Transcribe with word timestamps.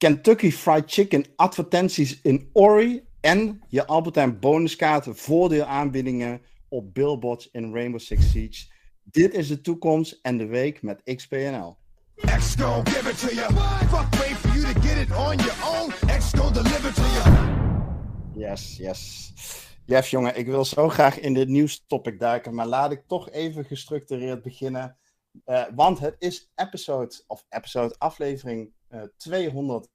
Kentucky 0.00 0.50
Fried 0.50 0.90
Chicken 0.90 1.24
advertenties 1.36 2.20
in 2.22 2.50
Ori 2.52 3.02
en 3.20 3.60
je 3.68 3.86
Albert 3.86 4.14
Heijn 4.14 4.38
bonuskaarten 4.38 5.16
voordeelaanbiedingen 5.16 6.42
op 6.68 6.94
billboards 6.94 7.50
in 7.50 7.74
Rainbow 7.74 8.00
Six 8.00 8.30
Siege. 8.30 8.66
Dit 9.02 9.34
is 9.34 9.48
de 9.48 9.60
toekomst 9.60 10.18
en 10.22 10.38
de 10.38 10.46
week 10.46 10.82
met 10.82 11.02
XPNL. 11.16 11.76
X 12.14 12.54
give 12.54 13.10
it 13.10 13.18
to 13.18 13.34
you. 13.34 13.52
Fuck 13.88 14.14
wait 14.14 14.36
for 14.36 14.58
you 14.58 14.74
to 14.74 14.80
get 14.80 15.08
it 15.08 15.16
on 15.16 15.36
your 15.36 15.56
own. 15.64 15.90
X 16.18 16.30
deliver 16.32 16.94
to 16.94 17.02
you. 17.02 17.48
Yes, 18.34 18.76
yes. 18.76 19.32
Jeff, 19.84 20.08
jongen, 20.08 20.36
ik 20.36 20.46
wil 20.46 20.64
zo 20.64 20.88
graag 20.88 21.18
in 21.18 21.34
dit 21.34 21.48
nieuwstopic 21.48 22.18
duiken, 22.18 22.54
maar 22.54 22.66
laat 22.66 22.92
ik 22.92 23.02
toch 23.06 23.30
even 23.30 23.64
gestructureerd 23.64 24.42
beginnen. 24.42 24.96
Uh, 25.46 25.64
want 25.74 25.98
het 25.98 26.16
is 26.18 26.50
episode, 26.54 27.22
of 27.26 27.46
episode, 27.48 27.94
aflevering 27.98 28.66
eh, 28.66 28.79
211 29.16 29.88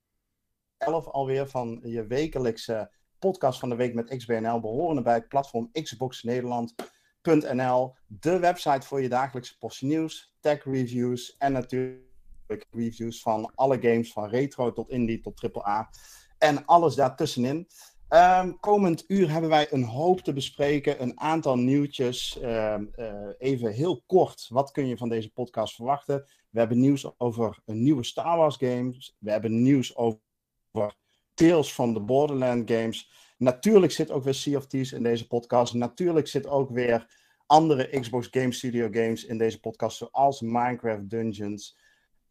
alweer 1.11 1.47
van 1.47 1.79
je 1.83 2.07
wekelijkse 2.07 2.91
podcast 3.19 3.59
van 3.59 3.69
de 3.69 3.75
week 3.75 3.93
met 3.93 4.17
XBNL, 4.17 4.59
behorende 4.59 5.01
bij 5.01 5.13
het 5.13 5.27
platform 5.27 5.71
Xbox 5.71 6.23
Nederland.nl. 6.23 7.95
De 8.07 8.39
website 8.39 8.87
voor 8.87 9.01
je 9.01 9.09
dagelijkse 9.09 9.57
portie 9.57 9.87
nieuws, 9.87 10.35
tech 10.39 10.63
reviews 10.63 11.37
en 11.37 11.51
natuurlijk 11.51 12.67
reviews 12.71 13.21
van 13.21 13.51
alle 13.55 13.81
games, 13.81 14.11
van 14.11 14.29
retro 14.29 14.73
tot 14.73 14.89
indie 14.89 15.19
tot 15.19 15.53
AAA 15.53 15.89
en 16.37 16.65
alles 16.65 16.95
daartussenin. 16.95 17.67
Um, 18.09 18.59
komend 18.59 19.03
uur 19.07 19.31
hebben 19.31 19.49
wij 19.49 19.67
een 19.71 19.83
hoop 19.83 20.21
te 20.21 20.33
bespreken, 20.33 21.01
een 21.01 21.19
aantal 21.19 21.57
nieuwtjes. 21.57 22.39
Um, 22.41 22.91
uh, 22.95 23.13
even 23.37 23.71
heel 23.71 24.03
kort, 24.05 24.47
wat 24.49 24.71
kun 24.71 24.87
je 24.87 24.97
van 24.97 25.09
deze 25.09 25.31
podcast 25.31 25.75
verwachten? 25.75 26.25
We 26.55 26.61
hebben 26.61 26.79
nieuws 26.79 27.19
over 27.19 27.59
een 27.65 27.83
nieuwe 27.83 28.03
Star 28.03 28.37
Wars 28.37 28.55
game. 28.55 28.95
We 29.19 29.31
hebben 29.31 29.61
nieuws 29.61 29.95
over 29.95 30.95
Tales 31.33 31.71
from 31.71 31.93
the 31.93 31.99
Borderland 31.99 32.71
games. 32.71 33.11
Natuurlijk 33.37 33.91
zit 33.91 34.11
ook 34.11 34.23
weer 34.23 34.33
Sea 34.33 34.57
of 34.57 34.67
Thieves 34.67 34.91
in 34.91 35.03
deze 35.03 35.27
podcast. 35.27 35.73
Natuurlijk 35.73 36.27
zit 36.27 36.47
ook 36.47 36.69
weer 36.69 37.07
andere 37.45 37.99
Xbox 37.99 38.27
Game 38.31 38.51
Studio 38.51 38.87
games 38.91 39.25
in 39.25 39.37
deze 39.37 39.59
podcast, 39.59 39.97
zoals 39.97 40.41
Minecraft 40.41 41.09
Dungeons. 41.09 41.77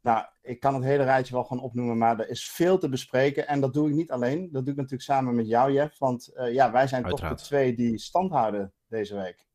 Nou, 0.00 0.26
ik 0.42 0.60
kan 0.60 0.74
het 0.74 0.84
hele 0.84 1.04
rijtje 1.04 1.34
wel 1.34 1.44
gaan 1.44 1.60
opnoemen, 1.60 1.98
maar 1.98 2.20
er 2.20 2.28
is 2.28 2.48
veel 2.48 2.78
te 2.78 2.88
bespreken. 2.88 3.46
En 3.46 3.60
dat 3.60 3.74
doe 3.74 3.88
ik 3.88 3.94
niet 3.94 4.10
alleen. 4.10 4.48
Dat 4.52 4.64
doe 4.64 4.72
ik 4.72 4.80
natuurlijk 4.80 5.02
samen 5.02 5.34
met 5.34 5.48
jou, 5.48 5.72
Jeff. 5.72 5.98
Want 5.98 6.30
uh, 6.34 6.52
ja, 6.52 6.72
wij 6.72 6.86
zijn 6.86 7.04
toch 7.04 7.28
de 7.28 7.34
twee 7.34 7.74
die 7.74 7.98
stand 7.98 8.30
houden 8.30 8.72
deze 8.86 9.14
week. 9.16 9.46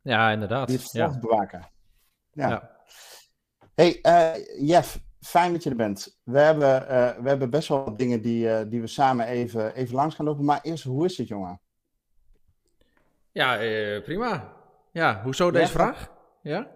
Ja, 0.00 0.30
inderdaad. 0.30 0.68
Die 0.68 0.78
het 0.78 0.92
ja. 0.92 1.18
bewaken. 1.18 1.68
Ja. 2.32 2.48
ja. 2.48 2.78
Hey, 3.80 3.98
uh, 4.02 4.68
Jeff, 4.68 4.98
fijn 5.20 5.52
dat 5.52 5.62
je 5.62 5.70
er 5.70 5.76
bent. 5.76 6.20
We 6.24 6.38
hebben, 6.38 6.82
uh, 6.82 7.10
we 7.22 7.28
hebben 7.28 7.50
best 7.50 7.68
wel 7.68 7.84
wat 7.84 7.98
dingen 7.98 8.22
die, 8.22 8.68
die 8.68 8.80
we 8.80 8.86
samen 8.86 9.26
even, 9.26 9.74
even 9.74 9.94
langs 9.94 10.14
gaan 10.14 10.26
lopen. 10.26 10.44
Maar 10.44 10.60
eerst, 10.62 10.84
hoe 10.84 11.04
is 11.04 11.16
het, 11.16 11.28
jongen? 11.28 11.60
Ja, 13.32 13.56
prima. 14.00 14.52
Ja, 14.92 15.22
hoezo 15.22 15.50
deze 15.50 15.72
vraag? 15.72 16.12
Ja? 16.42 16.70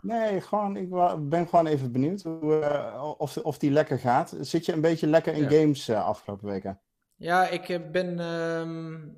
Nee, 0.00 0.40
gewoon, 0.40 0.76
ik 0.76 0.88
ben 1.28 1.48
gewoon 1.48 1.66
even 1.66 1.92
benieuwd 1.92 2.22
hoe, 2.22 3.14
of, 3.18 3.36
of 3.36 3.58
die 3.58 3.70
lekker 3.70 3.98
gaat. 3.98 4.36
Zit 4.40 4.66
je 4.66 4.72
een 4.72 4.80
beetje 4.80 5.06
lekker 5.06 5.34
in 5.34 5.50
games 5.50 5.88
uh, 5.88 6.06
afgelopen 6.06 6.48
weken? 6.48 6.80
Ja, 7.16 7.48
ik 7.48 7.68
eh, 7.68 7.80
ben, 7.90 8.18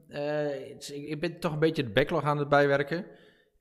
uh, 0.08 0.70
ik 1.08 1.20
ben 1.20 1.40
toch 1.40 1.52
een 1.52 1.58
beetje 1.58 1.84
de 1.84 1.90
backlog 1.90 2.22
aan 2.22 2.38
het 2.38 2.48
bijwerken. 2.48 3.06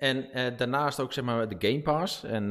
En 0.05 0.55
daarnaast 0.57 0.99
ook 0.99 1.13
zeg 1.13 1.23
maar 1.23 1.47
de 1.47 1.67
Game 1.67 1.81
Pass. 1.81 2.23
En 2.23 2.49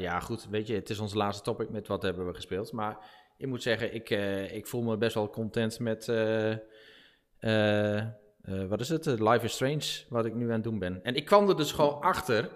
ja, 0.00 0.20
goed, 0.20 0.46
weet 0.50 0.66
je, 0.66 0.74
het 0.74 0.90
is 0.90 0.98
onze 0.98 1.16
laatste 1.16 1.42
topic 1.42 1.70
met 1.70 1.88
wat 1.88 2.02
hebben 2.02 2.26
we 2.26 2.34
gespeeld. 2.34 2.72
Maar 2.72 2.98
ik 3.36 3.46
moet 3.46 3.62
zeggen, 3.62 3.94
ik, 3.94 4.10
ik 4.52 4.66
voel 4.66 4.82
me 4.82 4.96
best 4.96 5.14
wel 5.14 5.30
content 5.30 5.78
met, 5.78 6.06
wat 8.68 8.80
is 8.80 8.88
het, 8.88 9.06
Life 9.06 9.44
is 9.44 9.52
Strange, 9.52 10.04
wat 10.08 10.24
ik 10.24 10.34
nu 10.34 10.44
aan 10.44 10.52
het 10.52 10.64
doen 10.64 10.78
ben. 10.78 11.02
En 11.02 11.14
ik 11.14 11.24
kwam 11.24 11.48
er 11.48 11.56
dus 11.56 11.72
gewoon 11.72 12.00
achter 12.00 12.50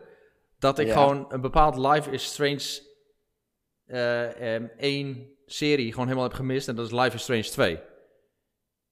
dat 0.58 0.78
ik 0.78 0.92
gewoon 0.92 1.24
een 1.28 1.40
bepaald 1.40 1.76
Life 1.76 2.10
is 2.10 2.24
Strange 2.24 2.90
uh, 3.86 4.54
één 4.78 5.30
serie 5.46 5.90
gewoon 5.90 6.06
helemaal 6.06 6.28
heb 6.28 6.36
gemist. 6.36 6.68
En 6.68 6.76
dat 6.76 6.86
is 6.86 6.92
Life 6.92 7.14
is 7.14 7.22
Strange 7.22 7.42
2. 7.42 7.80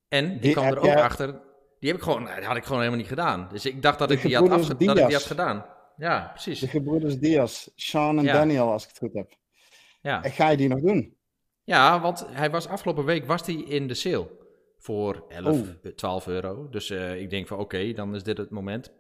En 0.09 0.39
die, 0.39 0.53
kwam 0.53 0.65
er 0.65 0.79
ook 0.79 0.97
achter. 0.97 1.41
Die 1.81 1.89
heb 1.89 1.99
ik 1.99 2.05
gewoon, 2.05 2.25
dat 2.25 2.45
had 2.45 2.57
ik 2.57 2.65
gewoon 2.65 2.79
helemaal 2.79 3.01
niet 3.01 3.09
gedaan. 3.09 3.49
Dus 3.53 3.67
ik 3.67 3.83
dacht 3.83 3.99
dat, 3.99 4.11
ik 4.11 4.23
die, 4.23 4.37
had 4.37 4.49
dat 4.49 4.71
ik 4.71 4.79
die 4.79 4.89
had 4.89 5.23
gedaan. 5.23 5.65
Ja, 5.97 6.31
precies. 6.33 6.61
De 6.61 6.69
gebroeders 6.69 7.19
Diaz, 7.19 7.69
Sean 7.75 8.19
en 8.19 8.25
Daniel, 8.25 8.71
als 8.71 8.83
ik 8.83 8.89
het 8.89 8.99
goed 8.99 9.13
heb. 9.13 9.33
Ja. 10.01 10.23
En 10.23 10.31
ga 10.31 10.49
je 10.49 10.57
die 10.57 10.69
nog 10.69 10.81
doen? 10.81 11.17
Ja, 11.65 12.01
want 12.01 12.27
hij 12.31 12.51
was 12.51 12.69
afgelopen 12.69 13.05
week 13.05 13.27
was 13.27 13.47
hij 13.47 13.55
in 13.55 13.87
de 13.87 13.95
sale 13.95 14.29
voor 14.79 15.25
11, 15.29 15.59
12 15.97 16.27
euro. 16.27 16.69
Dus 16.71 16.91
uh, 16.91 17.21
ik 17.21 17.31
denk 17.31 17.47
van 17.47 17.59
oké, 17.59 17.93
dan 17.93 18.15
is 18.15 18.23
dit 18.23 18.39
het 18.39 18.51
moment. 18.51 18.93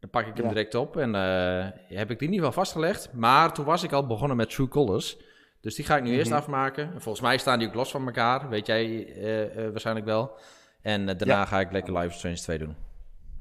Dan 0.00 0.10
pak 0.10 0.26
ik 0.26 0.36
hem 0.36 0.48
direct 0.48 0.74
op 0.74 0.96
en 0.96 1.14
uh, 1.14 1.96
heb 1.98 2.10
ik 2.10 2.18
die 2.18 2.28
niet 2.28 2.40
wel 2.40 2.52
vastgelegd. 2.52 3.12
Maar 3.12 3.52
toen 3.52 3.64
was 3.64 3.82
ik 3.82 3.92
al 3.92 4.06
begonnen 4.06 4.36
met 4.36 4.50
True 4.50 4.68
Colors. 4.68 5.18
Dus 5.60 5.74
die 5.74 5.84
ga 5.84 5.96
ik 5.96 6.02
nu 6.02 6.12
eerst 6.12 6.30
mhm. 6.30 6.38
afmaken. 6.38 6.90
Volgens 6.90 7.20
mij 7.20 7.38
staan 7.38 7.58
die 7.58 7.68
ook 7.68 7.74
los 7.74 7.90
van 7.90 8.06
elkaar, 8.06 8.48
weet 8.48 8.66
jij 8.66 8.86
uh, 8.86 9.70
waarschijnlijk 9.70 10.06
wel. 10.06 10.38
En 10.82 11.06
daarna 11.06 11.44
ga 11.44 11.60
ik 11.60 11.72
lekker 11.72 11.98
Live 11.98 12.14
Strange 12.14 12.36
2 12.36 12.58
doen. 12.58 12.76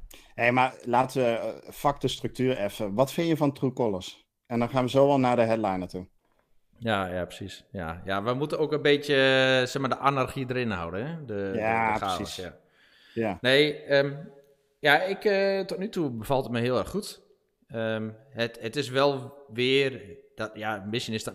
Hé, 0.10 0.44
hey, 0.44 0.52
maar 0.52 0.74
laten 0.84 1.24
we 1.24 1.62
vak 1.68 2.02
de 2.02 2.08
structuur 2.08 2.58
even. 2.58 2.94
Wat 2.94 3.12
vind 3.12 3.28
je 3.28 3.38
van 3.38 3.54
True 3.54 3.74
Colors? 3.74 4.28
En 4.46 4.60
dan 4.60 4.70
gaan 4.70 4.84
we 4.84 4.90
zo 4.90 5.08
wel 5.08 5.20
naar 5.20 5.36
de 5.36 5.42
headliner 5.42 5.88
toe. 5.88 6.08
Ja, 6.78 7.06
ja, 7.06 7.26
precies. 7.26 7.66
Ja, 7.72 8.02
ja, 8.06 8.24
we 8.24 8.34
moeten 8.34 8.60
ook 8.60 8.72
een 8.72 8.82
beetje 8.82 9.16
zeg 9.66 9.82
maar, 9.82 9.90
de 9.90 9.98
anarchie 9.98 10.46
erin 10.50 10.72
houden. 10.72 11.08
Hè? 11.08 11.26
De, 11.26 11.52
ja, 11.56 11.94
de, 11.94 12.00
precies. 12.00 12.36
Ja. 12.36 12.58
ja. 13.14 13.38
Nee, 13.42 13.94
um, 13.98 14.30
ja, 14.80 15.02
ik, 15.02 15.24
uh, 15.24 15.60
tot 15.60 15.78
nu 15.78 15.90
toe 15.90 16.10
bevalt 16.10 16.44
het 16.44 16.54
me 16.54 16.60
heel 16.60 16.78
erg 16.78 16.90
goed. 16.90 17.22
Um, 17.74 18.16
het, 18.30 18.58
het 18.62 18.76
is 18.76 18.90
wel 18.90 19.38
weer, 19.54 20.18
dat, 20.36 20.52
ja, 20.54 20.86
Mission 20.90 21.16
is 21.16 21.24
dat 21.24 21.34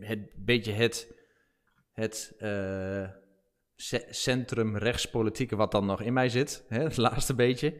het 0.00 0.44
beetje 0.44 0.72
het, 0.72 1.14
het 1.92 2.34
uh, 2.38 3.08
centrum 4.10 4.76
rechtspolitieke 4.76 5.56
wat 5.56 5.70
dan 5.70 5.86
nog 5.86 6.00
in 6.00 6.12
mij 6.12 6.28
zit. 6.28 6.64
Hè, 6.68 6.82
het 6.82 6.96
laatste 6.96 7.34
beetje. 7.34 7.74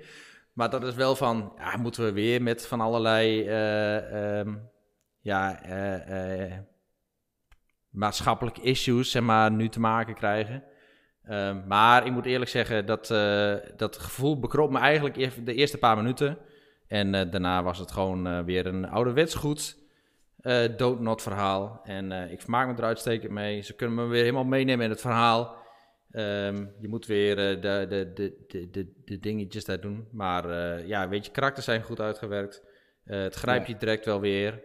Maar 0.53 0.71
dat 0.71 0.85
is 0.85 0.95
wel 0.95 1.17
van, 1.17 1.53
ja, 1.57 1.77
moeten 1.77 2.05
we 2.05 2.13
weer 2.13 2.43
met 2.43 2.67
van 2.67 2.81
allerlei, 2.81 3.49
uh, 3.49 4.39
um, 4.39 4.71
ja, 5.21 5.61
maatschappelijke 7.91 8.61
issues, 8.61 9.11
zeg 9.11 9.23
maar, 9.23 9.51
nu 9.51 9.69
te 9.69 9.81
maken 9.81 10.15
krijgen. 10.15 10.65
Ehm, 11.23 11.67
maar 11.67 12.07
ik 12.07 12.13
moet 12.13 12.27
eerlijk 12.27 12.51
zeggen, 12.51 12.87
dat, 12.87 13.07
dat 13.77 13.97
gevoel 13.97 14.39
bekroop 14.39 14.71
me 14.71 14.79
eigenlijk 14.79 15.45
de 15.47 15.55
eerste 15.55 15.79
paar 15.79 15.97
minuten. 15.97 16.39
En 16.87 17.11
daarna 17.13 17.63
was 17.63 17.79
het 17.79 17.93
gewoon 17.93 18.45
weer 18.45 18.67
een 18.67 18.89
ouderwets 18.89 19.35
goed 19.35 19.77
doodnot 20.77 21.23
verhaal. 21.23 21.81
En 21.85 22.13
ik 22.13 22.41
vermaak 22.41 22.67
me 22.67 22.75
er 22.75 22.85
uitstekend 22.85 23.33
mee. 23.33 23.61
Ze 23.61 23.75
kunnen 23.75 23.97
me 23.97 24.07
weer 24.07 24.21
helemaal 24.21 24.45
meenemen 24.45 24.85
in 24.85 24.91
het 24.91 25.01
verhaal. 25.01 25.66
Um, 26.17 26.73
je 26.81 26.89
moet 26.89 27.07
weer 27.07 27.37
de, 27.37 27.59
de, 27.61 28.13
de, 28.15 28.69
de, 28.71 28.93
de, 29.05 29.19
dingetjes 29.19 29.65
daar 29.65 29.81
doen. 29.81 30.09
Maar 30.13 30.49
ja, 30.87 31.09
weet 31.09 31.27
je, 31.27 31.33
karakters 31.33 31.67
zijn 31.67 31.83
goed 31.83 32.01
uitgewerkt. 32.01 32.63
het 33.05 33.35
grijpt 33.35 33.67
je 33.67 33.77
direct 33.77 34.05
wel 34.05 34.21
weer. 34.21 34.63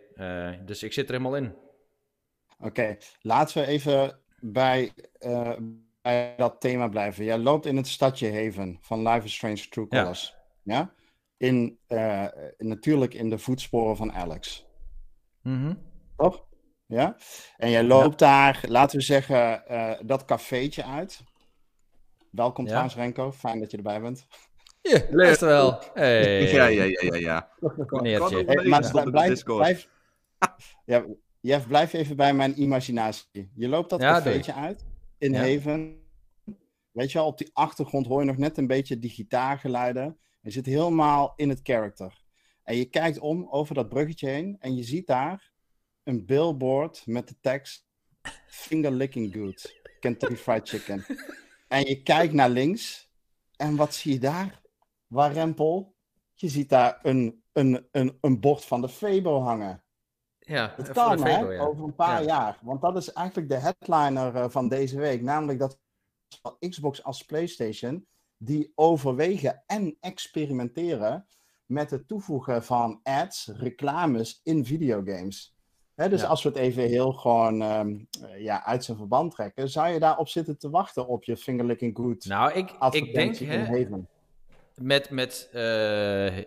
dus 0.66 0.84
ik 0.84 0.94
zit 0.94 1.10
er 1.10 1.12
helemaal 1.12 1.38
in. 1.38 1.56
Oké, 2.60 2.98
laten 3.22 3.62
we 3.62 3.68
even 3.68 4.20
bij 4.40 4.92
bij 6.02 6.34
dat 6.38 6.62
thema 6.62 6.88
blijven. 6.88 7.24
Jij 7.24 7.38
loopt 7.38 7.66
in 7.66 7.78
het 7.78 7.88
stadje 7.88 8.32
Haven 8.34 8.78
van 8.82 9.08
Life 9.08 9.26
is 9.26 9.34
Strange 9.34 9.68
True 9.70 9.88
Colors. 9.88 10.36
Ja? 10.64 10.94
In, 11.38 11.80
uh, 11.88 12.28
natuurlijk 12.58 13.14
in 13.14 13.30
de 13.30 13.38
voetsporen 13.38 13.98
van 13.98 14.14
Alex. 14.14 14.66
Mm 15.42 15.78
Toch? 16.18 16.46
Ja? 16.86 17.16
En 17.58 17.70
jij 17.70 17.84
loopt 17.84 18.20
daar, 18.20 18.64
laten 18.68 18.98
we 18.98 19.04
zeggen, 19.04 19.64
uh, 19.72 19.94
dat 20.06 20.26
cafeetje 20.26 20.86
uit. 20.86 21.24
Welkom 22.32 22.64
ja. 22.64 22.70
trouwens, 22.70 22.96
Renko. 22.96 23.32
Fijn 23.32 23.60
dat 23.60 23.72
je 23.72 23.78
erbij 23.78 24.02
bent. 24.02 24.28
Ja, 24.82 25.02
best 25.12 25.40
wel. 25.40 25.80
Hey. 25.94 26.52
Ja, 26.52 26.66
ja, 26.66 26.84
ja, 26.84 27.00
ja. 27.02 27.16
ja. 27.16 27.52
Hey, 27.90 28.66
maar 28.68 28.92
blijf, 29.12 29.44
blijf, 29.44 29.88
ja, 30.86 31.06
Jeff, 31.42 31.68
blijf 31.68 31.94
even 31.94 32.16
bij 32.16 32.34
mijn 32.34 32.62
imaginatie. 32.62 33.52
Je 33.56 33.68
loopt 33.68 33.90
dat 33.90 34.02
ja, 34.02 34.12
cafeetje 34.14 34.54
uit 34.54 34.86
in 35.18 35.36
Haven. 35.36 36.00
Weet 36.92 37.12
je 37.12 37.18
wel, 37.18 37.28
op 37.28 37.38
die 37.38 37.50
achtergrond 37.54 38.08
hoor 38.08 38.20
je 38.20 38.26
nog 38.26 38.38
net 38.38 38.58
een 38.58 38.68
beetje 38.68 39.00
die 39.00 39.10
gitaargeluiden. 39.10 40.18
Je 40.42 40.52
zit 40.52 40.66
helemaal 40.66 41.34
in 41.36 41.50
het 41.50 41.60
character. 41.64 42.22
En 42.64 42.76
je 42.76 42.86
kijkt 42.86 43.20
om 43.20 43.48
over 43.50 43.76
dat 43.76 43.90
bruggetje 43.90 44.28
heen 44.28 44.56
en 44.60 44.76
je 44.76 44.84
ziet 44.84 45.08
daar 45.08 45.52
een 46.04 46.26
billboard 46.26 47.04
met 47.06 47.28
de 47.28 47.36
tekst 47.42 47.86
Finger 48.48 48.92
licking 48.92 49.34
good, 49.34 49.82
Kentucky 50.00 50.36
Fried 50.36 50.70
Chicken. 50.70 51.06
En 51.72 51.86
je 51.86 52.04
kijkt 52.04 52.34
naar 52.34 52.50
links 52.50 53.10
en 53.56 53.76
wat 53.76 53.94
zie 53.94 54.14
je 54.14 54.20
daar? 54.20 54.62
Waar 55.08 55.32
rempel? 55.34 55.96
Je 56.34 56.50
ziet 56.50 56.70
daar 56.70 57.00
een, 57.02 57.44
een, 57.52 57.88
een, 57.92 58.18
een 58.22 58.40
bord 58.40 58.66
van 58.66 58.82
de 58.82 58.90
Febo 58.90 59.40
hangen. 59.42 59.84
Ja, 60.40 60.74
Het 60.76 60.86
voor 60.86 60.96
kan, 60.96 61.24
hè, 61.24 61.40
ja. 61.40 61.64
over 61.64 61.84
een 61.84 61.96
paar 61.96 62.22
Ja. 62.22 62.28
jaar. 62.28 62.60
Want 62.62 62.82
dat 62.82 62.98
is 62.98 63.12
eigenlijk 63.14 63.50
de 63.50 63.56
headliner 63.58 64.36
eh, 64.36 64.50
van 64.50 64.68
deze 64.70 65.00
week. 65.00 65.22
Namelijk 65.22 65.60
dat 65.60 65.80
Xbox 66.60 67.04
als 67.04 67.26
PlayStation 67.26 68.08
die 68.38 68.72
overwegen 68.76 69.64
en 69.66 69.98
experimenteren 70.00 71.26
met 71.66 71.92
het 71.92 72.08
toevoegen 72.08 72.64
van 72.64 73.00
ads, 73.04 73.48
reclames 73.48 74.40
in 74.44 74.66
videogames. 74.66 75.56
Dus 75.96 76.22
Ja. 76.22 76.28
als 76.28 76.44
we 76.44 76.50
het 76.50 76.58
even 76.58 76.84
heel 76.84 77.14
gewoon 77.14 77.62
ehm, 77.62 77.96
eh, 78.22 78.44
ja, 78.44 78.66
uit 78.66 78.84
zijn 78.84 78.98
verband 78.98 79.32
trekken, 79.32 79.70
zou 79.70 79.88
je 79.88 80.00
daarop 80.00 80.28
zitten 80.28 80.58
te 80.58 80.70
wachten 80.70 81.08
op 81.08 81.24
je 81.24 81.38
fingerlicking 81.38 81.98
good 81.98 82.26
Nou, 82.26 82.52
ik, 82.52 82.70
ik 82.92 83.14
denk, 83.14 83.36
hè, 83.38 83.80
met, 84.76 85.10
met, 85.10 85.50
eh, 85.52 86.38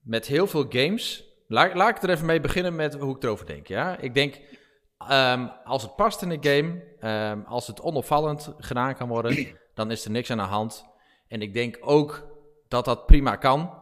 met 0.00 0.26
heel 0.26 0.46
veel 0.46 0.64
games. 0.68 1.24
Laat, 1.46 1.74
laat 1.74 1.96
ik 1.96 2.02
er 2.02 2.10
even 2.10 2.26
mee 2.26 2.40
beginnen 2.40 2.74
met 2.74 2.94
hoe 2.94 3.16
ik 3.16 3.22
erover 3.22 3.46
denk. 3.46 3.66
Ja? 3.66 3.98
Ik 3.98 4.14
denk, 4.14 4.40
ehm, 4.98 5.46
als 5.64 5.82
het 5.82 5.96
past 5.96 6.22
in 6.22 6.28
de 6.28 6.50
game, 6.50 6.82
ehm, 7.00 7.40
als 7.46 7.66
het 7.66 7.80
onopvallend 7.80 8.54
gedaan 8.58 8.94
kan 8.94 9.08
worden, 9.08 9.46
dan 9.74 9.90
is 9.90 10.04
er 10.04 10.10
niks 10.10 10.30
aan 10.30 10.36
de 10.38 10.42
hand. 10.42 10.84
En 11.28 11.42
ik 11.42 11.54
denk 11.54 11.78
ook 11.80 12.26
dat 12.68 12.84
dat 12.84 13.06
prima 13.06 13.36
kan. 13.36 13.78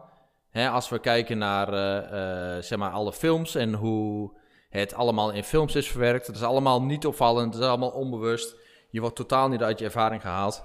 Hè, 0.50 0.69
als 0.69 0.89
we 0.89 0.99
kijken 0.99 1.39
naar 1.39 1.73
eh, 1.73 2.56
eh, 2.56 2.62
zeg 2.62 2.79
maar 2.79 2.91
alle 2.91 3.12
films 3.12 3.55
en 3.55 3.75
hoe 3.75 4.37
het 4.69 4.95
allemaal 4.95 5.31
in 5.31 5.45
films 5.45 5.75
is 5.75 5.89
verwerkt. 5.89 6.27
Het 6.27 6.37
is 6.37 6.43
allemaal 6.43 6.83
niet 6.83 7.06
opvallend, 7.06 7.55
het 7.55 7.62
is 7.62 7.69
allemaal 7.69 7.91
onbewust. 7.91 8.56
Je 8.91 9.00
wordt 9.00 9.17
totaal 9.17 9.49
niet 9.49 9.62
uit 9.62 9.79
je 9.79 9.85
ervaring 9.85 10.23
gehaald. 10.23 10.65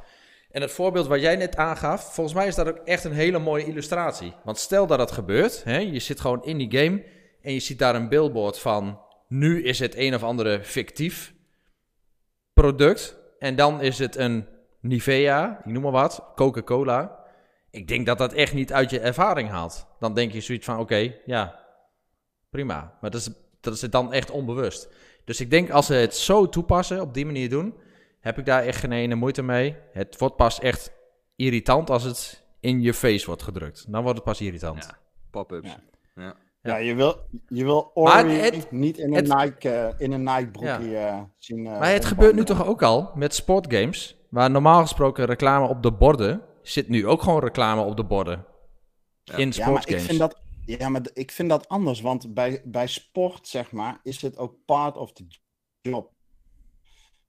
En 0.52 0.62
het 0.62 0.72
voorbeeld 0.72 1.08
wat 1.08 1.22
jij 1.22 1.36
net 1.36 1.56
aangaf, 1.56 2.14
volgens 2.14 2.36
mij 2.36 2.48
is 2.48 2.56
dat 2.56 2.68
ook 2.68 2.78
echt 2.78 3.04
een 3.04 3.14
hele 3.14 3.40
mooie 3.40 3.66
illustratie. 3.66 4.34
Want 4.44 4.58
stel 4.58 4.88
dat 4.88 4.98
dat 4.98 5.12
gebeurt, 5.12 5.64
hè, 5.64 5.78
je 5.78 6.00
zit 6.00 6.20
gewoon 6.20 6.44
in 6.44 6.58
die 6.58 6.78
game 6.78 7.04
en 7.42 7.54
je 7.54 7.60
ziet 7.60 7.80
daar 7.80 7.96
een 7.96 8.10
billboard 8.10 8.60
van... 8.60 9.00
nu 9.28 9.64
is 9.64 9.80
het 9.80 9.96
een 9.96 10.16
of 10.16 10.24
andere 10.24 10.64
fictief 10.64 11.34
product 12.54 13.18
en 13.40 13.56
dan 13.56 13.82
is 13.82 14.00
het 14.00 14.16
een 14.16 14.48
Nivea, 14.80 15.60
ik 15.60 15.72
noem 15.72 15.84
maar 15.84 15.92
wat, 15.92 16.24
Coca-Cola. 16.36 17.23
Ik 17.74 17.88
denk 17.88 18.06
dat 18.06 18.18
dat 18.18 18.34
echt 18.34 18.54
niet 18.54 18.74
uit 18.74 18.90
je 18.90 19.00
ervaring 19.00 19.50
haalt. 19.50 19.86
Dan 20.00 20.14
denk 20.14 20.32
je 20.32 20.42
zoiets 20.42 20.66
van, 20.66 20.80
oké, 20.80 21.14
ja, 21.26 21.60
prima. 22.50 22.98
Maar 23.02 23.12
dat 23.12 23.20
is, 23.22 23.30
dat 23.62 23.74
is 23.74 23.82
het 23.82 23.92
dan 23.92 24.14
echt 24.14 24.32
onbewust. 24.32 24.90
Dus 25.26 25.40
ik 25.42 25.50
denk 25.50 25.70
als 25.70 25.86
ze 25.86 25.94
het 25.94 26.16
zo 26.16 26.50
toepassen, 26.50 27.02
op 27.02 27.14
die 27.14 27.26
manier 27.26 27.50
doen, 27.50 27.74
heb 28.20 28.38
ik 28.38 28.46
daar 28.46 28.64
echt 28.64 28.80
geen 28.80 28.92
ene 28.92 29.16
moeite 29.16 29.42
mee. 29.44 29.76
Het 29.92 30.18
wordt 30.20 30.36
pas 30.36 30.60
echt 30.60 30.92
irritant 31.36 31.90
als 31.90 32.04
het 32.04 32.44
in 32.60 32.82
je 32.82 32.94
face 32.94 33.26
wordt 33.26 33.44
gedrukt. 33.44 33.86
Dan 33.92 34.02
wordt 34.02 34.18
het 34.18 34.28
pas 34.28 34.42
irritant. 34.42 34.84
Ja. 34.84 34.98
Pop-ups. 35.32 35.70
Ja. 36.16 36.24
Ja. 36.24 36.36
Ja, 36.62 36.76
je 36.76 36.96
wil, 36.96 37.16
je 37.48 37.64
wil 37.64 37.92
Ori 37.94 38.30
het- 38.34 38.72
niet 38.72 38.98
in 38.98 39.14
het- 39.14 39.30
een 39.30 39.38
Nike, 39.38 39.70
eh, 39.70 39.94
in 39.98 40.12
een 40.12 40.24
Nike 40.24 40.48
broekje 40.52 40.98
eh, 40.98 41.22
zien. 41.38 41.66
eh, 41.68 41.80
Maar 41.80 41.92
het 41.92 42.06
gebeurt 42.06 42.36
nu 42.36 42.44
toch 42.44 42.66
ook 42.68 42.82
al 42.84 43.12
met 43.16 43.34
sportgames, 43.36 44.18
waar 44.30 44.52
normaal 44.52 44.82
gesproken 44.82 45.26
reclame 45.26 45.68
op 45.68 45.84
de 45.84 45.92
borden, 45.92 46.42
zit 46.64 46.88
nu 46.90 47.08
ook 47.08 47.22
gewoon 47.22 47.40
reclame 47.40 47.82
op 47.82 47.98
de 47.98 48.06
borden. 48.06 48.46
Ja. 49.24 49.38
In 49.38 49.52
Ja, 49.52 49.66
maar 49.70 49.76
ik 49.76 49.82
sportgames. 49.82 50.04
vind 50.06 50.20
dat, 50.20 50.42
ja, 50.66 50.90
maar 50.90 51.02
ik 51.14 51.32
vind 51.32 51.50
dat 51.50 51.68
anders, 51.68 52.02
want 52.02 52.34
bij, 52.34 52.62
bij 52.66 52.88
sport, 52.88 53.48
zeg 53.48 53.72
maar, 53.72 54.00
is 54.04 54.22
het 54.22 54.38
ook 54.38 54.56
part 54.66 54.98
of 54.98 55.14
the 55.14 55.26
job. 55.82 56.12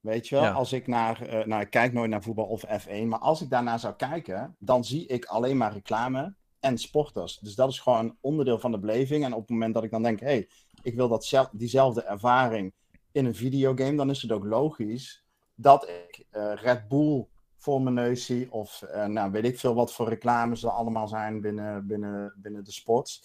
Weet 0.00 0.28
je 0.28 0.34
wel, 0.34 0.44
Ja. 0.44 0.50
als 0.52 0.72
ik 0.72 0.86
naar, 0.86 1.22
eh, 1.22 1.46
nou 1.46 1.62
ik 1.62 1.70
kijk 1.70 1.92
nooit 1.92 2.10
naar 2.10 2.22
voetbal 2.22 2.44
of 2.46 2.64
F1, 2.66 3.06
maar 3.08 3.18
als 3.18 3.42
ik 3.42 3.50
daarnaar 3.50 3.78
zou 3.78 3.94
kijken, 3.94 4.56
dan 4.58 4.84
zie 4.84 5.06
ik 5.06 5.24
alleen 5.24 5.56
maar 5.56 5.72
reclame 5.72 6.34
en 6.60 6.78
sporters. 6.78 7.38
Dus 7.38 7.54
dat 7.54 7.68
is 7.70 7.78
gewoon 7.80 8.16
onderdeel 8.20 8.58
van 8.58 8.70
de 8.72 8.78
beleving. 8.78 9.24
En 9.24 9.32
op 9.32 9.40
het 9.40 9.48
moment 9.50 9.74
dat 9.74 9.84
ik 9.84 9.90
dan 9.90 10.02
denk, 10.02 10.20
hé, 10.20 10.26
hey, 10.26 10.48
ik 10.82 10.94
wil 10.94 11.08
dat 11.08 11.24
zel- 11.24 11.48
diezelfde 11.52 12.02
ervaring 12.02 12.72
in 13.12 13.24
een 13.24 13.34
videogame, 13.34 13.96
dan 13.96 14.10
is 14.10 14.22
het 14.22 14.32
ook 14.32 14.44
logisch 14.44 15.24
dat 15.54 15.88
ik 15.88 16.24
eh, 16.30 16.52
Red 16.54 16.88
Bull 16.88 17.26
voor 17.64 17.82
mijn 17.82 17.94
neus 17.94 18.26
zie. 18.26 18.52
Of 18.52 18.82
eh, 18.82 19.04
nou, 19.06 19.30
weet 19.30 19.44
ik 19.44 19.58
veel 19.58 19.74
wat 19.74 19.92
voor 19.92 20.08
reclames 20.08 20.62
er 20.62 20.70
allemaal 20.70 21.08
zijn 21.08 21.40
binnen, 21.40 21.86
binnen, 21.86 22.34
binnen 22.36 22.64
de 22.64 22.72
sport. 22.72 23.20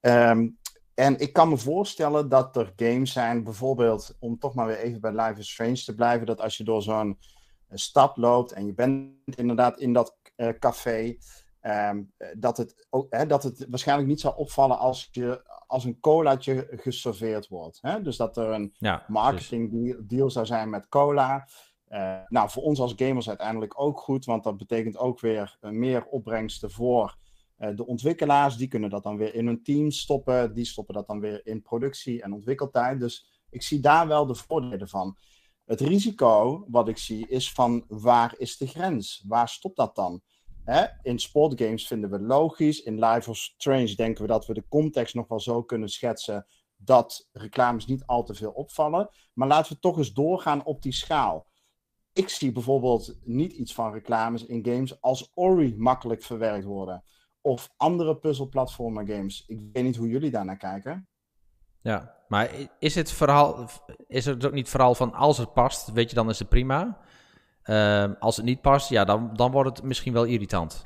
Ehm, 0.00 0.48
en 0.94 1.18
ik 1.18 1.32
kan 1.32 1.48
me 1.48 1.56
voorstellen 1.56 2.28
dat 2.28 2.56
er 2.56 2.72
games 2.76 3.12
zijn, 3.12 3.44
bijvoorbeeld, 3.44 4.16
om 4.18 4.38
toch 4.38 4.54
maar 4.54 4.66
weer 4.66 4.78
even 4.78 5.00
bij 5.00 5.12
Life 5.12 5.40
is 5.40 5.50
Strange 5.50 5.82
te 5.82 5.94
blijven, 5.94 6.26
dat 6.26 6.40
als 6.40 6.56
je 6.56 6.64
door 6.64 6.82
zo'n 6.82 7.18
eh, 7.68 7.76
stad 7.76 8.16
loopt 8.16 8.52
en 8.52 8.66
je 8.66 8.74
bent 8.74 9.36
inderdaad 9.36 9.78
in 9.78 9.92
dat 9.92 10.16
eh, 10.36 10.48
café, 10.58 11.16
ehm, 11.60 12.02
eh, 12.16 12.28
dat, 12.36 12.56
het 12.56 12.86
ook, 12.90 13.06
hè, 13.10 13.26
dat 13.26 13.42
het 13.42 13.66
waarschijnlijk 13.68 14.08
niet 14.08 14.20
zal 14.20 14.32
opvallen 14.32 14.78
als, 14.78 15.08
je, 15.12 15.42
als 15.66 15.84
een 15.84 16.00
colaatje 16.00 16.68
geserveerd 16.70 17.48
wordt. 17.48 17.78
Hè? 17.80 18.02
Dus 18.02 18.16
dat 18.16 18.36
er 18.36 18.48
een 18.48 18.74
ja, 18.78 19.04
marketing 19.08 19.70
deal, 19.70 19.96
deal 20.06 20.30
zou 20.30 20.46
zijn 20.46 20.70
met 20.70 20.88
cola. 20.88 21.48
Eh, 21.94 22.16
nou, 22.28 22.50
voor 22.50 22.62
ons 22.62 22.80
als 22.80 22.92
gamers 22.96 23.28
uiteindelijk 23.28 23.80
ook 23.80 23.98
goed, 23.98 24.24
want 24.24 24.44
dat 24.44 24.56
betekent 24.56 24.96
ook 24.98 25.20
weer 25.20 25.56
eh, 25.60 25.70
meer 25.70 26.04
opbrengsten 26.04 26.70
voor 26.70 27.16
eh, 27.56 27.76
de 27.76 27.86
ontwikkelaars. 27.86 28.56
Die 28.56 28.68
kunnen 28.68 28.90
dat 28.90 29.02
dan 29.02 29.16
weer 29.16 29.34
in 29.34 29.46
hun 29.46 29.62
team 29.62 29.90
stoppen, 29.90 30.54
die 30.54 30.64
stoppen 30.64 30.94
dat 30.94 31.06
dan 31.06 31.20
weer 31.20 31.46
in 31.46 31.62
productie 31.62 32.22
en 32.22 32.32
ontwikkeltijd. 32.32 33.00
Dus 33.00 33.42
ik 33.50 33.62
zie 33.62 33.80
daar 33.80 34.06
wel 34.08 34.26
de 34.26 34.34
voordelen 34.34 34.88
van. 34.88 35.16
Het 35.64 35.80
risico 35.80 36.64
wat 36.68 36.88
ik 36.88 36.98
zie 36.98 37.28
is 37.28 37.52
van 37.52 37.84
waar 37.88 38.34
is 38.38 38.56
de 38.56 38.66
grens? 38.66 39.24
Waar 39.26 39.48
stopt 39.48 39.76
dat 39.76 39.94
dan? 39.94 40.20
Hè? 40.64 40.84
In 41.02 41.18
sportgames 41.18 41.86
vinden 41.86 42.10
we 42.10 42.20
logisch. 42.20 42.82
In 42.82 43.04
Life 43.04 43.30
of 43.30 43.36
Strange 43.36 43.94
denken 43.94 44.22
we 44.22 44.28
dat 44.28 44.46
we 44.46 44.54
de 44.54 44.68
context 44.68 45.14
nog 45.14 45.28
wel 45.28 45.40
zo 45.40 45.62
kunnen 45.62 45.88
schetsen 45.88 46.46
dat 46.76 47.28
reclames 47.32 47.86
niet 47.86 48.06
al 48.06 48.24
te 48.24 48.34
veel 48.34 48.50
opvallen. 48.50 49.08
Maar 49.32 49.48
laten 49.48 49.72
we 49.72 49.78
toch 49.78 49.98
eens 49.98 50.12
doorgaan 50.12 50.64
op 50.64 50.82
die 50.82 50.92
schaal. 50.92 51.46
Ik 52.14 52.28
zie 52.28 52.52
bijvoorbeeld 52.52 53.18
niet 53.24 53.52
iets 53.52 53.74
van 53.74 53.92
reclames 53.92 54.46
in 54.46 54.64
games 54.64 55.00
als 55.00 55.30
Ori 55.34 55.74
makkelijk 55.76 56.22
verwerkt 56.22 56.64
worden. 56.64 57.04
Of 57.40 57.70
andere 57.76 58.16
puzzelplatformer 58.16 59.06
games. 59.06 59.44
Ik 59.46 59.60
weet 59.72 59.84
niet 59.84 59.96
hoe 59.96 60.08
jullie 60.08 60.30
daarnaar 60.30 60.56
kijken. 60.56 61.08
Ja, 61.80 62.14
maar 62.28 62.50
is 62.78 62.94
het 62.94 63.12
verhaal, 63.12 63.68
is 64.06 64.24
het 64.24 64.46
ook 64.46 64.52
niet 64.52 64.68
vooral 64.68 64.94
van 64.94 65.14
als 65.14 65.38
het 65.38 65.52
past, 65.52 65.92
weet 65.92 66.08
je, 66.08 66.14
dan 66.14 66.28
is 66.28 66.38
het 66.38 66.48
prima. 66.48 67.00
Ehm, 67.62 68.14
als 68.18 68.36
het 68.36 68.44
niet 68.44 68.60
past, 68.60 68.88
ja, 68.88 69.04
dan, 69.04 69.30
dan 69.34 69.50
wordt 69.50 69.76
het 69.76 69.86
misschien 69.86 70.12
wel 70.12 70.24
irritant. 70.24 70.82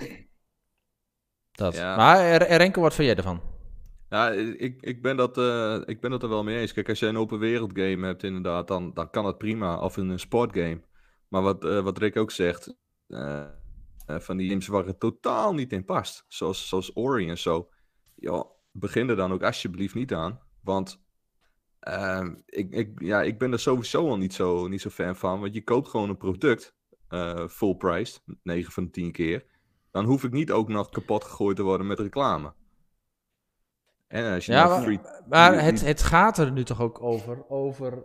Dat. 1.52 1.74
Ja. 1.74 1.96
Maar 1.96 2.42
Renko, 2.42 2.80
wat 2.80 2.94
vind 2.94 3.08
jij 3.08 3.16
ervan? 3.16 3.40
Ja, 4.08 4.30
ik, 4.30 4.82
ik, 4.82 5.02
ben 5.02 5.16
dat, 5.16 5.38
eh, 5.38 5.80
ik 5.84 6.00
ben 6.00 6.12
het 6.12 6.22
er 6.22 6.28
wel 6.28 6.44
mee 6.44 6.58
eens. 6.58 6.72
Kijk, 6.72 6.88
als 6.88 6.98
je 6.98 7.06
een 7.06 7.18
open 7.18 7.38
wereld 7.38 7.70
game 7.74 8.06
hebt, 8.06 8.22
inderdaad, 8.22 8.68
dan, 8.68 8.90
dan 8.94 9.10
kan 9.10 9.26
het 9.26 9.38
prima. 9.38 9.78
Of 9.78 9.96
een 9.96 10.18
sportgame. 10.18 10.80
Maar 11.28 11.42
wat, 11.42 11.64
eh, 11.64 11.80
wat 11.80 11.98
Rick 11.98 12.16
ook 12.16 12.30
zegt, 12.30 12.74
eh, 13.06 13.40
eh, 14.06 14.18
van 14.18 14.36
die 14.36 14.48
games 14.48 14.66
waar 14.66 14.86
het 14.86 15.00
totaal 15.00 15.54
niet 15.54 15.72
in 15.72 15.84
past. 15.84 16.24
Zoals, 16.28 16.68
zoals 16.68 16.96
Ori 16.96 17.28
en 17.28 17.38
zo. 17.38 17.70
Ja, 18.14 18.46
begin 18.72 19.08
er 19.08 19.16
dan 19.16 19.32
ook 19.32 19.42
alsjeblieft 19.42 19.94
niet 19.94 20.14
aan. 20.14 20.40
Want 20.62 21.02
ehm, 21.80 22.34
ik, 22.46 22.70
ik, 22.72 23.00
ja, 23.02 23.22
ik 23.22 23.38
ben 23.38 23.52
er 23.52 23.60
sowieso 23.60 24.08
al 24.08 24.16
niet 24.16 24.34
zo, 24.34 24.68
niet 24.68 24.80
zo 24.80 24.90
fan 24.90 25.16
van. 25.16 25.40
Want 25.40 25.54
je 25.54 25.64
koopt 25.64 25.88
gewoon 25.88 26.08
een 26.08 26.16
product, 26.16 26.76
full 27.48 27.74
price, 27.74 28.20
9 28.42 28.72
van 28.72 28.84
de 28.84 28.90
10 28.90 29.12
keer. 29.12 29.44
Dan 29.90 30.04
hoef 30.04 30.24
ik 30.24 30.32
niet 30.32 30.50
ook 30.52 30.68
nog 30.68 30.88
kapot 30.88 31.24
gegooid 31.24 31.56
te 31.56 31.62
worden 31.62 31.86
met 31.86 31.98
reclame. 32.00 32.54
En 34.06 34.32
als 34.34 34.46
je 34.46 34.52
Ja, 34.52 34.58
nou 34.64 34.70
maar- 34.74 34.82
free... 34.82 35.00
Maar 35.28 35.62
het, 35.62 35.80
het 35.80 36.02
gaat 36.02 36.38
er 36.38 36.52
nu 36.52 36.64
toch 36.64 36.80
ook 36.80 37.02
over, 37.02 37.48
over 37.48 38.04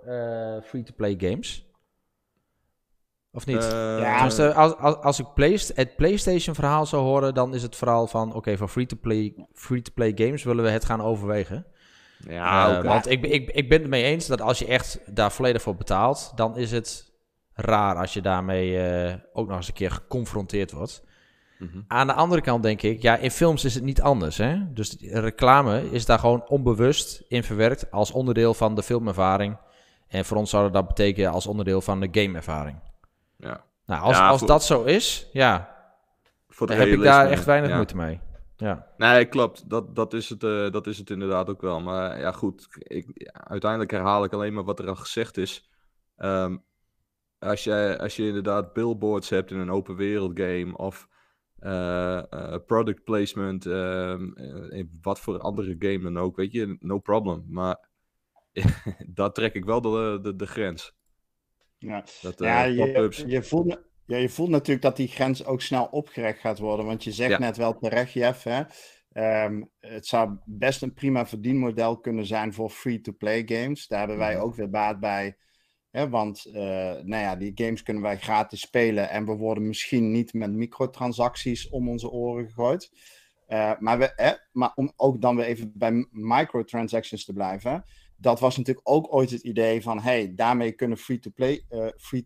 free-to-play 0.64 1.16
games? 1.18 1.73
Of 3.34 3.46
niet? 3.46 3.64
Eh, 3.64 4.00
Ja, 4.00 4.20
als, 4.24 4.40
als, 4.40 4.76
als 4.78 5.20
ik 5.20 5.28
het 5.76 5.96
PlayStation-verhaal 5.96 6.86
zou 6.86 7.04
horen, 7.04 7.34
dan 7.34 7.54
is 7.54 7.62
het 7.62 7.76
verhaal 7.76 8.08
van: 8.08 8.34
oké, 8.34 8.58
voor 8.58 8.68
free-to-play 8.68 9.34
free-to-play 9.54 10.12
games 10.16 10.44
willen 10.44 10.64
we 10.64 10.70
het 10.70 10.86
gaan 10.86 11.02
overwegen. 11.02 11.66
ja, 12.28 12.78
Eh. 12.78 12.84
Want 12.84 13.10
ik, 13.10 13.26
ik, 13.26 13.50
ik 13.50 13.70
ben 13.70 13.80
het 13.80 13.90
mee 13.90 14.04
eens 14.04 14.28
dat 14.28 14.42
als 14.42 14.60
je 14.60 14.66
echt 14.66 15.00
daar 15.06 15.32
volledig 15.32 15.62
voor 15.62 15.76
betaalt, 15.76 16.32
dan 16.36 16.58
is 16.58 16.72
het 16.72 17.12
raar 17.54 17.96
als 17.96 18.14
je 18.14 18.22
daarmee 18.22 18.80
eh, 18.80 19.14
ook 19.34 19.48
nog 19.48 19.58
eens 19.58 19.68
een 19.68 19.74
keer 19.74 19.92
geconfronteerd 19.92 20.72
wordt. 20.72 21.04
Mhm. 21.60 21.82
Aan 21.88 22.08
de 22.08 22.14
andere 22.14 22.42
kant 22.42 22.64
denk 22.64 22.82
ik, 22.82 23.02
ja, 23.02 23.18
in 23.18 23.32
films 23.32 23.64
is 23.66 23.74
het 23.76 23.84
niet 23.84 24.02
anders. 24.02 24.38
Hè? 24.38 24.74
Dus 24.74 24.98
reclame 25.00 25.92
is 25.92 26.06
daar 26.06 26.20
gewoon 26.20 26.48
onbewust 26.48 27.24
in 27.28 27.44
verwerkt 27.44 27.92
als 27.92 28.12
onderdeel 28.12 28.54
van 28.54 28.76
de 28.76 28.84
filmervaring. 28.84 29.58
En 30.08 30.26
voor 30.26 30.38
ons 30.38 30.50
zou 30.50 30.72
dat 30.72 30.88
betekenen 30.88 31.32
als 31.32 31.48
onderdeel 31.48 31.82
van 31.82 32.00
de 32.00 32.08
gameervaring. 32.12 32.78
Ja. 33.44 33.66
Nou, 33.86 34.02
als, 34.02 34.18
Ja, 34.18 34.28
als 34.28 34.40
voor- 34.40 34.48
dat 34.48 34.64
zo 34.64 34.84
is, 34.84 35.30
ja, 35.34 35.72
Voor 36.48 36.68
dan 36.68 36.78
heb 36.78 36.88
ik 36.88 37.02
daar 37.02 37.30
echt 37.30 37.46
weinig 37.46 37.70
ja. 37.70 37.76
moeite 37.76 37.96
mee. 37.96 38.20
Ja. 38.58 38.88
Nee, 38.98 39.26
klopt. 39.26 39.70
Dat, 39.70 39.96
dat, 39.96 40.14
is 40.14 40.30
het, 40.30 40.44
eh, 40.44 40.72
dat 40.72 40.88
is 40.88 40.98
het 40.98 41.10
inderdaad 41.10 41.50
ook 41.50 41.62
wel. 41.62 41.82
Maar 41.82 42.20
ja, 42.20 42.32
goed. 42.32 42.68
Ik, 42.78 43.32
uiteindelijk 43.34 43.92
herhaal 43.92 44.24
ik 44.24 44.34
alleen 44.34 44.54
maar 44.54 44.64
wat 44.64 44.80
er 44.80 44.88
al 44.88 44.96
gezegd 44.96 45.38
is. 45.38 45.70
Ehm, 46.16 46.58
als, 47.40 47.64
je, 47.64 47.98
als 48.00 48.16
je 48.16 48.28
inderdaad 48.28 48.74
billboards 48.74 49.30
hebt 49.30 49.52
in 49.52 49.58
een 49.58 49.72
open 49.72 49.96
wereld 49.96 50.40
game 50.40 50.78
of 50.78 51.08
product 52.66 53.04
placement, 53.04 53.66
ehm, 53.66 54.32
in 54.70 54.98
wat 55.02 55.20
voor 55.20 55.40
andere 55.40 55.76
game 55.80 56.00
dan 56.00 56.18
ook, 56.18 56.36
weet 56.36 56.52
je, 56.52 56.76
no 56.80 57.00
problem. 57.00 57.46
Maar 57.48 57.90
daar 59.08 59.32
trek 59.32 59.54
ik 59.54 59.66
wel 59.66 59.82
de, 59.82 60.20
de, 60.22 60.36
de 60.36 60.48
grens. 60.48 60.96
Ja, 61.84 62.06
dat, 62.22 62.40
ja 62.40 62.64
je, 62.64 63.24
je, 63.26 63.44
voelt, 63.44 63.78
ja, 64.06 64.18
je 64.18 64.30
voelt 64.30 64.50
natuurlijk 64.50 64.82
dat 64.82 64.98
die 64.98 65.08
grens 65.08 65.46
ook 65.46 65.62
snel 65.62 65.86
opgerekt 65.86 66.40
gaat 66.40 66.60
worden. 66.60 66.86
Want 66.86 67.04
je 67.04 67.12
zegt 67.12 67.40
net 67.40 67.58
wel 67.58 67.78
terecht, 67.78 68.14
Jeff, 68.14 68.44
hè, 68.44 68.62
Um, 69.14 69.70
het 69.80 70.06
zou 70.06 70.38
best 70.46 70.82
een 70.82 70.94
prima 70.94 71.26
verdienmodel 71.26 72.00
kunnen 72.00 72.26
zijn 72.26 72.54
voor 72.54 72.70
free-to-play 72.70 73.44
games. 73.46 73.88
Daar 73.88 74.00
hebben 74.00 74.18
wij 74.18 74.34
mhm. 74.36 74.44
ook 74.44 74.56
weer 74.56 74.70
baat 74.70 75.00
bij. 75.00 75.38
Hè, 75.92 76.10
want 76.10 76.46
uh, 76.48 76.54
nou 76.54 77.16
ja, 77.16 77.36
die 77.36 77.52
games 77.56 77.84
kunnen 77.84 78.04
wij 78.04 78.18
gratis 78.18 78.62
spelen. 78.62 79.10
En 79.10 79.26
we 79.26 79.36
worden 79.36 79.68
misschien 79.68 80.12
niet 80.12 80.34
met 80.34 80.52
microtransacties 80.52 81.70
om 81.70 81.90
onze 81.90 82.10
oren 82.10 82.46
gegooid. 82.46 82.92
Uh, 83.48 83.72
maar, 83.80 84.00
we, 84.00 84.14
hè, 84.16 84.32
maar 84.52 84.72
om 84.76 84.94
ook 84.96 85.22
dan 85.22 85.36
weer 85.36 85.46
even 85.46 85.72
bij 85.76 86.08
microtransactions 86.12 87.26
te 87.26 87.34
blijven. 87.34 87.84
Dat 88.24 88.40
was 88.40 88.58
natuurlijk 88.58 88.90
ook 88.90 89.14
ooit 89.14 89.30
het 89.30 89.42
idee 89.42 89.82
van: 89.82 90.00
hey, 90.00 90.34
daarmee 90.36 90.72
kunnen 90.72 90.98
free-to-play 90.98 91.66
uh, 91.70 91.88
free 91.98 92.26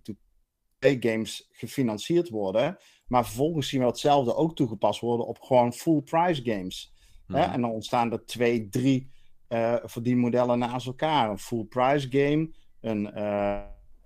games 0.80 1.48
gefinancierd 1.52 2.30
worden. 2.30 2.78
Maar 3.08 3.26
vervolgens 3.26 3.70
zien 3.70 3.80
we 3.80 3.86
hetzelfde 3.86 4.36
ook 4.36 4.56
toegepast 4.56 5.00
worden 5.00 5.28
op 5.28 5.42
gewoon 5.42 5.74
full 5.74 6.02
price 6.02 6.42
games. 6.44 6.94
Hè? 7.28 7.46
Mhm. 7.46 7.54
En 7.54 7.62
dan 7.62 7.72
ontstaan 7.72 8.12
er 8.12 8.26
twee, 8.26 8.70
drie 8.70 9.12
uh, 9.50 9.76
verdienmodellen 9.84 10.60
naast 10.60 10.88
elkaar. 10.88 11.30
Een 11.30 11.40
full 11.40 11.64
price 11.64 12.08
game, 12.10 12.52
een, 12.82 13.12
uh, 13.18 13.62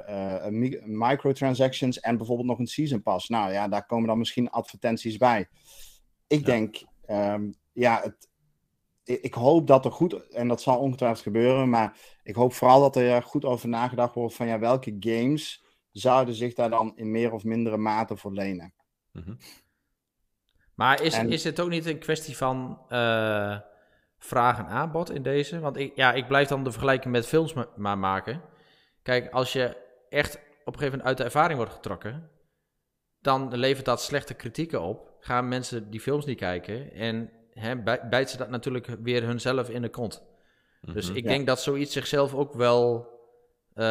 uh, 0.09 0.45
microtransactions 0.85 1.99
en 1.99 2.17
bijvoorbeeld 2.17 2.47
nog 2.47 2.59
een 2.59 2.67
season 2.67 3.01
pass. 3.01 3.29
Nou 3.29 3.51
ja, 3.51 3.67
daar 3.67 3.85
komen 3.85 4.07
dan 4.07 4.17
misschien 4.17 4.49
advertenties 4.49 5.17
bij. 5.17 5.47
Ik 6.27 6.45
denk, 6.45 6.83
um, 7.07 7.53
ja, 7.73 8.01
het, 8.03 8.29
ik 9.19 9.33
hoop 9.33 9.67
dat 9.67 9.85
er 9.85 9.91
goed, 9.91 10.29
en 10.29 10.47
dat 10.47 10.61
zal 10.61 10.77
ongetwijfeld 10.77 11.21
gebeuren, 11.21 11.69
maar 11.69 11.97
ik 12.23 12.35
hoop 12.35 12.53
vooral 12.53 12.79
dat 12.79 12.95
er 12.95 13.23
goed 13.23 13.45
over 13.45 13.69
nagedacht 13.69 14.15
wordt 14.15 14.35
van 14.35 14.47
ja, 14.47 14.59
welke 14.59 14.95
games 14.99 15.63
zouden 15.91 16.33
zich 16.33 16.53
daar 16.53 16.69
dan 16.69 16.91
in 16.95 17.11
meer 17.11 17.31
of 17.31 17.43
mindere 17.43 17.77
mate 17.77 18.17
voor 18.17 18.33
lenen. 18.33 18.73
Mhm. 19.11 19.33
Maar 20.75 21.01
is, 21.01 21.17
is 21.17 21.43
het 21.43 21.59
ook 21.59 21.69
niet 21.69 21.85
een 21.85 21.99
kwestie 21.99 22.37
van 22.37 22.81
uh, 22.89 23.59
vraag 24.17 24.57
en 24.57 24.65
aanbod 24.65 25.11
in 25.11 25.23
deze? 25.23 25.59
Want 25.59 25.77
ik, 25.77 25.95
ja, 25.95 26.13
ik 26.13 26.27
blijf 26.27 26.47
dan 26.47 26.63
de 26.63 26.71
vergelijking 26.71 27.13
met 27.13 27.27
films 27.27 27.53
maar 27.75 27.97
maken. 27.97 28.41
Kijk, 29.01 29.31
als 29.31 29.53
je 29.53 29.77
echt 30.09 30.35
op 30.35 30.41
een 30.73 30.79
gegeven 30.79 30.89
moment 30.89 31.07
uit 31.07 31.17
de 31.17 31.23
ervaring 31.23 31.57
wordt 31.57 31.73
getrokken, 31.73 32.29
dan 33.19 33.55
levert 33.55 33.85
dat 33.85 34.01
slechte 34.01 34.33
kritieken 34.33 34.81
op. 34.81 35.15
Gaan 35.19 35.47
mensen 35.47 35.89
die 35.89 35.99
films 35.99 36.25
niet 36.25 36.37
kijken 36.37 36.91
en 36.93 37.29
hè, 37.53 37.83
bijt 38.09 38.29
ze 38.29 38.37
dat 38.37 38.49
natuurlijk 38.49 38.87
weer 39.01 39.23
hunzelf 39.23 39.69
in 39.69 39.81
de 39.81 39.89
kont. 39.89 40.23
Dus 40.81 41.07
mhm. 41.07 41.17
ik 41.17 41.23
denk 41.23 41.47
dat 41.47 41.61
zoiets 41.61 41.93
zichzelf 41.93 42.33
ook 42.33 42.53
wel 42.53 43.09
uh, 43.75 43.85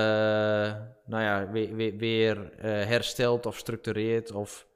nou 1.07 1.23
ja, 1.23 1.50
weer, 1.50 1.75
weer, 1.75 1.97
weer 1.97 2.37
uh, 2.37 2.62
herstelt 2.64 3.47
of 3.47 3.57
structureert 3.57 4.33
of 4.33 4.67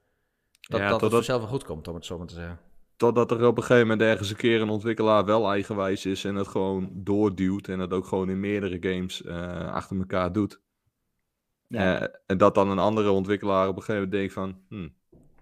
dat, 0.61 0.79
ja, 0.79 0.89
dat 0.89 1.01
het 1.01 1.11
vanzelf 1.11 1.41
wel 1.41 1.49
goed 1.49 1.63
komt, 1.63 1.87
om 1.87 1.95
het 1.95 2.05
zo 2.05 2.17
maar 2.17 2.27
te 2.27 2.33
zeggen. 2.33 2.59
Totdat 2.97 3.31
er 3.31 3.47
op 3.47 3.57
een 3.57 3.63
gegeven 3.63 3.87
moment 3.87 4.09
ergens 4.09 4.29
een 4.29 4.35
keer 4.35 4.61
een 4.61 4.69
ontwikkelaar 4.69 5.25
wel 5.25 5.51
eigenwijs 5.51 6.05
is 6.05 6.25
en 6.25 6.35
het 6.35 6.47
gewoon 6.47 6.89
doorduwt 6.93 7.67
en 7.67 7.79
het 7.79 7.93
ook 7.93 8.05
gewoon 8.05 8.29
in 8.29 8.39
meerdere 8.39 8.77
games 8.79 9.21
uh, 9.21 9.73
achter 9.73 9.97
elkaar 9.97 10.31
doet. 10.31 10.61
Ja. 11.67 12.01
Uh, 12.01 12.07
en 12.25 12.37
dat 12.37 12.55
dan 12.55 12.69
een 12.69 12.79
andere 12.79 13.09
ontwikkelaar 13.09 13.67
op 13.67 13.75
een 13.75 13.83
gegeven 13.83 14.01
moment 14.01 14.11
denkt 14.11 14.33
van, 14.33 14.61
hm, 14.69 14.89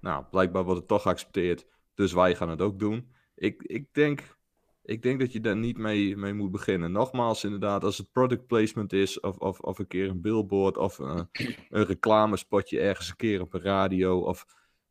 nou, 0.01 0.23
blijkbaar 0.31 0.63
wordt 0.63 0.79
het 0.79 0.87
toch 0.87 1.01
geaccepteerd, 1.01 1.65
dus 1.95 2.13
wij 2.13 2.35
gaan 2.35 2.49
het 2.49 2.61
ook 2.61 2.79
doen. 2.79 3.11
Ik, 3.43 3.63
ik, 3.63 3.93
denk, 3.93 4.37
ik 4.81 5.01
denk 5.01 5.19
dat 5.19 5.31
je 5.31 5.39
daar 5.39 5.57
niet 5.57 5.77
mee, 5.77 6.17
mee 6.17 6.33
moet 6.33 6.51
beginnen. 6.51 6.91
Nogmaals, 6.91 7.43
inderdaad, 7.43 7.83
als 7.83 7.97
het 7.97 8.11
product 8.11 8.47
placement 8.47 8.93
is, 8.93 9.19
of, 9.19 9.37
of, 9.37 9.59
of 9.59 9.79
een 9.79 9.87
keer 9.87 10.09
een 10.09 10.21
billboard, 10.21 10.77
of 10.77 10.99
uh, 10.99 11.21
een 11.69 11.85
reclamespotje 11.85 12.79
ergens 12.79 13.09
een 13.09 13.15
keer 13.15 13.41
op 13.41 13.53
een 13.53 13.61
radio, 13.61 14.19
of 14.19 14.45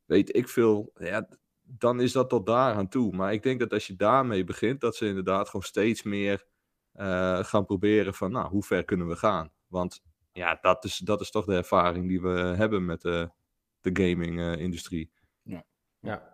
weet 0.04 0.36
ik 0.36 0.48
veel, 0.48 0.92
ja, 0.94 1.28
dan 1.62 2.00
is 2.00 2.12
dat 2.12 2.28
tot 2.28 2.46
daar 2.46 2.74
aan 2.74 2.88
toe. 2.88 3.16
Maar 3.16 3.32
ik 3.32 3.42
denk 3.42 3.60
dat 3.60 3.72
als 3.72 3.86
je 3.86 3.96
daarmee 3.96 4.44
begint, 4.44 4.80
dat 4.80 4.96
ze 4.96 5.06
inderdaad 5.06 5.46
gewoon 5.46 5.62
steeds 5.62 6.02
meer 6.02 6.44
uh, 6.94 7.44
gaan 7.44 7.64
proberen 7.64 8.14
van, 8.14 8.32
nou, 8.32 8.48
hoe 8.48 8.62
ver 8.62 8.84
kunnen 8.84 9.08
we 9.08 9.16
gaan? 9.16 9.52
Want 9.66 10.02
ja, 10.32 10.58
dat 10.60 10.84
is, 10.84 10.96
dat 10.96 11.20
is 11.20 11.30
toch 11.30 11.44
de 11.44 11.54
ervaring 11.54 12.08
die 12.08 12.20
we 12.20 12.38
hebben 12.38 12.84
met 12.84 13.00
de, 13.00 13.30
de 13.80 13.90
gaming-industrie. 14.02 15.10
ja. 15.42 15.64
ja. 16.00 16.31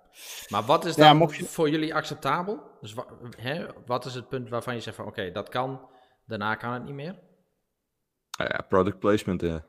Maar 0.49 0.63
wat 0.63 0.85
is 0.85 0.95
dan 0.95 1.19
ja, 1.19 1.27
je... 1.31 1.45
voor 1.45 1.71
jullie 1.71 1.95
acceptabel? 1.95 2.77
Dus 2.81 2.95
wa 2.95 3.07
hè, 3.37 3.67
wat 3.87 4.05
is 4.05 4.15
het 4.15 4.29
punt 4.29 4.49
waarvan 4.49 4.75
je 4.75 4.81
zegt 4.81 4.97
van, 4.97 5.07
oké, 5.07 5.31
dat 5.31 5.49
kan, 5.49 5.89
daarna 6.27 6.55
kan 6.55 6.73
het 6.73 6.85
niet 6.85 6.95
meer? 6.95 7.19
Ja, 8.31 8.65
product 8.69 8.99
placement, 8.99 9.41
ja. 9.41 9.67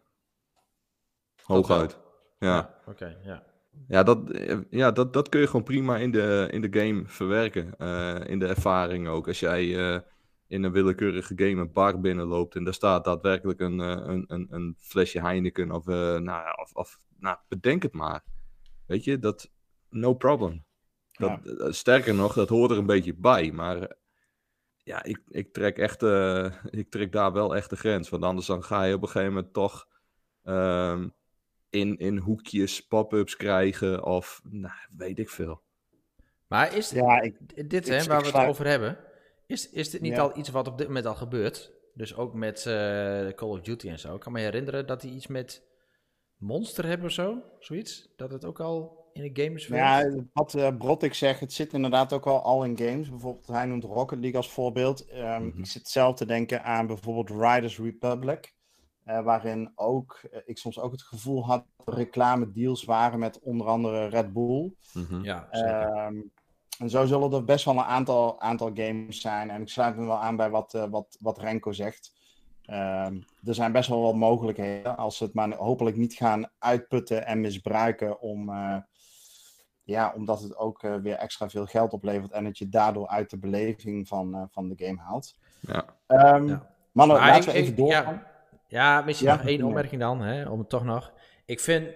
Hooguit. 1.43 1.99
Ja. 2.37 2.55
ja 2.55 2.75
Oké, 2.85 3.17
ja. 3.23 3.43
Ja, 3.87 4.03
dat, 4.03 4.19
ja 4.69 4.91
dat, 4.91 5.13
dat 5.13 5.29
kun 5.29 5.39
je 5.39 5.45
gewoon 5.45 5.63
prima 5.63 5.97
in 5.97 6.11
de, 6.11 6.47
in 6.51 6.61
de 6.61 6.79
game 6.79 7.03
verwerken. 7.05 7.73
Uh, 7.77 8.19
in 8.25 8.39
de 8.39 8.47
ervaring 8.47 9.07
ook. 9.07 9.27
Als 9.27 9.39
jij 9.39 9.65
uh, 9.65 9.99
in 10.47 10.63
een 10.63 10.71
willekeurige 10.71 11.33
game 11.35 11.61
een 11.61 11.71
bar 11.71 11.99
binnenloopt 11.99 12.55
en 12.55 12.63
daar 12.63 12.73
staat 12.73 13.03
daadwerkelijk 13.03 13.59
een, 13.59 13.79
uh, 13.79 13.89
een, 13.89 14.25
een, 14.27 14.47
een 14.49 14.75
flesje 14.79 15.21
Heineken 15.21 15.71
of, 15.71 15.85
nou, 15.85 16.61
of, 16.61 16.73
of 16.73 16.97
nou, 17.17 17.37
bedenk 17.47 17.83
het 17.83 17.93
maar. 17.93 18.23
Weet 18.85 19.03
je, 19.03 19.19
dat, 19.19 19.51
no 19.89 20.13
problem. 20.13 20.65
Dat, 21.11 21.39
ja. 21.43 21.71
Sterker 21.71 22.15
nog, 22.15 22.33
dat 22.33 22.49
hoort 22.49 22.71
er 22.71 22.77
een 22.77 22.85
beetje 22.85 23.15
bij. 23.15 23.51
Maar 23.51 23.95
ja, 24.83 25.03
ik, 25.03 25.21
ik, 25.27 25.53
trek 25.53 25.77
echt, 25.77 26.03
ik 26.69 26.89
trek 26.89 27.11
daar 27.11 27.33
wel 27.33 27.55
echt 27.55 27.69
de 27.69 27.77
grens. 27.77 28.09
Want 28.09 28.23
anders 28.23 28.47
dan 28.47 28.63
ga 28.63 28.83
je 28.83 28.95
op 28.95 29.01
een 29.01 29.07
gegeven 29.07 29.33
moment 29.33 29.53
toch... 29.53 29.87
Uh, 30.43 31.03
in, 31.69 31.97
in 31.97 32.17
hoekjes 32.17 32.87
pop-ups 32.87 33.35
krijgen 33.35 34.03
of 34.03 34.41
nou, 34.43 34.73
weet 34.97 35.19
ik 35.19 35.29
veel. 35.29 35.61
Maar 36.47 36.75
is 36.75 36.89
ja, 36.89 37.21
ik, 37.21 37.69
dit 37.69 37.87
hè, 37.87 38.03
waar 38.03 38.21
we 38.21 38.25
het 38.27 38.47
over 38.47 38.67
hebben, 38.67 38.97
is, 39.45 39.69
is 39.69 39.89
dit 39.89 40.01
niet 40.01 40.19
al 40.19 40.37
iets 40.37 40.49
wat 40.49 40.67
op 40.67 40.77
dit 40.77 40.87
moment 40.87 41.05
al 41.05 41.15
gebeurt? 41.15 41.71
Dus 41.93 42.15
ook 42.15 42.33
met 42.33 42.57
uh, 42.57 43.29
Call 43.29 43.49
of 43.49 43.61
Duty 43.61 43.89
en 43.89 43.99
zo. 43.99 44.15
Ik 44.15 44.19
kan 44.19 44.31
me 44.31 44.39
herinneren 44.39 44.87
dat 44.87 45.01
die 45.01 45.11
iets 45.11 45.27
met 45.27 45.67
Monster 46.37 46.85
hebben 46.85 47.05
of 47.05 47.11
zo, 47.11 47.43
zoiets. 47.59 48.13
Dat 48.15 48.31
het 48.31 48.45
ook 48.45 48.59
al 48.59 48.98
in 49.13 49.33
de 49.33 49.43
games 49.43 49.67
Ja, 49.67 50.09
wat 50.33 50.53
uh, 50.53 50.77
Brotik 50.77 51.13
zegt, 51.13 51.39
het 51.39 51.53
zit 51.53 51.73
inderdaad 51.73 52.13
ook 52.13 52.25
al 52.27 52.41
al 52.41 52.63
in 52.63 52.77
games. 52.77 53.09
Bijvoorbeeld, 53.09 53.47
hij 53.47 53.65
noemt 53.65 53.83
Rocket 53.83 54.19
League 54.19 54.37
als 54.37 54.49
voorbeeld. 54.49 55.13
Um, 55.13 55.53
Ik 55.57 55.65
zit 55.65 55.87
zelf 55.87 56.15
te 56.15 56.25
denken 56.25 56.63
aan 56.63 56.87
bijvoorbeeld 56.87 57.29
Riders 57.29 57.79
Republic. 57.79 58.53
Uh, 59.05 59.21
waarin 59.21 59.71
ook, 59.75 60.21
uh, 60.31 60.39
ik 60.45 60.57
soms 60.57 60.79
ook 60.79 60.91
het 60.91 61.01
gevoel 61.01 61.45
had 61.45 61.65
dat 61.85 61.95
reclame 61.95 62.51
deals 62.51 62.83
waren 62.83 63.19
met 63.19 63.39
onder 63.39 63.67
andere 63.67 64.07
Red 64.07 64.33
Bull. 64.33 64.73
Mm 64.93 65.05
-hmm. 65.09 65.23
Ja, 65.23 65.47
um, 66.07 66.31
en 66.79 66.89
zo 66.89 67.05
zullen 67.05 67.31
er 67.31 67.43
best 67.43 67.65
wel 67.65 67.73
een 67.73 67.83
aantal, 67.83 68.41
aantal 68.41 68.71
games 68.73 69.21
zijn. 69.21 69.49
En 69.49 69.61
ik 69.61 69.69
sluit 69.69 69.95
me 69.95 70.05
wel 70.05 70.19
aan 70.19 70.35
bij 70.35 70.49
wat, 70.49 70.73
uh, 70.73 70.83
wat, 70.89 71.17
wat 71.19 71.39
Renko 71.39 71.71
zegt. 71.71 72.17
Um, 72.67 73.25
er 73.43 73.53
zijn 73.55 73.71
best 73.71 73.89
wel 73.89 74.01
wat 74.01 74.15
mogelijkheden 74.15 74.97
als 74.97 75.17
ze 75.17 75.23
het 75.23 75.33
maar 75.33 75.55
hopelijk 75.55 75.95
niet 75.95 76.13
gaan 76.13 76.49
uitputten 76.59 77.25
en 77.25 77.41
misbruiken 77.41 78.21
om, 78.21 78.51
ja, 79.89 80.13
omdat 80.15 80.41
het 80.41 80.57
ook 80.57 80.81
weer 80.81 81.15
extra 81.15 81.49
veel 81.49 81.65
geld 81.65 81.93
oplevert 81.93 82.31
en 82.31 82.45
het 82.45 82.57
je 82.57 82.69
daardoor 82.69 83.07
uit 83.07 83.29
de 83.29 83.37
beleving 83.37 84.07
van, 84.07 84.47
van 84.51 84.69
de 84.69 84.85
game 84.85 85.01
haalt. 85.01 85.35
Ja. 85.59 85.85
Um, 86.35 86.47
ja. 86.47 86.67
Mannen, 86.91 87.17
laten 87.17 87.51
we 87.51 87.57
even 87.57 87.75
doorgaan. 87.75 88.13
Ja. 88.13 88.27
Ja, 88.69 89.01
misschien 89.01 89.27
nog 89.27 89.41
één 89.41 89.63
opmerking 89.63 90.01
dan, 90.01 90.21
hè, 90.21 90.49
om 90.49 90.59
het 90.59 90.69
toch 90.69 90.83
nog. 90.83 91.13
Ik 91.45 91.59
vind 91.59 91.87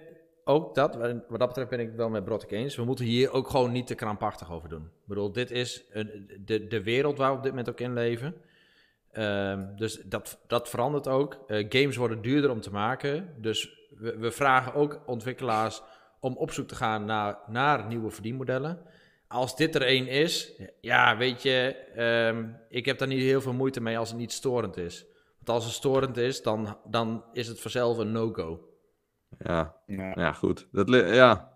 ook 0.44 0.74
dat, 0.74 0.96
wat 1.28 1.38
dat 1.38 1.48
betreft 1.48 1.70
ben 1.70 1.80
ik 1.80 1.86
het 1.86 1.96
wel 1.96 2.08
met 2.08 2.24
Brottek 2.24 2.50
eens. 2.50 2.76
We 2.76 2.84
moeten 2.84 3.04
hier 3.04 3.32
ook 3.32 3.48
gewoon 3.48 3.72
niet 3.72 3.86
te 3.86 3.94
krampachtig 3.94 4.52
over 4.52 4.68
doen. 4.68 4.82
Ik 4.82 5.06
bedoel, 5.06 5.32
dit 5.32 5.50
is 5.50 5.84
een, 5.90 6.30
de, 6.44 6.66
de 6.66 6.82
wereld 6.82 7.18
waar 7.18 7.30
we 7.30 7.36
op 7.36 7.42
dit 7.42 7.50
moment 7.50 7.68
ook 7.68 7.80
in 7.80 7.92
leven. 7.92 8.34
Um, 9.12 9.76
dus 9.76 10.02
dat, 10.04 10.38
dat 10.46 10.68
verandert 10.68 11.08
ook. 11.08 11.44
Uh, 11.46 11.66
games 11.68 11.96
worden 11.96 12.22
duurder 12.22 12.50
om 12.50 12.60
te 12.60 12.70
maken. 12.70 13.34
Dus 13.36 13.88
we, 13.98 14.18
we, 14.18 14.30
vragen 14.30 14.74
ook 14.74 15.02
ontwikkelaars 15.06 15.82
om 16.24 16.36
op 16.36 16.50
zoek 16.50 16.68
te 16.68 16.74
gaan 16.74 17.04
naar, 17.04 17.38
naar 17.46 17.86
nieuwe 17.86 18.10
verdienmodellen. 18.10 18.82
Als 19.28 19.56
dit 19.56 19.74
er 19.74 19.82
één 19.82 20.06
is, 20.06 20.62
ja, 20.80 21.16
weet 21.16 21.42
je, 21.42 21.76
um, 22.28 22.56
ik 22.68 22.84
heb 22.84 22.98
daar 22.98 23.08
niet 23.08 23.22
heel 23.22 23.40
veel 23.40 23.52
moeite 23.52 23.80
mee 23.80 23.98
als 23.98 24.08
het 24.08 24.18
niet 24.18 24.32
storend 24.32 24.76
is 24.76 25.06
als 25.48 25.64
het 25.64 25.74
storend 25.74 26.16
is, 26.16 26.42
dan, 26.42 26.76
dan 26.84 27.24
is 27.32 27.48
het 27.48 27.60
vanzelf 27.60 27.98
een 27.98 28.12
no-go. 28.12 28.68
Ja. 29.38 29.76
ja, 29.86 30.12
ja. 30.14 30.32
goed. 30.32 30.68
Dat, 30.72 30.88
ja. 30.88 31.52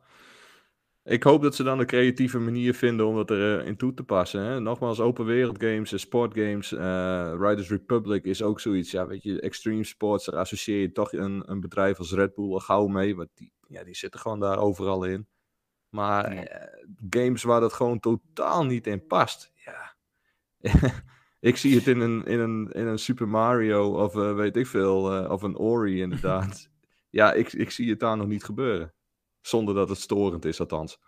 Ik 1.04 1.22
hoop 1.22 1.42
dat 1.42 1.54
ze 1.54 1.62
dan 1.62 1.78
een 1.78 1.86
creatieve 1.86 2.38
manier 2.38 2.74
vinden 2.74 3.06
om 3.06 3.16
dat 3.16 3.30
erin 3.30 3.68
uh, 3.68 3.76
toe 3.76 3.94
te 3.94 4.02
passen. 4.02 4.42
Hè? 4.42 4.60
Nogmaals, 4.60 5.00
open 5.00 5.24
wereld 5.24 5.62
games, 5.62 5.92
uh, 5.92 5.98
sportgames, 5.98 6.72
uh, 6.72 7.32
Riders 7.38 7.68
Republic 7.68 8.24
is 8.24 8.42
ook 8.42 8.60
zoiets. 8.60 8.90
Ja, 8.90 9.06
weet 9.06 9.22
je, 9.22 9.40
extreme 9.40 9.84
sports, 9.84 10.24
daar 10.24 10.40
associeer 10.40 10.80
je 10.80 10.92
toch 10.92 11.12
een, 11.12 11.42
een 11.46 11.60
bedrijf 11.60 11.98
als 11.98 12.12
Red 12.12 12.34
Bull 12.34 12.52
al 12.52 12.58
gauw 12.58 12.86
mee. 12.86 13.16
Want 13.16 13.28
die, 13.34 13.52
ja, 13.68 13.84
die 13.84 13.96
zitten 13.96 14.20
gewoon 14.20 14.40
daar 14.40 14.58
overal 14.58 15.04
in. 15.04 15.28
Maar 15.88 16.24
eh, 16.24 16.84
games 17.10 17.42
waar 17.42 17.60
dat 17.60 17.72
gewoon 17.72 18.00
totaal 18.00 18.64
niet 18.64 18.86
in 18.86 19.06
past. 19.06 19.52
Ja. 19.54 19.96
ik 21.50 21.56
zie 21.56 21.74
het 21.74 21.86
in 21.86 22.00
een, 22.00 22.24
in 22.24 22.38
een, 22.38 22.70
in 22.72 22.86
een 22.86 22.98
Super 22.98 23.28
Mario 23.28 24.04
of 24.04 24.16
eh, 24.16 24.34
weet 24.34 24.56
ik 24.56 24.66
veel, 24.66 25.12
eh, 25.12 25.30
of 25.30 25.42
een 25.42 25.56
Ori 25.56 26.00
inderdaad. 26.00 26.70
ja, 27.10 27.32
ik, 27.32 27.52
ik 27.52 27.70
zie 27.70 27.90
het 27.90 28.00
daar 28.00 28.16
nog 28.16 28.26
niet 28.26 28.44
gebeuren. 28.44 28.94
Zonder 29.40 29.74
dat 29.74 29.88
het 29.88 29.98
storend 29.98 30.44
is, 30.44 30.60
althans. 30.60 30.98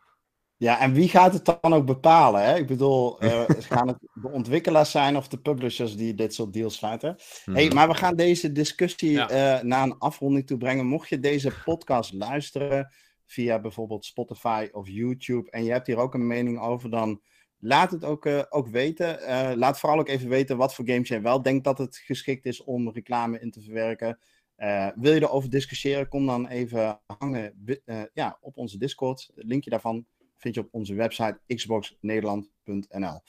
Ja, 0.61 0.81
en 0.81 0.93
wie 0.93 1.09
gaat 1.09 1.33
het 1.33 1.45
dan 1.61 1.73
ook 1.75 1.87
bepalen? 1.87 2.45
Hè? 2.45 2.57
Ik 2.57 2.67
bedoel, 2.67 3.21
eh, 3.21 3.43
gaan 3.73 3.89
het 3.89 3.99
de 4.15 4.29
ontwikkelaars 4.29 4.91
zijn 4.91 5.17
of 5.17 5.29
de 5.29 5.39
publishers 5.41 5.97
die 5.97 6.15
dit 6.15 6.35
soort 6.35 6.53
deals 6.53 6.75
sluiten? 6.77 7.17
Hey, 7.45 7.65
Mhm. 7.67 7.75
maar 7.75 7.89
we 7.89 7.95
gaan 7.95 8.17
deze 8.17 8.53
discussie 8.53 9.11
Ja. 9.11 9.29
eh, 9.29 9.63
naar 9.65 9.83
een 9.83 9.99
afronding 9.99 10.47
toe 10.47 10.57
brengen. 10.59 10.87
Mocht 10.87 11.09
je 11.09 11.21
deze 11.21 11.53
podcast 11.65 12.13
luisteren 12.13 12.93
via 13.27 13.61
bijvoorbeeld 13.61 14.05
Spotify 14.05 14.69
of 14.73 14.89
YouTube 14.89 15.51
en 15.51 15.65
je 15.65 15.71
hebt 15.73 15.87
hier 15.87 15.97
ook 15.99 16.15
een 16.15 16.27
mening 16.27 16.61
over, 16.61 16.91
dan 16.91 17.21
laat 17.59 17.91
het 17.91 18.05
ook, 18.05 18.27
eh, 18.27 18.43
ook 18.49 18.69
weten. 18.69 19.21
Eh, 19.27 19.51
laat 19.57 19.79
vooral 19.79 19.99
ook 19.99 20.09
even 20.09 20.29
weten 20.29 20.57
wat 20.57 20.75
voor 20.75 20.87
games 20.89 21.09
jij 21.09 21.23
wel 21.23 21.43
denkt 21.43 21.65
dat 21.65 21.79
het 21.79 21.97
geschikt 21.97 22.47
is 22.47 22.65
om 22.65 22.91
reclame 22.91 23.41
in 23.41 23.51
te 23.51 23.61
verwerken. 23.61 24.19
Eh, 24.57 24.89
wil 24.95 25.13
je 25.13 25.21
erover 25.23 25.51
discussiëren, 25.51 26.09
kom 26.09 26.27
dan 26.27 26.49
even 26.49 27.01
hangen 27.19 27.55
eh, 27.85 28.03
ja, 28.13 28.39
op 28.41 28.57
onze 28.57 28.79
Discord. 28.79 29.31
Het 29.35 29.45
linkje 29.45 29.71
daarvan 29.71 30.07
vind 30.41 30.55
je 30.55 30.61
op 30.61 30.69
onze 30.71 30.95
website 30.95 31.41
xboxnederland.nl. 31.47 33.21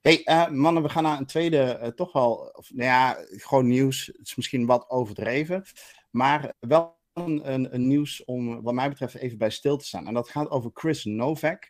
Hey, 0.00 0.24
eh, 0.24 0.48
mannen, 0.48 0.82
we 0.82 0.88
gaan 0.88 1.02
naar 1.02 1.18
een 1.18 1.26
tweede, 1.26 1.62
eh, 1.62 1.88
toch 1.88 2.12
wel, 2.12 2.34
of, 2.34 2.70
nou 2.74 2.88
ja, 2.88 3.18
gewoon 3.28 3.66
nieuws. 3.66 4.06
Het 4.06 4.26
is 4.26 4.34
misschien 4.34 4.66
wat 4.66 4.90
overdreven, 4.90 5.64
maar 6.10 6.54
wel 6.60 6.98
een, 7.12 7.52
een, 7.52 7.74
een 7.74 7.86
nieuws 7.86 8.24
om, 8.24 8.62
wat 8.62 8.74
mij 8.74 8.88
betreft, 8.88 9.14
even 9.14 9.38
bij 9.38 9.50
stil 9.50 9.76
te 9.76 9.84
staan. 9.84 10.06
En 10.06 10.14
dat 10.14 10.28
gaat 10.28 10.50
over 10.50 10.70
Chris 10.74 11.04
Novak. 11.04 11.68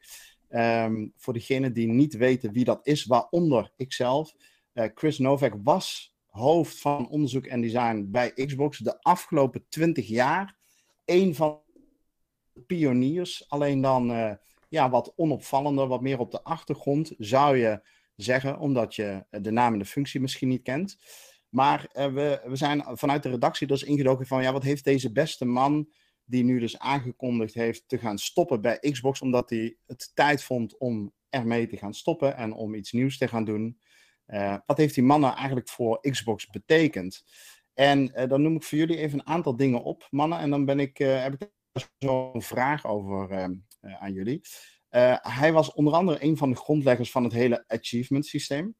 Ehm, 0.48 1.06
voor 1.16 1.32
degenen 1.32 1.72
die 1.72 1.86
niet 1.86 2.16
weten 2.16 2.52
wie 2.52 2.64
dat 2.64 2.86
is, 2.86 3.04
waaronder 3.04 3.72
ikzelf. 3.76 4.34
Eh, 4.72 4.88
Chris 4.94 5.18
Novak 5.18 5.54
was 5.62 6.14
hoofd 6.26 6.78
van 6.78 7.08
onderzoek 7.08 7.46
en 7.46 7.60
design 7.60 8.06
bij 8.10 8.30
Xbox 8.30 8.78
de 8.78 9.02
afgelopen 9.02 9.64
20 9.68 10.06
jaar. 10.06 10.56
Een 11.04 11.34
van 11.34 11.60
de 12.52 12.60
pioniers, 12.60 13.48
alleen 13.48 13.80
dan 13.80 14.38
ja, 14.74 14.90
wat 14.90 15.12
onopvallender, 15.16 15.86
wat 15.86 16.00
meer 16.00 16.18
op 16.18 16.30
de 16.30 16.42
achtergrond, 16.42 17.14
zou 17.18 17.56
je 17.56 17.80
zeggen, 18.16 18.58
omdat 18.58 18.94
je 18.94 19.24
de 19.30 19.50
naam 19.50 19.72
en 19.72 19.78
de 19.78 19.84
functie 19.84 20.20
misschien 20.20 20.48
niet 20.48 20.62
kent. 20.62 20.96
Maar 21.48 21.88
eh, 21.92 22.12
we, 22.12 22.42
we 22.46 22.56
zijn 22.56 22.84
vanuit 22.86 23.22
de 23.22 23.30
redactie 23.30 23.66
dus 23.66 23.82
ingedoken 23.82 24.26
van, 24.26 24.42
ja, 24.42 24.52
wat 24.52 24.62
heeft 24.62 24.84
deze 24.84 25.12
beste 25.12 25.44
man, 25.44 25.88
die 26.24 26.44
nu 26.44 26.58
dus 26.58 26.78
aangekondigd 26.78 27.54
heeft 27.54 27.88
te 27.88 27.98
gaan 27.98 28.18
stoppen 28.18 28.60
bij 28.60 28.78
Xbox, 28.78 29.20
omdat 29.20 29.50
hij 29.50 29.76
het 29.86 30.10
tijd 30.14 30.42
vond 30.42 30.78
om 30.78 31.12
ermee 31.28 31.66
te 31.66 31.76
gaan 31.76 31.94
stoppen 31.94 32.36
en 32.36 32.52
om 32.52 32.74
iets 32.74 32.92
nieuws 32.92 33.18
te 33.18 33.28
gaan 33.28 33.44
doen. 33.44 33.78
Eh, 34.24 34.56
wat 34.66 34.76
heeft 34.76 34.94
die 34.94 35.04
man 35.04 35.20
nou 35.20 35.36
eigenlijk 35.36 35.68
voor 35.68 36.00
Xbox 36.00 36.46
betekend? 36.46 37.24
En 37.74 38.14
eh, 38.14 38.28
dan 38.28 38.42
noem 38.42 38.56
ik 38.56 38.62
voor 38.62 38.78
jullie 38.78 38.96
even 38.96 39.18
een 39.18 39.26
aantal 39.26 39.56
dingen 39.56 39.82
op, 39.82 40.06
mannen, 40.10 40.38
en 40.38 40.50
dan 40.50 40.64
ben 40.64 40.80
ik, 40.80 40.98
heb 40.98 41.34
ik 41.34 41.52
zo'n 41.98 42.42
vraag 42.42 42.86
over 42.86 43.28
aan 43.84 44.12
jullie. 44.12 44.40
Eh, 44.88 45.16
hij 45.20 45.52
was 45.52 45.72
onder 45.72 45.92
andere 45.92 46.22
een 46.24 46.36
van 46.36 46.50
de 46.50 46.56
grondleggers 46.56 47.10
van 47.10 47.24
het 47.24 47.32
hele 47.32 47.64
achievement 47.66 48.26
systeem. 48.26 48.74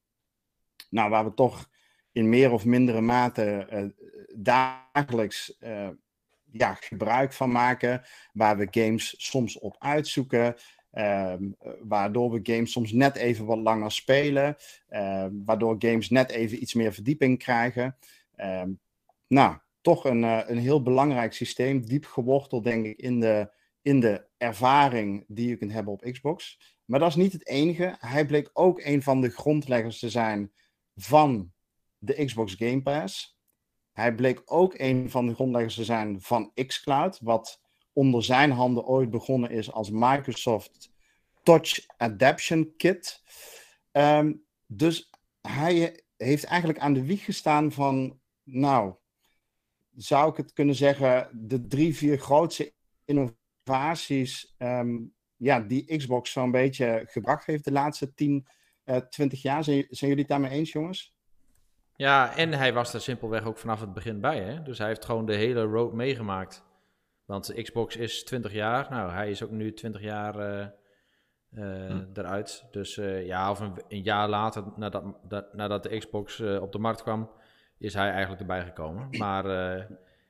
Nou, 0.89 1.09
waar 1.09 1.25
we 1.25 1.33
toch 1.33 1.69
in 2.11 2.29
meer 2.29 2.51
of 2.51 2.65
mindere 2.65 3.01
mate 3.01 3.65
eh, 3.69 3.85
dagelijks 4.35 5.57
eh, 5.57 5.89
ja, 6.51 6.73
gebruik 6.73 7.33
van 7.33 7.51
maken. 7.51 8.01
Waar 8.33 8.57
we 8.57 8.67
games 8.71 9.15
soms 9.17 9.59
op 9.59 9.75
uitzoeken. 9.79 10.55
ehm, 10.91 11.43
eh, 11.59 11.71
waardoor 11.81 12.31
we 12.31 12.39
games 12.43 12.71
soms 12.71 12.91
net 12.91 13.15
even 13.15 13.45
wat 13.45 13.57
langer 13.57 13.91
spelen. 13.91 14.55
ehm, 14.87 15.31
waardoor 15.45 15.75
games 15.79 16.09
net 16.09 16.29
even 16.31 16.61
iets 16.61 16.73
meer 16.73 16.93
verdieping 16.93 17.37
krijgen. 17.37 17.97
Ehm, 18.35 18.69
nou, 19.27 19.57
toch 19.81 20.05
een, 20.05 20.23
eh, 20.23 20.41
een 20.45 20.57
heel 20.57 20.81
belangrijk 20.81 21.33
systeem. 21.33 21.85
Diep 21.85 22.05
geworteld, 22.05 22.63
denk 22.63 22.85
ik, 22.85 22.99
in 22.99 23.19
de, 23.19 23.51
in 23.85 23.99
de 23.99 24.27
ervaring 24.37 25.25
die 25.27 25.49
je 25.49 25.57
kunt 25.57 25.71
hebben 25.71 25.93
op 25.93 26.11
Xbox. 26.11 26.59
Maar 26.85 26.99
dat 26.99 27.09
is 27.09 27.15
niet 27.15 27.33
het 27.33 27.47
enige. 27.47 27.95
Hij 27.99 28.25
bleek 28.25 28.49
ook 28.53 28.79
een 28.79 29.03
van 29.03 29.21
de 29.21 29.29
grondleggers 29.29 29.99
te 29.99 30.09
zijn 30.09 30.51
van 30.95 31.51
de 31.97 32.25
Xbox 32.25 32.53
Game 32.53 32.81
Pass. 32.81 33.39
Hij 33.91 34.15
bleek 34.15 34.41
ook 34.45 34.73
een 34.77 35.09
van 35.09 35.27
de 35.27 35.33
grondleggers 35.33 35.75
te 35.75 35.83
zijn 35.83 36.21
van 36.21 36.51
xCloud, 36.53 37.19
wat 37.21 37.61
onder 37.93 38.23
zijn 38.23 38.51
handen 38.51 38.85
ooit 38.85 39.09
begonnen 39.09 39.49
is 39.49 39.71
als 39.71 39.89
Microsoft 39.89 40.91
Touch 41.43 41.85
Adaption 41.97 42.73
Kit. 42.77 43.23
Ehm, 43.91 44.33
dus 44.65 45.09
hij 45.41 46.03
heeft 46.17 46.43
eigenlijk 46.43 46.79
aan 46.79 46.93
de 46.93 47.05
wieg 47.05 47.25
gestaan 47.25 47.71
van, 47.71 48.19
nou, 48.43 48.95
zou 49.95 50.29
ik 50.29 50.37
het 50.37 50.53
kunnen 50.53 50.75
zeggen, 50.75 51.29
de 51.33 51.67
drie, 51.67 51.95
vier 51.95 52.17
grootste 52.17 52.73
innovaties 53.05 53.43
ehm, 54.57 54.97
ja, 55.35 55.59
die 55.59 55.97
Xbox 55.97 56.31
zo'n 56.31 56.51
beetje 56.51 57.03
gebracht 57.07 57.45
heeft 57.45 57.63
de 57.63 57.71
laatste 57.71 58.13
10, 58.13 58.47
eh 58.83 58.97
20 58.97 59.41
jaar. 59.41 59.63
Zijn, 59.63 59.85
zijn 59.89 60.09
jullie 60.09 60.25
het 60.25 60.31
daarmee 60.31 60.51
eens, 60.51 60.71
jongens? 60.71 61.13
Ja, 61.95 62.35
en 62.35 62.53
hij 62.53 62.73
was 62.73 62.93
er 62.93 63.01
simpelweg 63.01 63.45
ook 63.45 63.57
vanaf 63.57 63.79
het 63.79 63.93
begin 63.93 64.21
bij. 64.21 64.39
Hè? 64.39 64.61
Dus 64.61 64.77
hij 64.77 64.87
heeft 64.87 65.05
gewoon 65.05 65.25
de 65.25 65.35
hele 65.35 65.63
road 65.63 65.93
meegemaakt. 65.93 66.63
Want 67.25 67.45
de 67.45 67.61
Xbox 67.61 67.95
is 67.95 68.23
20 68.23 68.53
jaar. 68.53 68.87
Nou, 68.89 69.11
hij 69.11 69.29
is 69.29 69.43
ook 69.43 69.51
nu 69.51 69.73
20 69.73 70.01
jaar 70.01 70.39
eh, 70.39 70.61
eh, 70.61 70.71
Hm. 71.87 72.05
eruit. 72.13 72.65
Dus 72.71 72.97
eh, 72.97 73.25
ja, 73.25 73.51
of 73.51 73.59
een, 73.59 73.73
een 73.87 74.01
jaar 74.01 74.29
later, 74.29 74.63
nadat, 74.75 75.03
dat, 75.23 75.53
nadat 75.53 75.83
de 75.83 75.97
Xbox 75.97 76.39
eh, 76.39 76.61
op 76.61 76.71
de 76.71 76.79
markt 76.79 77.01
kwam, 77.01 77.29
is 77.77 77.93
hij 77.93 78.09
eigenlijk 78.09 78.41
erbij 78.41 78.63
gekomen. 78.63 79.07
Maar 79.17 79.45
eh, 79.45 79.83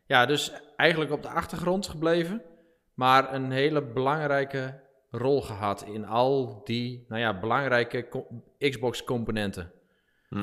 ja, 0.06 0.26
dus 0.26 0.52
eigenlijk 0.76 1.12
op 1.12 1.22
de 1.22 1.30
achtergrond 1.30 1.88
gebleven. 1.88 2.42
Maar 2.96 3.34
een 3.34 3.52
hele 3.52 3.82
belangrijke 3.82 4.80
rol 5.12 5.42
gehad 5.42 5.82
in 5.94 6.06
al 6.06 6.62
die, 6.64 7.06
nou 7.08 7.22
ja, 7.22 7.40
belangrijke 7.40 8.08
co- 8.10 8.28
Xbox-componenten. 8.60 9.72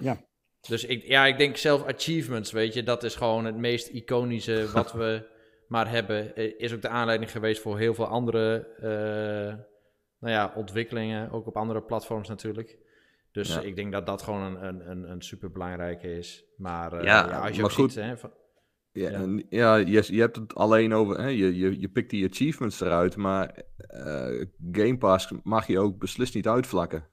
Ja. 0.00 0.20
Dus 0.60 0.84
ik, 0.84 1.02
ja, 1.06 1.26
ik 1.26 1.38
denk 1.38 1.56
zelf 1.56 1.86
achievements, 1.86 2.52
weet 2.52 2.74
je, 2.74 2.82
dat 2.82 3.02
is 3.02 3.14
gewoon 3.14 3.44
het 3.44 3.56
meest 3.56 3.88
iconische 3.88 4.66
wat 4.72 4.92
we 4.92 5.28
maar 5.68 5.90
hebben. 5.90 6.36
Eh, 6.36 6.52
Is 6.60 6.72
ook 6.74 6.82
de 6.82 6.88
aanleiding 6.88 7.30
geweest 7.30 7.62
voor 7.62 7.78
heel 7.78 7.94
veel 7.94 8.06
andere 8.06 8.66
eh, 8.76 9.54
nou 10.18 10.32
ja, 10.34 10.52
ontwikkelingen, 10.56 11.30
ook 11.30 11.46
op 11.46 11.56
andere 11.56 11.82
platforms 11.82 12.28
natuurlijk. 12.28 12.78
Dus 13.32 13.54
Ja. 13.54 13.60
ik 13.60 13.76
denk 13.76 13.92
dat 13.92 14.06
dat 14.06 14.22
gewoon 14.22 14.42
een, 14.42 14.66
een, 14.66 14.90
een, 14.90 15.10
een 15.10 15.22
super 15.22 15.50
belangrijke 15.52 16.16
is. 16.18 16.44
Maar 16.56 16.92
eh, 16.92 17.04
Ja, 17.04 17.28
ja, 17.28 17.38
als 17.38 17.50
je 17.56 17.62
maar 17.62 17.70
ook 17.70 17.76
goed. 17.76 17.92
ziet, 17.92 18.02
hè, 18.02 18.16
van- 18.16 18.32
Ja, 18.92 19.10
Ja. 19.10 19.16
en- 19.20 19.46
ja 19.48 19.76
je, 19.76 20.04
je 20.14 20.20
hebt 20.20 20.36
het 20.36 20.54
alleen 20.54 20.92
over, 20.94 21.18
hè, 21.20 21.26
je, 21.26 21.56
je, 21.56 21.80
je 21.80 21.88
pikt 21.88 22.10
die 22.10 22.28
achievements 22.30 22.80
eruit, 22.80 23.16
maar 23.16 23.62
eh, 23.76 24.46
Game 24.72 24.98
Pass 24.98 25.32
mag 25.42 25.66
je 25.66 25.78
ook 25.78 25.98
beslist 25.98 26.34
niet 26.34 26.48
uitvlakken. 26.48 27.06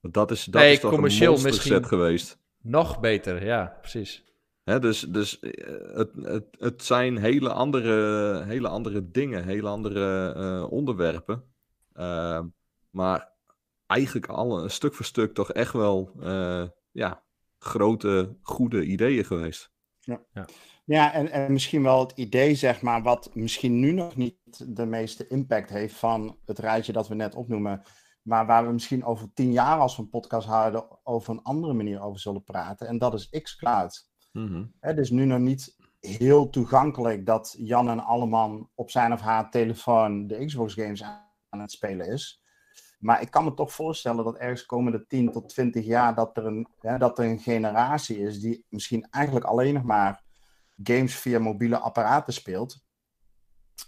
Want 0.00 0.14
dat 0.14 0.30
is, 0.30 0.44
dat 0.44 0.62
Nee, 0.62 0.72
is 0.72 0.76
toch 0.80 0.84
een 0.90 0.94
commercieel 0.96 1.30
monsterset 1.30 1.62
misschien. 1.78 1.84
geweest. 1.98 2.38
nog 2.62 3.00
beter, 3.00 3.44
ja, 3.44 3.78
precies. 3.80 4.24
Hè, 4.64 4.78
dus 4.78 5.00
dus 5.00 5.40
eh, 5.40 5.96
het, 5.96 6.10
het, 6.22 6.44
het 6.58 6.82
zijn 6.84 7.16
hele 7.16 7.52
andere, 7.52 8.42
hele 8.44 8.68
andere 8.68 9.10
dingen, 9.10 9.44
hele 9.44 9.68
andere 9.68 10.32
eh, 10.32 10.72
onderwerpen. 10.72 11.44
Maar 12.90 13.32
eigenlijk 13.86 14.26
alle, 14.26 14.68
stuk 14.68 14.94
voor 14.94 15.04
stuk 15.04 15.34
toch 15.34 15.52
echt 15.52 15.72
wel 15.72 16.10
eh, 16.20 16.64
ja, 16.90 17.22
grote, 17.58 18.36
goede 18.42 18.84
ideeën 18.84 19.24
geweest. 19.24 19.72
Ja, 20.00 20.20
en, 20.86 21.30
en 21.30 21.52
misschien 21.52 21.82
wel 21.82 22.00
het 22.00 22.12
idee, 22.12 22.54
zeg 22.54 22.82
maar, 22.82 23.02
wat 23.02 23.30
misschien 23.34 23.80
nu 23.80 23.92
nog 23.92 24.16
niet 24.16 24.76
de 24.76 24.86
meeste 24.86 25.26
impact 25.26 25.70
heeft 25.70 25.94
van 25.94 26.38
het 26.44 26.58
rijtje 26.58 26.92
dat 26.92 27.08
we 27.08 27.14
net 27.14 27.34
opnoemen, 27.34 27.82
maar 28.22 28.46
waar 28.46 28.66
we 28.66 28.72
misschien 28.72 29.04
over 29.04 29.32
tien 29.34 29.52
jaar 29.52 29.78
als 29.78 29.96
we 29.96 30.02
een 30.02 30.08
podcast 30.08 30.46
houden 30.46 31.06
over 31.06 31.32
een 31.32 31.42
andere 31.42 31.72
manier 31.72 32.00
over 32.00 32.20
zullen 32.20 32.44
praten. 32.44 32.86
En 32.86 32.98
dat 32.98 33.14
is 33.14 33.28
xCloud. 33.42 34.08
Mhm. 34.32 34.64
Het 34.80 34.98
is 34.98 35.10
nu 35.10 35.24
nog 35.24 35.38
niet 35.38 35.76
heel 36.00 36.50
toegankelijk 36.50 37.26
dat 37.26 37.54
Jan 37.58 37.88
en 37.88 38.04
Alleman 38.04 38.70
op 38.74 38.90
zijn 38.90 39.12
of 39.12 39.20
haar 39.20 39.50
telefoon 39.50 40.26
de 40.26 40.44
Xbox 40.44 40.74
games 40.74 41.02
aan 41.48 41.60
het 41.60 41.72
spelen 41.72 42.06
is. 42.06 42.42
Maar 42.98 43.22
ik 43.22 43.30
kan 43.30 43.44
me 43.44 43.54
toch 43.54 43.72
voorstellen 43.72 44.24
dat 44.24 44.36
ergens 44.36 44.66
komende 44.66 45.06
10 45.06 45.32
tot 45.32 45.48
20 45.48 45.84
jaar 45.84 46.14
dat 46.14 46.36
er 46.36 46.46
een, 46.46 46.68
hè, 46.80 46.98
dat 46.98 47.18
er 47.18 47.24
een 47.24 47.38
generatie 47.38 48.18
is 48.18 48.40
die 48.40 48.64
misschien 48.68 49.06
eigenlijk 49.10 49.46
alleen 49.46 49.74
nog 49.74 49.82
maar 49.82 50.23
games 50.82 51.14
via 51.14 51.38
mobiele 51.38 51.78
apparaten 51.78 52.32
speelt. 52.32 52.82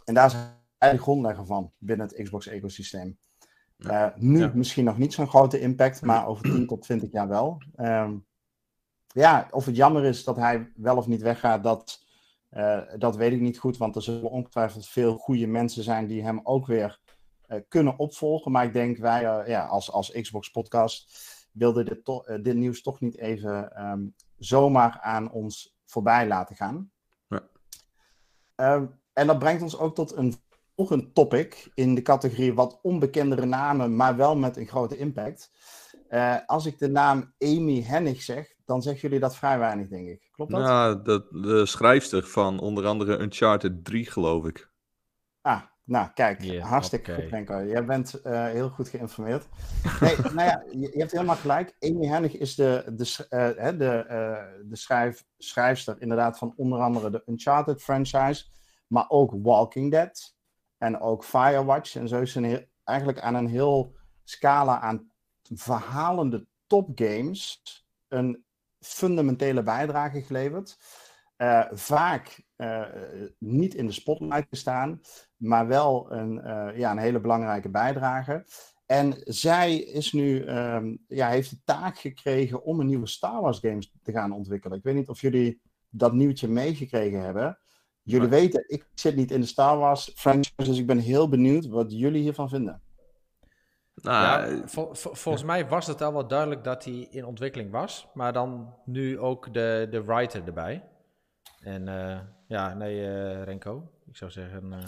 En 0.04 0.14
daar 0.14 0.26
is 0.26 0.32
hij 0.78 0.92
de 0.92 0.98
grondlegger 0.98 1.46
van 1.46 1.72
binnen 1.78 2.06
het 2.06 2.22
Xbox-ecosysteem. 2.22 3.18
Eh, 3.76 4.06
nu 4.14 4.38
Ja. 4.38 4.50
misschien 4.54 4.84
nog 4.84 4.98
niet 4.98 5.12
zo'n 5.14 5.28
grote 5.28 5.60
impact, 5.60 6.02
maar 6.02 6.26
over 6.26 6.42
10 6.44 6.66
tot 6.68 6.82
20 6.82 7.12
jaar 7.12 7.28
wel. 7.28 7.62
Ehm, 7.74 8.16
ja, 9.06 9.48
of 9.50 9.64
het 9.64 9.76
jammer 9.76 10.04
is 10.04 10.24
dat 10.24 10.36
hij 10.36 10.72
wel 10.76 10.96
of 10.96 11.06
niet 11.06 11.22
weggaat, 11.22 11.62
dat, 11.62 12.04
eh, 12.48 12.80
dat 12.98 13.16
weet 13.16 13.32
ik 13.32 13.40
niet 13.40 13.58
goed. 13.58 13.76
Want 13.76 13.96
er 13.96 14.02
zullen 14.02 14.30
ongetwijfeld 14.30 14.88
veel 14.88 15.16
goede 15.16 15.46
mensen 15.46 15.82
zijn 15.82 16.06
die 16.06 16.22
hem 16.22 16.40
ook 16.42 16.66
weer 16.66 17.00
kunnen 17.68 17.98
opvolgen. 17.98 18.52
Maar 18.52 18.64
ik 18.64 18.72
denk 18.72 18.96
wij 18.96 19.22
ja, 19.46 19.66
als, 19.66 19.92
als 19.92 20.10
Xbox 20.10 20.50
podcast 20.50 21.18
wilden 21.52 21.84
dit, 21.84 22.22
dit 22.44 22.56
nieuws 22.56 22.82
toch 22.82 23.00
niet 23.00 23.18
even 23.18 23.72
ehm, 23.72 24.06
zomaar 24.38 25.00
aan 25.00 25.30
ons 25.30 25.75
voorbij 25.86 26.26
laten 26.26 26.56
gaan. 26.56 26.90
Ja. 27.28 27.48
Ehm, 28.54 28.86
en 29.12 29.26
dat 29.26 29.38
brengt 29.38 29.62
ons 29.62 29.78
ook 29.78 29.94
tot 29.94 30.16
een 30.16 30.34
volgend 30.76 31.14
topic 31.14 31.70
in 31.74 31.94
de 31.94 32.02
categorie 32.02 32.54
wat 32.54 32.78
onbekendere 32.82 33.46
namen, 33.46 33.96
maar 33.96 34.16
wel 34.16 34.36
met 34.36 34.56
een 34.56 34.66
grote 34.66 34.96
impact. 34.96 35.50
Uh, 36.10 36.36
als 36.46 36.66
ik 36.66 36.78
de 36.78 36.88
naam 36.88 37.34
Amy 37.38 37.82
Hennig 37.82 38.22
zeg, 38.22 38.54
dan 38.64 38.82
zeggen 38.82 39.02
jullie 39.02 39.20
dat 39.20 39.36
vrij 39.36 39.58
weinig, 39.58 39.88
denk 39.88 40.08
ik. 40.08 40.28
Klopt 40.32 40.50
dat? 40.50 40.60
Ja, 40.60 40.94
de, 40.94 41.28
de 41.30 41.66
schrijfster 41.66 42.26
van 42.26 42.60
onder 42.60 42.86
andere 42.86 43.18
Uncharted 43.18 43.84
3, 43.84 44.06
geloof 44.06 44.46
ik. 44.46 44.70
Ah, 45.40 45.62
nou 45.86 46.08
kijk, 46.14 46.58
hartstikke 46.58 47.14
goed, 47.14 47.30
Renko. 47.30 47.64
Jij 47.64 47.84
bent 47.84 48.20
uh, 48.24 48.44
heel 48.44 48.68
goed 48.68 48.88
geïnformeerd. 48.88 49.46
Nee, 50.00 50.16
nou 50.34 50.48
ja, 50.48 50.64
je, 50.70 50.78
je, 50.80 50.98
hebt 50.98 51.12
helemaal 51.12 51.36
gelijk. 51.36 51.76
Amy 51.80 52.06
Hennig 52.06 52.36
is 52.36 52.54
de, 52.54 52.84
de, 52.86 53.26
uh, 53.30 53.78
de, 53.78 54.04
de 54.68 54.76
schrijf, 54.76 55.24
schrijfster 55.38 55.96
inderdaad 55.98 56.38
van 56.38 56.52
onder 56.56 56.80
andere 56.80 57.10
de 57.10 57.22
Uncharted 57.26 57.82
franchise, 57.82 58.44
maar 58.86 59.04
ook 59.08 59.32
Walking 59.42 59.90
Dead 59.90 60.36
en 60.78 61.00
ook 61.00 61.24
Firewatch. 61.24 61.96
En 61.96 62.08
zo 62.08 62.20
is 62.20 62.32
ze 62.32 62.68
eigenlijk 62.84 63.20
aan 63.20 63.34
een 63.34 63.48
heel 63.48 63.96
scala 64.24 64.80
aan 64.80 65.10
verhalende 65.54 66.46
topgames 66.66 67.62
een 68.08 68.44
fundamentele 68.80 69.62
bijdrage 69.62 70.22
geleverd. 70.22 70.78
Uh, 71.38 71.64
vaak 71.70 72.44
uh, 72.56 72.84
niet 73.38 73.74
in 73.74 73.86
de 73.86 73.92
spotlight 73.92 74.50
te 74.50 74.56
staan, 74.56 75.00
maar 75.36 75.66
wel 75.66 76.12
een, 76.12 76.40
uh, 76.44 76.78
ja, 76.78 76.90
een 76.90 76.98
hele 76.98 77.20
belangrijke 77.20 77.70
bijdrage. 77.70 78.46
En 78.86 79.14
zij 79.24 79.76
is 79.76 80.12
nu, 80.12 80.48
um, 80.48 81.04
ja, 81.08 81.28
heeft 81.28 81.50
de 81.50 81.60
taak 81.64 81.98
gekregen 81.98 82.64
om 82.64 82.80
een 82.80 82.86
nieuwe 82.86 83.06
Star 83.06 83.40
Wars 83.40 83.58
game 83.58 83.82
te 84.02 84.12
gaan 84.12 84.32
ontwikkelen. 84.32 84.78
Ik 84.78 84.84
weet 84.84 84.94
niet 84.94 85.08
of 85.08 85.20
jullie 85.20 85.60
dat 85.88 86.12
nieuwtje 86.12 86.48
meegekregen 86.48 87.20
hebben. 87.20 87.58
Jullie 88.02 88.28
weten, 88.28 88.64
ik 88.68 88.88
zit 88.94 89.16
niet 89.16 89.30
in 89.30 89.40
de 89.40 89.46
Star 89.46 89.78
Wars 89.78 90.12
franchise, 90.14 90.54
dus 90.56 90.78
ik 90.78 90.86
ben 90.86 90.98
heel 90.98 91.28
benieuwd 91.28 91.66
wat 91.66 91.92
jullie 91.92 92.22
hiervan 92.22 92.48
vinden. 92.48 92.82
Nou, 93.94 94.56
ja, 94.56 94.62
volgens 94.92 95.44
mij 95.44 95.68
was 95.68 95.86
het 95.86 96.02
al 96.02 96.12
wel 96.12 96.26
duidelijk 96.28 96.64
dat 96.64 96.84
hij 96.84 97.06
in 97.10 97.24
ontwikkeling 97.24 97.70
was, 97.70 98.08
maar 98.14 98.32
dan 98.32 98.74
nu 98.84 99.18
ook 99.18 99.52
de, 99.52 99.86
de 99.90 100.04
writer 100.04 100.46
erbij. 100.46 100.84
En 101.66 101.86
uh, 101.86 102.18
ja, 102.48 102.74
nee, 102.74 103.00
uh, 103.00 103.42
Renko, 103.42 103.92
ik 104.06 104.16
zou 104.16 104.30
zeggen. 104.30 104.72
Uh, 104.72 104.78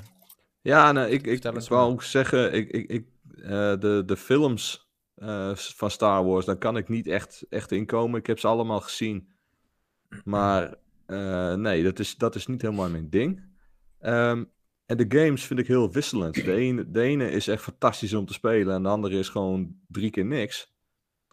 ja, 0.60 0.92
nou, 0.92 1.08
ik, 1.08 1.26
ik, 1.26 1.44
ik 1.44 1.68
wou 1.68 1.92
ook 1.92 2.02
zeggen, 2.02 2.52
ik, 2.52 2.70
ik, 2.70 2.90
ik, 2.90 3.06
de, 3.80 4.02
de 4.06 4.16
films 4.16 4.90
van 5.54 5.90
Star 5.90 6.24
Wars, 6.24 6.44
daar 6.44 6.56
kan 6.56 6.76
ik 6.76 6.88
niet 6.88 7.06
echt, 7.06 7.46
echt 7.48 7.72
inkomen. 7.72 8.18
Ik 8.18 8.26
heb 8.26 8.38
ze 8.38 8.46
allemaal 8.46 8.80
gezien. 8.80 9.28
Maar 10.24 10.74
nee, 11.56 11.82
dat 11.82 11.98
is, 11.98 12.16
dat 12.16 12.34
is 12.34 12.46
niet 12.46 12.62
helemaal 12.62 12.90
mijn 12.90 13.10
ding. 13.10 13.36
Um, 14.00 14.50
en 14.86 14.96
de 14.96 15.06
games 15.08 15.44
vind 15.44 15.60
ik 15.60 15.66
heel 15.66 15.92
wisselend. 15.92 16.34
De 16.34 16.52
ene, 16.52 16.90
de 16.90 17.02
ene 17.02 17.30
is 17.30 17.48
echt 17.48 17.62
fantastisch 17.62 18.14
om 18.14 18.26
te 18.26 18.32
spelen 18.32 18.74
en 18.74 18.82
de 18.82 18.88
andere 18.88 19.18
is 19.18 19.28
gewoon 19.28 19.76
drie 19.88 20.10
keer 20.10 20.26
niks. 20.26 20.74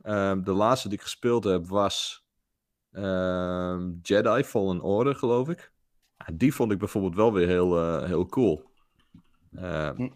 Um, 0.04 0.44
de 0.44 0.54
laatste 0.54 0.88
die 0.90 0.98
ik 0.98 1.04
gespeeld 1.04 1.44
heb 1.44 1.68
was 1.68 2.25
Jedi 4.02 4.44
Fallen 4.44 4.82
Order, 4.82 5.16
geloof 5.16 5.50
ik. 5.50 5.72
Die 6.34 6.54
vond 6.54 6.72
ik 6.72 6.78
bijvoorbeeld 6.78 7.16
wel 7.16 7.34
weer 7.34 7.48
heel, 7.48 7.78
uh, 7.78 8.04
heel 8.04 8.26
cool. 8.26 8.64
Um, 9.60 10.16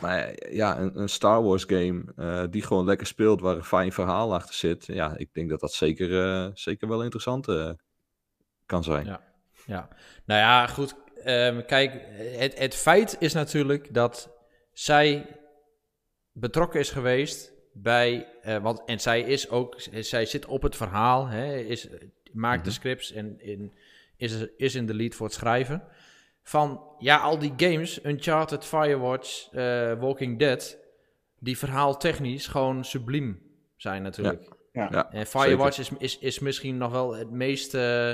maar 0.00 0.52
ja, 0.52 0.78
een, 0.78 1.00
een, 1.00 1.08
Star 1.08 1.42
Wars 1.42 1.64
game 1.64 2.04
uh, 2.16 2.44
die 2.50 2.62
gewoon 2.62 2.84
lekker 2.84 3.06
speelt, 3.06 3.40
waar 3.40 3.56
een 3.56 3.64
fijn 3.64 3.92
verhaal 3.92 4.34
achter 4.34 4.54
zit. 4.54 4.86
Ja, 4.86 5.16
ik 5.16 5.28
denk 5.32 5.50
dat 5.50 5.60
dat 5.60 5.72
zeker, 5.72 6.10
uh, 6.10 6.50
zeker 6.54 6.88
wel 6.88 7.02
interessant 7.02 7.46
kan 8.66 8.84
zijn. 8.84 9.06
Ja. 9.06 9.20
ja, 9.66 9.88
nou 10.24 10.40
ja, 10.40 10.66
goed. 10.66 10.94
Um, 11.26 11.64
kijk, 11.64 11.92
het, 12.36 12.58
het 12.58 12.74
feit 12.74 13.16
is 13.18 13.32
natuurlijk 13.32 13.94
dat 13.94 14.30
zij 14.72 15.40
betrokken 16.32 16.80
is 16.80 16.90
geweest 16.90 17.52
bij, 17.82 18.26
uh, 18.46 18.56
want, 18.56 18.84
en 18.84 19.00
zij 19.00 19.20
is 19.20 19.48
ook, 19.48 19.76
zij 20.00 20.24
zit 20.24 20.46
op 20.46 20.62
het 20.62 20.76
verhaal, 20.76 21.26
hè, 21.26 21.56
is, 21.56 21.88
maakt 22.32 22.64
de 22.64 22.70
mhm. 22.70 22.78
scripts 22.78 23.12
en 23.12 23.40
in, 23.40 23.72
is, 24.16 24.46
is 24.56 24.74
in 24.74 24.86
de 24.86 24.94
lead 24.94 25.14
voor 25.14 25.26
het 25.26 25.34
schrijven. 25.34 25.82
Van, 26.42 26.82
ja, 26.98 27.16
al 27.16 27.38
die 27.38 27.52
games, 27.56 28.04
Uncharted, 28.04 28.64
Firewatch, 28.64 29.52
uh, 29.52 29.92
Walking 30.00 30.38
Dead, 30.38 30.78
die 31.38 31.58
verhaaltechnisch 31.58 32.46
gewoon 32.46 32.84
subliem 32.84 33.42
zijn 33.76 34.02
natuurlijk. 34.02 34.48
Ja, 34.72 34.88
ja. 34.90 35.12
En 35.12 35.26
Firewatch 35.26 35.78
is, 35.78 35.90
is, 35.98 36.18
is 36.18 36.38
misschien 36.38 36.76
nog 36.76 36.92
wel 36.92 37.14
het 37.14 37.30
meest... 37.30 37.74
Uh, 37.74 38.12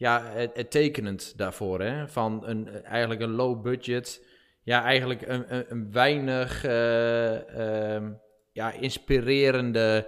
ja, 0.00 0.22
het, 0.24 0.70
tekenend 0.70 1.32
daarvoor. 1.36 1.80
Hè? 1.80 2.08
Van 2.08 2.46
een, 2.46 2.84
eigenlijk 2.84 3.20
een 3.20 3.30
low 3.30 3.62
budget, 3.62 4.24
ja, 4.62 4.84
eigenlijk 4.84 5.22
een, 5.26 5.54
een, 5.54 5.64
een 5.68 5.92
weinig 5.92 6.64
uh, 6.64 7.96
ja, 8.60 8.72
inspirerende 8.72 10.06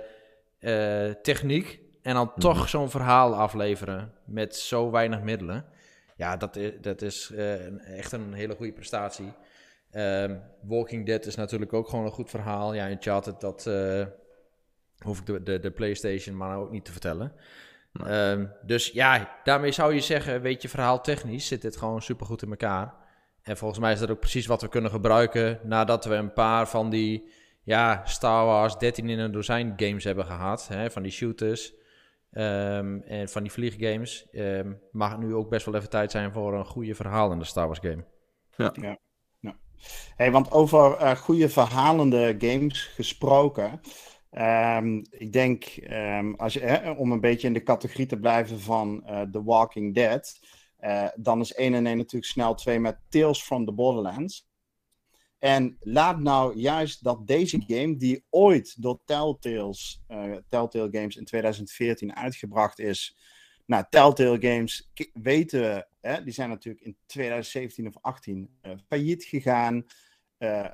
uh, 0.61 1.11
techniek. 1.23 1.81
En 2.03 2.15
dan 2.15 2.33
toch 2.35 2.59
mhm. 2.59 2.67
zo'n 2.67 2.91
verhaal 2.91 3.35
afleveren 3.35 4.13
met 4.25 4.57
zo 4.57 4.91
weinig 4.91 5.21
middelen. 5.21 5.65
Ja, 6.17 6.37
dat 6.37 6.57
is, 6.57 6.73
dat 6.81 7.03
is 7.03 7.31
uh, 7.35 7.97
echt 7.99 8.13
een 8.13 8.33
hele 8.33 8.55
goede 8.55 8.73
prestatie. 8.73 9.33
Um, 9.93 10.43
Walking 10.63 11.07
Dead 11.07 11.27
is 11.27 11.35
natuurlijk 11.35 11.73
ook 11.73 11.89
gewoon 11.89 12.05
een 12.05 12.11
goed 12.11 12.31
verhaal. 12.31 12.75
Ja, 12.75 12.91
Uncharted, 12.91 13.41
dat 13.41 13.71
hoef 14.99 15.19
ik 15.19 15.27
de, 15.27 15.43
de, 15.43 15.59
de 15.59 15.71
PlayStation 15.71 16.37
maar 16.37 16.59
ook 16.59 16.71
niet 16.71 16.85
te 16.85 16.93
vertellen. 16.93 17.33
Um, 18.07 18.53
dus 18.63 18.89
ja, 18.89 19.39
daarmee 19.45 19.73
zou 19.73 19.95
je 19.95 20.01
zeggen, 20.01 20.41
weet 20.41 20.63
je, 20.63 20.69
verhaal 20.69 21.01
technisch 21.01 21.47
zit 21.47 21.63
dit 21.63 21.77
gewoon 21.77 22.03
supergoed 22.03 22.43
in 22.43 22.51
elkaar. 22.51 22.95
En 23.43 23.57
volgens 23.57 23.81
mij 23.81 23.93
is 23.93 23.99
dat 23.99 24.11
ook 24.11 24.21
precies 24.21 24.47
wat 24.47 24.63
we 24.63 24.69
kunnen 24.69 24.91
gebruiken 24.91 25.61
nadat 25.63 26.05
we 26.05 26.15
een 26.15 26.33
paar 26.33 26.69
van 26.69 26.91
die 26.91 27.33
ja, 27.65 28.03
Star 28.05 28.45
Wars 28.45 28.77
13 28.79 29.09
in 29.09 29.19
een 29.19 29.33
dozijn 29.33 29.73
games 29.77 30.05
hebben 30.05 30.25
gehad. 30.25 30.69
Hè, 30.69 30.91
van 30.91 31.03
die 31.03 31.13
shooters 31.13 31.73
um, 32.33 33.03
en 33.03 33.29
van 33.29 33.43
die 33.43 33.53
vlieggames. 33.53 34.27
Um, 34.33 34.81
mag 34.93 35.11
het 35.11 35.21
nu 35.21 35.35
ook 35.35 35.49
best 35.49 35.67
wel 35.67 35.75
even 35.75 35.91
tijd 35.91 36.11
zijn 36.11 36.33
voor 36.33 36.55
een 36.55 36.67
goede 36.67 36.95
verhaal 36.95 37.33
in 37.33 37.39
de 37.39 37.45
Star 37.45 37.67
Wars 37.67 37.79
game. 37.79 38.05
Ja. 38.57 38.73
ja. 38.81 38.99
ja. 39.41 39.57
Hey, 40.17 40.31
want 40.31 40.51
over 40.51 41.01
uh, 41.01 41.11
goede 41.11 41.49
verhalende 41.49 42.35
games 42.39 42.83
gesproken. 42.83 43.81
Um, 44.39 45.05
ik 45.11 45.33
denk, 45.33 45.65
um, 45.91 46.35
als 46.35 46.53
je, 46.53 46.61
hè, 46.61 46.91
om 46.91 47.13
een 47.13 47.21
beetje 47.21 47.47
in 47.47 47.53
de 47.53 47.63
categorie 47.63 48.07
te 48.07 48.19
blijven 48.19 48.61
van 48.61 49.03
uh, 49.07 49.21
The 49.21 49.45
Walking 49.45 49.95
Dead, 49.95 50.41
uh, 50.81 51.09
dan 51.15 51.41
is 51.41 51.55
1 51.55 51.75
en 51.75 51.87
1 51.87 51.97
natuurlijk 51.97 52.33
snel 52.33 52.55
2 52.55 52.81
met 52.81 52.99
Tales 53.09 53.43
from 53.43 53.65
the 53.65 53.73
Borderlands. 53.73 54.51
En 55.43 55.77
laat 55.81 56.21
nou 56.21 56.57
juist 56.57 57.05
dat 57.05 57.27
deze 57.27 57.63
game, 57.67 57.97
die 57.97 58.25
ooit 58.31 58.83
door 58.83 59.01
Telltales, 59.05 60.03
uh, 60.09 60.37
Telltale 60.49 60.89
Games 60.91 61.17
in 61.17 61.25
2014 61.25 62.17
uitgebracht 62.17 62.79
is. 62.79 63.17
Nou, 63.67 63.85
Telltale 63.91 64.41
Games 64.41 64.91
weten 65.13 65.61
we, 65.61 65.87
hè, 66.01 66.25
die 66.25 66.33
zijn 66.33 66.49
natuurlijk 66.49 66.85
in 66.85 66.97
2017 67.07 67.87
of 67.87 67.95
18 68.01 68.51
failliet 68.89 69.25
gegaan. 69.25 69.87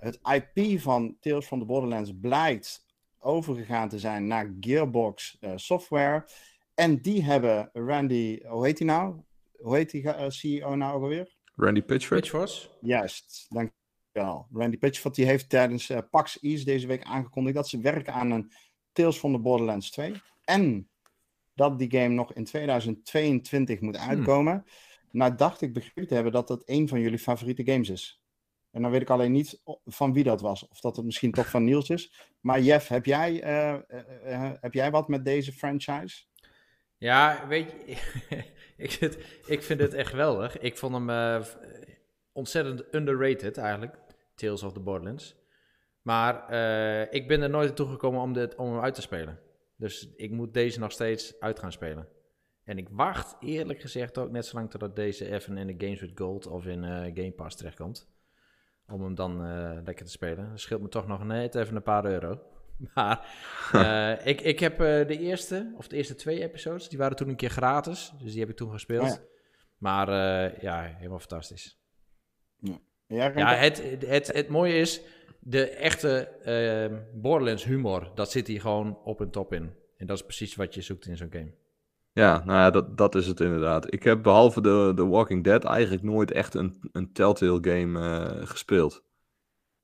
het 0.00 0.20
IP 0.22 0.80
van 0.80 1.16
Tales 1.20 1.46
from 1.46 1.58
the 1.58 1.64
Borderlands 1.64 2.12
blijkt 2.20 2.86
overgegaan 3.18 3.88
te 3.88 3.98
zijn 3.98 4.26
naar 4.26 4.54
Gearbox 4.60 5.36
uh, 5.40 5.52
Software. 5.54 6.28
En 6.74 7.00
die 7.00 7.24
hebben 7.24 7.70
Randy, 7.72 8.40
hoe 8.46 8.66
heet 8.66 8.78
hij 8.78 8.86
nou? 8.86 9.16
Hoe 9.56 9.76
heet 9.76 9.90
die 9.90 10.02
uh, 10.02 10.24
CEO 10.28 10.74
nou 10.74 10.94
ook 10.94 11.02
alweer? 11.02 11.36
Randy 11.56 11.82
Pitchford. 11.82 12.20
Pitchford. 12.20 12.70
Juist, 12.80 13.46
Randy 14.52 14.76
Pitchford 14.76 15.14
die 15.14 15.26
heeft 15.26 15.48
tijdens 15.48 15.90
uh, 15.90 15.98
PAX 16.10 16.40
East 16.40 16.66
deze 16.66 16.86
week 16.86 17.02
aangekondigd 17.02 17.56
dat 17.56 17.68
ze 17.68 17.80
werken 17.80 18.12
aan 18.12 18.30
een 18.30 18.52
Tales 18.92 19.16
from 19.16 19.32
the 19.32 19.38
Borderlands 19.38 19.90
2. 19.90 20.14
En 20.44 20.88
dat 21.54 21.78
die 21.78 21.90
game 21.90 22.14
nog 22.14 22.32
in 22.32 22.44
2022 22.44 23.80
moet 23.80 23.96
hmm. 23.96 24.08
uitkomen. 24.08 24.64
Nou 25.10 25.34
dacht 25.34 25.60
ik 25.60 25.72
begrepen 25.72 26.06
te 26.06 26.14
hebben 26.14 26.32
dat 26.32 26.48
dat 26.48 26.62
een 26.64 26.88
van 26.88 27.00
jullie 27.00 27.18
favoriete 27.18 27.64
games 27.64 27.88
is. 27.88 28.22
En 28.70 28.82
dan 28.82 28.90
weet 28.90 29.00
ik 29.00 29.10
alleen 29.10 29.32
niet 29.32 29.60
van 29.84 30.12
wie 30.12 30.24
dat 30.24 30.40
was. 30.40 30.68
Of 30.68 30.80
dat 30.80 30.96
het 30.96 31.04
misschien 31.04 31.32
toch 31.32 31.50
van 31.50 31.64
Niels 31.64 31.90
is. 31.90 32.12
Maar 32.40 32.60
Jeff, 32.60 32.88
heb 32.88 33.04
jij, 33.04 33.44
uh, 33.44 33.78
uh, 34.26 34.50
heb 34.60 34.74
jij 34.74 34.90
wat 34.90 35.08
met 35.08 35.24
deze 35.24 35.52
franchise? 35.52 36.24
Ja, 36.96 37.46
weet 37.48 37.70
je, 37.86 37.96
ik, 38.84 38.90
vind, 38.90 39.18
ik 39.46 39.62
vind 39.62 39.80
het 39.80 39.94
echt 39.94 40.10
geweldig. 40.10 40.58
Ik 40.58 40.78
vond 40.78 40.94
hem 40.94 41.10
uh, 41.10 41.44
ontzettend 42.32 42.94
underrated 42.94 43.56
eigenlijk. 43.56 43.98
Tales 44.38 44.62
of 44.62 44.72
the 44.72 44.80
Borderlands. 44.80 45.36
Maar 46.02 46.52
ik 47.10 47.28
ben 47.28 47.42
er 47.42 47.50
nooit 47.50 47.76
toe 47.76 47.88
gekomen 47.88 48.20
om, 48.20 48.32
dit, 48.32 48.54
om 48.54 48.72
hem 48.72 48.82
uit 48.82 48.94
te 48.94 49.00
spelen. 49.00 49.38
Dus 49.76 50.14
ik 50.16 50.30
moet 50.30 50.54
deze 50.54 50.78
nog 50.78 50.92
steeds 50.92 51.40
uit 51.40 51.58
gaan 51.58 51.72
spelen. 51.72 52.08
En 52.64 52.78
ik 52.78 52.88
wacht 52.88 53.36
eerlijk 53.40 53.80
gezegd 53.80 54.18
ook 54.18 54.30
net 54.30 54.46
zolang 54.46 54.70
totdat 54.70 54.96
deze 54.96 55.32
even 55.32 55.56
in 55.56 55.66
de 55.66 55.86
Games 55.86 56.00
with 56.00 56.12
Gold 56.14 56.46
of 56.46 56.66
in 56.66 56.82
Game 56.84 57.32
Pass 57.32 57.56
terechtkomt. 57.56 58.08
om 58.86 59.02
hem 59.02 59.14
dan 59.14 59.44
eh, 59.44 59.78
lekker 59.84 60.04
te 60.04 60.10
spelen. 60.10 60.50
Dat 60.50 60.60
scheelt 60.60 60.82
me 60.82 60.88
toch 60.88 61.06
nog 61.06 61.24
net 61.24 61.54
even 61.54 61.76
een 61.76 61.82
paar 61.82 62.04
euro. 62.04 62.40
Maar 62.94 63.26
eh, 63.72 64.26
ik, 64.26 64.40
ik 64.40 64.60
heb 64.60 64.72
eh, 64.72 65.06
de 65.06 65.18
eerste, 65.18 65.72
of 65.76 65.88
de 65.88 65.96
eerste 65.96 66.14
twee 66.14 66.42
episodes, 66.42 66.88
die 66.88 66.98
waren 66.98 67.16
toen 67.16 67.28
een 67.28 67.36
keer 67.36 67.50
gratis. 67.50 68.12
Dus 68.18 68.30
die 68.30 68.40
heb 68.40 68.50
ik 68.50 68.56
toen 68.56 68.70
gespeeld. 68.70 69.02
Oh 69.02 69.08
ja. 69.08 69.20
Maar 69.78 70.08
eh, 70.08 70.62
ja, 70.62 70.82
helemaal 70.82 71.18
fantastisch. 71.18 71.78
Ja, 72.56 72.78
Ja, 73.08 73.54
het, 73.54 73.82
het, 74.06 74.32
het 74.32 74.48
mooie 74.48 74.74
is, 74.74 75.00
de 75.40 75.70
echte 75.70 76.28
ehm, 76.44 77.20
Borderlands 77.20 77.64
humor, 77.64 78.10
dat 78.14 78.30
zit 78.30 78.46
hier 78.46 78.60
gewoon 78.60 78.98
op 79.04 79.20
en 79.20 79.30
top 79.30 79.52
in. 79.52 79.72
En 79.96 80.06
dat 80.06 80.16
is 80.16 80.22
precies 80.22 80.54
wat 80.54 80.74
je 80.74 80.82
zoekt 80.82 81.06
in 81.06 81.16
zo'n 81.16 81.32
game. 81.32 81.54
Ja, 82.12 82.42
nou 82.44 82.58
ja, 82.58 82.70
dat, 82.70 82.96
dat 82.96 83.14
is 83.14 83.26
het 83.26 83.40
inderdaad. 83.40 83.92
Ik 83.92 84.02
heb 84.02 84.22
behalve 84.22 84.60
de, 84.60 84.92
de 84.94 85.06
Walking 85.06 85.44
Dead 85.44 85.64
eigenlijk 85.64 86.02
nooit 86.02 86.30
echt 86.30 86.54
een, 86.54 86.88
een 86.92 87.12
Telltale 87.12 87.58
game 87.60 88.00
eh, 88.00 88.46
gespeeld. 88.46 89.04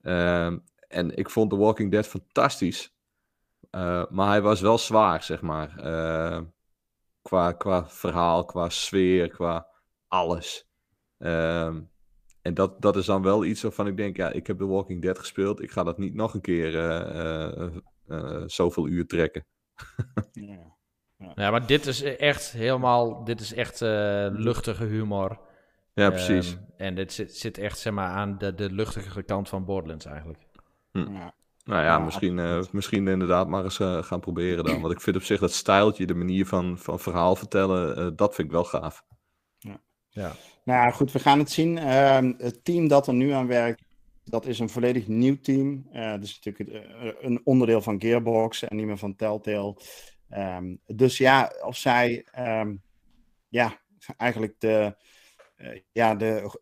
Ehm, 0.02 0.58
en 0.88 1.16
ik 1.16 1.30
vond 1.30 1.50
The 1.50 1.56
Walking 1.56 1.90
Dead 1.90 2.06
fantastisch. 2.06 2.94
Eh, 3.70 4.04
maar 4.10 4.28
hij 4.28 4.42
was 4.42 4.60
wel 4.60 4.78
zwaar, 4.78 5.22
zeg 5.22 5.40
maar. 5.40 5.78
Eh, 5.78 6.40
qua, 7.22 7.52
qua 7.52 7.88
verhaal, 7.88 8.44
qua 8.44 8.68
sfeer, 8.68 9.28
qua 9.28 9.68
alles. 10.08 10.68
Ehm, 11.18 11.80
en 12.44 12.54
dat, 12.54 12.82
dat 12.82 12.96
is 12.96 13.06
dan 13.06 13.22
wel 13.22 13.44
iets 13.44 13.62
waarvan 13.62 13.86
ik 13.86 13.96
denk, 13.96 14.16
ja, 14.16 14.30
ik 14.30 14.46
heb 14.46 14.58
The 14.58 14.66
Walking 14.66 15.02
Dead 15.02 15.18
gespeeld. 15.18 15.62
Ik 15.62 15.70
ga 15.70 15.82
dat 15.82 15.98
niet 15.98 16.14
nog 16.14 16.34
een 16.34 16.40
keer 16.40 16.78
eh, 16.78 17.60
eh, 17.60 17.76
eh, 18.06 18.42
zoveel 18.46 18.88
uur 18.88 19.06
trekken. 19.06 19.44
Ja. 20.32 20.72
Ja, 21.34 21.50
maar 21.50 21.66
dit 21.66 21.86
is 21.86 22.02
echt 22.02 22.52
helemaal, 22.52 23.24
dit 23.24 23.40
is 23.40 23.54
echt 23.54 23.82
eh, 23.82 24.26
luchtige 24.32 24.84
humor. 24.84 25.40
Ja, 25.92 26.10
precies. 26.10 26.52
Ehm, 26.52 26.62
en 26.76 26.94
dit 26.94 27.12
zit, 27.12 27.36
zit 27.36 27.58
echt, 27.58 27.78
zeg 27.78 27.92
maar, 27.92 28.08
aan 28.08 28.38
de, 28.38 28.54
de 28.54 28.70
luchtige 28.70 29.22
kant 29.22 29.48
van 29.48 29.64
Borderlands 29.64 30.04
eigenlijk. 30.04 30.42
Ja. 30.92 31.34
Nou 31.64 31.80
ja, 31.80 31.82
Ja, 31.82 31.98
misschien, 31.98 32.38
eh, 32.38 32.62
misschien 32.72 33.08
inderdaad 33.08 33.48
maar 33.48 33.64
eens 33.64 33.76
gaan 34.06 34.20
proberen 34.20 34.64
dan. 34.64 34.80
Want 34.80 34.92
ik 34.92 35.00
vind 35.00 35.16
op 35.16 35.22
zich 35.22 35.40
dat 35.40 35.52
stijltje, 35.52 36.06
de 36.06 36.14
manier 36.14 36.46
van, 36.46 36.78
van 36.78 37.00
verhaal 37.00 37.36
vertellen, 37.36 37.96
eh, 37.96 38.08
dat 38.16 38.34
vind 38.34 38.46
ik 38.46 38.54
wel 38.54 38.64
gaaf. 38.64 39.04
Ja. 40.08 40.32
Nou 40.64 40.92
goed, 40.92 41.12
we 41.12 41.18
gaan 41.18 41.38
het 41.38 41.50
zien. 41.50 41.78
Ehm, 41.78 42.32
het 42.38 42.64
team 42.64 42.88
dat 42.88 43.06
er 43.06 43.14
nu 43.14 43.30
aan 43.30 43.46
werkt, 43.46 43.84
dat 44.24 44.46
is 44.46 44.58
een 44.58 44.68
volledig 44.68 45.06
nieuw 45.06 45.40
team. 45.40 45.86
Eh 45.92 46.10
dat 46.10 46.22
is 46.22 46.40
natuurlijk 46.40 46.84
eh, 46.84 47.12
een 47.20 47.40
onderdeel 47.44 47.80
van 47.80 48.00
Gearbox 48.00 48.62
en 48.62 48.76
niet 48.76 48.86
meer 48.86 48.98
van 48.98 49.16
Telltale. 49.16 49.76
Ehm, 50.28 50.76
dus 50.86 51.18
ja, 51.18 51.52
of 51.62 51.76
zij 51.76 52.26
ehm, 52.30 52.76
ja, 53.48 53.80
eigenlijk 54.16 54.54
de, 54.60 54.96
eh, 55.56 55.80
ja, 55.92 56.14
de, 56.14 56.60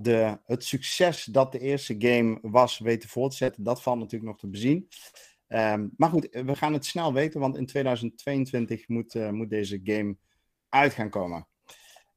de, 0.00 0.38
het 0.44 0.64
succes 0.64 1.24
dat 1.24 1.52
de 1.52 1.58
eerste 1.58 1.94
game 1.98 2.38
was 2.42 2.78
weten 2.78 3.08
voort 3.08 3.30
te 3.30 3.36
zetten, 3.36 3.64
dat 3.64 3.82
valt 3.82 3.98
natuurlijk 3.98 4.30
nog 4.30 4.40
te 4.40 4.48
bezien. 4.48 4.88
Maar 5.96 6.10
goed, 6.10 6.28
we 6.30 6.56
gaan 6.56 6.72
het 6.72 6.84
snel 6.84 7.12
weten, 7.12 7.40
want 7.40 7.56
in 7.56 7.66
2022 7.66 8.88
moet, 8.88 9.14
eh, 9.14 9.30
moet 9.30 9.50
deze 9.50 9.80
game 9.84 10.16
uit 10.68 10.92
gaan 10.92 11.10
komen. 11.10 11.46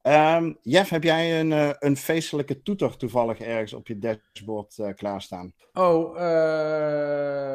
Ehm, 0.07 0.53
Jeff, 0.61 0.89
heb 0.89 1.03
jij 1.03 1.39
een, 1.39 1.51
eh, 1.51 1.69
een 1.79 1.97
feestelijke 1.97 2.61
toeter 2.61 2.97
toevallig 2.97 3.39
ergens 3.39 3.73
op 3.73 3.87
je 3.87 3.97
dashboard 3.97 4.77
eh, 4.79 4.93
klaarstaan? 4.93 5.53
Oh, 5.73 6.19
ehm 6.21 7.51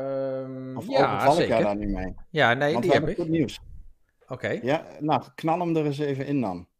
Of 0.76 0.86
ja, 0.88 1.14
overval 1.14 1.40
ik 1.40 1.48
daar 1.48 1.76
niet 1.76 1.88
mee? 1.88 2.14
Ja, 2.30 2.54
nee, 2.54 2.72
Want 2.72 2.84
die 2.84 2.92
heb 2.92 3.08
ik. 3.08 3.16
goed 3.16 3.28
nieuws. 3.28 3.60
Oké. 4.28 4.58
Ja, 4.62 4.86
nou, 4.98 5.22
knal 5.34 5.58
hem 5.58 5.76
er 5.76 5.84
eens 5.84 5.98
even 5.98 6.26
in 6.26 6.40
dan. 6.40 6.66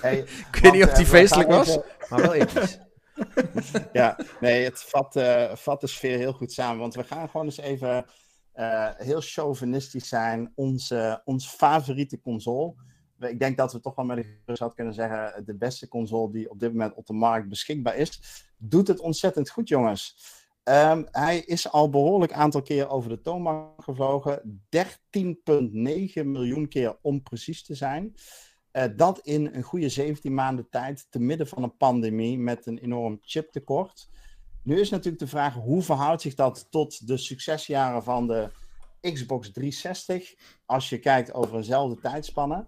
Hey, 0.00 0.18
Ik 0.18 0.58
weet 0.60 0.72
niet 0.72 0.84
of 0.84 0.92
die 0.92 1.04
eh, 1.04 1.10
feestelijk 1.10 1.48
was, 1.48 1.68
even- 1.68 1.82
maar 2.08 2.20
wel 2.20 2.34
episch. 2.34 2.78
ja, 3.92 4.18
nee, 4.40 4.64
het 4.64 4.82
vat, 4.82 5.20
vat 5.58 5.80
de 5.80 5.86
sfeer 5.86 6.18
heel 6.18 6.32
goed 6.32 6.52
samen. 6.52 6.78
Want 6.80 6.94
we 6.94 7.04
gaan 7.04 7.28
gewoon 7.28 7.46
eens 7.46 7.58
even 7.60 8.04
eh, 8.52 8.88
heel 8.96 9.20
chauvinistisch 9.20 10.08
zijn. 10.08 10.52
Onze, 10.54 11.22
ons 11.24 11.48
favoriete 11.48 12.20
console. 12.20 12.74
Ik 13.18 13.38
denk 13.38 13.56
dat 13.56 13.72
we 13.72 13.80
toch 13.80 13.94
wel 13.94 14.04
met 14.04 14.16
een 14.16 14.38
gerust 14.44 14.74
kunnen 14.74 14.94
zeggen. 14.94 15.44
De 15.44 15.54
beste 15.54 15.88
console 15.88 16.32
die 16.32 16.50
op 16.50 16.60
dit 16.60 16.72
moment 16.72 16.94
op 16.94 17.06
de 17.06 17.12
markt 17.12 17.48
beschikbaar 17.48 17.96
is. 17.96 18.44
Doet 18.56 18.88
het 18.88 19.00
ontzettend 19.00 19.50
goed, 19.50 19.68
jongens. 19.68 20.16
Ehm, 20.62 21.04
hij 21.10 21.38
is 21.38 21.70
al 21.70 21.90
behoorlijk 21.90 22.32
aantal 22.32 22.62
keer 22.62 22.88
over 22.88 23.08
de 23.08 23.20
toonbank 23.20 23.82
gevlogen. 23.82 24.62
13,9 24.68 26.30
miljoen 26.30 26.68
keer 26.68 26.98
om 27.02 27.22
precies 27.22 27.64
te 27.64 27.74
zijn. 27.74 28.14
Eh, 28.70 28.84
dat 28.96 29.18
in 29.18 29.48
een 29.52 29.62
goede 29.62 29.88
17 29.88 30.34
maanden 30.34 30.68
tijd, 30.70 31.06
te 31.10 31.18
midden 31.18 31.46
van 31.46 31.62
een 31.62 31.76
pandemie 31.76 32.38
met 32.38 32.66
een 32.66 32.78
enorm 32.78 33.18
chiptekort. 33.20 34.08
Nu 34.62 34.80
is 34.80 34.90
natuurlijk 34.90 35.22
de 35.22 35.28
vraag, 35.28 35.54
hoe 35.54 35.82
verhoudt 35.82 36.22
zich 36.22 36.34
dat 36.34 36.66
tot 36.70 37.06
de 37.06 37.16
succesjaren 37.16 38.02
van 38.02 38.26
de 38.26 38.50
Xbox 39.00 39.52
360, 39.52 40.34
als 40.66 40.88
je 40.88 40.98
kijkt 40.98 41.32
over 41.32 41.56
eenzelfde 41.56 42.00
tijdspanne. 42.00 42.66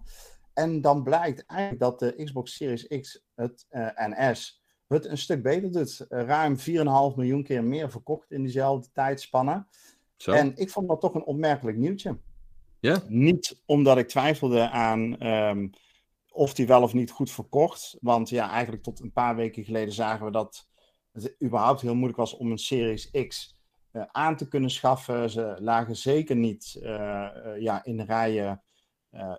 En 0.53 0.81
dan 0.81 1.03
blijkt 1.03 1.45
eigenlijk 1.45 1.81
dat 1.81 1.99
de 1.99 2.23
Xbox 2.23 2.55
Series 2.55 2.87
X 2.87 3.23
het, 3.35 3.65
eh, 3.69 4.01
en 4.01 4.35
S 4.35 4.61
het 4.87 5.05
een 5.05 5.17
stuk 5.17 5.43
beter 5.43 5.71
doet. 5.71 5.99
Eh, 5.99 6.25
ruim 6.25 6.57
4,5 6.57 7.15
miljoen 7.15 7.43
keer 7.43 7.63
meer 7.63 7.91
verkocht 7.91 8.31
in 8.31 8.41
diezelfde 8.41 8.89
tijdspanne. 8.93 9.65
Zo. 10.17 10.31
En 10.31 10.55
ik 10.55 10.69
vond 10.69 10.87
dat 10.87 11.01
toch 11.01 11.13
een 11.13 11.25
opmerkelijk 11.25 11.77
nieuwtje. 11.77 12.17
Ja? 12.79 13.03
Niet 13.07 13.61
omdat 13.65 13.97
ik 13.97 14.07
twijfelde 14.07 14.69
aan 14.69 15.17
ehm, 15.17 15.67
of 16.31 16.53
die 16.53 16.67
wel 16.67 16.81
of 16.81 16.93
niet 16.93 17.11
goed 17.11 17.31
verkocht. 17.31 17.97
Want 18.01 18.29
ja, 18.29 18.49
eigenlijk 18.49 18.83
tot 18.83 18.99
een 18.99 19.11
paar 19.11 19.35
weken 19.35 19.63
geleden 19.63 19.93
zagen 19.93 20.25
we 20.25 20.31
dat 20.31 20.67
het 21.13 21.35
überhaupt 21.43 21.81
heel 21.81 21.93
moeilijk 21.93 22.17
was 22.17 22.37
om 22.37 22.51
een 22.51 22.57
Series 22.57 23.11
X 23.27 23.57
eh, 23.91 24.03
aan 24.11 24.35
te 24.35 24.47
kunnen 24.47 24.69
schaffen. 24.69 25.29
Ze 25.29 25.55
lagen 25.59 25.95
zeker 25.95 26.35
niet 26.35 26.79
eh, 26.81 27.25
eh, 27.25 27.61
ja, 27.61 27.83
in 27.83 28.01
rijen 28.01 28.63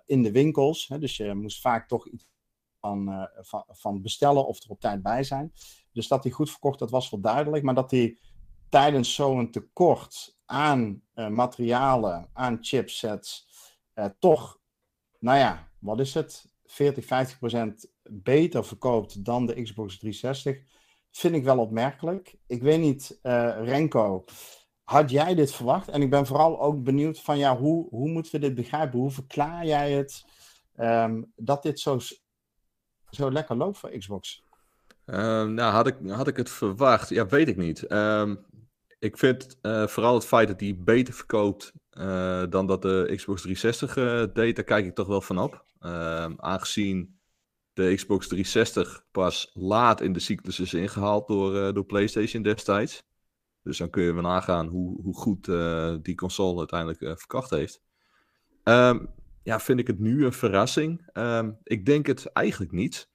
in 0.05 0.23
de 0.23 0.31
winkels. 0.31 0.87
Hè, 0.87 0.99
dus 0.99 1.17
je 1.17 1.33
moest 1.33 1.61
vaak 1.61 1.87
toch 1.87 2.07
iets 2.07 2.27
van, 2.79 3.29
van, 3.35 3.63
van 3.67 4.01
bestellen 4.01 4.47
of 4.47 4.63
er 4.63 4.69
op 4.69 4.79
tijd 4.79 5.01
bij 5.01 5.23
zijn. 5.23 5.53
Dus 5.91 6.07
dat 6.07 6.23
die 6.23 6.31
goed 6.31 6.51
verkocht, 6.51 6.79
dat 6.79 6.89
was 6.89 7.09
wel 7.09 7.19
duidelijk. 7.19 7.63
Maar 7.63 7.75
dat 7.75 7.89
die 7.89 8.19
tijdens 8.69 9.15
zo'n 9.15 9.51
tekort 9.51 10.37
aan 10.45 11.01
materialen, 11.13 12.29
aan 12.33 12.57
chipsets, 12.61 13.47
toch, 14.19 14.59
nou 15.19 15.37
ja, 15.37 15.71
wat 15.79 15.99
is 15.99 16.13
het? 16.13 16.51
40, 16.65 17.05
50 17.05 17.37
procent 17.37 17.91
beter 18.03 18.65
verkoopt 18.65 19.25
dan 19.25 19.45
de 19.45 19.61
Xbox 19.61 19.97
360. 19.97 20.74
Vind 21.15 21.35
ik 21.35 21.43
wel 21.43 21.59
opmerkelijk. 21.59 22.35
Ik 22.47 22.61
weet 22.61 22.79
niet, 22.79 23.19
eh, 23.21 23.55
Renko, 23.63 24.25
had 24.83 25.09
jij 25.09 25.35
dit 25.35 25.51
verwacht? 25.51 25.89
En 25.89 26.01
ik 26.01 26.09
ben 26.09 26.25
vooral 26.25 26.61
ook 26.61 26.83
benieuwd 26.83 27.21
van, 27.21 27.37
ja, 27.37 27.57
hoe, 27.57 27.89
hoe 27.89 28.09
moeten 28.09 28.31
we 28.31 28.39
dit 28.39 28.55
begrijpen? 28.55 28.99
Hoe 28.99 29.11
verklaar 29.11 29.65
jij 29.65 29.91
het 29.91 30.25
ehm, 30.75 31.21
dat 31.35 31.63
dit 31.63 31.79
zo, 31.79 31.99
zo 33.09 33.31
lekker 33.31 33.55
loopt 33.55 33.77
voor 33.77 33.89
Xbox? 33.89 34.43
Ehm, 35.05 35.53
nou, 35.53 35.73
had 35.73 35.87
ik, 35.87 35.95
had 36.07 36.27
ik 36.27 36.37
het 36.37 36.49
verwacht? 36.49 37.09
Ja, 37.09 37.27
weet 37.27 37.47
ik 37.47 37.57
niet. 37.57 37.83
Ehm, 37.83 38.35
ik 38.99 39.17
vind 39.17 39.57
eh, 39.61 39.87
vooral 39.87 40.13
het 40.13 40.25
feit 40.25 40.47
dat 40.47 40.59
die 40.59 40.75
beter 40.75 41.13
verkoopt 41.13 41.71
eh, 41.89 42.43
dan 42.49 42.67
dat 42.67 42.81
de 42.81 43.13
Xbox 43.15 43.41
360 43.41 43.97
eh, 43.97 44.23
deed, 44.33 44.55
daar 44.55 44.65
kijk 44.65 44.85
ik 44.85 44.95
toch 44.95 45.07
wel 45.07 45.21
van 45.21 45.39
op. 45.39 45.65
Aangezien 46.37 47.19
de 47.75 47.95
Xbox 47.95 48.27
360 48.27 49.05
pas 49.11 49.51
laat 49.53 50.01
in 50.01 50.13
de 50.13 50.19
cyclus 50.19 50.59
is 50.59 50.73
ingehaald 50.73 51.27
door, 51.27 51.55
eh, 51.55 51.73
door 51.73 51.85
PlayStation 51.85 52.43
destijds. 52.43 53.03
Dus 53.63 53.77
dan 53.77 53.89
kun 53.89 54.03
je 54.03 54.13
nagaan 54.13 54.67
hoe, 54.67 55.01
hoe 55.01 55.15
goed 55.15 55.47
eh, 55.47 55.95
die 56.01 56.15
console 56.15 56.57
uiteindelijk 56.57 57.01
eh, 57.01 57.15
verkocht 57.15 57.49
heeft. 57.49 57.81
Ehm, 58.63 59.05
ja, 59.43 59.59
vind 59.59 59.79
ik 59.79 59.87
het 59.87 59.99
nu 59.99 60.25
een 60.25 60.33
verrassing? 60.33 61.09
Ehm, 61.13 61.51
ik 61.63 61.85
denk 61.85 62.05
het 62.05 62.25
eigenlijk 62.25 62.71
niet. 62.71 63.09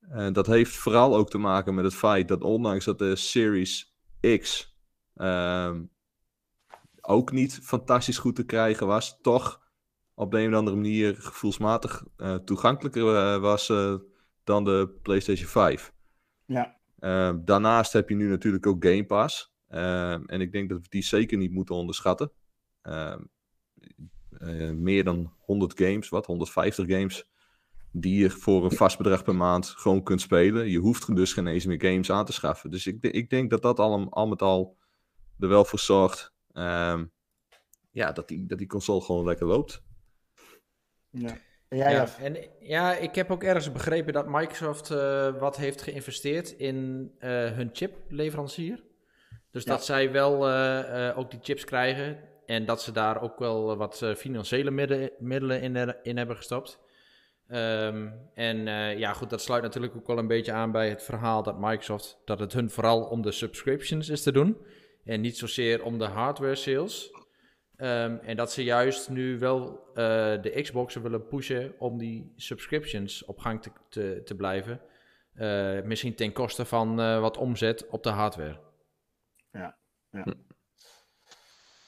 En 0.00 0.32
dat 0.32 0.46
heeft 0.46 0.76
vooral 0.76 1.16
ook 1.16 1.30
te 1.30 1.38
maken 1.38 1.74
met 1.74 1.84
het 1.84 1.94
feit 1.94 2.28
dat 2.28 2.42
ondanks 2.42 2.84
dat 2.84 2.98
de 2.98 3.16
Series 3.16 3.96
X 4.40 4.76
ehm, 5.14 5.82
ook 7.00 7.32
niet 7.32 7.58
fantastisch 7.62 8.18
goed 8.18 8.36
te 8.36 8.44
krijgen 8.44 8.86
was, 8.86 9.18
toch 9.20 9.59
op 10.20 10.30
de 10.30 10.40
een 10.40 10.52
of 10.52 10.58
andere 10.58 10.76
manier 10.76 11.16
gevoelsmatig 11.16 12.04
eh, 12.16 12.34
toegankelijker 12.34 13.16
eh, 13.16 13.40
was 13.40 13.68
eh, 13.68 13.94
dan 14.44 14.64
de 14.64 14.98
PlayStation 15.02 15.48
5. 15.48 15.92
Ja, 16.46 16.80
Ehm, 17.00 17.38
daarnaast 17.44 17.92
heb 17.92 18.08
je 18.08 18.14
nu 18.14 18.28
natuurlijk 18.28 18.66
ook 18.66 18.84
Game 18.84 19.06
Pass. 19.06 19.54
Ehm, 19.68 20.22
en 20.26 20.40
ik 20.40 20.52
denk 20.52 20.68
dat 20.68 20.80
we 20.80 20.86
die 20.88 21.02
zeker 21.02 21.38
niet 21.38 21.52
moeten 21.52 21.74
onderschatten. 21.74 22.32
Ehm, 22.82 23.20
eh, 24.30 24.70
meer 24.70 25.04
dan 25.04 25.32
100 25.38 25.78
games, 25.78 26.08
wat? 26.08 26.26
150 26.26 26.86
games. 26.88 27.30
Die 27.92 28.18
je 28.18 28.30
voor 28.30 28.64
een 28.64 28.76
vast 28.76 28.98
bedrag 28.98 29.24
per 29.24 29.36
maand 29.36 29.66
gewoon 29.66 30.02
kunt 30.02 30.20
spelen. 30.20 30.70
Je 30.70 30.78
hoeft 30.78 31.16
dus 31.16 31.32
geen 31.32 31.46
eens 31.46 31.66
meer 31.66 31.80
games 31.80 32.10
aan 32.10 32.24
te 32.24 32.32
schaffen. 32.32 32.70
Dus 32.70 32.86
ik, 32.86 33.02
ik 33.02 33.30
denk 33.30 33.50
dat 33.50 33.62
dat 33.62 33.78
al, 33.78 34.10
al 34.10 34.26
met 34.26 34.42
al 34.42 34.76
er 35.38 35.48
wel 35.48 35.64
voor 35.64 35.78
zorgt. 35.78 36.32
ja, 37.92 38.12
dat 38.12 38.28
die, 38.28 38.46
dat 38.46 38.58
die 38.58 38.66
console 38.66 39.00
gewoon 39.00 39.24
lekker 39.24 39.46
loopt. 39.46 39.82
Ja. 41.10 41.36
Ja, 41.68 42.08
en 42.18 42.36
ja, 42.60 42.94
ik 42.96 43.14
heb 43.14 43.30
ook 43.30 43.42
ergens 43.42 43.72
begrepen 43.72 44.12
dat 44.12 44.26
Microsoft 44.28 44.90
eh, 44.90 45.38
wat 45.38 45.56
heeft 45.56 45.82
geïnvesteerd 45.82 46.50
in 46.50 47.10
eh, 47.18 47.30
hun 47.30 47.70
chipleverancier. 47.72 48.82
Dus 49.50 49.64
Ja. 49.64 49.70
dat 49.70 49.84
zij 49.84 50.12
wel 50.12 50.48
eh, 50.48 51.08
eh, 51.08 51.18
ook 51.18 51.30
die 51.30 51.40
chips 51.42 51.64
krijgen 51.64 52.18
en 52.46 52.64
dat 52.64 52.82
ze 52.82 52.92
daar 52.92 53.22
ook 53.22 53.38
wel 53.38 53.76
wat 53.76 54.02
eh, 54.02 54.14
financiële 54.14 54.70
midden- 54.70 55.10
middelen 55.18 55.60
in, 55.60 55.76
er- 55.76 55.98
in 56.02 56.16
hebben 56.16 56.36
gestopt. 56.36 56.78
Ehm, 57.48 58.08
en 58.34 58.68
eh, 58.68 58.98
ja, 58.98 59.12
goed, 59.12 59.30
dat 59.30 59.42
sluit 59.42 59.62
natuurlijk 59.62 59.96
ook 59.96 60.06
wel 60.06 60.18
een 60.18 60.26
beetje 60.26 60.52
aan 60.52 60.72
bij 60.72 60.88
het 60.88 61.02
verhaal 61.02 61.42
dat 61.42 61.58
Microsoft, 61.58 62.18
dat 62.24 62.38
het 62.40 62.52
hun 62.52 62.70
vooral 62.70 63.02
om 63.04 63.22
de 63.22 63.32
subscriptions 63.32 64.08
is 64.08 64.22
te 64.22 64.32
doen. 64.32 64.56
En 65.04 65.20
niet 65.20 65.36
zozeer 65.38 65.82
om 65.84 65.98
de 65.98 66.04
hardware 66.04 66.54
sales. 66.54 67.10
Ehm, 67.80 68.16
en 68.22 68.36
dat 68.36 68.52
ze 68.52 68.64
juist 68.64 69.10
nu 69.10 69.38
wel 69.38 69.88
eh, 69.88 69.94
de 70.42 70.58
Xboxen 70.62 71.02
willen 71.02 71.26
pushen 71.26 71.74
om 71.78 71.98
die 71.98 72.32
subscriptions 72.36 73.24
op 73.24 73.38
gang 73.38 73.62
te, 73.62 73.70
te, 73.88 74.22
te 74.24 74.34
blijven. 74.34 74.80
Eh, 75.34 75.82
misschien 75.82 76.14
ten 76.14 76.32
koste 76.32 76.64
van 76.64 77.00
eh, 77.00 77.20
wat 77.20 77.36
omzet 77.36 77.86
op 77.88 78.02
de 78.02 78.10
hardware. 78.10 78.58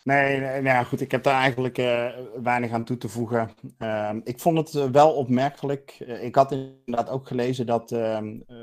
Nee, 0.05 0.41
nee, 0.41 0.63
nou 0.63 0.77
ja, 0.77 0.85
goed, 0.85 1.01
ik 1.01 1.11
heb 1.11 1.23
daar 1.23 1.41
eigenlijk 1.41 1.79
eh, 1.79 2.11
weinig 2.43 2.73
aan 2.73 2.85
toe 2.85 2.97
te 2.97 3.09
voegen. 3.09 3.51
Ehm, 3.79 4.21
ik 4.25 4.41
vond 4.41 4.59
het 4.59 4.91
wel 4.91 5.15
opmerkelijk. 5.15 5.91
Ik 6.01 6.35
had 6.35 6.53
inderdaad 6.53 7.09
ook 7.09 7.27
gelezen 7.27 7.67
dat, 7.67 7.93
ehm, 7.93 8.41
eh, 8.47 8.57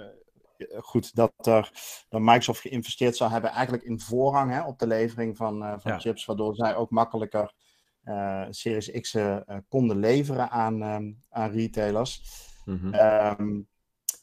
goed, 0.80 1.16
dat, 1.16 1.34
er, 1.48 1.72
dat 2.10 2.22
Microsoft 2.22 2.62
geïnvesteerd 2.62 3.16
zou 3.16 3.32
hebben 3.32 3.52
eigenlijk 3.52 3.84
in 3.84 4.00
voorrang 4.00 4.52
hè, 4.52 4.64
op 4.64 4.80
de 4.80 4.88
levering 4.88 5.38
van, 5.38 5.64
eh, 5.64 5.74
van 5.78 5.92
Ja. 5.92 6.00
chips, 6.00 6.26
waardoor 6.26 6.56
zij 6.56 6.76
ook 6.76 6.90
makkelijker 6.90 7.54
eh, 8.10 8.46
Series 8.50 8.92
X 8.92 9.14
eh, 9.14 9.36
eh, 9.36 9.58
konden 9.68 9.98
leveren 9.98 10.50
aan, 10.50 10.82
ehm, 10.82 11.12
aan 11.30 11.52
retailers. 11.52 12.24
Mhm. 12.66 12.94
Ehm, 12.94 13.60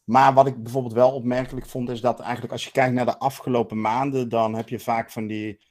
maar 0.05 0.35
wat 0.35 0.47
ik 0.47 0.63
bijvoorbeeld 0.63 0.95
wel 0.95 1.13
opmerkelijk 1.13 1.67
vond, 1.67 1.89
is 1.91 2.01
dat 2.01 2.21
eigenlijk 2.21 2.53
als 2.53 2.65
je 2.65 2.71
kijkt 2.71 2.95
naar 2.95 3.05
de 3.05 3.19
afgelopen 3.19 3.81
maanden, 3.81 4.29
dan 4.29 4.55
heb 4.55 4.69
je 4.69 4.79
vaak 4.79 5.11
van 5.11 5.27
die, 5.27 5.65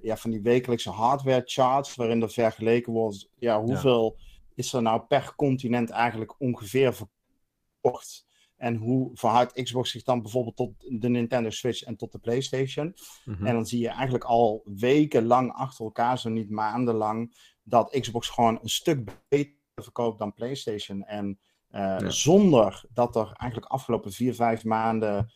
ja, 0.00 0.16
van 0.16 0.30
die 0.30 0.42
wekelijkse 0.42 0.90
hardware 0.90 1.42
charts, 1.44 1.94
waarin 1.94 2.22
er 2.22 2.30
vergeleken 2.30 2.92
wordt, 2.92 3.28
ja, 3.38 3.62
hoeveel 3.62 4.16
is 4.54 4.72
er 4.72 4.82
nou 4.82 5.00
per 5.00 5.32
continent 5.36 5.90
eigenlijk 5.90 6.40
ongeveer 6.40 6.94
verkocht? 6.94 8.26
En 8.60 8.76
hoe 8.76 9.10
verhoudt 9.14 9.62
Xbox 9.62 9.90
zich 9.90 10.02
dan 10.02 10.22
bijvoorbeeld 10.22 10.56
tot 10.56 10.72
de 11.00 11.08
Nintendo 11.08 11.50
Switch 11.50 11.82
en 11.82 11.96
tot 11.96 12.12
de 12.12 12.18
PlayStation? 12.18 12.94
Mhm. 13.24 13.46
En 13.46 13.54
dan 13.54 13.66
zie 13.66 13.80
je 13.80 13.88
eigenlijk 13.88 14.24
al 14.24 14.62
wekenlang 14.64 15.52
achter 15.52 15.84
elkaar, 15.84 16.18
zo 16.18 16.28
niet 16.28 16.50
maandenlang, 16.50 17.36
dat 17.62 17.96
Xbox 18.00 18.28
gewoon 18.28 18.58
een 18.62 18.68
stuk 18.68 19.10
beter 19.28 19.54
verkoopt 19.74 20.18
dan 20.18 20.34
PlayStation. 20.34 21.04
En 21.04 21.38
eh, 21.68 21.80
Ja. 21.80 22.10
zonder 22.10 22.84
dat 22.92 23.16
er 23.16 23.32
eigenlijk 23.32 23.72
afgelopen 23.72 24.12
vier, 24.12 24.34
vijf 24.34 24.64
maanden, 24.64 25.32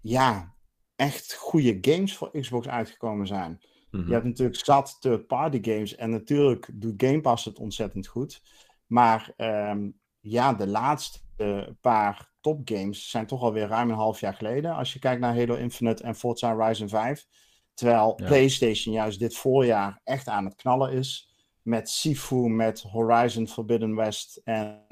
ja, 0.00 0.54
echt 0.96 1.34
goede 1.34 1.78
games 1.80 2.16
voor 2.16 2.30
Xbox 2.40 2.68
uitgekomen 2.68 3.26
zijn. 3.26 3.60
Mhm. 3.90 4.06
Je 4.06 4.12
hebt 4.12 4.24
natuurlijk 4.24 4.64
zat 4.64 4.96
third-party 5.00 5.58
games 5.62 5.94
en 5.94 6.10
natuurlijk 6.10 6.70
doet 6.74 7.02
Game 7.02 7.20
Pass 7.20 7.44
het 7.44 7.58
ontzettend 7.58 8.06
goed. 8.06 8.42
Maar 8.86 9.32
ehm, 9.36 9.90
ja, 10.20 10.52
de 10.52 10.66
laatste 10.66 11.18
paar 11.80 12.30
topgames 12.40 13.10
zijn 13.10 13.26
toch 13.26 13.42
alweer 13.42 13.66
ruim 13.68 13.90
een 13.90 13.96
half 13.96 14.20
jaar 14.20 14.34
geleden. 14.34 14.74
Als 14.74 14.92
je 14.92 14.98
kijkt 14.98 15.20
naar 15.20 15.36
Halo 15.36 15.54
Infinite 15.54 16.02
en 16.02 16.14
Forza 16.14 16.54
Horizon 16.54 16.88
5. 16.88 17.26
Terwijl 17.74 18.12
Ja. 18.16 18.26
PlayStation 18.26 18.94
juist 18.94 19.18
dit 19.18 19.36
voorjaar 19.36 20.00
echt 20.04 20.28
aan 20.28 20.44
het 20.44 20.54
knallen 20.54 20.92
is. 20.92 21.34
Met 21.62 21.88
Sifu, 21.90 22.48
met 22.48 22.80
Horizon 22.82 23.48
Forbidden 23.48 23.94
West 23.94 24.40
en... 24.44 24.86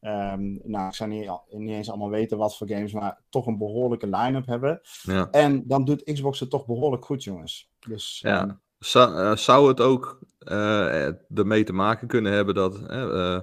ehm, 0.00 0.70
nou, 0.70 0.88
ik 0.88 0.94
zou 0.94 1.10
niet, 1.10 1.30
niet 1.48 1.74
eens 1.74 1.88
allemaal 1.88 2.10
weten 2.10 2.38
wat 2.38 2.56
voor 2.56 2.68
games, 2.68 2.92
maar 2.92 3.22
toch 3.28 3.46
een 3.46 3.58
behoorlijke 3.58 4.06
line-up 4.06 4.46
hebben. 4.46 4.80
Ja. 5.02 5.28
En 5.30 5.66
dan 5.66 5.84
doet 5.84 6.02
Xbox 6.12 6.40
het 6.40 6.50
toch 6.50 6.66
behoorlijk 6.66 7.04
goed, 7.04 7.24
jongens. 7.24 7.70
Dus 7.86 8.20
Ja. 8.22 8.40
ehm, 8.40 8.50
Zou, 8.78 9.16
eh, 9.18 9.36
zou 9.36 9.68
het 9.68 9.80
ook 9.80 10.18
eh, 10.38 11.06
ermee 11.38 11.64
te 11.64 11.72
maken 11.72 12.08
kunnen 12.08 12.32
hebben 12.32 12.54
dat. 12.54 12.86
eh, 12.86 13.40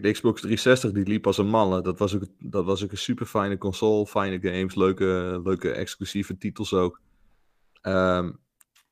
kijk, 0.00 0.02
de 0.02 0.12
Xbox 0.20 0.40
360 0.40 0.92
die 0.92 1.12
liep 1.12 1.26
als 1.26 1.38
een 1.38 1.48
malle. 1.48 1.82
Dat 1.82 1.98
was 1.98 2.14
ook, 2.14 2.22
dat 2.38 2.64
was 2.64 2.84
ook 2.84 2.90
een 2.90 2.98
super 2.98 3.26
fijne 3.26 3.58
console, 3.58 4.06
fijne 4.06 4.50
games, 4.50 4.74
leuke, 4.74 5.40
leuke 5.44 5.70
exclusieve 5.70 6.38
titels 6.38 6.72
ook. 6.72 7.00
Ehm, 7.80 8.32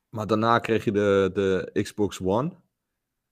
maar 0.09 0.27
daarna 0.27 0.59
kreeg 0.59 0.83
je 0.85 0.91
de, 0.91 1.29
de 1.33 1.81
Xbox 1.81 2.21
One. 2.21 2.51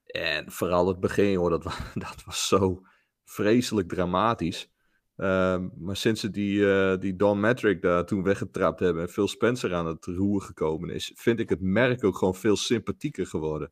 En 0.05 0.51
vooral 0.51 0.87
het 0.87 0.99
begin, 0.99 1.35
hoor, 1.35 1.49
dat, 1.49 1.63
dat 1.93 2.23
was 2.25 2.47
zo 2.47 2.81
vreselijk 3.23 3.87
dramatisch. 3.89 4.71
Ehm, 5.15 5.67
maar 5.77 5.95
sinds 5.95 6.21
ze 6.21 6.29
die, 6.29 6.71
eh, 6.73 6.99
die 6.99 7.15
Don 7.15 7.39
Metric 7.39 7.81
daar 7.81 8.05
toen 8.05 8.23
weggetrapt 8.23 8.79
hebben 8.79 9.03
en 9.03 9.09
Phil 9.09 9.27
Spencer 9.27 9.73
aan 9.73 9.85
het 9.85 10.05
roer 10.05 10.41
gekomen 10.41 10.89
is, 10.89 11.11
vind 11.15 11.39
ik 11.39 11.49
het 11.49 11.61
merk 11.61 12.03
ook 12.03 12.17
gewoon 12.17 12.35
veel 12.35 12.55
sympathieker 12.55 13.27
geworden. 13.27 13.71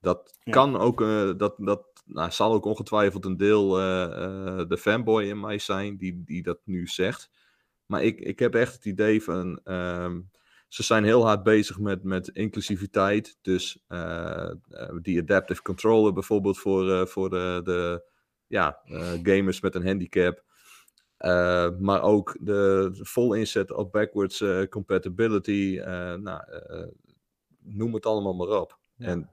Dat 0.00 0.36
Ja. 0.42 0.52
kan 0.52 0.76
ook, 0.76 1.00
eh, 1.00 1.30
dat, 1.36 1.54
dat 1.58 1.95
nou, 2.06 2.30
zal 2.30 2.52
ook 2.52 2.64
ongetwijfeld 2.64 3.24
een 3.24 3.36
deel 3.36 3.78
eh, 3.78 4.02
eh, 4.04 4.68
de 4.68 4.78
fanboy 4.78 5.24
in 5.24 5.40
mij 5.40 5.58
zijn 5.58 5.96
die, 5.96 6.22
die 6.24 6.42
dat 6.42 6.58
nu 6.64 6.86
zegt. 6.86 7.30
Maar 7.86 8.02
ik, 8.02 8.20
ik 8.20 8.38
heb 8.38 8.54
echt 8.54 8.74
het 8.74 8.84
idee 8.84 9.22
van, 9.22 9.60
ehm, 9.64 10.20
ze 10.68 10.82
zijn 10.82 11.04
heel 11.04 11.26
hard 11.26 11.42
bezig 11.42 11.78
met, 11.78 12.02
met 12.02 12.28
inclusiviteit. 12.28 13.38
Dus 13.42 13.84
eh, 13.88 14.50
die 15.02 15.20
adaptive 15.20 15.62
controller 15.62 16.12
bijvoorbeeld 16.12 16.58
voor, 16.58 17.08
voor 17.08 17.30
de, 17.30 17.60
de 17.64 18.02
ja, 18.46 18.80
gamers 19.22 19.60
met 19.60 19.74
een 19.74 19.86
handicap. 19.86 20.44
Maar 21.78 22.02
ook 22.02 22.36
de, 22.40 22.90
de 22.96 23.04
vol 23.04 23.34
inzet 23.34 23.72
op 23.72 23.92
backwards 23.92 24.44
compatibility. 24.70 25.80
nou, 26.20 26.40
noem 27.62 27.94
het 27.94 28.06
allemaal 28.06 28.34
maar 28.34 28.60
op. 28.60 28.78
Ja. 28.96 29.06
En 29.06 29.30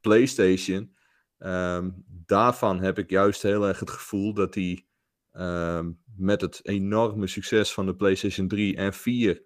PlayStation, 0.00 0.94
ehm, 1.38 1.90
daarvan 2.26 2.80
heb 2.80 2.98
ik 2.98 3.10
juist 3.10 3.42
heel 3.42 3.66
erg 3.68 3.80
het 3.80 3.90
gevoel 3.90 4.34
dat 4.34 4.52
die 4.52 4.86
ehm, 5.32 5.90
met 6.16 6.40
het 6.40 6.60
enorme 6.62 7.26
succes 7.26 7.72
van 7.72 7.86
de 7.86 7.94
PlayStation 7.94 8.48
3 8.48 8.76
en 8.76 8.92
4 8.92 9.42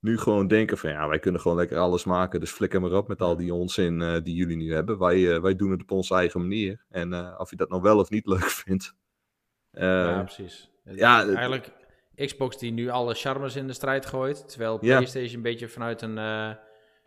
nu 0.00 0.18
gewoon 0.18 0.46
denken 0.46 0.78
van 0.78 0.90
ja, 0.90 1.08
wij 1.08 1.18
kunnen 1.18 1.40
gewoon 1.40 1.56
lekker 1.56 1.78
alles 1.78 2.04
maken. 2.04 2.40
Dus 2.40 2.50
flikker 2.50 2.80
maar 2.80 2.92
op 2.92 3.08
met 3.08 3.20
al 3.22 3.36
die 3.36 3.54
onzin 3.54 4.02
eh, 4.02 4.22
die 4.22 4.34
jullie 4.34 4.56
nu 4.56 4.72
hebben. 4.74 4.98
Wij, 4.98 5.34
eh, 5.34 5.40
wij 5.40 5.56
doen 5.56 5.70
het 5.70 5.82
op 5.82 5.90
onze 5.90 6.14
eigen 6.14 6.40
manier. 6.40 6.84
En 6.88 7.12
eh, 7.12 7.34
of 7.38 7.50
je 7.50 7.56
dat 7.56 7.68
nou 7.68 7.82
wel 7.82 7.98
of 7.98 8.10
niet 8.10 8.26
leuk 8.26 8.42
vindt. 8.64 8.94
eh, 9.70 9.84
ja, 9.84 10.22
precies. 10.22 10.70
Ja, 10.84 11.24
eigenlijk 11.24 11.72
Xbox 12.14 12.58
die 12.58 12.72
nu 12.72 12.88
alle 12.88 13.14
charmes 13.14 13.56
in 13.56 13.66
de 13.66 13.72
strijd 13.72 14.06
gooit, 14.06 14.48
terwijl 14.48 14.78
Ja. 14.80 14.96
PlayStation 14.96 15.36
een 15.36 15.42
beetje 15.42 15.68
vanuit 15.68 16.02
een, 16.02 16.16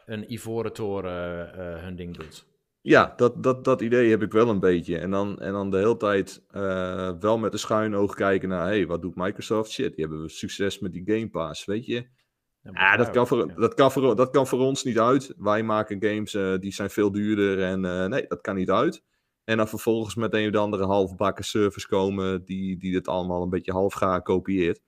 een 0.06 0.34
ivoren 0.34 0.74
toren 0.74 1.50
hun 1.84 1.96
ding 1.96 2.18
doet. 2.18 2.46
Ja, 2.86 3.14
dat, 3.16 3.44
dat, 3.44 3.64
dat 3.64 3.82
idee 3.82 4.10
heb 4.10 4.22
ik 4.22 4.32
wel 4.32 4.50
een 4.50 4.60
beetje. 4.60 4.98
En 4.98 5.12
dan, 5.12 5.40
en 5.40 5.52
dan 5.52 5.72
de 5.72 5.78
hele 5.78 5.98
tijd 5.98 6.44
eh, 6.50 7.12
wel 7.20 7.38
met 7.38 7.54
een 7.54 7.60
schuin 7.60 7.96
oog 7.96 8.16
kijken 8.16 8.50
naar... 8.50 8.66
hey, 8.66 8.88
wat 8.88 9.02
doet 9.02 9.16
Microsoft? 9.16 9.72
Shit, 9.72 9.96
die 9.96 10.06
hebben 10.06 10.30
succes 10.30 10.80
met 10.80 10.92
die 10.92 11.04
Game 11.06 11.30
Pass, 11.30 11.66
weet 11.66 11.86
je? 11.86 12.08
Ja, 12.62 12.98
dat 12.98 13.10
kan, 13.10 13.28
voor, 13.28 13.56
dat, 13.56 13.74
kan 13.74 13.92
voor, 13.92 14.16
dat 14.16 14.30
kan 14.30 14.48
voor 14.48 14.60
ons 14.60 14.84
niet 14.84 15.00
uit. 15.00 15.34
Wij 15.38 15.64
maken 15.64 16.04
games 16.04 16.34
eh, 16.34 16.58
die 16.60 16.74
zijn 16.74 16.90
veel 16.90 17.12
duurder 17.12 17.64
en 17.64 17.86
eh, 17.86 18.06
nee, 18.06 18.26
dat 18.28 18.42
kan 18.42 18.56
niet 18.56 18.72
uit. 18.72 19.04
En 19.44 19.58
dan 19.58 19.68
vervolgens 19.68 20.16
met 20.16 20.34
een 20.34 20.56
of 20.56 20.62
andere 20.62 20.86
halfbakken 20.86 21.46
service 21.46 21.88
komen 21.88 22.46
die, 22.46 22.78
die 22.78 22.92
dit 22.92 23.08
allemaal 23.08 23.44
een 23.44 23.50
beetje 23.50 23.72
halfgaar 23.72 24.22
kopieert. 24.22 24.82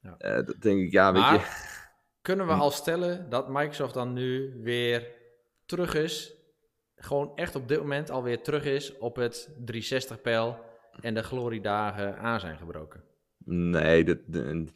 Ja. 0.00 0.42
Dat 0.42 0.60
denk 0.60 0.80
ik, 0.80 0.92
ja, 0.92 1.12
weet 1.12 1.22
Maar 1.22 1.34
je... 1.34 1.40
kunnen 2.22 2.46
we 2.46 2.52
Hm. 2.52 2.60
al 2.60 2.70
stellen 2.70 3.30
dat 3.30 3.48
Microsoft 3.48 3.94
dan 3.94 4.12
nu 4.12 4.60
weer 4.62 5.06
terug 5.66 5.94
is, 5.94 6.39
gewoon 7.00 7.32
echt 7.34 7.54
op 7.54 7.68
dit 7.68 7.78
moment 7.78 8.10
alweer 8.10 8.42
terug 8.42 8.64
is 8.64 8.98
op 8.98 9.16
het 9.16 9.50
360-pijl 9.72 10.58
en 11.00 11.14
de 11.14 11.22
gloriedagen 11.22 12.18
aan 12.18 12.40
zijn 12.40 12.56
gebroken? 12.56 13.02
Nee, 13.44 14.04
dat, 14.04 14.18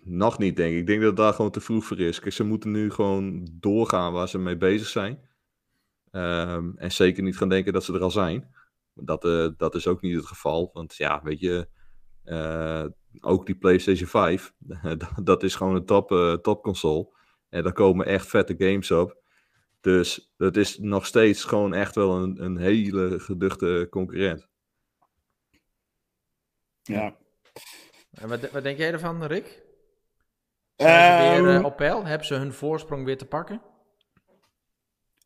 nog 0.02 0.38
niet, 0.38 0.56
denk 0.56 0.72
ik. 0.72 0.78
Ik 0.78 0.86
denk 0.86 1.02
dat 1.02 1.16
daar 1.16 1.32
gewoon 1.32 1.50
te 1.50 1.60
vroeg 1.60 1.84
voor 1.84 2.00
is. 2.00 2.20
Ze 2.20 2.44
moeten 2.44 2.70
nu 2.70 2.90
gewoon 2.90 3.48
doorgaan 3.52 4.12
waar 4.12 4.28
ze 4.28 4.38
mee 4.38 4.56
bezig 4.56 4.88
zijn. 4.88 5.18
Ehm, 6.10 6.70
en 6.76 6.92
zeker 6.92 7.22
niet 7.22 7.36
gaan 7.36 7.48
denken 7.48 7.72
dat 7.72 7.84
ze 7.84 7.94
er 7.94 8.02
al 8.02 8.10
zijn. 8.10 8.54
Dat, 8.94 9.24
eh, 9.24 9.48
dat 9.56 9.74
is 9.74 9.86
ook 9.86 10.00
niet 10.00 10.16
het 10.16 10.26
geval. 10.26 10.70
Want 10.72 10.96
ja, 10.96 11.20
weet 11.22 11.40
je, 11.40 11.68
eh, 12.24 12.84
ook 13.20 13.46
die 13.46 13.54
PlayStation 13.54 14.08
5, 14.08 14.52
dat- 15.24 15.42
is 15.42 15.54
gewoon 15.54 15.74
een 15.74 15.84
top, 15.84 16.12
eh, 16.12 16.32
topconsole. 16.32 17.08
En 17.48 17.62
daar 17.62 17.72
komen 17.72 18.06
echt 18.06 18.26
vette 18.26 18.54
games 18.58 18.90
op. 18.90 19.22
Dus 19.84 20.32
dat 20.36 20.56
is 20.56 20.78
nog 20.78 21.06
steeds 21.06 21.44
gewoon 21.44 21.74
echt 21.74 21.94
wel 21.94 22.16
een, 22.16 22.44
een 22.44 22.56
hele 22.56 23.18
geduchte 23.18 23.86
concurrent. 23.90 24.48
ja. 26.82 27.16
En 28.10 28.28
wat, 28.28 28.50
wat 28.50 28.62
denk 28.62 28.78
jij 28.78 28.92
ervan, 28.92 29.24
Rick? 29.24 29.62
Zijn 30.76 31.32
ze 31.32 31.40
weer 31.40 31.48
Ehm, 31.48 31.58
eh, 31.58 31.64
op 31.64 31.76
peil? 31.76 32.04
Hebben 32.04 32.26
ze 32.26 32.34
hun 32.34 32.52
voorsprong 32.52 33.04
weer 33.04 33.18
te 33.18 33.26
pakken? 33.26 33.62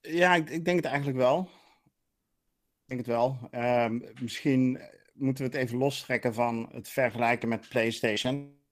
Ja, 0.00 0.34
ik, 0.34 0.50
ik 0.50 0.64
denk 0.64 0.76
het 0.76 0.86
eigenlijk 0.86 1.18
wel. 1.18 1.40
Ik 1.42 2.86
denk 2.86 3.00
het 3.00 3.09
wel. 3.09 3.48
Ehm, 3.50 4.00
misschien, 4.20 4.80
moeten 5.12 5.44
we 5.44 5.50
het 5.50 5.61
even 5.61 5.78
lostrekken 5.78 6.34
van 6.34 6.68
het 6.72 6.88
vergelijken 6.88 7.48
met 7.48 7.68
PlayStation. 7.68 8.62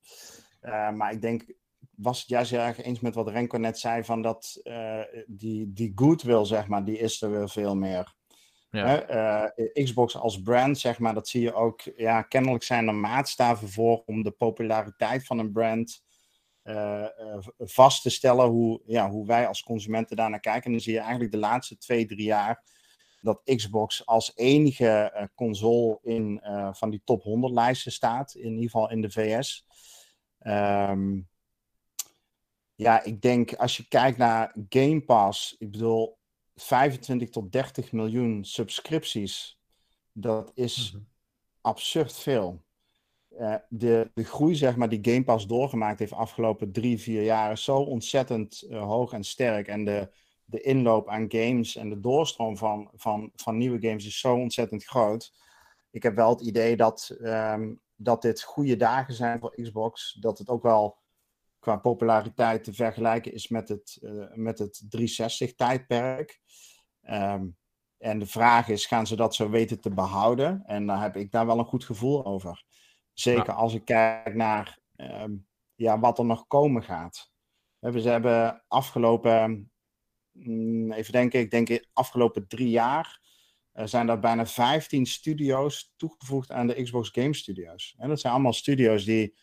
Uh, 0.62 0.90
maar 0.92 1.12
ik 1.12 1.20
denk, 1.20 1.44
was 1.96 2.20
het 2.20 2.28
juist 2.28 2.50
heel 2.50 2.60
erg 2.60 2.82
eens 2.82 3.00
met 3.00 3.14
wat 3.14 3.28
Renko 3.28 3.58
net 3.58 3.78
zei, 3.78 4.04
van 4.04 4.22
dat 4.22 4.60
uh, 4.62 5.00
die, 5.26 5.72
die 5.72 5.92
goodwill, 5.94 6.44
zeg 6.44 6.66
maar, 6.66 6.84
die 6.84 6.98
is 6.98 7.22
er 7.22 7.30
weer 7.30 7.48
veel 7.48 7.76
meer. 7.76 8.14
Ja. 8.70 9.50
Uh, 9.56 9.84
Xbox 9.84 10.16
als 10.16 10.42
brand, 10.42 10.78
zeg 10.78 10.98
maar, 10.98 11.14
dat 11.14 11.28
zie 11.28 11.40
je 11.40 11.54
ook. 11.54 11.80
Ja, 11.96 12.22
kennelijk 12.22 12.64
zijn 12.64 12.88
er 12.88 12.94
maatstaven 12.94 13.68
voor 13.68 14.02
om 14.06 14.22
de 14.22 14.30
populariteit 14.30 15.26
van 15.26 15.38
een 15.38 15.52
brand 15.52 16.04
vast 17.58 18.02
te 18.02 18.10
stellen. 18.10 18.46
Hoe, 18.46 18.82
ja, 18.86 19.10
hoe 19.10 19.26
wij 19.26 19.46
als 19.46 19.62
consumenten 19.62 20.16
daarnaar 20.16 20.40
kijken. 20.40 20.64
En 20.64 20.70
dan 20.70 20.80
zie 20.80 20.92
je 20.92 20.98
eigenlijk 20.98 21.32
de 21.32 21.38
laatste 21.38 21.78
twee, 21.78 22.06
drie 22.06 22.24
jaar 22.24 22.62
dat 23.20 23.40
Xbox 23.44 24.06
als 24.06 24.32
enige 24.34 25.30
console 25.34 25.98
in 26.02 26.40
van 26.72 26.90
die 26.90 27.02
top 27.04 27.22
100 27.22 27.52
lijsten 27.52 27.92
staat, 27.92 28.34
in 28.34 28.50
ieder 28.50 28.70
geval 28.70 28.90
in 28.90 29.00
de 29.00 29.10
VS. 29.10 29.66
Um, 30.40 30.52
ehm, 30.52 31.20
ja, 32.76 33.02
ik 33.02 33.22
denk 33.22 33.54
als 33.54 33.76
je 33.76 33.88
kijkt 33.88 34.18
naar 34.18 34.54
Game 34.68 35.00
Pass, 35.00 35.56
ik 35.58 35.70
bedoel 35.70 36.18
25 36.54 37.30
tot 37.30 37.52
30 37.52 37.92
miljoen 37.92 38.44
subscripties, 38.44 39.60
dat 40.12 40.50
is 40.54 40.92
mm 40.92 40.98
-hmm. 40.98 41.08
absurd 41.60 42.16
veel. 42.16 42.64
Uh, 43.30 43.54
de, 43.68 44.10
de 44.14 44.24
groei 44.24 44.54
zeg 44.54 44.76
maar, 44.76 44.88
die 44.88 45.12
Game 45.12 45.24
Pass 45.24 45.46
doorgemaakt 45.46 45.98
heeft 45.98 46.12
afgelopen 46.12 46.72
drie, 46.72 47.00
vier 47.00 47.22
jaar 47.22 47.52
is 47.52 47.64
zo 47.64 47.76
ontzettend 47.76 48.66
hoog 48.70 49.12
en 49.12 49.24
sterk. 49.24 49.68
En 49.68 49.84
de, 49.84 50.10
de 50.44 50.60
inloop 50.60 51.08
aan 51.08 51.26
games 51.28 51.76
en 51.76 51.88
de 51.88 52.00
doorstroom 52.00 52.56
van, 52.56 52.90
van, 52.94 53.30
van 53.34 53.56
nieuwe 53.56 53.88
games 53.88 54.06
is 54.06 54.20
zo 54.20 54.34
ontzettend 54.34 54.84
groot. 54.84 55.32
Ik 55.90 56.02
heb 56.02 56.14
wel 56.14 56.30
het 56.30 56.40
idee 56.40 56.76
dat, 56.76 57.16
um, 57.20 57.80
dat 57.94 58.22
dit 58.22 58.42
goede 58.42 58.76
dagen 58.76 59.14
zijn 59.14 59.38
voor 59.38 59.54
Xbox. 59.54 60.16
Dat 60.20 60.38
het 60.38 60.48
ook 60.48 60.62
wel 60.62 60.96
qua 61.66 61.76
populariteit 61.76 62.64
te 62.64 62.72
vergelijken 62.72 63.32
is 63.32 63.48
met 63.48 63.68
het, 63.68 63.98
uh, 64.02 64.34
met 64.34 64.58
het 64.58 64.82
360-tijdperk. 64.88 66.40
Um, 67.02 67.12
ehm, 67.12 67.46
en 67.98 68.18
de 68.18 68.26
vraag 68.26 68.68
is, 68.68 68.86
gaan 68.86 69.06
ze 69.06 69.16
dat 69.16 69.34
zo 69.34 69.50
weten 69.50 69.80
te 69.80 69.90
behouden? 69.90 70.62
En 70.66 70.86
daar 70.86 71.02
heb 71.02 71.16
ik 71.16 71.30
daar 71.30 71.46
wel 71.46 71.58
een 71.58 71.64
goed 71.64 71.84
gevoel 71.84 72.24
over. 72.24 72.64
Zeker 73.12 73.46
ja. 73.46 73.52
als 73.52 73.74
ik 73.74 73.84
kijk 73.84 74.34
naar 74.34 74.78
um, 74.96 75.46
ja, 75.74 75.98
wat 75.98 76.18
er 76.18 76.24
nog 76.24 76.46
komen 76.46 76.82
gaat. 76.82 77.30
We 77.78 78.00
hebben 78.00 78.64
afgelopen 78.68 79.70
Mm, 80.38 80.92
even 80.92 81.12
denken, 81.12 81.40
ik 81.40 81.50
denk 81.50 81.66
de 81.66 81.86
afgelopen 81.92 82.48
drie 82.48 82.70
jaar 82.70 83.20
uh, 83.74 83.86
zijn 83.86 84.08
er 84.08 84.18
bijna 84.18 84.46
15 84.46 85.06
studio's 85.06 85.92
toegevoegd 85.96 86.50
aan 86.50 86.66
de 86.66 86.82
Xbox 86.82 87.08
Game 87.12 87.34
Studios. 87.34 87.94
En 87.98 88.08
dat 88.08 88.20
zijn 88.20 88.32
allemaal 88.32 88.52
studio's 88.52 89.04
die 89.04 89.36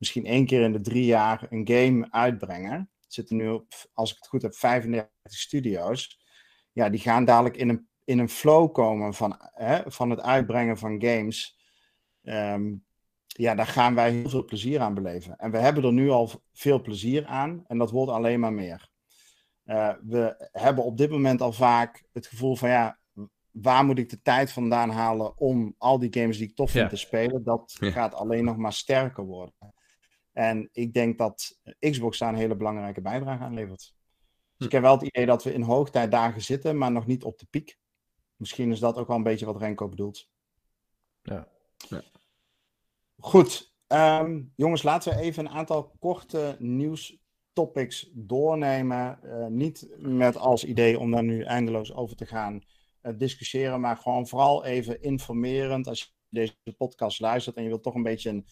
misschien 0.00 0.24
één 0.24 0.46
keer 0.46 0.62
in 0.62 0.72
de 0.72 0.80
drie 0.80 1.04
jaar 1.04 1.46
een 1.50 1.68
game 1.68 2.06
uitbrengen. 2.10 2.72
Er 2.72 2.88
zitten 3.06 3.36
nu 3.36 3.48
op, 3.48 3.66
als 3.94 4.10
ik 4.10 4.16
het 4.16 4.26
goed 4.26 4.42
heb, 4.42 4.54
35 4.54 5.10
studio's. 5.24 6.18
Ja, 6.72 6.88
die 6.88 7.00
gaan 7.00 7.24
dadelijk 7.24 7.56
in 7.56 7.68
een, 7.68 7.88
in 8.04 8.18
een 8.18 8.28
flow 8.28 8.72
komen 8.72 9.14
van, 9.14 9.36
hè, 9.54 9.80
van 9.86 10.10
het 10.10 10.20
uitbrengen 10.20 10.78
van 10.78 11.02
games. 11.02 11.58
Um, 12.22 12.84
ja, 13.26 13.54
daar 13.54 13.66
gaan 13.66 13.94
wij 13.94 14.12
heel 14.12 14.28
veel 14.28 14.44
plezier 14.44 14.80
aan 14.80 14.94
beleven. 14.94 15.36
En 15.36 15.50
we 15.50 15.58
hebben 15.58 15.84
er 15.84 15.92
nu 15.92 16.10
al 16.10 16.30
veel 16.52 16.80
plezier 16.80 17.26
aan 17.26 17.64
en 17.66 17.78
dat 17.78 17.90
wordt 17.90 18.12
alleen 18.12 18.40
maar 18.40 18.52
meer. 18.52 18.88
Uh, 19.64 19.92
we 20.02 20.48
hebben 20.52 20.84
op 20.84 20.96
dit 20.96 21.10
moment 21.10 21.40
al 21.40 21.52
vaak 21.52 22.04
het 22.12 22.26
gevoel 22.26 22.56
van 22.56 22.68
ja, 22.68 22.98
waar 23.50 23.84
moet 23.84 23.98
ik 23.98 24.08
de 24.08 24.22
tijd 24.22 24.52
vandaan 24.52 24.90
halen 24.90 25.38
om 25.38 25.74
al 25.78 25.98
die 25.98 26.20
games 26.20 26.38
die 26.38 26.48
ik 26.48 26.54
tof 26.54 26.70
vind 26.70 26.84
ja. 26.84 26.90
te 26.90 26.96
spelen? 26.96 27.44
Dat 27.44 27.76
ja. 27.80 27.90
gaat 27.90 28.14
alleen 28.14 28.44
nog 28.44 28.56
maar 28.56 28.72
sterker 28.72 29.24
worden. 29.24 29.74
En 30.32 30.68
ik 30.72 30.92
denk 30.92 31.18
dat 31.18 31.58
Xbox 31.78 32.18
daar 32.18 32.28
een 32.28 32.38
hele 32.38 32.56
belangrijke 32.56 33.00
bijdrage 33.00 33.42
aan 33.42 33.54
levert. 33.54 33.78
Dus 33.78 33.94
hm. 34.56 34.64
ik 34.64 34.72
heb 34.72 34.82
wel 34.82 34.94
het 34.94 35.02
idee 35.02 35.26
dat 35.26 35.44
we 35.44 35.52
in 35.52 35.62
hoogtijdagen 35.62 36.42
zitten, 36.42 36.78
maar 36.78 36.92
nog 36.92 37.06
niet 37.06 37.24
op 37.24 37.38
de 37.38 37.46
piek. 37.50 37.78
Misschien 38.36 38.70
is 38.70 38.78
dat 38.78 38.96
ook 38.96 39.06
wel 39.06 39.16
een 39.16 39.22
beetje 39.22 39.46
wat 39.46 39.56
Renko 39.56 39.88
bedoelt. 39.88 40.28
Ja. 41.22 41.48
ja. 41.88 42.02
Goed. 43.18 43.74
Um, 43.86 44.52
jongens, 44.56 44.82
laten 44.82 45.12
we 45.12 45.20
even 45.20 45.46
een 45.46 45.52
aantal 45.52 45.96
korte 45.98 46.56
nieuws 46.58 47.18
topics 47.52 48.10
doornemen. 48.12 49.18
Uh, 49.24 49.46
niet 49.46 49.88
met 49.96 50.36
als 50.36 50.64
idee 50.64 50.98
om 50.98 51.10
daar 51.10 51.22
nu 51.22 51.42
eindeloos 51.42 51.94
over 51.94 52.16
te 52.16 52.26
gaan 52.26 52.62
uh, 53.02 53.12
discussiëren, 53.18 53.80
maar 53.80 53.96
gewoon 53.96 54.28
vooral 54.28 54.64
even 54.64 55.02
informerend. 55.02 55.86
Als 55.86 56.00
je 56.00 56.06
deze 56.28 56.54
podcast 56.76 57.20
luistert 57.20 57.56
en 57.56 57.62
je 57.62 57.68
wilt 57.68 57.82
toch 57.82 57.94
een 57.94 58.02
beetje 58.02 58.30
een, 58.30 58.46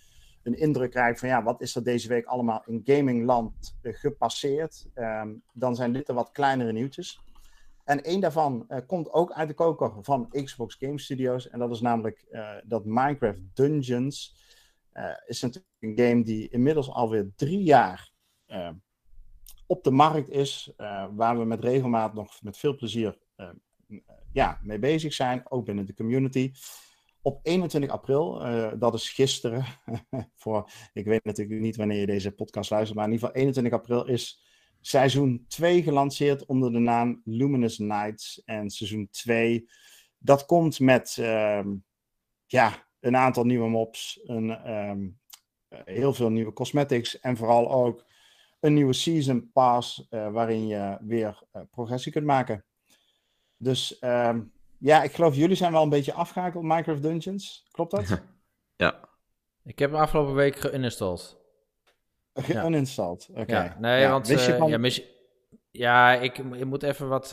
een 0.49 0.59
indruk 0.59 0.91
krijgen 0.91 1.19
van 1.19 1.29
ja, 1.29 1.43
wat 1.43 1.61
is 1.61 1.75
er 1.75 1.85
deze 1.85 2.09
week 2.09 2.27
allemaal 2.27 2.63
in 2.67 2.81
gamingland 2.85 3.79
uh, 3.83 3.95
gepasseerd, 3.95 4.87
um, 4.95 5.43
dan 5.53 5.77
zijn 5.77 5.93
dit 5.93 6.07
de 6.07 6.13
wat 6.13 6.33
kleinere 6.33 6.73
nieuwtjes. 6.73 7.21
En 7.85 8.05
één 8.05 8.21
daarvan 8.21 8.67
komt 8.87 9.13
ook 9.13 9.33
uit 9.33 9.49
de 9.49 9.55
koker 9.55 9.93
van 10.01 10.29
Xbox 10.31 10.77
Game 10.79 11.01
Studios. 11.01 11.49
En 11.49 11.59
dat 11.59 11.71
is 11.71 11.81
namelijk 11.81 12.27
dat 12.65 12.85
Minecraft 12.85 13.41
Dungeons 13.55 14.37
is 15.27 15.41
natuurlijk 15.41 15.75
een 15.81 15.99
game 15.99 16.23
die 16.23 16.49
inmiddels 16.49 16.91
alweer 16.91 17.31
drie 17.37 17.63
jaar 17.63 18.13
op 19.67 19.85
de 19.85 19.91
markt 19.91 20.29
is, 20.29 20.73
waar 21.11 21.39
we 21.39 21.45
met 21.45 21.65
regelmaat 21.65 22.15
nog 22.15 22.43
met 22.43 22.57
veel 22.57 22.77
plezier 22.77 23.19
uh, 23.37 23.49
ja, 24.33 24.59
mee 24.63 24.79
bezig 24.79 25.13
zijn, 25.13 25.51
ook 25.51 25.65
binnen 25.65 25.87
de 25.87 25.95
community. 25.95 26.53
Op 27.23 27.41
21 27.43 27.91
april, 27.91 28.47
uh, 28.47 28.73
dat 28.79 28.95
is 28.95 29.11
gisteren, 29.11 29.65
voor, 30.43 30.71
ik 30.93 31.05
weet 31.05 31.25
natuurlijk 31.25 31.61
niet 31.61 31.77
wanneer 31.77 32.01
je 32.01 32.07
deze 32.07 32.33
podcast 32.33 32.71
luistert, 32.71 32.99
maar 32.99 33.07
in 33.07 33.13
ieder 33.13 33.27
geval 33.29 33.43
21 33.43 33.79
april 33.79 34.07
is 34.07 34.47
seizoen 34.81 35.45
2 35.49 35.83
gelanceerd 35.83 36.47
onder 36.47 36.73
de 36.73 36.79
naam 36.79 37.21
Luminous 37.25 37.79
Nights. 37.79 38.43
En 38.45 38.71
seizoen 38.71 39.09
2, 39.11 39.69
dat 40.19 40.47
komt 40.47 40.81
met 40.81 41.17
ehm, 41.21 41.75
ja, 42.47 42.89
een 43.01 43.17
aantal 43.17 43.45
nieuwe 43.45 43.69
mobs, 43.69 44.21
een, 44.23 44.73
um, 44.73 45.21
heel 45.69 46.15
veel 46.15 46.31
nieuwe 46.31 46.53
cosmetics 46.53 47.21
en 47.21 47.37
vooral 47.37 47.71
ook 47.71 48.07
een 48.61 48.75
nieuwe 48.75 48.93
season 48.93 49.51
pass 49.53 50.07
uh, 50.11 50.33
waarin 50.33 50.67
je 50.67 50.99
weer 51.01 51.43
uh, 51.53 51.63
progressie 51.71 52.13
kunt 52.13 52.27
maken. 52.27 52.65
Dus 53.57 53.97
uh, 54.01 54.39
ja, 54.79 55.03
ik 55.03 55.13
geloof 55.13 55.35
jullie 55.35 55.57
zijn 55.57 55.73
wel 55.73 55.83
een 55.83 55.89
beetje 55.89 56.13
afgehaakt 56.13 56.57
op 56.57 56.63
Minecraft 56.63 57.03
Dungeons. 57.03 57.69
Klopt 57.71 57.91
dat? 57.91 58.23
ja. 58.77 59.09
Ik 59.65 59.79
heb 59.79 59.91
hem 59.91 60.01
afgelopen 60.01 60.35
week 60.35 60.57
geuninstalled. 60.57 61.37
Geuninstalled, 62.35 63.29
oké. 63.31 63.41
Okay. 63.41 63.65
Ja, 63.65 63.77
nee, 63.79 64.01
ja, 64.01 64.11
want... 64.11 64.27
je 64.27 64.57
van... 64.59 64.69
ja, 64.69 64.79
mis... 64.79 65.03
ja, 65.71 66.15
ik, 66.15 66.39
ik 66.39 66.65
moet 66.65 66.83
even 66.83 67.09
wat, 67.09 67.31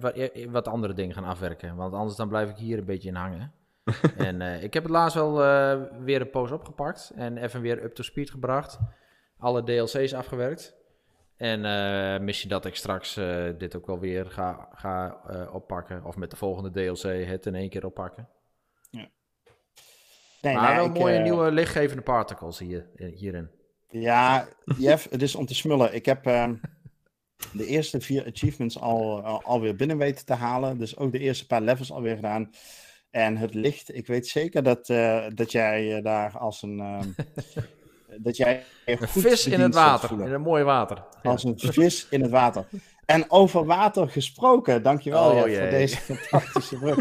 wat, 0.00 0.30
wat, 0.48 0.68
andere 0.68 0.94
dingen 0.94 1.14
gaan 1.14 1.24
afwerken. 1.24 1.76
Want 1.76 1.94
anders 1.94 2.16
dan 2.16 2.28
blijf 2.28 2.50
ik 2.50 2.56
hier 2.56 2.78
een 2.78 2.84
beetje 2.84 3.08
in 3.08 3.14
hangen. 3.14 3.52
en 4.16 4.40
ik 4.62 4.74
heb 4.74 4.82
het 4.82 4.92
laatst 4.92 5.16
wel 5.16 5.34
weer 6.04 6.20
een 6.20 6.30
poos 6.30 6.50
opgepakt. 6.50 7.12
En 7.14 7.36
even 7.36 7.60
weer 7.60 7.84
up 7.84 7.94
to 7.94 8.02
speed 8.02 8.30
gebracht 8.30 8.78
alle 9.44 9.62
DLC's 9.62 10.12
afgewerkt. 10.12 10.74
En 11.36 11.64
uh, 11.64 12.24
misschien 12.24 12.50
dat 12.50 12.64
ik 12.64 12.74
straks 12.74 13.16
uh, 13.16 13.48
dit 13.58 13.76
ook 13.76 13.86
wel 13.86 13.98
weer 13.98 14.30
ga, 14.30 14.68
ga 14.72 15.20
uh, 15.30 15.54
oppakken. 15.54 16.04
Of 16.04 16.16
met 16.16 16.30
de 16.30 16.36
volgende 16.36 16.70
DLC 16.70 17.26
het 17.26 17.46
in 17.46 17.54
één 17.54 17.68
keer 17.68 17.84
oppakken. 17.84 18.28
Ja. 18.90 19.08
Nee, 20.42 20.54
maar 20.54 20.68
nee, 20.68 20.76
wel 20.76 20.84
ik, 20.84 20.98
mooie 20.98 21.18
nieuwe 21.18 21.52
lichtgevende 21.52 22.02
particles 22.02 22.58
hier, 22.58 22.86
hierin. 22.96 23.50
Ja, 23.88 24.48
Jeff, 24.78 25.10
het 25.10 25.22
is 25.22 25.34
om 25.34 25.46
te 25.46 25.54
smullen. 25.54 25.94
Ik 25.94 26.06
heb 26.06 26.26
ehm, 26.26 26.54
de 27.52 27.66
eerste 27.66 28.00
vier 28.00 28.26
achievements 28.26 28.80
al, 28.80 29.22
al, 29.22 29.42
alweer 29.42 29.76
binnen 29.76 29.98
weten 29.98 30.26
te 30.26 30.34
halen. 30.34 30.78
Dus 30.78 30.96
ook 30.96 31.12
de 31.12 31.18
eerste 31.18 31.46
paar 31.46 31.62
levels 31.62 31.92
alweer 31.92 32.14
gedaan. 32.14 32.50
En 33.10 33.36
het 33.36 33.54
licht, 33.54 33.94
ik 33.94 34.06
weet 34.06 34.26
zeker 34.26 34.62
dat, 34.62 34.86
dat 35.34 35.52
jij 35.52 36.02
daar 36.02 36.38
als 36.38 36.62
een... 36.62 36.82
Dat 38.18 38.36
jij 38.36 38.64
een 38.84 39.08
vis 39.08 39.46
in 39.46 39.60
het 39.60 39.74
water, 39.74 40.10
in 40.10 40.32
een 40.32 40.40
mooi 40.40 40.64
water. 40.64 41.04
Als 41.22 41.44
een 41.44 41.58
vis 41.58 42.06
in 42.10 42.22
het 42.22 42.30
water. 42.30 42.66
En 43.04 43.30
over 43.30 43.64
water 43.64 44.08
gesproken, 44.08 44.82
dankjewel 44.82 45.30
oh, 45.30 45.46
Jeff, 45.46 45.58
voor 45.58 45.70
deze 45.70 45.96
fantastische 45.96 46.78
brug. 46.78 46.98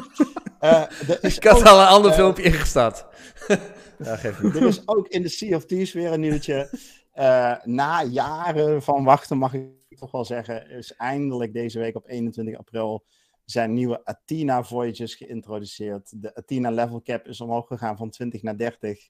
Uh, 0.62 0.84
Ik 1.36 1.44
had 1.44 1.60
ook, 1.60 1.66
al 1.66 1.82
een 1.82 1.88
ander 1.88 2.12
uh, 2.12 2.18
filmpje 2.18 2.44
ingestart. 2.44 3.06
ja, 3.98 4.18
er 4.24 4.66
is 4.66 4.88
ook 4.88 5.08
in 5.08 5.22
de 5.22 5.30
Sea 5.30 5.56
of 5.56 5.66
Thieves 5.66 5.94
weer 5.94 6.12
een 6.12 6.20
nieuwtje. 6.20 6.70
Uh, 7.16 7.56
na 7.64 8.04
jaren 8.04 8.82
van 8.82 9.04
wachten, 9.04 9.38
mag 9.38 9.54
ik 9.54 9.98
toch 9.98 10.12
wel 10.12 10.26
zeggen, 10.26 10.70
is 10.70 10.96
eindelijk 10.96 11.54
deze 11.54 11.80
week 11.80 11.96
op 11.96 12.08
21 12.08 12.58
april 12.58 13.06
zijn 13.46 13.74
nieuwe 13.74 14.06
Athena 14.06 14.64
Voyages 14.64 15.16
geïntroduceerd. 15.16 16.22
De 16.22 16.36
Athena 16.36 16.72
level 16.72 17.02
cap 17.02 17.28
is 17.28 17.42
omhoog 17.42 17.68
gegaan 17.68 17.98
van 17.98 18.10
20 18.10 18.42
naar 18.42 18.58
30. 18.58 19.10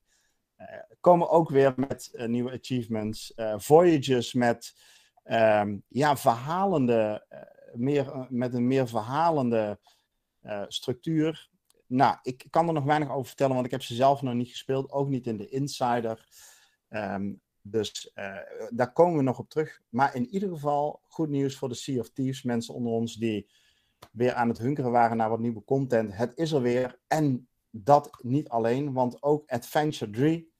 Uh, 0.70 0.80
komen 1.00 1.30
ook 1.30 1.50
weer 1.50 1.74
met 1.76 2.10
uh, 2.14 2.28
nieuwe 2.28 2.52
achievements. 2.52 3.34
Uh, 3.36 3.54
voyages 3.58 4.34
met 4.34 4.76
um, 5.26 5.84
ja, 5.88 6.18
verhalende, 6.18 7.26
meer, 7.74 8.28
met 8.30 8.54
een 8.54 8.68
meer 8.68 8.88
verhalende 8.88 9.80
structuur. 10.68 11.50
nou, 11.88 12.18
ik 12.22 12.46
kan 12.50 12.68
er 12.68 12.74
nog 12.74 12.84
weinig 12.84 13.12
over 13.12 13.26
vertellen, 13.26 13.54
want 13.54 13.66
ik 13.66 13.72
heb 13.72 13.82
ze 13.82 13.96
zelf 13.96 14.22
nog 14.22 14.34
niet 14.34 14.50
gespeeld. 14.50 14.92
Ook 14.92 15.10
niet 15.10 15.28
in 15.28 15.38
de 15.38 15.50
Insider. 15.50 16.28
Ehm, 16.90 17.34
dus 17.62 18.14
daar 18.70 18.94
komen 18.94 19.18
we 19.18 19.24
nog 19.24 19.40
op 19.40 19.50
terug. 19.50 19.82
Maar 19.90 20.16
in 20.16 20.28
ieder 20.28 20.50
geval 20.50 21.02
goed 21.08 21.30
nieuws 21.30 21.56
voor 21.56 21.70
de 21.70 21.76
Sea 21.76 22.00
of 22.00 22.10
Thieves. 22.10 22.44
Mensen 22.44 22.74
onder 22.74 22.92
ons 22.92 23.16
die 23.16 23.50
weer 24.12 24.34
aan 24.34 24.50
het 24.50 24.58
hunkeren 24.58 24.92
waren 24.92 25.18
naar 25.18 25.30
wat 25.30 25.40
nieuwe 25.40 25.64
content. 25.64 26.16
Het 26.16 26.32
is 26.36 26.52
er 26.52 26.62
weer. 26.62 27.00
En 27.08 27.48
dat 27.76 28.20
niet 28.22 28.50
alleen, 28.50 28.94
want 28.94 29.24
ook 29.24 29.50
Adventure 29.50 30.12
3, 30.12 30.53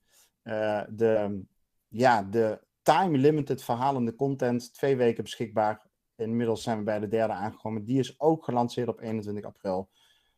uh, 0.44 0.82
de, 0.88 1.42
ja, 1.88 2.22
de 2.22 2.60
time-limited 2.82 3.64
verhalende 3.64 4.14
content, 4.14 4.74
twee 4.74 4.96
weken 4.96 5.22
beschikbaar. 5.22 5.86
Inmiddels 6.16 6.62
zijn 6.62 6.78
we 6.78 6.84
bij 6.84 7.00
de 7.00 7.08
derde 7.08 7.32
aangekomen. 7.32 7.84
Die 7.84 7.98
is 7.98 8.20
ook 8.20 8.44
gelanceerd 8.44 8.88
op 8.88 9.00
21 9.00 9.44
april. 9.44 9.90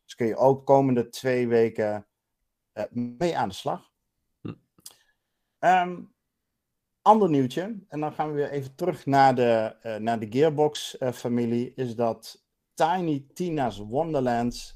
Dus 0.04 0.14
kun 0.14 0.26
je 0.26 0.36
ook 0.36 0.66
komende 0.66 1.08
twee 1.08 1.48
weken 1.48 2.06
uh, 2.74 2.84
mee 2.92 3.36
aan 3.36 3.48
de 3.48 3.54
slag. 3.54 3.90
Hm. 4.40 4.54
Um, 5.58 6.14
ander 7.02 7.30
nieuwtje, 7.30 7.78
en 7.88 8.00
dan 8.00 8.12
gaan 8.12 8.28
we 8.28 8.34
weer 8.34 8.50
even 8.50 8.74
terug 8.74 9.06
naar 9.06 9.34
de, 9.34 9.76
uh, 9.82 9.96
naar 9.96 10.18
de 10.20 10.26
Gearbox-familie, 10.30 11.72
is 11.74 11.94
dat 11.94 12.44
Tiny 12.74 13.26
Tina's 13.34 13.78
Wonderlands. 13.78 14.75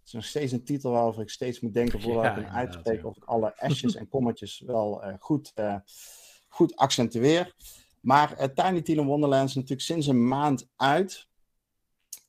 Het 0.00 0.08
is 0.08 0.12
nog 0.12 0.24
steeds 0.24 0.52
een 0.52 0.64
titel 0.64 0.90
waarover 0.90 1.22
ik 1.22 1.30
steeds 1.30 1.60
moet 1.60 1.74
denken 1.74 2.00
voordat 2.00 2.22
ja, 2.22 2.36
ik 2.36 2.44
hem 2.44 2.54
uitspreek. 2.54 3.00
Ja. 3.00 3.06
Of 3.06 3.16
ik 3.16 3.24
alle 3.24 3.54
S'jes 3.66 3.94
en 3.94 4.08
kommetjes 4.08 4.60
wel 4.66 5.04
uh, 5.04 5.14
goed, 5.18 5.52
uh, 5.54 5.76
goed 6.48 6.76
accentueer. 6.76 7.54
Maar 8.00 8.40
uh, 8.40 8.44
Tiny 8.44 8.82
Tina 8.82 9.04
Wonderlands 9.04 9.50
is 9.50 9.54
natuurlijk 9.54 9.82
sinds 9.82 10.06
een 10.06 10.28
maand 10.28 10.68
uit. 10.76 11.28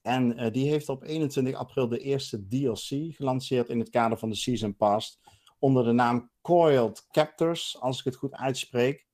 En 0.02 0.52
die 0.52 0.70
heeft 0.70 0.90
op 0.90 1.04
21 1.04 1.56
april 1.56 1.88
de 1.88 2.00
eerste 2.00 2.48
DLC 2.48 3.16
gelanceerd 3.16 3.70
in 3.70 3.80
het 3.80 3.90
kader 3.90 4.18
van 4.18 4.30
de 4.30 4.36
Season 4.36 4.76
Pass. 4.76 5.20
Onder 5.60 5.84
de 5.84 5.92
naam 5.92 6.32
Coiled 6.42 7.08
Captors, 7.12 7.78
als 7.80 8.00
ik 8.00 8.06
het 8.06 8.16
goed 8.16 8.34
uitspreek. 8.34 9.06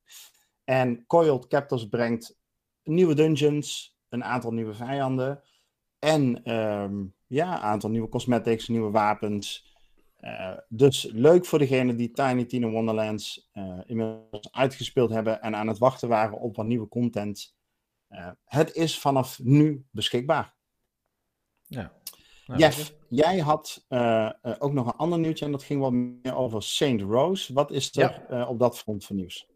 En 0.63 1.05
Coiled 1.05 1.47
Captors 1.47 1.87
brengt 1.87 2.37
nieuwe 2.83 3.13
dungeons, 3.13 3.97
een 4.09 4.23
aantal 4.23 4.51
nieuwe 4.53 4.73
vijanden. 4.73 5.43
En 5.99 6.53
um, 6.53 7.15
ja, 7.27 7.55
een 7.55 7.61
aantal 7.61 7.89
nieuwe 7.89 8.09
cosmetics, 8.09 8.67
nieuwe 8.67 8.91
wapens. 8.91 9.75
Uh, 10.21 10.57
dus 10.69 11.09
leuk 11.11 11.45
voor 11.45 11.59
degenen 11.59 11.97
die 11.97 12.11
Tiny 12.11 12.45
Tina 12.45 12.67
Wonderlands 12.67 13.49
uh, 13.53 13.79
inmiddels 13.85 14.51
uitgespeeld 14.51 15.09
hebben 15.09 15.41
en 15.41 15.55
aan 15.55 15.67
het 15.67 15.77
wachten 15.77 16.09
waren 16.09 16.39
op 16.39 16.55
wat 16.55 16.65
nieuwe 16.65 16.87
content. 16.87 17.55
Uh, 18.09 18.29
het 18.45 18.75
is 18.75 18.99
vanaf 18.99 19.39
nu 19.43 19.85
beschikbaar. 19.91 20.53
Ja. 21.61 21.91
Nou, 22.45 22.59
Jeff, 22.59 22.93
jij 23.09 23.37
had 23.37 23.85
ook 24.59 24.73
nog 24.73 24.85
een 24.85 24.97
ander 24.97 25.19
nieuwtje 25.19 25.45
en 25.45 25.51
dat 25.51 25.63
ging 25.63 25.81
wat 25.81 25.91
meer 25.91 26.35
over 26.35 26.63
Saint 26.63 27.01
Rose. 27.01 27.53
Wat 27.53 27.71
is 27.71 27.95
er 27.95 28.25
ja. 28.29 28.47
op 28.47 28.59
dat 28.59 28.77
front 28.77 29.05
voor 29.05 29.15
nieuws? 29.15 29.47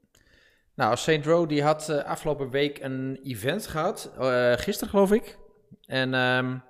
Nou, 0.73 0.95
Saint 0.95 1.25
Row 1.25 1.49
die 1.49 1.63
had 1.63 1.89
afgelopen 1.89 2.49
week 2.49 2.79
een 2.79 3.19
event 3.23 3.67
gehad, 3.67 4.11
gisteren 4.59 4.89
geloof 4.89 5.11
ik. 5.11 5.39
En 5.85 6.13
um, 6.13 6.63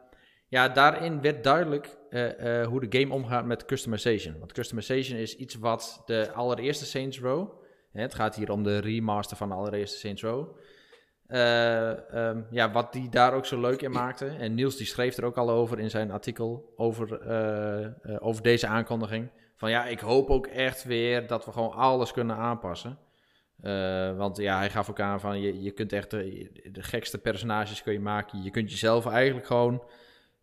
ja, 0.52 0.70
daarin 0.70 1.22
werd 1.22 1.43
duidelijk 1.43 1.97
uh, 2.10 2.39
uh, 2.39 2.68
hoe 2.68 2.88
de 2.88 2.99
game 2.99 3.14
omgaat 3.14 3.45
met 3.45 3.66
customization. 3.66 4.39
Want 4.39 4.52
customization 4.52 5.20
is 5.20 5.36
iets 5.36 5.56
wat 5.56 6.02
de 6.06 6.32
allereerste 6.32 6.86
Saints 6.86 7.20
Row... 7.20 7.49
Hè, 7.91 8.02
het 8.02 8.14
gaat 8.14 8.36
hier 8.36 8.52
om 8.52 8.64
de 8.64 8.78
remaster 8.78 9.38
van 9.38 9.49
de 9.49 9.56
allereerste 9.56 9.97
Saints 9.97 10.22
Row... 10.22 10.58
Uh, 11.28 11.89
um, 12.14 12.47
ja, 12.49 12.72
wat 12.72 12.93
die 12.93 13.10
daar 13.10 13.34
ook 13.34 13.45
zo 13.45 13.60
leuk 13.60 13.82
in 13.82 13.91
maakte. 13.91 14.26
En 14.28 14.54
Niels 14.54 14.76
die 14.76 14.86
schreef 14.86 15.18
er 15.18 15.26
ook 15.26 15.38
al 15.38 15.49
over 15.49 15.80
in 15.80 15.89
zijn 15.89 16.12
artikel 16.12 16.74
over, 16.76 17.22
over 18.20 18.43
deze 18.43 18.68
aankondiging. 18.68 19.30
Van 19.56 19.70
ja, 19.70 19.86
ik 19.86 19.99
hoop 19.99 20.30
ook 20.30 20.47
echt 20.47 20.84
weer 20.84 21.28
dat 21.28 21.45
we 21.45 21.52
gewoon 21.52 21.72
alles 21.72 22.12
kunnen 22.12 22.36
aanpassen. 22.36 22.97
Want 24.18 24.38
ja, 24.38 24.58
hij 24.58 24.70
gaf 24.70 24.89
ook 24.89 24.99
aan 24.99 25.20
van 25.20 25.41
je, 25.41 25.62
je 25.62 25.72
kunt 25.72 25.93
echt 25.93 26.12
de, 26.12 26.52
de, 26.72 26.84
gekste 26.84 27.18
personages 27.18 27.84
kun 27.84 27.93
je 27.93 27.99
maken. 27.99 28.43
Je 28.43 28.52
kunt 28.52 28.72
jezelf 28.72 29.06
eigenlijk 29.06 29.47
gewoon 29.47 29.84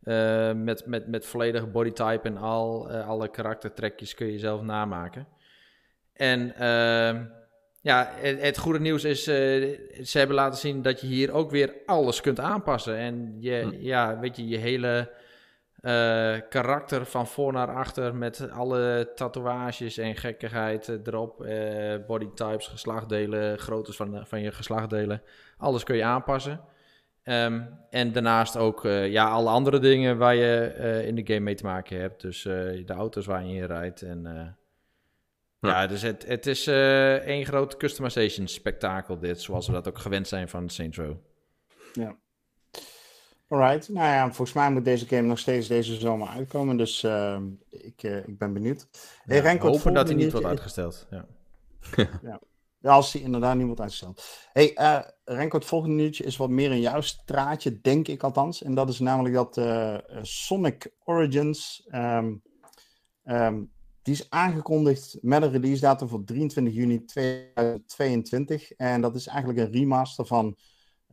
uh, 0.04 0.52
met, 0.52 0.86
met, 0.86 1.06
met 1.06 1.26
volledige 1.26 1.66
bodytype 1.66 2.28
en 2.28 2.36
al, 2.36 2.90
uh, 2.90 3.08
alle 3.08 3.28
karaktertrekjes 3.28 4.14
kun 4.14 4.26
je 4.26 4.38
zelf 4.38 4.62
namaken. 4.62 5.26
En 6.12 6.54
ehm, 6.54 7.24
ja, 7.80 8.12
het, 8.14 8.40
het, 8.40 8.58
goede 8.58 8.80
nieuws 8.80 9.04
is, 9.04 9.24
ze 9.24 10.10
hebben 10.12 10.36
laten 10.36 10.58
zien 10.58 10.82
dat 10.82 11.00
je 11.00 11.06
hier 11.06 11.32
ook 11.32 11.50
weer 11.50 11.74
alles 11.86 12.20
kunt 12.20 12.40
aanpassen. 12.40 12.96
En 12.96 13.36
je, 13.40 13.60
hm. 13.62 13.76
ja, 13.78 14.18
weet 14.18 14.36
je, 14.36 14.48
je 14.48 14.56
hele 14.56 15.10
karakter 16.48 17.06
van 17.06 17.26
voor 17.26 17.52
naar 17.52 17.74
achter 17.74 18.14
met 18.14 18.50
alle 18.50 19.12
tatoeages 19.14 19.98
en 19.98 20.16
gekkigheid 20.16 20.88
erop. 21.06 21.46
Bodytypes, 22.06 22.66
geslachtdelen, 22.66 23.58
groottes 23.58 23.96
van, 23.96 24.26
van 24.26 24.40
je 24.40 24.52
geslachtdelen. 24.52 25.22
Alles 25.56 25.84
kun 25.84 25.96
je 25.96 26.04
aanpassen. 26.04 26.60
Um, 27.28 27.76
en 27.90 28.12
daarnaast 28.12 28.56
ook 28.56 28.84
uh, 28.84 29.10
ja, 29.10 29.28
alle 29.28 29.50
andere 29.50 29.78
dingen 29.78 30.18
waar 30.18 30.34
je 30.34 31.04
in 31.06 31.14
de 31.14 31.26
game 31.26 31.40
mee 31.40 31.54
te 31.54 31.64
maken 31.64 32.00
hebt. 32.00 32.20
Dus 32.20 32.42
de 32.42 32.84
auto's 32.86 33.26
waar 33.26 33.44
je 33.44 33.54
in 33.54 33.64
rijdt. 33.64 34.02
En, 34.02 34.22
ja. 34.22 34.56
ja. 35.60 35.86
dus 35.86 36.02
het, 36.02 36.26
het 36.26 36.46
is 36.46 36.66
één 36.66 37.44
groot 37.44 37.76
customization 37.76 38.46
spektakel 38.46 39.18
dit. 39.18 39.40
Zoals 39.40 39.66
we 39.66 39.72
dat 39.72 39.88
ook 39.88 39.98
gewend 39.98 40.28
zijn 40.28 40.48
van 40.48 40.68
Saints 40.68 40.98
Row. 40.98 41.16
Ja. 41.92 42.16
Alright, 43.48 43.88
nou 43.88 44.06
ja, 44.06 44.24
volgens 44.24 44.52
mij 44.52 44.70
moet 44.70 44.84
deze 44.84 45.06
game 45.06 45.28
nog 45.28 45.38
steeds 45.38 45.68
deze 45.68 45.94
zomer 45.94 46.28
uitkomen, 46.28 46.76
dus 46.76 47.02
uh, 47.02 47.38
ik, 47.70 48.02
uh, 48.02 48.16
ik 48.16 48.38
ben 48.38 48.52
benieuwd. 48.52 48.88
Ja, 48.92 48.98
hey, 49.24 49.40
Renko, 49.40 49.68
hopen 49.68 49.94
dat 49.94 50.08
hij 50.08 50.16
niet 50.16 50.32
wordt 50.32 50.46
uitgesteld, 50.46 51.06
ja. 51.10 51.26
ja. 52.22 52.40
ja. 52.78 52.92
als 52.92 53.12
hij 53.12 53.22
inderdaad 53.22 53.56
niet 53.56 53.66
wordt 53.66 53.80
uitgesteld. 53.80 54.24
hey, 54.52 54.72
uh, 54.74 55.00
Renko, 55.24 55.58
het 55.58 55.66
volgende 55.66 55.94
nieuwtje 55.94 56.24
is 56.24 56.36
wat 56.36 56.50
meer 56.50 56.70
in 56.70 56.80
jouw 56.80 57.00
straatje, 57.00 57.80
denk 57.80 58.08
ik 58.08 58.22
althans. 58.22 58.62
En 58.62 58.74
dat 58.74 58.88
is 58.88 58.98
namelijk 58.98 59.34
dat 59.34 59.56
uh, 59.56 59.98
Sonic 60.22 60.92
Origins, 61.04 61.88
um, 61.92 62.42
um, 63.24 63.72
die 64.02 64.14
is 64.14 64.30
aangekondigd 64.30 65.18
met 65.20 65.42
een 65.42 65.50
release 65.50 65.80
datum 65.80 66.08
voor 66.08 66.24
23 66.24 66.74
juni 66.74 67.04
2022. 67.04 68.72
En 68.72 69.00
dat 69.00 69.14
is 69.14 69.26
eigenlijk 69.26 69.58
een 69.58 69.72
remaster 69.72 70.26
van... 70.26 70.56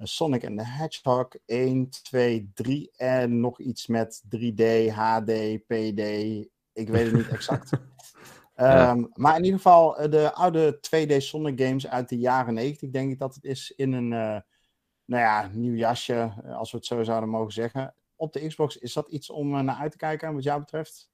Sonic 0.04 0.46
and 0.46 0.58
the 0.58 0.66
Hedgehog 0.66 1.28
1, 1.46 1.90
2, 1.90 2.52
3 2.54 2.92
en 2.96 3.40
nog 3.40 3.60
iets 3.60 3.88
met 3.88 4.24
3D, 4.36 4.92
HD, 4.94 5.32
PD. 5.68 6.00
Ik 6.74 6.90
weet 6.90 7.06
het 7.06 7.14
niet 7.14 7.28
exact. 7.38 7.70
Ja. 8.56 8.92
um, 8.92 9.10
maar 9.14 9.38
in 9.38 9.44
ieder 9.44 9.60
geval 9.60 9.98
eh, 9.98 10.12
de 10.12 10.34
oude 10.34 10.76
2D 10.76 11.18
Sonic 11.18 11.62
games 11.62 11.88
uit 11.88 12.10
de 12.10 12.18
jaren 12.18 12.54
90, 12.54 12.90
denk 12.90 13.12
ik 13.12 13.20
dat 13.20 13.36
het 13.36 13.44
is, 13.44 13.74
in 13.76 13.94
een 13.94 14.12
uh, 14.12 14.40
nou 15.06 15.24
ja, 15.24 15.50
nieuw 15.54 15.76
jasje, 15.76 16.34
eh, 16.44 16.58
als 16.58 16.72
we 16.72 16.78
het 16.78 16.86
zo 16.86 17.04
zouden 17.04 17.30
mogen 17.30 17.54
zeggen. 17.54 17.96
Op 18.16 18.34
de 18.34 18.48
Xbox, 18.48 18.78
is 18.78 18.94
dat 18.94 19.10
iets 19.10 19.30
om 19.30 19.64
naar 19.64 19.76
uit 19.76 19.92
te 19.92 19.98
kijken 19.98 20.34
wat 20.34 20.44
jou 20.44 20.60
betreft? 20.60 21.10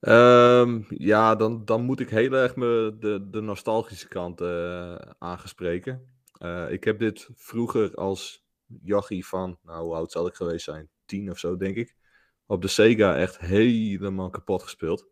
Um, 0.00 0.86
ja, 0.88 1.34
dan, 1.34 1.64
dan 1.64 1.84
moet 1.84 2.00
ik 2.00 2.10
heel 2.10 2.32
erg 2.32 2.56
me 2.56 2.96
de, 2.98 3.28
de 3.30 3.40
nostalgische 3.40 4.08
kant 4.08 4.40
uh, 4.40 4.94
aangespreken. 5.18 6.08
Ik 6.68 6.84
heb 6.84 6.98
dit 6.98 7.28
vroeger 7.34 7.94
als 7.94 8.44
jochie 8.82 9.26
van, 9.26 9.58
nou 9.62 9.84
hoe 9.84 9.94
oud 9.94 10.12
zal 10.12 10.26
ik 10.26 10.34
geweest 10.34 10.64
zijn? 10.64 10.88
Tien 11.04 11.30
of 11.30 11.38
zo 11.38 11.56
denk 11.56 11.76
ik. 11.76 11.94
Op 12.46 12.62
de 12.62 12.68
Sega 12.68 13.16
echt 13.16 13.38
helemaal 13.38 14.30
kapot 14.30 14.62
gespeeld. 14.62 15.09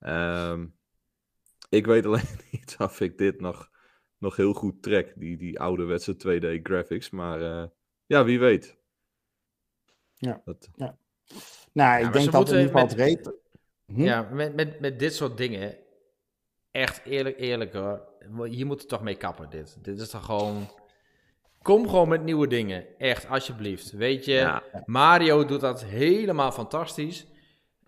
Um, 0.00 0.76
ik 1.68 1.86
weet 1.86 2.06
alleen 2.06 2.38
niet 2.52 2.76
of 2.78 3.00
ik 3.00 3.18
dit 3.18 3.40
nog, 3.40 3.70
nog 4.18 4.36
heel 4.36 4.52
goed 4.52 4.82
trek, 4.82 5.12
die, 5.16 5.36
die 5.36 5.60
ouderwetse 5.60 6.14
2D 6.14 6.62
graphics. 6.62 7.10
Maar 7.10 7.40
uh, 7.40 7.64
ja, 8.06 8.24
wie 8.24 8.38
weet. 8.38 8.78
Ja. 10.14 10.40
Dat... 10.44 10.68
ja. 10.76 10.98
Nou, 11.72 11.98
ik 11.98 12.04
ja, 12.04 12.10
denk 12.10 12.32
dat 12.32 12.52
in 12.52 12.60
ieder 12.60 12.78
geval 12.78 12.96
met, 12.96 13.24
het 13.24 13.34
hm? 13.86 14.02
Ja, 14.02 14.22
met, 14.32 14.54
met, 14.54 14.80
met 14.80 14.98
dit 14.98 15.14
soort 15.14 15.36
dingen, 15.36 15.76
echt 16.70 17.04
eerlijk, 17.04 17.38
eerlijk 17.38 17.72
hoor 17.72 18.08
hier 18.44 18.66
moet 18.66 18.80
het 18.80 18.88
toch 18.88 19.02
mee 19.02 19.16
kappen, 19.16 19.50
dit. 19.50 19.84
Dit 19.84 20.00
is 20.00 20.10
toch 20.10 20.24
gewoon... 20.24 20.70
Kom 21.62 21.88
gewoon 21.88 22.08
met 22.08 22.22
nieuwe 22.22 22.46
dingen. 22.46 22.98
Echt, 22.98 23.28
alsjeblieft. 23.28 23.90
Weet 23.90 24.24
je, 24.24 24.62
Mario 24.84 25.44
doet 25.44 25.60
dat 25.60 25.84
helemaal 25.84 26.52
fantastisch. 26.52 27.26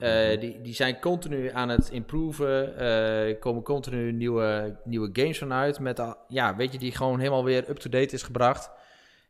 Uh, 0.00 0.40
die, 0.40 0.60
die 0.60 0.74
zijn 0.74 1.00
continu 1.00 1.50
aan 1.50 1.68
het 1.68 1.90
improven. 1.90 2.76
Er 2.76 3.28
uh, 3.28 3.40
komen 3.40 3.62
continu 3.62 4.12
nieuwe, 4.12 4.78
nieuwe 4.84 5.10
games 5.12 5.38
vanuit. 5.38 5.78
Met, 5.78 6.02
ja, 6.28 6.56
weet 6.56 6.72
je, 6.72 6.78
die 6.78 6.92
gewoon 6.92 7.18
helemaal 7.18 7.44
weer 7.44 7.68
up-to-date 7.68 8.14
is 8.14 8.22
gebracht. 8.22 8.70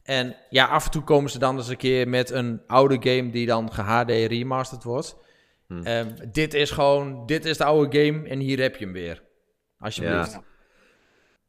En 0.03 0.37
ja, 0.51 0.67
af 0.67 0.85
en 0.85 0.91
toe 0.91 1.03
komen 1.03 1.31
ze 1.31 1.39
dan 1.39 1.57
eens 1.57 1.69
een 1.69 1.77
keer 1.77 2.09
met 2.09 2.31
een 2.31 2.63
oude 2.67 2.97
game 3.01 3.31
die 3.31 3.47
dan 3.47 3.71
HD 3.73 4.11
remastered 4.11 4.85
wordt. 4.85 5.17
Hm. 5.67 5.87
Um, 5.87 6.15
dit 6.33 6.55
is 6.55 6.71
gewoon, 6.71 7.27
dit 7.27 7.45
is 7.45 7.57
de 7.57 7.65
oude 7.65 7.99
game 7.99 8.29
en 8.29 8.39
hier 8.39 8.61
heb 8.61 8.77
je 8.77 8.85
hem 8.85 8.95
weer. 8.95 9.23
Alsjeblieft. 9.79 10.33
Ja. 10.33 10.43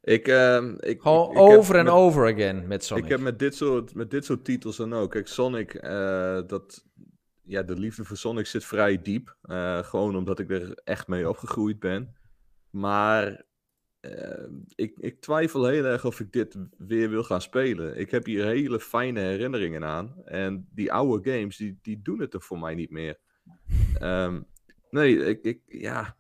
Ik, 0.04 0.28
uh, 0.28 0.64
ik, 0.80 1.02
Gewoon 1.02 1.38
over 1.38 1.76
en 1.76 1.90
over 1.90 2.34
again 2.34 2.68
met 2.68 2.84
Sonic. 2.84 3.04
Ik 3.04 3.10
heb 3.10 3.20
met 3.20 3.40
dit 3.40 3.56
soort, 3.56 3.96
met 3.96 4.12
dit 4.12 4.26
soort 4.26 4.46
titels 4.46 4.78
dan 4.78 4.94
ook. 4.94 5.12
Kijk, 5.12 5.28
Sonic, 5.28 5.74
uh, 5.74 6.40
dat, 6.48 6.86
ja, 7.44 7.62
de 7.62 7.80
liefde 7.80 8.06
voor 8.06 8.18
Sonic 8.18 8.46
zit 8.46 8.66
vrij 8.66 9.02
diep. 9.02 9.38
Eh, 9.42 9.84
gewoon 9.84 10.16
omdat 10.16 10.40
ik 10.40 10.52
er 10.52 10.82
echt 10.84 11.08
mee 11.08 11.30
opgegroeid 11.30 11.80
ben. 11.80 12.16
Maar 12.70 13.44
uh, 14.02 14.48
ik, 14.76 14.98
ik 14.98 15.22
twijfel 15.22 15.66
heel 15.66 15.86
erg 15.86 16.06
of 16.06 16.20
ik 16.20 16.32
dit 16.32 16.58
weer 16.78 17.10
wil 17.10 17.24
gaan 17.24 17.42
spelen. 17.42 17.98
Ik 17.98 18.12
heb 18.12 18.26
hier 18.26 18.46
hele 18.46 18.80
fijne 18.80 19.20
herinneringen 19.20 19.84
aan. 19.84 20.26
En 20.26 20.68
die 20.72 20.92
oude 20.92 21.32
games, 21.32 21.58
die, 21.58 21.80
die 21.82 22.02
doen 22.02 22.20
het 22.20 22.34
er 22.34 22.42
voor 22.42 22.60
mij 22.60 22.76
niet 22.76 22.92
meer. 22.92 23.20
Um, 24.02 24.46
nee, 24.90 25.26
ik, 25.26 25.44
ik, 25.44 25.62
ja, 25.66 26.16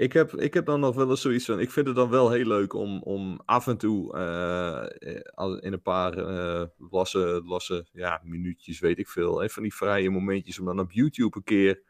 ik, 0.00 0.12
heb, 0.12 0.34
ik 0.34 0.54
heb 0.54 0.66
dan 0.66 0.80
nog 0.80 0.94
wel 0.94 1.10
eens 1.10 1.20
zoiets 1.20 1.44
van... 1.44 1.60
Ik 1.60 1.70
vind 1.70 1.86
het 1.86 1.96
dan 1.96 2.10
wel 2.10 2.30
heel 2.30 2.46
leuk 2.46 2.72
om, 2.72 3.02
om 3.02 3.40
af 3.44 3.66
en 3.66 3.76
toe 3.76 4.16
uh, 4.16 5.60
in 5.60 5.72
een 5.72 5.82
paar 5.82 6.18
uh, 6.18 6.64
losse, 7.44 7.86
ja, 7.92 8.20
minuutjes, 8.24 8.80
weet 8.80 8.98
ik 8.98 9.08
veel... 9.08 9.40
Hè, 9.40 9.48
van 9.48 9.62
die 9.62 9.74
vrije 9.74 10.10
momentjes 10.10 10.58
om 10.58 10.64
dan 10.64 10.80
op 10.80 10.92
YouTube 10.92 11.36
een 11.36 11.44
keer 11.44 11.82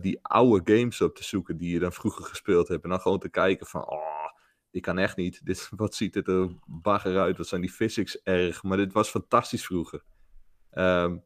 die 0.00 0.18
oude 0.22 0.76
games 0.76 1.00
op 1.00 1.14
te 1.14 1.24
zoeken 1.24 1.56
die 1.56 1.72
je 1.72 1.78
dan 1.78 1.92
vroeger 1.92 2.24
gespeeld 2.24 2.68
hebt. 2.68 2.84
En 2.84 2.90
dan 2.90 3.00
gewoon 3.00 3.18
te 3.18 3.30
kijken 3.30 3.66
van, 3.66 3.90
oh, 3.90 4.30
die 4.70 4.82
kan 4.82 4.98
echt 4.98 5.16
niet. 5.16 5.40
Dit, 5.44 5.70
wat 5.76 5.94
ziet 5.94 6.14
het 6.14 6.28
er 6.28 6.48
bagger 6.66 7.18
uit, 7.18 7.36
wat 7.36 7.46
zijn 7.46 7.60
die 7.60 7.72
physics 7.72 8.22
erg. 8.22 8.62
Maar 8.62 8.76
dit 8.76 8.92
was 8.92 9.08
fantastisch 9.08 9.66
vroeger. 9.66 10.02
Um, 10.72 11.24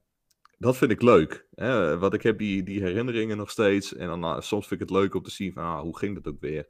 dat 0.61 0.77
vind 0.77 0.91
ik 0.91 1.03
leuk. 1.03 1.47
Hè? 1.55 1.99
Want 1.99 2.15
ik 2.15 2.23
heb 2.23 2.39
die, 2.39 2.63
die 2.63 2.83
herinneringen 2.83 3.37
nog 3.37 3.51
steeds. 3.51 3.95
En 3.95 4.07
dan, 4.07 4.25
uh, 4.25 4.41
soms 4.41 4.67
vind 4.67 4.81
ik 4.81 4.89
het 4.89 4.97
leuk 4.97 5.15
om 5.15 5.23
te 5.23 5.31
zien 5.31 5.53
van, 5.53 5.65
ah, 5.65 5.81
hoe 5.81 5.99
ging 5.99 6.15
dat 6.15 6.33
ook 6.33 6.41
weer? 6.41 6.69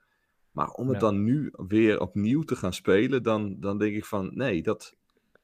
Maar 0.51 0.69
om 0.69 0.89
het 0.89 1.01
ja. 1.01 1.01
dan 1.01 1.25
nu 1.25 1.53
weer 1.53 2.01
opnieuw 2.01 2.43
te 2.43 2.57
gaan 2.57 2.73
spelen, 2.73 3.23
dan, 3.23 3.61
dan 3.61 3.79
denk 3.79 3.97
ik 3.97 4.05
van, 4.05 4.31
nee, 4.35 4.63
dat, 4.63 4.97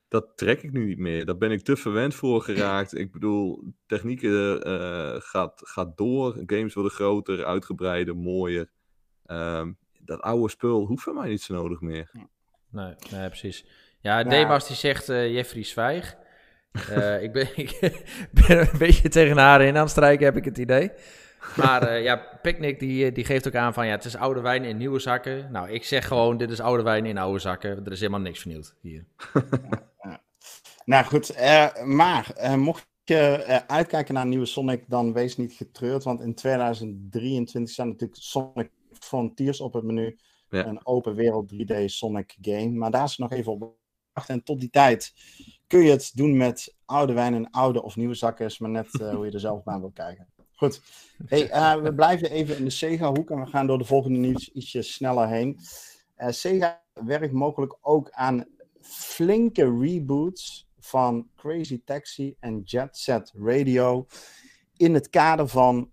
dat 0.09 0.37
trek 0.37 0.63
ik 0.63 0.73
nu 0.73 0.87
niet 0.87 0.99
meer. 0.99 1.25
Daar 1.25 1.37
ben 1.37 1.51
ik 1.51 1.63
te 1.63 1.77
verwend 1.77 2.15
voor 2.15 2.43
geraakt. 2.43 2.99
Ik 2.99 3.13
bedoel, 3.13 3.65
technieken 3.87 4.69
uh, 4.69 5.15
gaat, 5.19 5.61
gaat 5.65 5.97
door. 5.97 6.43
Games 6.47 6.75
worden 6.75 6.93
groter, 6.93 7.45
uitgebreider, 7.45 8.17
mooier. 8.17 8.71
Um, 9.27 9.79
dat 10.01 10.21
oude 10.21 10.51
spul 10.51 10.87
hoeft 10.87 11.03
van 11.03 11.15
mij 11.15 11.29
niet 11.29 11.43
zo 11.43 11.55
nodig 11.55 11.81
meer. 11.81 12.11
Nee, 12.71 12.95
nee 13.11 13.29
precies. 13.29 13.67
Ja, 14.01 14.23
nou, 14.23 14.29
Demas 14.29 14.67
die 14.67 14.77
zegt 14.77 15.09
uh, 15.09 15.35
Jeffrey 15.35 15.63
Zwijg. 15.63 16.17
Uh, 16.91 17.23
ik, 17.23 17.33
ben, 17.33 17.49
ik 17.65 17.79
ben 18.31 18.61
een 18.61 18.79
beetje 18.79 19.09
tegen 19.09 19.37
haar 19.37 19.63
in 19.63 19.77
aan 19.77 19.83
het 19.83 19.91
strijken, 19.91 20.25
heb 20.25 20.37
ik 20.37 20.45
het 20.45 20.59
idee. 20.59 20.91
Maar 21.57 21.83
uh, 21.83 22.03
ja, 22.03 22.39
Picnic 22.43 22.79
die, 22.81 23.13
die 23.13 23.25
geeft 23.25 23.47
ook 23.47 23.55
aan 23.55 23.75
van 23.75 23.87
ja, 23.87 23.93
het 23.93 24.05
is 24.05 24.17
oude 24.17 24.41
wijn 24.41 24.65
in 24.65 24.77
nieuwe 24.77 24.99
zakken. 24.99 25.49
Nou, 25.53 25.71
ik 25.71 25.85
zeg 25.85 26.07
gewoon, 26.07 26.37
dit 26.37 26.51
is 26.51 26.61
oude 26.61 26.83
wijn 26.83 27.07
in 27.07 27.19
oude 27.19 27.39
zakken. 27.39 27.85
Er 27.85 27.93
is 27.93 28.01
helemaal 28.01 28.21
niks 28.21 28.41
vernieuwd 28.41 28.75
hier. 28.81 29.05
Nou 30.87 31.05
goed, 31.05 31.37
uh, 31.37 31.85
maar 31.85 32.33
uh, 32.37 32.55
mocht 32.55 32.89
je 33.05 33.45
uh, 33.49 33.57
uitkijken 33.67 34.15
naar 34.15 34.23
een 34.23 34.29
nieuwe 34.29 34.47
Sonic, 34.47 34.85
dan 34.89 35.13
wees 35.13 35.37
niet 35.37 35.53
getreurd. 35.53 36.05
Want 36.05 36.21
in 36.21 36.35
2023 36.35 37.75
staat 37.75 37.87
natuurlijk 37.87 38.21
Sonic 38.21 38.71
Frontiers 38.93 39.61
op 39.61 39.73
het 39.73 39.85
menu. 39.85 40.19
Ja. 40.51 40.67
Een 40.67 40.87
open 40.87 41.15
wereld 41.15 41.53
3D 41.53 41.85
Sonic 41.85 42.37
game. 42.41 42.71
Maar 42.71 42.91
daar 42.91 43.05
is 43.05 43.17
nog 43.17 43.33
even 43.33 43.53
op. 43.53 43.75
En 44.27 44.43
tot 44.43 44.61
die 44.61 44.71
tijd 44.71 45.13
kun 45.67 45.81
je 45.81 45.91
het 45.91 46.11
doen 46.15 46.37
met 46.37 46.75
oude 46.85 47.13
wijn 47.13 47.35
en 47.35 47.51
oude 47.51 47.83
of 47.83 47.97
nieuwe 47.97 48.15
zakken. 48.15 48.51
maar 48.59 48.71
net 48.71 48.89
hoe 48.91 49.27
je 49.27 49.33
er 49.33 49.41
zelf 49.41 49.65
naar 49.65 49.81
wil 49.81 49.91
kijken. 49.91 50.29
Goed. 50.53 50.81
Hey, 51.27 51.81
we 51.83 51.95
blijven 51.95 52.31
even 52.31 52.57
in 52.57 52.65
de 52.65 52.71
Sega-hoek 52.71 53.31
en 53.31 53.41
we 53.41 53.47
gaan 53.47 53.67
door 53.67 53.79
de 53.79 53.85
volgende 53.85 54.19
nieuws 54.19 54.53
ietsje 54.53 54.83
sneller 54.83 55.29
heen. 55.29 55.59
Sega 56.17 56.83
werkt 56.93 57.33
mogelijk 57.33 57.79
ook 57.81 58.11
aan 58.11 58.45
flinke 58.81 59.79
reboots 59.81 60.69
van 60.79 61.29
Crazy 61.37 61.83
Taxi 61.85 62.37
en 62.41 62.63
Jet 62.65 62.97
Set 62.97 63.33
Radio. 63.35 64.07
In 64.77 64.95
het 64.95 65.11
kader 65.11 65.49
van 65.49 65.91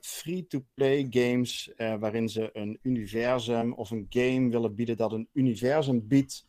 free-to-play 0.00 1.06
games, 1.10 1.72
waarin 1.76 2.28
ze 2.28 2.50
een 2.52 2.78
universum 2.82 3.72
of 3.72 3.90
een 3.90 4.06
game 4.08 4.50
willen 4.50 4.74
bieden 4.74 4.96
dat 4.96 5.12
een 5.12 5.28
universum 5.32 6.06
biedt. 6.06 6.46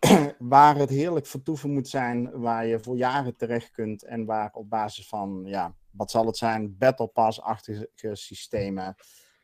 waar 0.38 0.76
het 0.76 0.90
heerlijk 0.90 1.26
vertoeven 1.26 1.70
moet 1.72 1.88
zijn, 1.88 2.40
waar 2.40 2.66
je 2.66 2.80
voor 2.80 2.96
jaren 2.96 3.36
terecht 3.36 3.70
kunt 3.70 4.02
en 4.02 4.24
waar 4.24 4.50
op 4.52 4.70
basis 4.70 5.08
van, 5.08 5.42
ja, 5.44 5.74
wat 5.90 6.10
zal 6.10 6.26
het 6.26 6.36
zijn, 6.36 6.76
Battle 6.78 7.06
Pass-achtige 7.06 7.88
systemen 8.12 8.96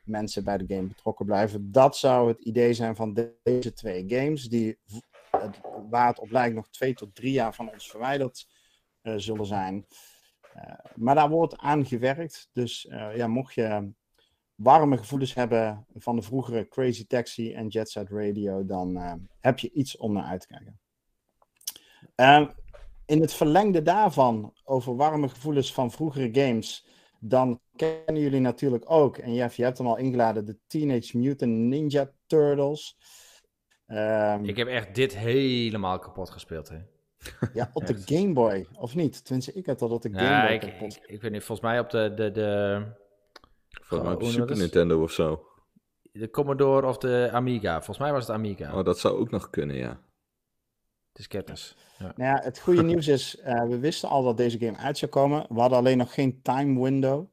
mensen 0.05 0.45
bij 0.45 0.59
de 0.59 0.75
game 0.75 0.87
betrokken 0.87 1.27
blijven. 1.27 1.73
Dat 1.73 1.97
zou 1.97 2.29
het 2.29 2.41
idee 2.41 2.75
zijn 2.75 2.97
van 2.97 3.33
deze 3.43 3.73
twee 3.73 4.05
games, 4.09 4.49
die 4.49 4.79
waar 5.91 6.07
het 6.07 6.19
op 6.19 6.31
lijkt 6.31 6.55
nog 6.55 6.69
twee 6.69 6.95
tot 6.95 7.15
drie 7.15 7.33
jaar 7.33 7.55
van 7.55 7.71
ons 7.73 7.91
verwijderd 7.91 8.49
uh, 9.03 9.15
zullen 9.17 9.47
zijn. 9.47 9.87
Uh, 10.57 10.63
maar 10.95 11.15
daar 11.15 11.29
wordt 11.29 11.57
aan 11.57 11.87
gewerkt. 11.87 12.49
Dus 12.53 12.85
uh, 12.85 13.17
ja, 13.17 13.27
mocht 13.27 13.55
je 13.55 13.93
warme 14.57 14.97
gevoelens 14.97 15.35
hebben 15.35 15.87
van 15.95 16.17
de 16.17 16.23
vroegere 16.23 16.69
Crazy 16.69 17.07
Taxi 17.07 17.53
en 17.53 17.69
Jet 17.69 17.91
Set 17.91 18.11
Radio, 18.11 18.65
dan 18.65 18.99
heb 19.41 19.59
je 19.59 19.71
iets 19.73 19.97
om 19.97 20.13
naar 20.13 20.25
uit 20.25 20.41
te 20.41 20.47
kijken. 20.47 20.81
in 23.07 23.21
het 23.21 23.33
verlengde 23.33 23.83
daarvan, 23.83 24.53
over 24.65 24.97
warme 24.97 25.29
gevoelens 25.29 25.73
van 25.73 25.91
vroegere 25.91 26.29
games, 26.33 26.87
dan 27.21 27.61
kennen 27.77 28.23
jullie 28.23 28.41
natuurlijk 28.41 28.91
ook, 28.91 29.19
en 29.19 29.35
Jeff, 29.35 29.57
je 29.57 29.63
hebt 29.63 29.79
hem 29.79 29.87
al 29.87 29.97
ingeladen, 29.97 30.45
de 30.45 30.59
Teenage 30.67 31.19
Mutant 31.19 31.53
Ninja 31.53 32.11
Turtles. 32.27 32.97
Um, 33.87 34.45
ik 34.45 34.57
heb 34.57 34.69
echt 34.69 34.95
dit 34.95 35.17
helemaal 35.17 35.99
kapot 35.99 36.31
gespeeld, 36.31 36.69
hè. 36.69 36.79
Ja, 37.53 37.71
op 37.73 37.87
de 37.87 38.03
Game 38.17 38.33
Boy, 38.33 38.67
of 38.73 38.95
niet? 38.95 39.25
Tenminste, 39.25 39.53
ik 39.53 39.67
heb 39.67 39.79
dat 39.79 39.91
op 39.91 40.03
de 40.03 40.11
Game 40.13 40.23
ja, 40.23 40.47
Boy 40.47 40.55
ik, 40.55 40.61
kapot. 40.61 40.97
Ik, 40.97 41.03
ik, 41.07 41.23
weet 41.23 41.33
niet, 41.33 41.45
volgens 41.45 41.69
mij 41.69 41.81
op 41.81 41.91
de... 41.91 42.15
de, 42.15 42.31
de... 42.31 42.83
Volgens 43.87 44.09
mij 44.09 44.19
op 44.19 44.25
de 44.25 44.31
Super 44.31 44.57
Nintendo 44.57 45.03
of 45.03 45.11
zo. 45.11 45.47
De 46.13 46.31
Commodore 46.31 46.87
of 46.87 46.99
de 46.99 47.29
Amiga. 47.33 47.75
Volgens 47.75 47.99
mij 47.99 48.13
was 48.13 48.27
het 48.27 48.37
Amiga. 48.37 48.79
Oh, 48.79 48.85
dat 48.85 48.99
zou 48.99 49.19
ook 49.19 49.31
nog 49.31 49.51
kunnen, 49.51 49.77
ja. 49.77 50.01
Het 51.09 51.19
is 51.19 51.27
kennis. 51.27 51.77
Ja. 51.99 52.13
Nou 52.17 52.37
ja, 52.37 52.45
het 52.45 52.59
goede 52.59 52.83
nieuws 52.83 53.09
is, 53.09 53.37
uh, 53.45 53.69
we 53.69 53.79
wisten 53.79 54.09
al 54.09 54.23
dat 54.23 54.37
deze 54.37 54.59
game 54.59 54.77
uit 54.77 54.99
zou 54.99 55.11
komen. 55.11 55.47
We 55.49 55.61
hadden 55.61 55.79
alleen 55.79 55.99
nog 55.99 56.15
geen 56.15 56.43
time 56.43 56.83
window. 56.83 57.27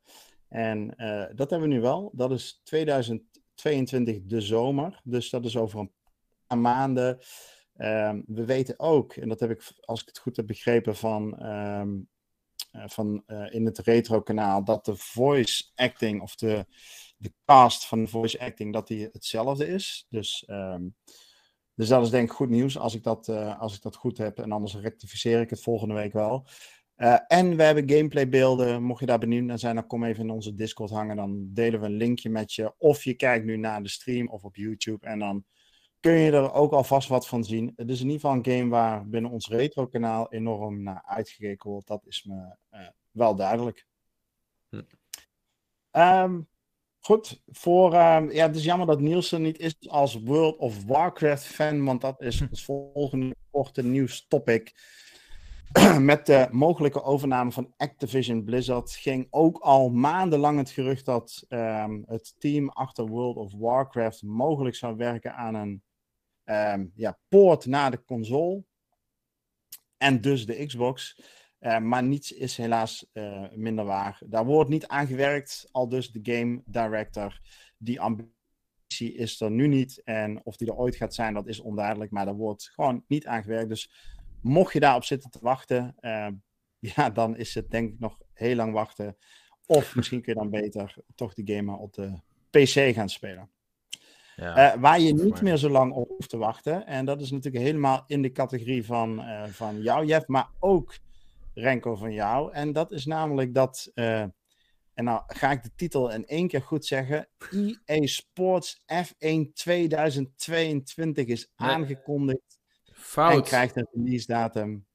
En 0.49 0.93
uh, 0.97 1.25
dat 1.35 1.49
hebben 1.49 1.69
we 1.69 1.75
nu 1.75 1.81
wel. 1.81 2.11
Dat 2.13 2.31
is 2.31 2.61
2022 2.63 4.21
de 4.23 4.41
zomer. 4.41 5.01
Dus 5.03 5.29
dat 5.29 5.45
is 5.45 5.57
over 5.57 5.89
een 6.47 6.61
maanden. 6.61 7.19
Um, 7.77 8.23
we 8.27 8.45
weten 8.45 8.79
ook, 8.79 9.13
en 9.13 9.29
dat 9.29 9.39
heb 9.39 9.49
ik, 9.49 9.71
als 9.79 10.01
ik 10.01 10.07
het 10.07 10.17
goed 10.17 10.35
heb 10.35 10.47
begrepen, 10.47 10.95
van, 10.95 11.45
um, 11.45 11.91
uh, 11.91 12.05
van 12.73 13.23
uh, 13.27 13.53
in 13.53 13.65
het 13.65 13.77
retro-kanaal, 13.77 14.63
dat 14.63 14.85
de 14.85 14.95
voice 14.95 15.63
acting 15.75 16.21
of 16.21 16.35
de, 16.35 16.65
de 17.17 17.33
cast 17.45 17.85
van 17.85 18.03
de 18.03 18.09
voice 18.09 18.39
acting, 18.39 18.73
dat 18.73 18.87
die 18.87 19.09
hetzelfde 19.11 19.67
is. 19.67 20.05
Dus, 20.09 20.43
um, 20.47 20.95
dus 21.75 21.87
dat 21.87 22.03
is 22.03 22.09
denk 22.09 22.29
ik 22.29 22.35
goed 22.35 22.49
nieuws 22.49 22.77
als 22.77 22.95
ik, 22.95 23.03
dat, 23.03 23.27
uh, 23.27 23.59
als 23.59 23.75
ik 23.75 23.81
dat 23.81 23.95
goed 23.95 24.17
heb. 24.17 24.39
En 24.39 24.51
anders 24.51 24.75
rectificeer 24.75 25.41
ik 25.41 25.49
het 25.49 25.61
volgende 25.61 25.93
week 25.93 26.13
wel. 26.13 26.47
En 27.27 27.55
we 27.55 27.63
hebben 27.63 27.89
gameplaybeelden. 27.89 28.83
Mocht 28.83 28.99
je 28.99 29.05
daar 29.05 29.19
benieuwd 29.19 29.43
naar 29.43 29.59
zijn, 29.59 29.75
dan 29.75 29.87
kom 29.87 30.03
even 30.03 30.23
in 30.23 30.29
onze 30.29 30.53
Discord 30.53 30.89
hangen. 30.89 31.15
Dan 31.15 31.49
delen 31.53 31.79
we 31.79 31.85
een 31.85 31.97
linkje 31.97 32.29
met 32.29 32.53
je. 32.53 32.73
Of 32.77 33.03
je 33.03 33.13
kijkt 33.13 33.45
nu 33.45 33.57
naar 33.57 33.83
de 33.83 33.89
stream 33.89 34.27
of 34.27 34.43
op 34.43 34.55
YouTube. 34.55 35.05
En 35.07 35.19
dan 35.19 35.45
kun 36.03 36.13
je 36.13 36.31
er 36.31 36.53
ook 36.53 36.71
alvast 36.71 37.07
wat 37.07 37.27
van 37.27 37.43
zien. 37.43 37.73
Het 37.75 37.89
is 37.89 37.99
in 37.99 38.05
ieder 38.05 38.21
geval 38.21 38.35
een 38.35 38.45
game 38.45 38.69
waar 38.69 39.07
binnen 39.09 39.31
ons 39.31 39.47
retro-kanaal 39.47 40.31
enorm 40.31 40.83
naar 40.83 41.03
uitgekeken 41.05 41.69
wordt. 41.69 41.87
Dat 41.87 42.05
is 42.05 42.23
me 42.23 42.55
uh, 42.71 42.87
wel 43.11 43.35
duidelijk. 43.35 43.85
Hm. 44.69 44.81
Um, 45.91 46.47
goed, 46.99 47.41
voor, 47.47 47.93
um, 47.93 48.31
ja, 48.31 48.47
het 48.47 48.55
is 48.55 48.63
jammer 48.63 48.87
dat 48.87 48.99
Niels 48.99 49.31
er 49.31 49.39
niet 49.39 49.59
is 49.59 49.75
als 49.89 50.21
World 50.21 50.57
of 50.57 50.85
Warcraft 50.85 51.45
fan, 51.45 51.83
want 51.83 52.01
dat 52.01 52.21
is 52.21 52.39
het 52.39 52.61
volgende 52.61 53.35
korte 53.51 53.83
nieuws 53.83 54.25
topic. 54.27 54.73
Met 55.99 56.25
de 56.25 56.47
mogelijke 56.51 57.03
overname 57.03 57.51
van 57.51 57.73
Activision 57.77 58.43
Blizzard 58.43 58.91
ging 58.91 59.27
ook 59.29 59.57
al 59.57 59.89
maandenlang 59.89 60.57
het 60.57 60.69
gerucht 60.69 61.05
dat 61.05 61.45
um, 61.49 62.03
het 62.07 62.35
team 62.37 62.69
achter 62.69 63.07
World 63.07 63.35
of 63.35 63.53
Warcraft 63.53 64.23
mogelijk 64.23 64.75
zou 64.75 64.95
werken 64.95 65.35
aan 65.35 65.55
een 65.55 65.83
um, 66.45 66.91
ja, 66.95 67.19
poort 67.27 67.65
naar 67.65 67.91
de 67.91 68.03
console. 68.03 68.63
En 69.97 70.21
dus 70.21 70.45
de 70.45 70.65
Xbox. 70.65 71.21
Uh, 71.59 71.77
maar 71.77 72.03
niets 72.03 72.31
is 72.31 72.57
helaas 72.57 73.09
uh, 73.13 73.45
minder 73.51 73.85
waar. 73.85 74.21
Daar 74.25 74.45
wordt 74.45 74.69
niet 74.69 74.87
aan 74.87 75.07
gewerkt, 75.07 75.67
al 75.71 75.89
dus 75.89 76.11
de 76.11 76.19
game 76.33 76.61
director. 76.65 77.41
Die 77.77 78.01
ambitie 78.01 79.13
is 79.13 79.41
er 79.41 79.51
nu 79.51 79.67
niet. 79.67 80.01
En 80.03 80.45
of 80.45 80.57
die 80.57 80.67
er 80.67 80.75
ooit 80.75 80.95
gaat 80.95 81.13
zijn, 81.13 81.33
dat 81.33 81.47
is 81.47 81.59
onduidelijk. 81.59 82.11
Maar 82.11 82.25
daar 82.25 82.35
wordt 82.35 82.69
gewoon 82.73 83.03
niet 83.07 83.25
aan 83.25 83.41
gewerkt. 83.41 83.69
Dus 83.69 83.91
mocht 84.41 84.73
je 84.73 84.79
daarop 84.79 85.03
zitten 85.03 85.29
te 85.29 85.39
wachten, 85.41 85.95
uh, 86.01 86.27
ja, 86.95 87.09
dan 87.09 87.37
is 87.37 87.53
het 87.53 87.71
denk 87.71 87.93
ik 87.93 87.99
nog 87.99 88.17
heel 88.33 88.55
lang 88.55 88.73
wachten. 88.73 89.17
Of 89.65 89.95
misschien 89.95 90.21
kun 90.21 90.33
je 90.33 90.39
dan 90.39 90.49
beter 90.49 90.95
toch 91.15 91.33
die 91.33 91.55
game 91.55 91.77
op 91.77 91.93
de 91.93 92.19
PC 92.49 92.95
gaan 92.95 93.09
spelen. 93.09 93.49
Ja, 94.35 94.75
uh, 94.75 94.81
waar 94.81 94.99
je 94.99 95.13
niet 95.13 95.41
meer 95.41 95.57
zo 95.57 95.69
lang 95.69 95.93
op 95.93 96.09
hoeft 96.09 96.29
te 96.29 96.37
wachten. 96.37 96.85
En 96.85 97.05
dat 97.05 97.21
is 97.21 97.31
natuurlijk 97.31 97.63
helemaal 97.63 98.03
in 98.07 98.21
de 98.21 98.31
categorie 98.31 98.85
van, 98.85 99.19
uh, 99.19 99.43
van 99.43 99.81
jou, 99.81 100.05
Jeff, 100.05 100.27
maar 100.27 100.47
ook 100.59 100.95
Renko, 101.53 101.95
van 101.95 102.13
jou. 102.13 102.53
En 102.53 102.73
dat 102.73 102.91
is 102.91 103.05
namelijk 103.05 103.53
dat, 103.53 103.91
uh, 103.95 104.19
en 104.93 105.03
nou 105.03 105.21
ga 105.27 105.51
ik 105.51 105.63
de 105.63 105.71
titel 105.75 106.11
in 106.11 106.25
één 106.25 106.47
keer 106.47 106.61
goed 106.61 106.85
zeggen. 106.85 107.27
EA 107.85 108.05
Sports 108.05 108.83
F1 109.05 109.53
2022 109.53 111.27
is 111.27 111.51
aangekondigd. 111.55 112.59
Fout. 112.93 113.35
En 113.35 113.43
krijgt 113.43 113.75
een 113.75 113.87
release 113.91 114.27
datum 114.27 114.85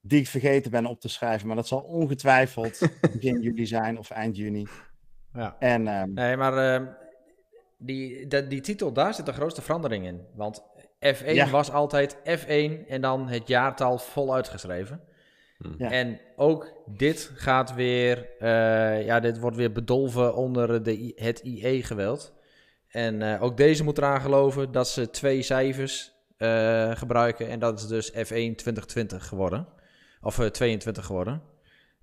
die 0.00 0.20
ik 0.20 0.26
vergeten 0.26 0.70
ben 0.70 0.86
op 0.86 1.00
te 1.00 1.08
schrijven. 1.08 1.46
Maar 1.46 1.56
dat 1.56 1.68
zal 1.68 1.80
ongetwijfeld 1.80 2.78
begin 3.12 3.40
juli 3.40 3.66
zijn 3.66 3.98
of 3.98 4.10
eind 4.10 4.36
juni. 4.36 4.66
Ja. 5.32 5.56
En, 5.58 5.86
um, 5.86 6.12
nee, 6.12 6.36
maar 6.36 6.82
uh, 6.82 6.88
die, 7.80 8.26
die, 8.26 8.46
die 8.46 8.60
titel, 8.60 8.92
daar 8.92 9.14
zit 9.14 9.26
de 9.26 9.32
grootste 9.32 9.62
verandering 9.62 10.06
in. 10.06 10.20
Want 10.34 10.62
F1 11.06 11.32
ja. 11.32 11.50
was 11.50 11.70
altijd 11.70 12.16
F1 12.16 12.86
en 12.88 13.00
dan 13.00 13.28
het 13.28 13.48
jaartal 13.48 13.98
voluit 13.98 14.48
geschreven. 14.48 15.00
Ja. 15.78 15.90
En 15.90 16.20
ook 16.36 16.82
dit 16.86 17.30
gaat 17.34 17.74
weer, 17.74 18.28
uh, 18.38 19.04
ja, 19.04 19.20
dit 19.20 19.38
wordt 19.38 19.56
weer 19.56 19.72
bedolven 19.72 20.34
onder 20.34 20.82
de, 20.82 21.12
het 21.16 21.38
IE-geweld. 21.38 22.34
En 22.88 23.20
uh, 23.20 23.42
ook 23.42 23.56
deze 23.56 23.84
moet 23.84 23.98
eraan 23.98 24.20
geloven 24.20 24.72
dat 24.72 24.88
ze 24.88 25.10
twee 25.10 25.42
cijfers 25.42 26.12
uh, 26.38 26.96
gebruiken. 26.96 27.48
En 27.48 27.58
dat 27.58 27.78
is 27.78 27.86
dus 27.86 28.10
F1 28.10 28.16
2020 28.16 29.26
geworden. 29.26 29.68
Of 30.20 30.50
22 30.50 31.04
geworden. 31.06 31.42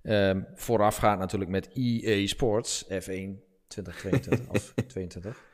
Um, 0.02 0.46
voorafgaand 0.54 1.18
natuurlijk 1.18 1.50
met 1.50 1.68
EA 1.74 2.26
Sports 2.26 2.84
F1 2.84 3.46
2022 3.68 4.48
of 4.48 4.72
22. 4.86 5.47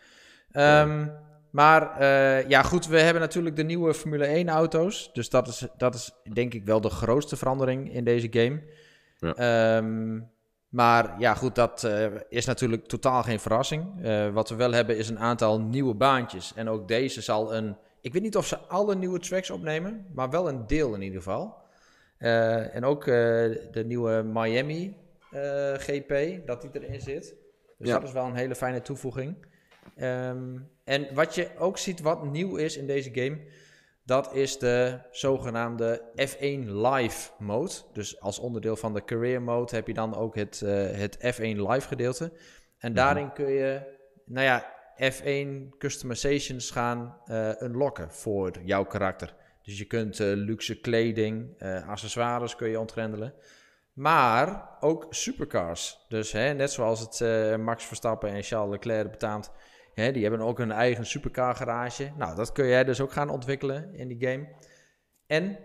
Um, 0.57 1.13
maar 1.55 2.01
uh, 2.01 2.49
ja, 2.49 2.63
goed, 2.63 2.87
we 2.87 3.01
hebben 3.01 3.23
natuurlijk 3.23 3.57
de 3.57 3.63
nieuwe 3.63 3.95
Formule 3.95 4.25
1 4.25 4.49
auto's. 4.49 5.11
Dus 5.13 5.29
dat 5.31 5.49
is, 5.49 5.67
dat 5.77 5.95
is 5.95 6.11
denk 6.33 6.55
ik 6.55 6.65
wel 6.65 6.81
de 6.81 6.91
grootste 6.91 7.37
verandering 7.37 7.93
in 7.93 8.05
deze 8.05 8.29
game. 8.31 8.63
Ja. 9.19 9.77
Um, 9.77 10.31
maar 10.69 11.15
ja, 11.19 11.35
goed, 11.35 11.55
dat 11.55 11.83
uh, 11.85 12.07
is 12.29 12.45
natuurlijk 12.45 12.87
totaal 12.87 13.23
geen 13.23 13.41
verrassing. 13.41 13.85
Uh, 14.05 14.29
wat 14.29 14.49
we 14.49 14.55
wel 14.55 14.73
hebben 14.73 14.97
is 14.97 15.09
een 15.09 15.19
aantal 15.19 15.61
nieuwe 15.61 15.95
baantjes. 15.95 16.53
En 16.55 16.69
ook 16.69 16.89
deze 16.89 17.21
zal 17.21 17.55
een. 17.55 17.77
Ik 18.01 18.13
weet 18.13 18.23
niet 18.23 18.37
of 18.37 18.47
ze 18.47 18.59
alle 18.59 18.95
nieuwe 18.95 19.19
tracks 19.19 19.51
opnemen, 19.51 20.07
maar 20.15 20.31
wel 20.31 20.49
een 20.49 20.67
deel 20.67 20.95
in 20.95 21.03
ieder 21.03 21.23
geval. 21.23 21.63
En 22.19 22.85
ook 22.85 23.05
de 23.05 23.83
nieuwe 23.87 24.23
Miami 24.23 24.97
GP, 25.77 26.47
dat 26.47 26.61
die 26.61 26.71
erin 26.73 27.01
zit. 27.01 27.35
Dus 27.79 27.89
ja. 27.89 27.99
dat 27.99 28.09
is 28.09 28.13
wel 28.13 28.25
een 28.25 28.35
hele 28.35 28.55
fijne 28.55 28.83
toevoeging. 28.83 29.37
Um, 30.01 30.71
en 30.85 31.15
wat 31.15 31.35
je 31.35 31.51
ook 31.59 31.79
ziet 31.79 32.01
wat 32.01 32.25
nieuw 32.25 32.57
is 32.57 32.77
in 32.77 32.87
deze 32.87 33.11
game, 33.13 33.41
dat 34.05 34.35
is 34.35 34.59
de 34.59 34.99
zogenaamde 35.11 36.03
F1 36.17 36.69
Live 36.69 37.31
mode. 37.39 37.73
Dus 37.93 38.21
als 38.21 38.39
onderdeel 38.39 38.77
van 38.77 38.95
de 38.95 39.05
career 39.05 39.43
mode 39.43 39.75
heb 39.75 39.87
je 39.87 39.95
dan 39.95 40.15
ook 40.15 40.35
het, 40.35 40.61
uh, 40.65 40.71
het 40.91 41.17
F1 41.17 41.41
Live 41.41 41.89
gedeelte. 41.89 42.25
En 42.25 42.33
mm-hmm. 42.79 42.95
daarin 42.95 43.33
kun 43.33 43.51
je, 43.51 43.99
nou 44.25 44.47
ja, 44.47 44.73
F1 45.13 45.79
customizations 45.79 46.71
gaan 46.71 47.17
uh, 47.27 47.51
unlocken 47.61 48.11
voor 48.11 48.53
jouw 48.65 48.85
karakter. 48.85 49.35
Dus 49.63 49.79
je 49.79 49.85
kunt 49.85 50.21
uh, 50.21 50.33
luxe 50.35 50.81
kleding, 50.81 51.63
accessoires 51.87 52.57
kun 52.57 52.69
je 52.69 52.81
ontgrendelen. 52.81 53.35
Maar 53.93 54.77
ook 54.81 55.07
supercars. 55.11 56.05
Dus 56.09 56.33
hè, 56.33 56.53
net 56.53 56.73
zoals 56.73 57.01
het 57.01 57.59
Max 57.59 57.85
Verstappen 57.85 58.31
en 58.31 58.43
Charles 58.43 58.71
Leclerc 58.71 59.11
betaamt 59.11 59.51
Hè, 59.95 60.13
die 60.13 60.23
hebben 60.23 60.41
ook 60.41 60.59
een 60.59 60.73
eigen 60.73 61.07
supercar 61.07 61.55
garage. 61.55 62.13
Nou, 62.17 62.37
dat 62.37 62.53
kun 62.53 62.67
jij 62.67 62.85
dus 62.85 63.01
ook 63.01 63.13
gaan 63.13 63.29
ontwikkelen 63.29 63.95
in 63.95 64.09
die 64.09 64.29
game. 64.29 64.49
En 65.27 65.59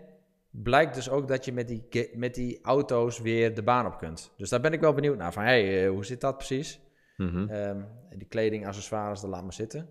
blijkt 0.50 0.94
dus 0.94 1.10
ook 1.10 1.28
dat 1.28 1.44
je 1.44 1.52
met 1.52 1.68
die, 1.68 2.10
met 2.14 2.34
die 2.34 2.58
auto's 2.62 3.20
weer 3.20 3.54
de 3.54 3.62
baan 3.62 3.86
op 3.86 3.98
kunt. 3.98 4.32
Dus 4.36 4.48
daar 4.48 4.60
ben 4.60 4.72
ik 4.72 4.80
wel 4.80 4.92
benieuwd 4.92 5.16
naar. 5.16 5.32
Van, 5.32 5.42
hey, 5.42 5.84
uh, 5.84 5.90
hoe 5.90 6.04
zit 6.04 6.20
dat 6.20 6.36
precies? 6.36 6.80
Mm 7.16 7.28
-hmm. 7.28 7.50
um, 7.50 7.86
die 8.16 8.28
kleding, 8.28 8.66
accessoires, 8.66 9.20
dat 9.20 9.30
laat 9.30 9.42
maar 9.42 9.52
zitten. 9.52 9.88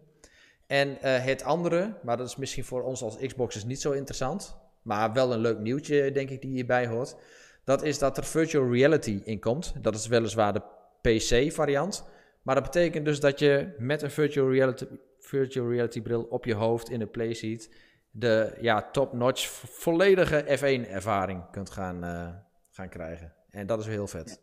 En 0.68 0.90
uh, 0.90 0.98
het 1.02 1.44
andere, 1.44 1.98
maar 2.04 2.18
dat 2.18 2.28
is 2.28 2.36
misschien 2.36 2.64
voor 2.64 2.84
ons 2.84 3.02
als 3.02 3.18
Xboxers 3.18 3.66
niet 3.66 3.82
zo 3.82 3.92
interessant. 3.92 4.58
Maar 4.82 5.14
wel 5.14 5.34
een 5.34 5.40
leuk 5.40 5.60
nieuwtje, 5.60 6.12
denk 6.12 6.30
ik, 6.30 6.42
die 6.42 6.52
hierbij 6.52 6.88
hoort. 6.88 7.16
Dat 7.64 7.84
is 7.84 8.00
dat 8.00 8.18
er 8.18 8.24
virtual 8.24 8.72
reality 8.72 9.22
in 9.24 9.40
komt. 9.40 9.74
Dat 9.82 9.96
is 9.96 10.08
weliswaar 10.08 10.54
de 10.54 10.62
PC-variant. 11.02 12.08
Maar 12.42 12.56
dat 12.56 12.64
betekent 12.64 13.06
dus 13.06 13.20
dat 13.20 13.40
je 13.40 13.76
met 13.78 14.02
een 14.02 14.12
virtual 14.12 14.52
reality, 14.52 14.86
virtual 15.20 15.70
reality 15.70 16.02
bril 16.02 16.24
op 16.24 16.46
je 16.46 16.54
hoofd 16.54 16.90
in 16.90 17.00
de 17.00 17.08
playseat 17.08 17.70
de 18.12 18.58
ja, 18.62 18.90
top-notch 18.92 19.48
volledige 19.70 20.58
F1 20.58 20.90
ervaring 20.90 21.50
kunt 21.52 21.70
gaan, 21.70 22.04
uh, 22.04 22.30
gaan 22.72 22.90
krijgen. 22.90 23.34
En 23.50 23.68
dat 23.68 23.80
is 23.80 23.86
heel 23.86 24.08
vet. 24.08 24.42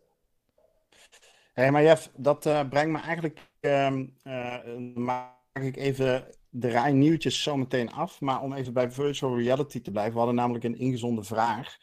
Hé, 1.53 1.71
maar 1.71 1.83
Jeff, 1.83 2.11
dat 2.17 2.47
uh, 2.47 2.69
brengt 2.69 2.91
me 2.91 3.01
eigenlijk, 3.01 3.41
uh, 3.61 3.93
maak 4.95 5.35
ik 5.53 5.77
even 5.77 6.25
de 6.49 6.69
rij 6.69 6.93
nieuwtjes 6.93 7.43
zo 7.43 7.57
meteen 7.57 7.93
af. 7.93 8.21
Maar 8.21 8.43
om 8.43 8.53
even 8.53 8.73
bij 8.73 8.91
virtual 8.91 9.39
reality 9.39 9.81
te 9.81 9.91
blijven, 9.91 10.13
we 10.13 10.19
hadden 10.19 10.37
namelijk 10.37 10.65
een 10.65 10.79
ingezonde 10.79 11.23
vraag 11.23 11.77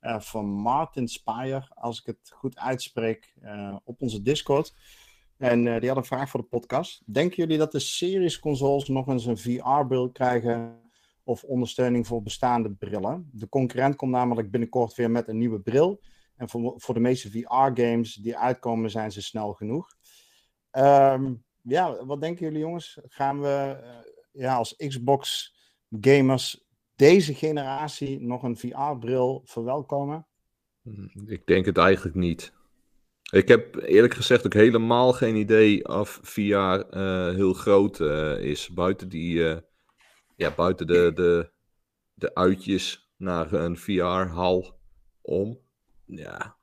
van 0.00 0.46
Martin 0.46 1.08
Spire, 1.08 1.68
als 1.74 2.00
ik 2.00 2.06
het 2.06 2.32
goed 2.34 2.58
uitspreek, 2.58 3.34
op 3.84 4.02
onze 4.02 4.22
Discord. 4.22 4.74
En 5.38 5.66
uh, 5.66 5.80
die 5.80 5.88
had 5.88 5.98
een 5.98 6.04
vraag 6.04 6.30
voor 6.30 6.40
de 6.40 6.46
podcast. 6.46 7.02
Denken 7.06 7.36
jullie 7.36 7.58
dat 7.58 7.72
de 7.72 7.78
series 7.78 8.38
consoles 8.38 8.88
nog 8.88 9.06
eens 9.06 9.26
een 9.26 9.38
VR-bril 9.38 10.10
krijgen 10.10 10.80
of 11.24 11.44
ondersteuning 11.44 12.06
voor 12.06 12.22
bestaande 12.22 12.70
brillen? 12.70 13.30
De 13.32 13.48
concurrent 13.48 13.96
komt 13.96 14.10
namelijk 14.10 14.50
binnenkort 14.50 14.94
weer 14.94 15.10
met 15.10 15.28
een 15.28 15.38
nieuwe 15.38 15.60
bril. 15.60 16.00
En 16.36 16.48
voor, 16.48 16.74
voor 16.76 16.94
de 16.94 17.00
meeste 17.00 17.30
VR-games 17.30 18.14
die 18.14 18.36
uitkomen, 18.36 18.90
zijn 18.90 19.12
ze 19.12 19.22
snel 19.22 19.52
genoeg. 19.52 19.88
Um, 20.72 21.44
ja, 21.62 22.04
wat 22.04 22.20
denken 22.20 22.44
jullie 22.44 22.60
jongens? 22.60 22.98
Gaan 23.08 23.40
we 23.40 23.80
uh, 23.82 24.42
ja, 24.42 24.56
als 24.56 24.76
Xbox-gamers 24.76 26.66
deze 26.96 27.34
generatie 27.34 28.20
nog 28.20 28.42
een 28.42 28.56
VR-bril 28.56 29.42
verwelkomen? 29.44 30.26
Ik 31.26 31.46
denk 31.46 31.64
het 31.66 31.76
eigenlijk 31.76 32.16
niet. 32.16 32.52
Ik 33.30 33.48
heb 33.48 33.76
eerlijk 33.76 34.14
gezegd 34.14 34.46
ook 34.46 34.52
helemaal 34.52 35.12
geen 35.12 35.36
idee 35.36 35.88
of 35.88 36.20
VR 36.22 36.54
uh, 36.54 36.80
heel 37.34 37.52
groot 37.52 38.00
uh, 38.00 38.40
is. 38.40 38.68
Buiten, 38.68 39.08
die, 39.08 39.34
uh, 39.34 39.56
ja, 40.36 40.54
buiten 40.54 40.86
de, 40.86 41.10
de, 41.14 41.50
de 42.14 42.34
uitjes 42.34 43.12
naar 43.16 43.52
een 43.52 43.76
VR-hal 43.76 44.78
om. 45.20 45.58
Ja, 46.04 46.56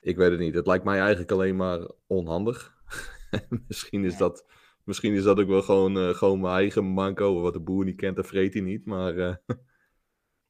ik 0.00 0.16
weet 0.16 0.30
het 0.30 0.40
niet. 0.40 0.54
Het 0.54 0.66
lijkt 0.66 0.84
mij 0.84 0.98
eigenlijk 0.98 1.30
alleen 1.30 1.56
maar 1.56 1.90
onhandig. 2.06 2.74
misschien, 3.68 4.04
is 4.04 4.16
dat, 4.16 4.46
misschien 4.84 5.14
is 5.14 5.22
dat 5.22 5.40
ook 5.40 5.48
wel 5.48 5.62
gewoon, 5.62 6.14
gewoon 6.14 6.40
mijn 6.40 6.54
eigen 6.54 6.84
manco. 6.84 7.40
Wat 7.40 7.52
de 7.52 7.60
boer 7.60 7.84
niet 7.84 7.96
kent, 7.96 8.16
dat 8.16 8.26
vreet 8.26 8.52
hij 8.52 8.62
niet. 8.62 8.86
Maar 8.86 9.14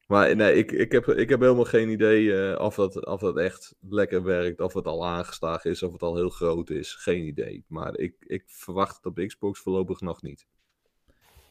maar 0.07 0.35
nee, 0.35 0.55
ik, 0.55 0.71
ik, 0.71 0.91
heb, 0.91 1.07
ik 1.07 1.29
heb 1.29 1.39
helemaal 1.39 1.65
geen 1.65 1.89
idee 1.89 2.23
uh, 2.23 2.59
of, 2.59 2.75
dat, 2.75 3.05
of 3.05 3.19
dat 3.19 3.37
echt 3.37 3.75
lekker 3.89 4.23
werkt, 4.23 4.59
of 4.59 4.73
het 4.73 4.85
al 4.85 5.05
aangeslagen 5.05 5.71
is, 5.71 5.83
of 5.83 5.91
het 5.91 6.01
al 6.01 6.15
heel 6.15 6.29
groot 6.29 6.69
is. 6.69 6.93
Geen 6.93 7.23
idee. 7.23 7.65
Maar 7.67 7.97
ik, 7.97 8.15
ik 8.19 8.43
verwacht 8.45 8.95
het 8.95 9.05
op 9.05 9.25
Xbox 9.27 9.59
voorlopig 9.59 10.01
nog 10.01 10.21
niet. 10.21 10.47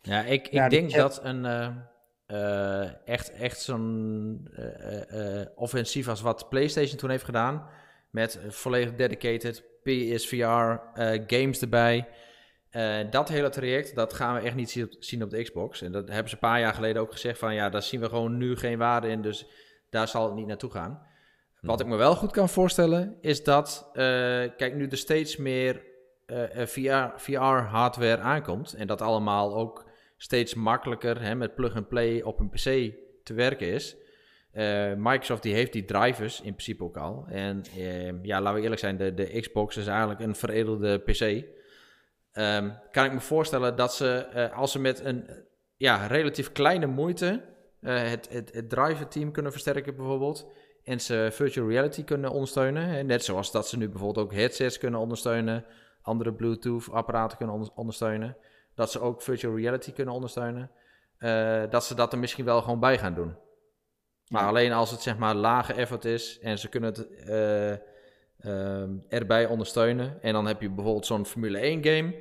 Ja, 0.02 0.24
ik, 0.24 0.46
ik 0.46 0.52
ja, 0.52 0.68
denk 0.68 0.94
dat 0.94 1.20
een 1.24 1.44
uh, 1.44 1.68
uh, 2.26 3.08
echt, 3.08 3.32
echt 3.32 3.60
zo'n 3.60 4.48
offensief 5.54 6.08
als 6.08 6.20
wat 6.20 6.48
PlayStation 6.48 6.98
toen 6.98 7.10
heeft 7.10 7.24
gedaan, 7.24 7.68
met 8.10 8.40
volledig 8.48 8.94
dedicated 8.94 9.64
PSVR 9.82 10.78
games 11.26 11.60
erbij. 11.60 12.08
Uh, 12.72 13.10
dat 13.10 13.28
hele 13.28 13.48
traject, 13.48 13.94
dat 13.94 14.12
gaan 14.12 14.34
we 14.34 14.40
echt 14.40 14.54
niet 14.54 14.86
zien 14.98 15.22
op, 15.22 15.30
de 15.30 15.42
Xbox. 15.42 15.82
En 15.82 15.92
dat 15.92 16.08
hebben 16.08 16.28
ze 16.28 16.34
een 16.34 16.40
paar 16.40 16.60
jaar 16.60 16.74
geleden 16.74 17.02
ook 17.02 17.12
gezegd 17.12 17.38
van 17.38 17.54
ja, 17.54 17.68
daar 17.68 17.82
zien 17.82 18.00
we 18.00 18.08
gewoon 18.08 18.36
nu 18.36 18.56
geen 18.56 18.78
waarde 18.78 19.08
in, 19.08 19.22
dus 19.22 19.46
daar 19.90 20.08
zal 20.08 20.24
het 20.24 20.34
niet 20.34 20.46
naartoe 20.46 20.70
gaan. 20.70 21.06
Wat 21.60 21.80
ik 21.80 21.86
me 21.86 21.96
wel 21.96 22.16
goed 22.16 22.30
kan 22.30 22.48
voorstellen, 22.48 23.16
is 23.20 23.44
dat, 23.44 23.88
uh, 23.88 24.02
kijk, 24.56 24.74
nu 24.74 24.86
er 24.86 24.96
steeds 24.96 25.36
meer 25.36 25.82
uh, 26.26 26.66
VR, 26.66 27.20
VR-hardware 27.20 28.18
aankomt 28.18 28.74
en 28.74 28.86
dat 28.86 29.02
allemaal 29.02 29.56
ook 29.56 29.90
steeds 30.16 30.54
makkelijker 30.54 31.22
hè, 31.22 31.34
met 31.34 31.54
plug-and-play 31.54 32.22
op 32.22 32.40
een 32.40 32.50
PC 32.50 32.94
te 33.24 33.34
werken 33.34 33.66
is. 33.72 33.96
Microsoft 34.96 35.42
die 35.42 35.54
heeft 35.54 35.72
die 35.72 35.84
drivers 35.84 36.40
in 36.40 36.52
principe 36.52 36.84
ook 36.84 36.96
al. 36.96 37.26
En 37.28 37.62
ja, 38.22 38.40
laten 38.40 38.54
we 38.54 38.62
eerlijk 38.62 38.80
zijn, 38.80 38.96
de, 38.96 39.14
de 39.14 39.40
Xbox 39.40 39.76
is 39.76 39.86
eigenlijk 39.86 40.20
een 40.20 40.34
veredelde 40.34 40.98
PC. 40.98 41.44
Um, 42.38 42.78
kan 42.90 43.04
ik 43.04 43.12
me 43.12 43.20
voorstellen 43.20 43.76
dat 43.76 43.94
ze, 43.94 44.26
uh, 44.34 44.58
als 44.58 44.72
ze 44.72 44.78
met 44.78 45.04
een 45.04 45.30
ja, 45.76 46.06
relatief 46.06 46.52
kleine 46.52 46.86
moeite 46.86 47.42
uh, 47.80 48.02
het, 48.02 48.28
het, 48.30 48.52
het 48.52 48.70
driver 48.70 49.08
team 49.08 49.32
kunnen 49.32 49.52
versterken 49.52 49.96
bijvoorbeeld. 49.96 50.46
En 50.84 51.00
ze 51.00 51.28
virtual 51.32 51.68
reality 51.68 52.04
kunnen 52.04 52.30
ondersteunen. 52.30 53.06
Net 53.06 53.24
zoals 53.24 53.52
dat 53.52 53.68
ze 53.68 53.76
nu 53.76 53.88
bijvoorbeeld 53.88 54.26
ook 54.26 54.32
headsets 54.32 54.78
kunnen 54.78 55.00
ondersteunen. 55.00 55.64
Andere 56.02 56.32
Bluetooth 56.32 56.90
apparaten 56.90 57.36
kunnen 57.36 57.56
on 57.56 57.70
ondersteunen. 57.74 58.36
Dat 58.74 58.90
ze 58.90 59.00
ook 59.00 59.22
virtual 59.22 59.56
reality 59.56 59.92
kunnen 59.92 60.14
ondersteunen. 60.14 60.70
Uh, 61.18 61.62
dat 61.70 61.84
ze 61.84 61.94
dat 61.94 62.12
er 62.12 62.18
misschien 62.18 62.44
wel 62.44 62.62
gewoon 62.62 62.80
bij 62.80 62.98
gaan 62.98 63.14
doen. 63.14 63.36
Maar 64.28 64.46
alleen 64.46 64.72
als 64.72 64.90
het 64.90 65.02
zeg 65.02 65.16
maar 65.16 65.34
lage 65.34 65.72
effort 65.72 66.04
is 66.04 66.38
en 66.38 66.58
ze 66.58 66.68
kunnen 66.68 66.94
het 66.94 67.08
eh, 68.46 68.82
ehm, 68.82 68.90
erbij 69.08 69.46
ondersteunen. 69.46 70.22
En 70.22 70.32
dan 70.32 70.46
heb 70.46 70.60
je 70.60 70.70
bijvoorbeeld 70.70 71.06
zo'n 71.06 71.26
Formule 71.26 71.58
1 71.58 71.84
game. 71.84 72.14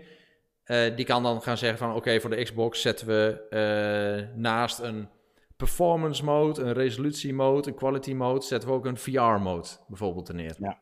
Eh, 0.63 0.95
die 0.95 1.05
kan 1.05 1.23
dan 1.23 1.41
gaan 1.41 1.57
zeggen 1.57 1.77
van 1.77 1.95
oké, 1.95 2.19
voor 2.19 2.29
de 2.29 2.43
Xbox 2.43 2.81
zetten 2.81 3.07
we 3.07 3.47
eh, 3.49 4.37
naast 4.37 4.79
een 4.79 5.09
performance 5.55 6.23
mode, 6.23 6.61
een 6.61 6.73
resolutie 6.73 7.33
mode, 7.33 7.69
een 7.69 7.75
quality 7.75 8.13
mode, 8.13 8.45
zetten 8.45 8.69
we 8.69 8.75
ook 8.75 8.85
een 8.85 8.97
VR 8.97 9.19
mode 9.19 9.67
bijvoorbeeld 9.87 10.27
er 10.27 10.35
neer. 10.35 10.55
Ja. 10.59 10.79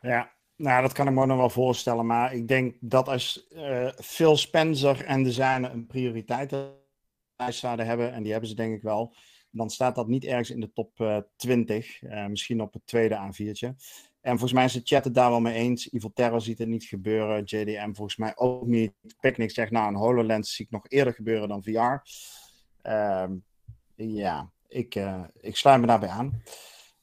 Ja, 0.00 0.32
nou, 0.56 0.82
dat 0.82 0.92
kan 0.92 1.06
ik 1.06 1.14
me 1.14 1.26
nog 1.26 1.36
wel 1.36 1.50
voorstellen. 1.50 2.06
Maar 2.06 2.34
ik 2.34 2.48
denk 2.48 2.76
dat 2.80 3.08
als 3.08 3.46
uh, 3.50 3.88
Phil 4.02 4.36
Spencer 4.36 5.04
en 5.04 5.22
de 5.22 5.32
zijne 5.32 5.68
een 5.68 5.86
prioriteitenlijst 5.86 6.78
zouden 7.60 7.86
hebben, 7.86 8.12
en 8.12 8.22
die 8.22 8.32
hebben 8.32 8.50
ze 8.50 8.54
denk 8.54 8.74
ik 8.76 8.82
wel, 8.82 9.14
dan 9.54 9.70
staat 9.70 9.94
dat 9.94 10.08
niet 10.08 10.24
ergens 10.24 10.50
in 10.50 10.60
de 10.60 10.72
top 10.72 10.98
uh, 11.00 11.18
20. 11.36 12.02
Uh, 12.02 12.26
misschien 12.26 12.60
op 12.60 12.72
het 12.72 12.86
tweede 12.86 13.16
A4'tje. 13.16 13.68
En 14.20 14.30
volgens 14.30 14.52
mij 14.52 14.64
is 14.64 14.72
de 14.72 14.80
chat 14.84 15.04
het 15.04 15.14
daar 15.14 15.30
wel 15.30 15.40
mee 15.40 15.54
eens. 15.54 15.92
Evil 15.92 16.12
Terror 16.14 16.40
ziet 16.40 16.58
het 16.58 16.68
niet 16.68 16.84
gebeuren. 16.84 17.44
JDM 17.44 17.92
volgens 17.92 18.16
mij 18.16 18.32
ook 18.36 18.66
niet. 18.66 18.92
Picnic 19.20 19.50
zegt, 19.50 19.70
nou, 19.70 19.88
een 19.88 19.94
HoloLens 19.94 20.54
zie 20.54 20.64
ik 20.64 20.70
nog 20.70 20.88
eerder 20.88 21.14
gebeuren 21.14 21.48
dan 21.48 21.62
VR. 21.62 22.08
Ehm, 22.82 23.32
ja, 23.94 24.50
ik, 24.68 24.94
uh, 24.94 25.24
ik 25.40 25.56
sluit 25.56 25.80
me 25.80 25.86
daarbij 25.86 26.08
aan. 26.08 26.42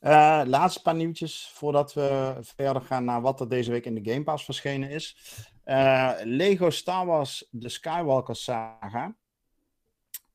Uh, 0.01 0.41
laatste 0.45 0.81
paar 0.81 0.95
nieuwtjes 0.95 1.51
voordat 1.53 1.93
we 1.93 2.37
verder 2.41 2.81
gaan 2.81 3.05
naar 3.05 3.21
wat 3.21 3.39
er 3.39 3.49
deze 3.49 3.71
week 3.71 3.85
in 3.85 4.03
de 4.03 4.11
Game 4.11 4.23
Pass 4.23 4.45
verschenen 4.45 4.89
is. 4.89 5.17
Lego 6.23 6.69
Star 6.69 7.05
Wars 7.05 7.49
The 7.59 7.69
Skywalker 7.69 8.35
Saga. 8.35 9.15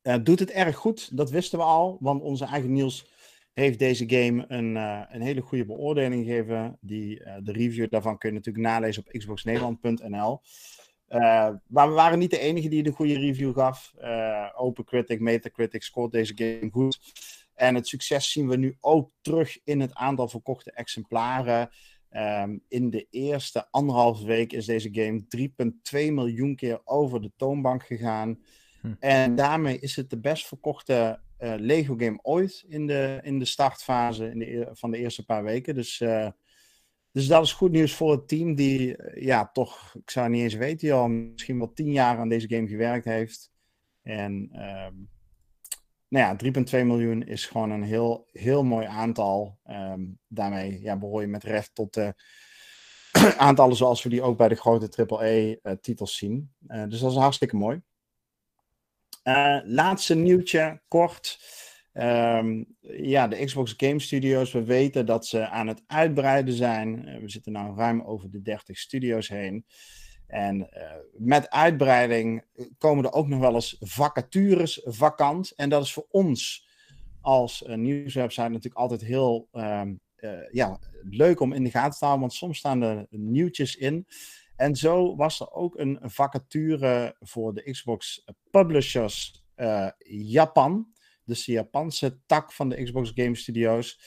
Uh, 0.06 0.14
doet 0.22 0.38
het 0.38 0.50
erg 0.50 0.76
goed, 0.76 1.16
dat 1.16 1.30
wisten 1.30 1.58
we 1.58 1.64
al, 1.64 1.96
want 2.00 2.22
onze 2.22 2.44
eigen 2.44 2.72
Niels 2.72 3.06
heeft 3.52 3.78
deze 3.78 4.04
game 4.08 4.44
een, 4.48 4.74
een 5.14 5.20
hele 5.20 5.40
goede 5.40 5.64
beoordeling 5.64 6.24
gegeven. 6.24 6.78
Die, 6.80 7.22
de 7.42 7.52
review 7.52 7.90
daarvan 7.90 8.18
kun 8.18 8.28
je 8.28 8.34
natuurlijk 8.34 8.66
nalezen 8.66 9.02
op 9.06 9.12
xboxnederland.nl. 9.12 10.40
maar 11.66 11.88
we 11.88 11.94
waren 11.94 12.18
niet 12.18 12.30
de 12.30 12.38
enige 12.38 12.68
die 12.68 12.82
de 12.82 12.90
goede 12.90 13.18
review 13.18 13.54
gaf. 13.54 13.94
OpenCritic, 14.56 15.20
Metacritic 15.20 15.82
scoort 15.82 16.12
deze 16.12 16.32
game 16.36 16.70
goed. 16.70 16.98
En 17.56 17.74
het 17.74 17.88
succes 17.88 18.32
zien 18.32 18.48
we 18.48 18.56
nu 18.56 18.76
ook 18.80 19.10
terug 19.20 19.58
in 19.64 19.80
het 19.80 19.94
aantal 19.94 20.28
verkochte 20.28 20.70
exemplaren. 20.70 21.70
Um, 22.10 22.62
in 22.68 22.90
de 22.90 23.06
eerste 23.10 23.66
anderhalve 23.70 24.26
week 24.26 24.52
is 24.52 24.66
deze 24.66 24.88
game 24.92 25.24
3,2 26.06 26.12
miljoen 26.12 26.56
keer 26.56 26.80
over 26.84 27.20
de 27.20 27.32
toonbank 27.36 27.86
gegaan. 27.86 28.38
Hm. 28.86 28.94
En 28.98 29.34
daarmee 29.34 29.78
is 29.78 29.96
het 29.96 30.10
de 30.10 30.18
best 30.18 30.46
verkochte 30.46 31.20
uh, 31.38 31.54
Lego 31.56 31.94
game 31.96 32.18
ooit 32.22 32.64
in 32.68 32.86
de, 32.86 33.18
in 33.22 33.38
de 33.38 33.44
startfase 33.44 34.30
in 34.30 34.38
de, 34.38 34.68
van 34.72 34.90
de 34.90 34.98
eerste 34.98 35.24
paar 35.24 35.44
weken. 35.44 35.74
Dus, 35.74 36.00
uh, 36.00 36.28
dus 37.12 37.26
dat 37.26 37.44
is 37.44 37.52
goed 37.52 37.70
nieuws 37.70 37.94
voor 37.94 38.10
het 38.10 38.28
team 38.28 38.54
die, 38.54 38.98
uh, 38.98 39.22
ja, 39.22 39.50
toch, 39.52 39.94
ik 39.94 40.10
zou 40.10 40.28
niet 40.28 40.42
eens 40.42 40.54
weten, 40.54 40.92
al 40.92 41.08
misschien 41.08 41.58
wel 41.58 41.72
tien 41.72 41.92
jaar 41.92 42.18
aan 42.18 42.28
deze 42.28 42.48
game 42.48 42.68
gewerkt 42.68 43.04
heeft. 43.04 43.50
En 44.02 44.32
um, 44.52 45.08
nou 46.08 46.36
ja, 46.42 46.62
3,2 46.80 46.86
miljoen 46.86 47.22
is 47.22 47.46
gewoon 47.46 47.70
een 47.70 47.82
heel, 47.82 48.28
heel 48.32 48.64
mooi 48.64 48.86
aantal. 48.86 49.58
Um, 49.70 50.18
daarmee 50.26 50.80
ja, 50.80 50.96
behoor 50.96 51.20
je 51.20 51.26
met 51.26 51.44
recht 51.44 51.74
tot 51.74 51.94
de 51.94 52.14
aantallen 53.38 53.76
zoals 53.76 54.02
we 54.02 54.08
die 54.08 54.22
ook 54.22 54.36
bij 54.36 54.48
de 54.48 54.54
grote 54.54 55.06
AAA-titels 55.06 56.16
zien. 56.16 56.54
Dus 56.88 57.00
dat 57.00 57.10
is 57.10 57.16
hartstikke 57.16 57.56
mooi. 57.56 57.82
Uh, 59.28 59.58
laatste 59.64 60.14
nieuwtje, 60.14 60.80
kort. 60.88 61.38
Um, 61.92 62.76
ja, 62.80 63.28
de 63.28 63.44
Xbox 63.44 63.74
Game 63.76 64.00
Studios, 64.00 64.52
we 64.52 64.64
weten 64.64 65.06
dat 65.06 65.26
ze 65.26 65.48
aan 65.48 65.66
het 65.66 65.82
uitbreiden 65.86 66.54
zijn. 66.54 67.18
we 67.20 67.30
zitten 67.30 67.52
nu 67.52 67.74
ruim 67.76 68.02
over 68.02 68.30
de 68.30 68.42
30 68.42 68.78
studio's 68.78 69.28
heen. 69.28 69.66
En 70.26 70.58
uh, 70.58 70.66
met 71.12 71.50
uitbreiding 71.50 72.44
komen 72.78 73.04
er 73.04 73.12
ook 73.12 73.28
nog 73.28 73.40
wel 73.40 73.54
eens 73.54 73.76
vacatures 73.80 74.80
vakant. 74.84 75.52
En 75.56 75.68
dat 75.68 75.82
is 75.82 75.92
voor 75.92 76.06
ons 76.10 76.68
als 77.20 77.64
nieuwswebsite 77.66 78.48
natuurlijk 78.48 78.80
altijd 78.80 79.00
heel 79.00 79.48
uh, 79.52 79.82
ja, 80.50 80.78
leuk 81.02 81.40
om 81.40 81.52
in 81.52 81.64
de 81.64 81.70
gaten 81.70 81.98
te 81.98 82.04
houden. 82.04 82.20
Want 82.20 82.32
soms 82.32 82.58
staan 82.58 82.82
er 82.82 83.06
nieuwtjes 83.10 83.76
in. 83.76 84.06
En 84.56 84.76
zo 84.76 85.16
was 85.16 85.40
er 85.40 85.52
ook 85.52 85.78
een 85.78 85.98
vacature 86.02 87.16
voor 87.20 87.54
de 87.54 87.70
Xbox 87.70 88.24
Publishers 88.50 89.44
Japan. 90.08 90.86
Dus 91.24 91.44
de 91.44 91.52
Japanse 91.52 92.20
tak 92.26 92.52
van 92.52 92.68
de 92.68 92.82
Xbox 92.82 93.12
Game 93.14 93.34
Studios. 93.34 94.00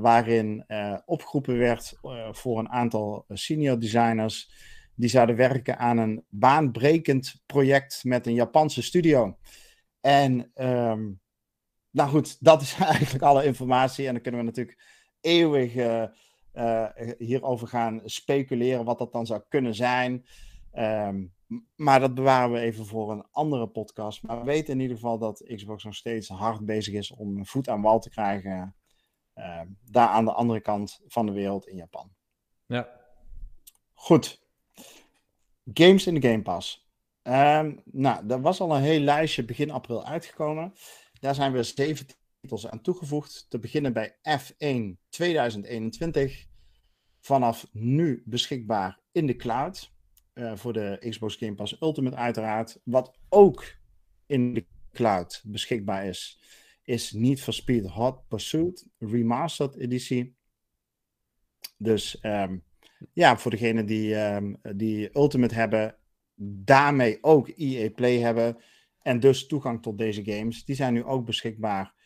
waarin 0.00 0.64
opgeroepen 1.04 1.58
werd 1.58 1.98
voor 2.30 2.58
een 2.58 2.68
aantal 2.68 3.24
senior 3.28 3.78
designers 3.78 4.50
die 4.98 5.08
zouden 5.08 5.36
werken 5.36 5.78
aan 5.78 5.98
een 5.98 6.24
baanbrekend 6.28 7.42
project 7.46 8.04
met 8.04 8.26
een 8.26 8.34
Japanse 8.34 8.82
studio. 8.82 9.38
En 10.00 10.50
um, 10.54 11.20
nou 11.90 12.10
goed, 12.10 12.44
dat 12.44 12.62
is 12.62 12.74
eigenlijk 12.92 13.24
alle 13.24 13.44
informatie. 13.44 14.06
En 14.06 14.12
dan 14.12 14.22
kunnen 14.22 14.40
we 14.40 14.46
natuurlijk 14.46 14.78
eeuwig 15.20 15.74
uh, 15.74 15.86
uh, 15.86 16.08
hierover 17.18 17.68
gaan 17.68 18.00
speculeren 18.04 18.84
wat 18.84 18.98
dat 18.98 19.12
dan 19.12 19.26
zou 19.26 19.42
kunnen 19.48 19.74
zijn. 19.74 20.26
Um, 20.74 21.36
maar 21.76 22.00
dat 22.00 22.14
bewaren 22.14 22.52
we 22.52 22.58
even 22.58 22.86
voor 22.86 23.12
een 23.12 23.26
andere 23.30 23.66
podcast. 23.66 24.22
Maar 24.22 24.38
we 24.38 24.44
weten 24.44 24.74
in 24.74 24.80
ieder 24.80 24.96
geval 24.96 25.18
dat 25.18 25.44
Xbox 25.54 25.84
nog 25.84 25.94
steeds 25.94 26.28
hard 26.28 26.66
bezig 26.66 26.94
is 26.94 27.10
om 27.10 27.36
een 27.36 27.46
voet 27.46 27.68
aan 27.68 27.82
wal 27.82 28.00
te 28.00 28.10
krijgen. 28.10 28.74
Uh, 29.34 29.60
daar 29.84 30.08
aan 30.08 30.24
de 30.24 30.32
andere 30.32 30.60
kant 30.60 31.00
van 31.06 31.26
de 31.26 31.32
wereld 31.32 31.66
in 31.66 31.76
Japan. 31.76 32.10
Ja. 32.66 32.88
Goed. 33.94 34.40
Games 35.74 36.06
in 36.06 36.14
de 36.14 36.28
Game 36.28 36.42
Pass. 36.42 36.86
Um, 37.22 37.82
nou, 37.84 38.28
er 38.28 38.40
was 38.40 38.60
al 38.60 38.76
een 38.76 38.82
heel 38.82 39.00
lijstje 39.00 39.44
begin 39.44 39.70
april 39.70 40.04
uitgekomen. 40.04 40.74
Daar 41.20 41.34
zijn 41.34 41.52
weer 41.52 41.64
zeven 41.64 42.06
titels 42.40 42.68
aan 42.68 42.80
toegevoegd. 42.80 43.46
Te 43.48 43.58
beginnen 43.58 43.92
bij 43.92 44.16
F1 44.38 45.08
2021. 45.08 46.46
Vanaf 47.20 47.68
nu 47.72 48.22
beschikbaar 48.24 49.00
in 49.12 49.26
de 49.26 49.36
cloud. 49.36 49.92
Uh, 50.34 50.56
voor 50.56 50.72
de 50.72 51.06
Xbox 51.08 51.36
Game 51.36 51.54
Pass 51.54 51.80
Ultimate 51.80 52.16
uiteraard. 52.16 52.80
Wat 52.84 53.18
ook 53.28 53.76
in 54.26 54.54
de 54.54 54.66
cloud 54.92 55.42
beschikbaar 55.44 56.06
is, 56.06 56.40
is 56.82 57.12
Need 57.12 57.40
for 57.40 57.52
Speed 57.52 57.86
Hot 57.86 58.28
Pursuit 58.28 58.88
Remastered 58.98 59.76
editie. 59.76 60.36
Dus 61.76 62.18
um, 62.22 62.64
ja, 63.12 63.38
voor 63.38 63.50
degenen 63.50 63.86
die, 63.86 64.14
um, 64.14 64.56
die 64.76 65.16
Ultimate 65.16 65.54
hebben, 65.54 65.96
daarmee 66.64 67.18
ook 67.20 67.48
EA 67.48 67.90
Play 67.90 68.18
hebben 68.18 68.56
en 69.02 69.20
dus 69.20 69.46
toegang 69.46 69.82
tot 69.82 69.98
deze 69.98 70.24
games, 70.24 70.64
die 70.64 70.76
zijn 70.76 70.92
nu 70.92 71.04
ook 71.04 71.24
beschikbaar 71.26 71.97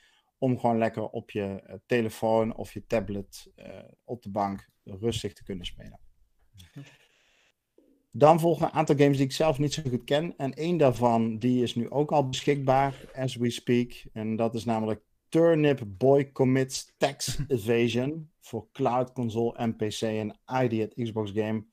om 0.42 0.58
gewoon 0.58 0.78
lekker 0.78 1.08
op 1.08 1.30
je 1.30 1.62
uh, 1.66 1.74
telefoon 1.86 2.56
of 2.56 2.72
je 2.72 2.86
tablet 2.86 3.52
uh, 3.56 3.66
op 4.04 4.22
de 4.22 4.30
bank 4.30 4.68
rustig 4.84 5.32
te 5.32 5.42
kunnen 5.42 5.66
spelen. 5.66 6.00
Dan 8.10 8.40
volgen 8.40 8.66
een 8.66 8.72
aantal 8.72 8.96
games 8.96 9.16
die 9.16 9.26
ik 9.26 9.32
zelf 9.32 9.58
niet 9.58 9.72
zo 9.72 9.82
goed 9.82 10.04
ken. 10.04 10.36
En 10.36 10.54
één 10.54 10.76
daarvan 10.76 11.38
die 11.38 11.62
is 11.62 11.74
nu 11.74 11.90
ook 11.90 12.12
al 12.12 12.28
beschikbaar, 12.28 13.10
as 13.14 13.36
we 13.36 13.50
speak. 13.50 14.04
En 14.12 14.36
dat 14.36 14.54
is 14.54 14.64
namelijk 14.64 15.02
Turnip 15.28 15.82
Boy 15.86 16.32
Commits 16.32 16.94
Tax 16.96 17.38
Evasion 17.48 18.30
voor 18.40 18.68
Cloud 18.72 19.12
Console 19.12 19.56
en 19.56 19.76
PC 19.76 20.00
en 20.00 20.38
ID 20.62 20.82
at 20.82 20.94
Xbox 20.94 21.30
Game. 21.30 21.64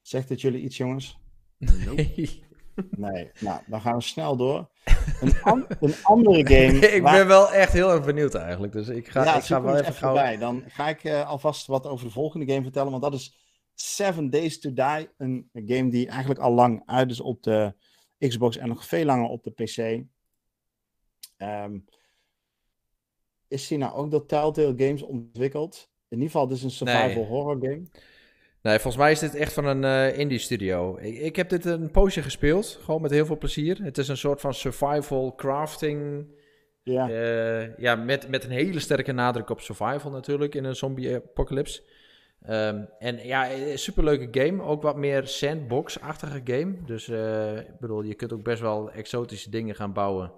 Zegt 0.00 0.28
het 0.28 0.40
jullie 0.40 0.62
iets, 0.62 0.76
jongens? 0.76 1.18
Nee. 1.58 2.46
Nee, 2.90 3.30
nou, 3.40 3.60
dan 3.66 3.80
gaan 3.80 3.96
we 3.96 4.02
snel 4.02 4.36
door. 4.36 4.70
Een, 5.20 5.42
an 5.42 5.66
een 5.80 5.94
andere 6.02 6.46
game. 6.54 6.78
ik 6.78 7.02
waar... 7.02 7.16
ben 7.16 7.26
wel 7.26 7.52
echt 7.52 7.72
heel 7.72 7.90
erg 7.90 8.04
benieuwd 8.04 8.34
eigenlijk. 8.34 8.72
Dus 8.72 8.88
ik 8.88 9.08
ga, 9.08 9.24
ja, 9.24 9.36
ik 9.36 9.42
ga 9.42 9.62
wel 9.62 9.76
even, 9.76 9.92
even 9.92 10.12
bij. 10.12 10.36
Dan 10.36 10.64
ga 10.66 10.88
ik 10.88 11.04
uh, 11.04 11.28
alvast 11.28 11.66
wat 11.66 11.86
over 11.86 12.06
de 12.06 12.12
volgende 12.12 12.46
game 12.46 12.62
vertellen. 12.62 12.90
Want 12.90 13.02
dat 13.02 13.14
is 13.14 13.36
Seven 13.74 14.30
Days 14.30 14.60
to 14.60 14.72
Die. 14.72 15.10
Een, 15.16 15.48
een 15.52 15.64
game 15.66 15.90
die 15.90 16.08
eigenlijk 16.08 16.40
al 16.40 16.52
lang 16.52 16.82
uit 16.86 17.10
is 17.10 17.20
op 17.20 17.42
de 17.42 17.74
Xbox 18.18 18.56
en 18.56 18.68
nog 18.68 18.84
veel 18.84 19.04
langer 19.04 19.28
op 19.28 19.44
de 19.44 19.50
PC. 19.50 20.04
Um, 21.42 21.84
is 23.48 23.68
die 23.68 23.78
nou 23.78 23.92
ook 23.94 24.10
door 24.10 24.26
Telltale 24.26 24.74
Games 24.76 25.02
ontwikkeld? 25.02 25.90
In 26.08 26.16
ieder 26.16 26.30
geval, 26.32 26.46
dit 26.46 26.56
is 26.56 26.62
een 26.62 26.70
survival 26.70 27.08
nee. 27.08 27.26
horror 27.26 27.58
game. 27.60 27.82
Nee, 28.62 28.78
volgens 28.78 29.02
mij 29.02 29.12
is 29.12 29.18
dit 29.18 29.34
echt 29.34 29.52
van 29.52 29.64
een 29.64 29.82
uh, 29.82 30.18
indie 30.18 30.38
studio. 30.38 30.98
Ik, 31.00 31.18
ik, 31.18 31.36
heb 31.36 31.48
dit 31.48 31.64
een 31.64 31.90
poosje 31.90 32.22
gespeeld, 32.22 32.78
gewoon 32.82 33.02
met 33.02 33.10
heel 33.10 33.26
veel 33.26 33.38
plezier. 33.38 33.78
Het 33.82 33.98
is 33.98 34.08
een 34.08 34.16
soort 34.16 34.40
van 34.40 34.54
survival 34.54 35.34
crafting. 35.34 36.26
Ja, 36.82 37.10
uh, 37.10 37.76
ja 37.76 37.94
met, 37.94 38.28
met 38.28 38.44
een 38.44 38.50
hele 38.50 38.80
sterke 38.80 39.12
nadruk 39.12 39.50
op 39.50 39.60
survival 39.60 40.10
natuurlijk 40.10 40.54
in 40.54 40.64
een 40.64 40.76
zombie-apocalypse. 40.76 41.82
Um, 42.48 42.88
en 42.98 43.26
ja, 43.26 43.48
superleuke 43.74 44.40
game. 44.40 44.62
Ook 44.62 44.82
wat 44.82 44.96
meer 44.96 45.26
sandbox-achtige 45.26 46.40
game. 46.44 46.74
Dus 46.84 47.08
uh, 47.08 47.56
ik 47.56 47.78
bedoel, 47.80 48.02
je 48.02 48.14
kunt 48.14 48.32
ook 48.32 48.42
best 48.42 48.60
wel 48.60 48.90
exotische 48.90 49.50
dingen 49.50 49.74
gaan 49.74 49.92
bouwen. 49.92 50.32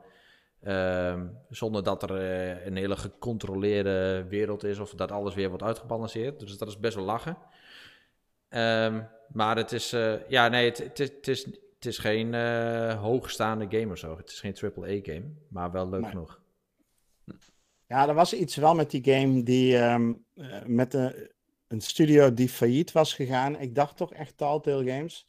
Ehm, 0.62 1.26
zonder 1.48 1.82
dat 1.82 2.02
er 2.02 2.16
eh, 2.16 2.66
een 2.66 2.76
hele 2.76 2.96
gecontroleerde 2.96 4.24
wereld 4.28 4.64
is 4.64 4.78
of 4.78 4.94
dat 4.94 5.12
alles 5.12 5.34
weer 5.34 5.48
wordt 5.48 5.62
uitgebalanceerd. 5.62 6.40
Dus 6.40 6.58
dat 6.58 6.68
is 6.68 6.78
best 6.78 6.94
wel 6.94 7.04
lachen. 7.04 7.36
Ehm, 8.50 9.02
maar 9.32 9.56
het 9.56 9.72
is, 9.72 9.92
eh, 9.92 10.28
ja, 10.28 10.48
nee, 10.48 10.68
het, 10.68 10.78
het, 10.78 10.98
is, 10.98 11.08
het, 11.08 11.28
is, 11.28 11.44
het 11.44 11.86
is 11.86 11.98
geen 11.98 12.32
uh, 12.32 13.00
hoogstaande 13.00 13.78
game 13.78 13.92
of 13.92 13.98
zo. 13.98 14.16
Het 14.16 14.30
is 14.30 14.40
geen 14.40 14.56
AAA-game, 14.62 15.24
maar 15.48 15.70
wel 15.70 15.88
leuk 15.88 16.06
genoeg. 16.06 16.40
Ja, 17.86 18.08
er 18.08 18.14
was 18.14 18.34
iets 18.34 18.56
wel 18.56 18.74
met 18.74 18.90
die 18.90 19.04
game 19.04 19.42
die 19.42 19.78
ehm, 19.78 20.12
met 20.66 20.94
een, 20.94 21.30
een 21.68 21.80
studio 21.80 22.34
die 22.34 22.48
failliet 22.48 22.92
was 22.92 23.14
gegaan. 23.14 23.60
Ik 23.60 23.74
dacht 23.74 23.96
toch 23.96 24.12
echt 24.12 24.36
Telltale 24.36 24.90
Games. 24.92 25.28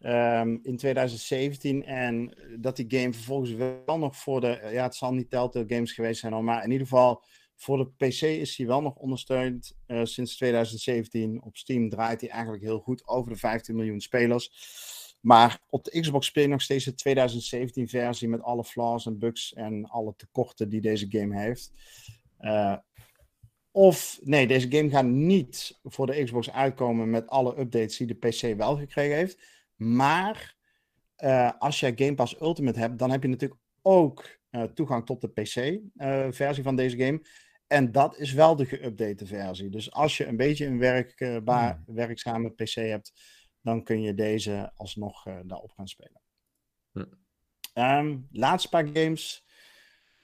Ehm, 0.00 0.56
in 0.62 0.76
2017. 0.76 1.84
En 1.84 2.34
dat 2.56 2.76
die 2.76 2.86
game 2.88 3.12
vervolgens 3.12 3.52
wel 3.86 3.98
nog 3.98 4.16
voor 4.16 4.40
de. 4.40 4.68
Ja, 4.72 4.82
het 4.82 4.94
zal 4.94 5.12
niet 5.12 5.30
Telltale 5.30 5.64
Games 5.68 5.92
geweest 5.92 6.20
zijn, 6.20 6.44
maar 6.44 6.64
in 6.64 6.70
ieder 6.70 6.86
geval. 6.86 7.24
Voor 7.60 7.76
de 7.76 8.06
PC 8.06 8.22
is 8.22 8.56
hij 8.56 8.66
wel 8.66 8.82
nog 8.82 8.94
ondersteund 8.94 9.76
uh, 9.86 10.04
sinds 10.04 10.36
2017. 10.36 11.42
Op 11.42 11.56
Steam 11.56 11.88
draait 11.88 12.20
hij 12.20 12.30
eigenlijk 12.30 12.62
heel 12.62 12.78
goed 12.78 13.06
over 13.06 13.32
de 13.32 13.38
15 13.38 13.74
miljoen 13.74 14.00
spelers. 14.00 14.50
Maar 15.20 15.60
op 15.68 15.84
de 15.84 16.00
Xbox 16.00 16.26
speel 16.26 16.42
je 16.42 16.48
nog 16.48 16.62
steeds 16.62 16.84
de 16.84 16.94
2017 16.94 17.88
versie 17.88 18.28
met 18.28 18.42
alle 18.42 18.64
flaws 18.64 19.06
en 19.06 19.18
bugs 19.18 19.52
en 19.52 19.84
alle 19.84 20.14
tekorten 20.16 20.68
die 20.68 20.80
deze 20.80 21.06
game 21.08 21.40
heeft. 21.40 21.72
Uh, 22.40 22.76
of 23.70 24.18
nee, 24.22 24.46
deze 24.46 24.70
game 24.70 24.90
gaat 24.90 25.04
niet 25.04 25.78
voor 25.84 26.06
de 26.06 26.24
Xbox 26.24 26.50
uitkomen 26.50 27.10
met 27.10 27.28
alle 27.28 27.58
updates 27.58 27.96
die 27.96 28.06
de 28.06 28.28
PC 28.28 28.56
wel 28.56 28.76
gekregen 28.76 29.16
heeft. 29.16 29.42
Maar 29.76 30.56
uh, 31.18 31.50
als 31.58 31.80
jij 31.80 31.92
Game 31.96 32.14
Pass 32.14 32.40
Ultimate 32.40 32.78
hebt, 32.78 32.98
dan 32.98 33.10
heb 33.10 33.22
je 33.22 33.28
natuurlijk 33.28 33.60
ook 33.82 34.38
toegang 34.74 35.06
tot 35.06 35.20
de 35.20 35.28
PC-versie 35.28 36.62
van 36.62 36.76
deze 36.76 36.96
game. 36.96 37.20
En 37.70 37.92
dat 37.92 38.18
is 38.18 38.32
wel 38.32 38.56
de 38.56 38.66
geüpdate 38.66 39.26
versie. 39.26 39.68
Dus 39.68 39.92
als 39.92 40.16
je 40.16 40.26
een 40.26 40.36
beetje 40.36 40.66
een 40.66 40.78
werkbaar, 40.78 41.82
hmm. 41.84 41.94
werkzame 41.94 42.50
PC 42.50 42.74
hebt, 42.74 43.12
dan 43.62 43.84
kun 43.84 44.00
je 44.00 44.14
deze 44.14 44.72
alsnog 44.74 45.22
daarop 45.22 45.72
gaan 45.72 45.88
spelen. 45.88 46.20
Hmm. 46.92 47.18
Um, 47.74 48.28
laatste 48.32 48.68
paar 48.68 48.86
games. 48.86 49.44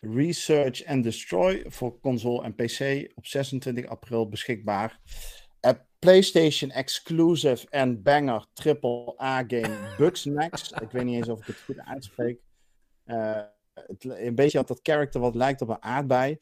Research 0.00 0.84
and 0.84 1.04
Destroy 1.04 1.64
voor 1.66 2.00
console 2.00 2.42
en 2.42 2.54
PC 2.54 3.10
op 3.14 3.26
26 3.26 3.86
april 3.86 4.28
beschikbaar. 4.28 5.00
PlayStation 5.98 6.70
exclusive 6.70 7.66
en 7.70 8.02
banger 8.02 8.46
triple 8.54 9.14
A 9.22 9.44
game 9.46 9.76
Bugsnax. 9.98 10.70
ik 10.70 10.90
weet 10.90 11.04
niet 11.04 11.16
eens 11.16 11.28
of 11.28 11.40
ik 11.40 11.46
het 11.46 11.60
goed 11.60 11.80
uitspreek. 11.80 12.40
Uh, 13.06 13.42
het, 13.74 14.04
een 14.04 14.34
beetje 14.34 14.58
dat 14.58 14.68
dat 14.68 14.80
character 14.82 15.20
wat 15.20 15.34
lijkt 15.34 15.60
op 15.60 15.68
een 15.68 15.82
aardbei. 15.82 16.38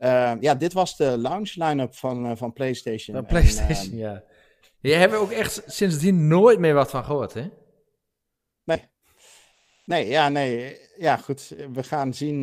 Uh, 0.00 0.32
ja, 0.40 0.54
dit 0.54 0.72
was 0.72 0.96
de 0.96 1.18
launch 1.18 1.54
line-up 1.54 1.94
van, 1.94 2.26
uh, 2.26 2.36
van 2.36 2.52
PlayStation. 2.52 3.16
Van 3.16 3.26
PlayStation, 3.26 3.92
en, 3.92 3.98
ja. 3.98 4.24
Je 4.80 4.92
hebt 4.92 5.14
ook 5.14 5.30
echt 5.30 5.62
sindsdien 5.66 6.28
nooit 6.28 6.58
meer 6.58 6.74
wat 6.74 6.90
van 6.90 7.04
gehoord, 7.04 7.34
hè? 7.34 7.50
Nee. 8.64 8.88
Nee, 9.84 10.08
ja, 10.08 10.28
nee. 10.28 10.78
Ja, 10.96 11.16
goed. 11.16 11.54
We 11.72 11.82
gaan 11.82 12.14
zien 12.14 12.42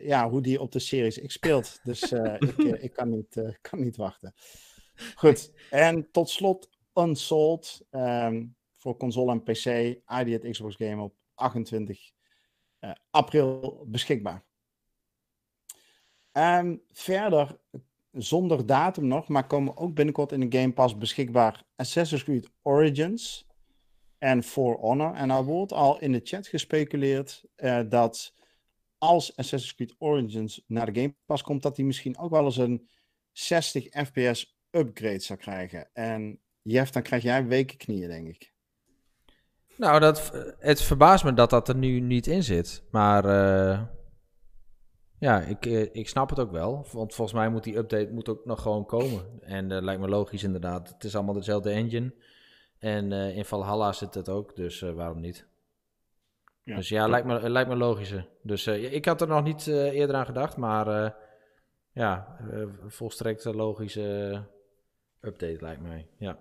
ja, 0.00 0.28
hoe 0.30 0.42
die 0.42 0.60
op 0.60 0.72
de 0.72 0.78
Series 0.78 1.20
X 1.20 1.34
speelt. 1.34 1.80
Dus 1.82 2.02
ik, 2.56 2.56
ik 2.58 2.92
kan, 2.92 3.08
niet, 3.10 3.56
kan 3.60 3.80
niet 3.80 3.96
wachten. 3.96 4.34
Goed. 5.14 5.52
En 5.70 6.10
tot 6.10 6.30
slot 6.30 6.68
Unsold 6.94 7.86
um, 7.90 8.56
voor 8.76 8.96
console 8.96 9.32
en 9.32 9.42
PC. 9.42 9.64
ID 10.20 10.50
Xbox 10.50 10.76
Game 10.76 11.02
op 11.02 11.14
28 11.34 12.10
uh, 12.80 12.92
april 13.10 13.84
beschikbaar. 13.86 14.46
Um, 16.38 16.82
verder, 16.92 17.58
zonder 18.12 18.66
datum 18.66 19.06
nog, 19.06 19.28
maar 19.28 19.46
komen 19.46 19.76
ook 19.76 19.94
binnenkort 19.94 20.32
in 20.32 20.40
de 20.40 20.58
Game 20.58 20.72
Pass 20.72 20.96
beschikbaar 20.96 21.62
Assassin's 21.76 22.24
Creed 22.24 22.50
Origins 22.62 23.46
en 24.18 24.42
For 24.42 24.76
Honor. 24.76 25.14
En 25.14 25.30
er 25.30 25.44
wordt 25.44 25.72
al 25.72 26.00
in 26.00 26.12
de 26.12 26.20
chat 26.24 26.46
gespeculeerd 26.46 27.44
uh, 27.56 27.80
dat 27.88 28.34
als 28.98 29.36
Assassin's 29.36 29.74
Creed 29.74 29.94
Origins 29.98 30.64
naar 30.66 30.92
de 30.92 31.00
Game 31.00 31.14
Pass 31.26 31.42
komt, 31.42 31.62
dat 31.62 31.76
die 31.76 31.84
misschien 31.84 32.18
ook 32.18 32.30
wel 32.30 32.44
eens 32.44 32.56
een 32.56 32.88
60 33.32 33.84
fps 34.06 34.58
upgrade 34.70 35.20
zou 35.20 35.38
krijgen. 35.38 35.88
En 35.92 36.40
Jeff, 36.62 36.90
dan 36.90 37.02
krijg 37.02 37.22
jij 37.22 37.46
weken 37.46 37.76
knieën, 37.76 38.08
denk 38.08 38.28
ik. 38.28 38.52
Nou, 39.76 40.00
dat, 40.00 40.32
het 40.58 40.82
verbaast 40.82 41.24
me 41.24 41.34
dat 41.34 41.50
dat 41.50 41.68
er 41.68 41.76
nu 41.76 42.00
niet 42.00 42.26
in 42.26 42.42
zit. 42.42 42.82
Maar 42.90 43.24
uh, 43.24 43.82
ja, 45.18 45.40
ik, 45.40 45.66
eh, 45.66 45.94
ik 45.94 46.08
snap 46.08 46.30
het 46.30 46.38
ook 46.38 46.50
wel. 46.50 46.86
Want 46.92 47.14
volgens 47.14 47.36
mij 47.36 47.48
moet 47.48 47.64
die 47.64 47.76
update 47.76 48.10
moet 48.10 48.28
ook 48.28 48.44
nog 48.44 48.62
gewoon 48.62 48.86
komen. 48.86 49.40
En 49.40 49.68
dat 49.68 49.78
uh, 49.78 49.84
lijkt 49.84 50.00
me 50.00 50.08
logisch 50.08 50.42
inderdaad. 50.42 50.88
Het 50.88 51.04
is 51.04 51.14
allemaal 51.14 51.34
dezelfde 51.34 51.70
engine. 51.70 52.14
En 52.78 53.10
uh, 53.10 53.36
in 53.36 53.44
Valhalla 53.44 53.92
zit 53.92 54.14
het 54.14 54.28
ook, 54.28 54.56
dus 54.56 54.80
waarom 54.80 55.20
niet? 55.20 55.46
Ja. 56.62 56.76
Dus 56.76 56.88
ja, 56.88 57.08
lijkt 57.08 57.26
me, 57.26 57.50
lijkt 57.50 57.68
me 57.68 57.76
logischer. 57.76 58.28
Dus 58.42 58.66
ik 58.66 59.04
had 59.04 59.20
er 59.20 59.28
nog 59.28 59.42
niet 59.42 59.66
eerder 59.66 60.16
aan 60.16 60.26
gedacht, 60.26 60.56
maar 60.56 61.16
ja, 61.92 62.36
volstrekt 62.86 63.44
logische 63.44 64.42
update, 65.20 65.58
lijkt 65.60 65.82
mij. 65.82 66.06
Ja. 66.18 66.38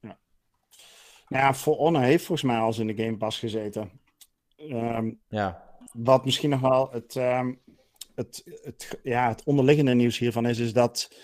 ja. 0.00 0.18
Nou 1.28 1.44
ja, 1.44 1.54
For 1.54 1.76
Honor 1.76 2.02
heeft 2.02 2.24
volgens 2.24 2.50
mij 2.50 2.60
al 2.60 2.74
in 2.78 2.86
de 2.86 3.04
Game 3.04 3.16
Pass 3.16 3.38
gezeten. 3.38 3.90
Um, 4.56 5.20
ja. 5.28 5.73
Wat 5.92 6.24
misschien 6.24 6.50
nog 6.50 6.60
wel 6.60 6.90
het, 6.90 7.14
um, 7.14 7.60
het, 8.14 8.60
het, 8.62 9.00
ja, 9.02 9.28
het 9.28 9.44
onderliggende 9.44 9.94
nieuws 9.94 10.18
hiervan 10.18 10.46
is, 10.46 10.58
is 10.58 10.72
dat 10.72 11.16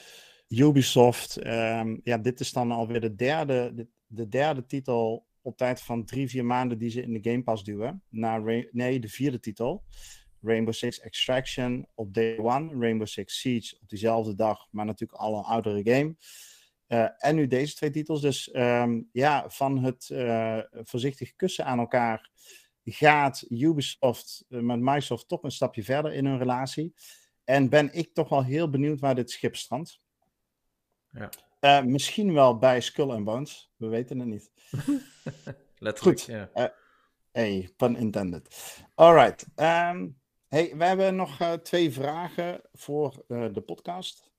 Ubisoft, 0.48 1.46
um, 1.46 2.00
ja, 2.04 2.18
dit 2.18 2.40
is 2.40 2.52
dan 2.52 2.70
alweer 2.70 3.00
de 3.00 3.14
derde, 3.14 3.72
de, 3.74 3.88
de, 4.06 4.28
derde 4.28 4.66
titel 4.66 5.26
op 5.42 5.56
tijd 5.56 5.80
van 5.80 6.04
drie, 6.04 6.28
vier 6.28 6.44
maanden 6.44 6.78
die 6.78 6.90
ze 6.90 7.02
in 7.02 7.12
de 7.12 7.30
Game 7.30 7.42
Pass 7.42 7.64
duwen. 7.64 8.02
Naar, 8.08 8.66
nee, 8.70 9.00
de 9.00 9.08
vierde 9.08 9.40
titel. 9.40 9.84
Rainbow 10.42 10.74
Six 10.74 11.00
Extraction 11.00 11.86
op 11.94 12.14
day 12.14 12.38
one, 12.38 12.78
Rainbow 12.78 13.06
Six 13.06 13.40
Siege 13.40 13.76
op 13.80 13.88
diezelfde 13.88 14.34
dag, 14.34 14.66
maar 14.70 14.84
natuurlijk 14.84 15.20
al 15.20 15.38
een 15.38 15.44
oudere 15.44 15.92
game. 15.92 16.16
Uh, 16.88 17.08
en 17.16 17.34
nu 17.34 17.46
deze 17.46 17.74
twee 17.74 17.90
titels. 17.90 18.20
Dus 18.20 18.54
um, 18.54 19.08
ja, 19.12 19.44
van 19.48 19.84
het 19.84 20.08
uh, 20.12 20.58
voorzichtig 20.72 21.36
kussen 21.36 21.64
aan 21.64 21.78
elkaar 21.78 22.30
gaat 22.84 23.44
Ubisoft 23.48 24.44
uh, 24.48 24.60
met 24.60 24.78
Microsoft 24.80 25.28
toch 25.28 25.42
een 25.42 25.50
stapje 25.50 25.82
verder 25.82 26.12
in 26.12 26.26
hun 26.26 26.38
relatie. 26.38 26.94
En 27.44 27.68
ben 27.68 27.92
ik 27.92 28.14
toch 28.14 28.28
wel 28.28 28.44
heel 28.44 28.70
benieuwd 28.70 29.00
waar 29.00 29.14
dit 29.14 29.30
schip 29.30 29.56
strandt. 29.56 30.00
Ja. 31.60 31.80
misschien 31.80 32.32
wel 32.32 32.58
bij 32.58 32.80
Skull 32.80 33.10
and 33.10 33.24
Bones. 33.24 33.72
We 33.76 33.86
weten 33.86 34.18
het 34.18 34.28
niet. 34.28 34.50
Letterlijk, 35.78 36.20
Goed. 36.20 36.24
Ja. 36.24 36.74
hey, 37.32 37.70
pun 37.76 37.96
intended. 37.96 38.76
Alright. 38.94 39.46
Um, 39.56 40.20
Hey, 40.50 40.76
we 40.76 40.84
hebben 40.84 41.16
nog 41.16 41.40
uh, 41.40 41.52
twee 41.52 41.92
vragen 41.92 42.60
voor 42.72 43.24
de 43.26 43.62
podcast. 43.66 44.29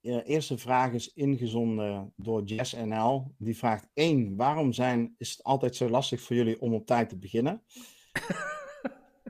De 0.00 0.22
eerste 0.24 0.58
vraag 0.58 0.92
is 0.92 1.12
ingezonden 1.14 2.12
door 2.16 2.42
Jess 2.42 2.74
NL. 2.74 3.34
Die 3.38 3.56
vraagt 3.56 3.88
één, 3.94 4.36
waarom 4.36 4.72
zijn, 4.72 5.14
is 5.18 5.30
het 5.30 5.44
altijd 5.44 5.76
zo 5.76 5.88
lastig 5.88 6.20
voor 6.20 6.36
jullie 6.36 6.60
om 6.60 6.74
op 6.74 6.86
tijd 6.86 7.08
te 7.08 7.18
beginnen? 7.18 7.62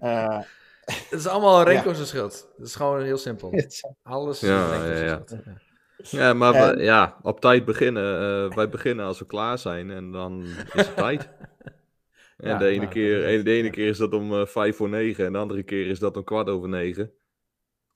uh, 0.03 0.39
het 1.11 1.19
is 1.19 1.27
allemaal 1.27 1.63
Renko's 1.63 1.99
ja. 1.99 2.05
schuld. 2.05 2.49
Het 2.57 2.67
is 2.67 2.75
gewoon 2.75 3.03
heel 3.03 3.17
simpel. 3.17 3.53
Alles 4.03 4.43
is 4.43 4.49
ja, 4.49 4.85
ja, 4.85 5.03
ja. 5.03 5.23
schuld. 5.25 5.43
Ja, 6.11 6.33
maar 6.33 6.55
en... 6.55 6.77
we, 6.77 6.83
ja, 6.83 7.19
op 7.23 7.41
tijd 7.41 7.65
beginnen. 7.65 8.55
wij 8.55 8.69
beginnen 8.69 9.07
als 9.07 9.19
we 9.19 9.27
klaar 9.27 9.59
zijn 9.59 9.91
en 9.91 10.11
dan 10.11 10.45
is 10.45 10.87
het 10.87 10.97
tijd. 10.97 11.29
En 12.41 12.49
ja, 12.49 12.59
de, 12.59 12.67
ene 12.67 12.77
nou, 12.77 12.91
keer, 12.91 13.45
de 13.45 13.51
ene 13.51 13.71
keer 13.71 13.89
is 13.89 13.99
dat 13.99 14.13
om 14.13 14.33
uh, 14.33 14.47
vijf 14.47 14.77
voor 14.77 14.89
negen 14.89 15.27
en 15.27 15.33
de 15.33 15.39
andere 15.39 15.63
keer 15.63 15.87
is 15.87 15.99
dat 15.99 16.17
om 16.17 16.25
kwart 16.25 16.49
over 16.49 16.69
negen. 16.69 17.13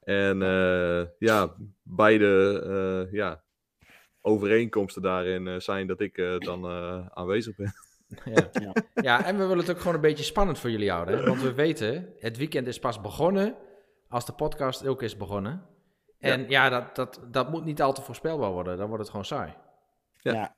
En 0.04 0.40
uh, 0.40 1.02
ja, 1.18 1.54
beide 1.82 2.62
uh, 2.66 3.12
ja, 3.12 3.42
overeenkomsten 4.20 5.02
daarin 5.02 5.62
zijn 5.62 5.86
dat 5.86 6.00
ik 6.00 6.16
dan 6.38 6.66
aanwezig 7.14 7.56
ben. 7.56 7.72
Ja. 8.24 8.48
ja. 8.52 8.72
ja, 8.94 9.24
en 9.24 9.36
we 9.36 9.42
willen 9.42 9.58
het 9.58 9.70
ook 9.70 9.78
gewoon 9.78 9.94
een 9.94 10.00
beetje 10.00 10.24
spannend 10.24 10.58
voor 10.58 10.70
jullie 10.70 10.90
houden. 10.90 11.24
Want 11.24 11.42
we 11.42 11.54
weten, 11.54 12.12
het 12.18 12.36
weekend 12.36 12.66
is 12.66 12.78
pas 12.78 13.00
begonnen 13.00 13.56
als 14.08 14.26
de 14.26 14.32
podcast 14.32 14.86
ook 14.86 15.02
is 15.02 15.16
begonnen. 15.16 15.62
En 16.18 16.40
ja, 16.40 16.46
ja 16.48 16.68
dat, 16.68 16.96
dat, 16.96 17.20
dat 17.30 17.50
moet 17.50 17.64
niet 17.64 17.82
al 17.82 17.92
te 17.92 18.02
voorspelbaar 18.02 18.50
worden. 18.50 18.76
Dan 18.76 18.86
wordt 18.86 19.02
het 19.02 19.10
gewoon 19.10 19.24
saai. 19.24 19.54
Ja. 20.20 20.54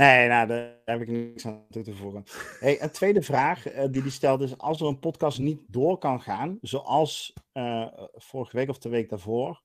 Nee, 0.00 0.28
nou, 0.28 0.46
daar 0.46 0.80
heb 0.84 1.00
ik 1.00 1.08
niks 1.08 1.46
aan 1.46 1.66
toe 1.70 1.82
te 1.82 1.94
voegen. 1.94 2.24
Hey, 2.58 2.82
een 2.82 2.90
tweede 2.90 3.22
vraag 3.22 3.74
uh, 3.74 3.84
die 3.90 4.02
die 4.02 4.10
stelt 4.10 4.40
is: 4.40 4.58
als 4.58 4.80
er 4.80 4.86
een 4.86 4.98
podcast 4.98 5.38
niet 5.38 5.60
door 5.66 5.98
kan 5.98 6.20
gaan, 6.20 6.58
zoals 6.60 7.32
uh, 7.52 7.86
vorige 8.12 8.56
week 8.56 8.68
of 8.68 8.78
de 8.78 8.88
week 8.88 9.08
daarvoor, 9.08 9.62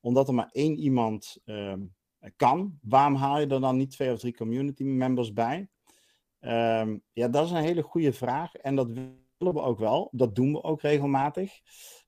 omdat 0.00 0.28
er 0.28 0.34
maar 0.34 0.48
één 0.50 0.78
iemand 0.78 1.40
uh, 1.44 1.74
kan, 2.36 2.78
waarom 2.82 3.14
haal 3.14 3.40
je 3.40 3.46
er 3.46 3.60
dan 3.60 3.76
niet 3.76 3.90
twee 3.90 4.12
of 4.12 4.18
drie 4.18 4.34
community 4.34 4.82
members 4.82 5.32
bij? 5.32 5.68
Um, 6.40 7.02
ja, 7.12 7.28
dat 7.28 7.44
is 7.44 7.50
een 7.50 7.62
hele 7.62 7.82
goede 7.82 8.12
vraag 8.12 8.54
en 8.54 8.74
dat 8.74 8.88
we 8.90 9.62
ook 9.62 9.78
wel. 9.78 10.08
Dat 10.12 10.34
doen 10.34 10.52
we 10.52 10.62
ook 10.62 10.80
regelmatig. 10.80 11.60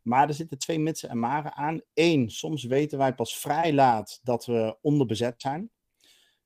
Maar 0.02 0.28
er 0.28 0.34
zitten 0.34 0.58
twee 0.58 0.78
mitsen 0.78 1.08
en 1.08 1.18
maren 1.18 1.54
aan. 1.54 1.80
Eén, 1.94 2.30
soms 2.30 2.64
weten 2.64 2.98
wij 2.98 3.14
pas 3.14 3.36
vrij 3.38 3.72
laat 3.72 4.20
dat 4.22 4.46
we 4.46 4.78
onderbezet 4.80 5.40
zijn. 5.40 5.70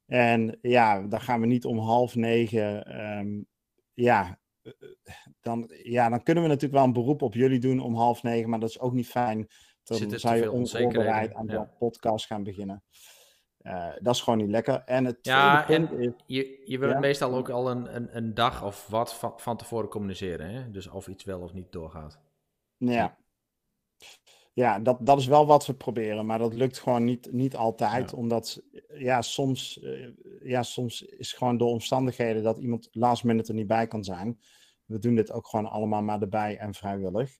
En 0.08 0.58
ja, 0.62 1.02
dan 1.02 1.20
gaan 1.20 1.40
we 1.40 1.46
niet 1.46 1.64
om 1.64 1.78
half 1.78 2.14
negen. 2.14 2.86
Ehm, 2.86 3.42
ja, 3.94 4.38
eh, 4.62 4.72
dan, 5.40 5.70
ja, 5.82 6.08
dan 6.08 6.22
kunnen 6.22 6.42
we 6.42 6.48
natuurlijk 6.48 6.74
wel 6.74 6.84
een 6.84 6.92
beroep 6.92 7.22
op 7.22 7.34
jullie 7.34 7.58
doen 7.58 7.80
om 7.80 7.94
half 7.94 8.22
negen. 8.22 8.50
Maar 8.50 8.60
dat 8.60 8.68
is 8.68 8.80
ook 8.80 8.92
niet 8.92 9.08
fijn. 9.08 9.48
Dan 9.82 10.18
zou 10.18 10.36
je 10.36 10.52
onvoorbereid 10.52 11.34
aan 11.34 11.46
de 11.46 11.66
podcast 11.78 12.26
gaan 12.26 12.42
beginnen. 12.42 12.82
Uh, 13.62 13.92
dat 14.00 14.14
is 14.14 14.20
gewoon 14.20 14.38
niet 14.38 14.50
lekker. 14.50 14.82
En 14.84 15.04
het 15.04 15.18
ja, 15.20 15.62
punt 15.62 15.90
en 15.90 16.00
is... 16.00 16.12
Je, 16.26 16.62
je 16.64 16.78
wil 16.78 16.98
meestal 16.98 17.34
ook 17.34 17.48
al 17.48 17.70
een, 17.70 17.96
een, 17.96 18.16
een 18.16 18.34
dag 18.34 18.64
of 18.64 18.86
wat 18.86 19.14
van, 19.14 19.32
van 19.36 19.56
tevoren 19.56 19.88
communiceren. 19.88 20.50
Hè? 20.50 20.70
Dus 20.70 20.88
of 20.88 21.08
iets 21.08 21.24
wel 21.24 21.40
of 21.40 21.52
niet 21.52 21.72
doorgaat. 21.72 22.20
Ja, 22.76 23.16
ja 24.58 24.78
dat, 24.78 24.98
dat 25.00 25.18
is 25.18 25.26
wel 25.26 25.46
wat 25.46 25.66
we 25.66 25.74
proberen. 25.74 26.26
Maar 26.26 26.38
dat 26.38 26.54
lukt 26.54 26.78
gewoon 26.78 27.04
niet, 27.04 27.32
niet 27.32 27.56
altijd. 27.56 28.12
Omdat 28.12 28.62
ja, 28.94 29.22
soms, 29.22 29.78
uh, 29.82 30.08
ja, 30.42 30.62
soms 30.62 31.02
is 31.02 31.32
gewoon 31.32 31.56
door 31.56 31.70
omstandigheden 31.70 32.42
dat 32.42 32.58
iemand 32.58 32.88
last 32.92 33.24
minute 33.24 33.48
er 33.48 33.54
niet 33.54 33.66
bij 33.66 33.86
kan 33.86 34.04
zijn. 34.04 34.38
We 34.84 34.98
doen 34.98 35.14
dit 35.14 35.32
ook 35.32 35.46
gewoon 35.48 35.66
allemaal 35.66 36.02
maar 36.02 36.20
erbij 36.20 36.56
en 36.56 36.74
vrijwillig. 36.74 37.38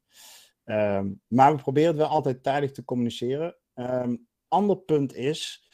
Um, 0.65 1.21
maar 1.27 1.57
we 1.57 1.63
proberen 1.63 1.89
het 1.89 1.99
wel 1.99 2.09
altijd 2.09 2.43
tijdig 2.43 2.73
te 2.73 2.85
communiceren. 2.85 3.57
Um, 3.75 4.27
ander 4.49 4.77
punt 4.77 5.15
is 5.15 5.67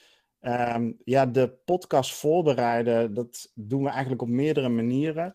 Um, 0.47 0.97
ja, 1.05 1.27
de 1.27 1.59
podcast 1.65 2.15
voorbereiden, 2.15 3.15
dat 3.15 3.51
doen 3.55 3.83
we 3.83 3.89
eigenlijk 3.89 4.23
op 4.23 4.29
meerdere 4.29 4.69
manieren. 4.69 5.33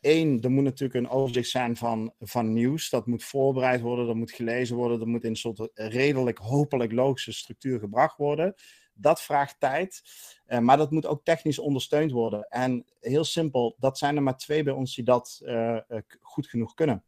Eén, 0.00 0.36
uh, 0.36 0.44
er 0.44 0.50
moet 0.50 0.64
natuurlijk 0.64 1.04
een 1.04 1.10
overzicht 1.10 1.48
zijn 1.48 1.76
van, 1.76 2.14
van 2.18 2.52
nieuws. 2.52 2.90
Dat 2.90 3.06
moet 3.06 3.24
voorbereid 3.24 3.80
worden, 3.80 4.06
dat 4.06 4.16
moet 4.16 4.30
gelezen 4.30 4.76
worden, 4.76 4.98
dat 4.98 5.08
moet 5.08 5.24
in 5.24 5.30
een 5.30 5.36
soort 5.36 5.70
redelijk, 5.74 6.38
hopelijk 6.38 6.92
logische 6.92 7.32
structuur 7.32 7.78
gebracht 7.78 8.16
worden. 8.16 8.54
Dat 8.92 9.22
vraagt 9.22 9.60
tijd, 9.60 10.02
uh, 10.46 10.58
maar 10.58 10.76
dat 10.76 10.90
moet 10.90 11.06
ook 11.06 11.24
technisch 11.24 11.58
ondersteund 11.58 12.10
worden. 12.10 12.48
En 12.48 12.84
heel 13.00 13.24
simpel, 13.24 13.76
dat 13.78 13.98
zijn 13.98 14.16
er 14.16 14.22
maar 14.22 14.36
twee 14.36 14.62
bij 14.62 14.72
ons 14.72 14.94
die 14.94 15.04
dat 15.04 15.40
uh, 15.44 15.78
goed 16.20 16.46
genoeg 16.46 16.74
kunnen. 16.74 17.04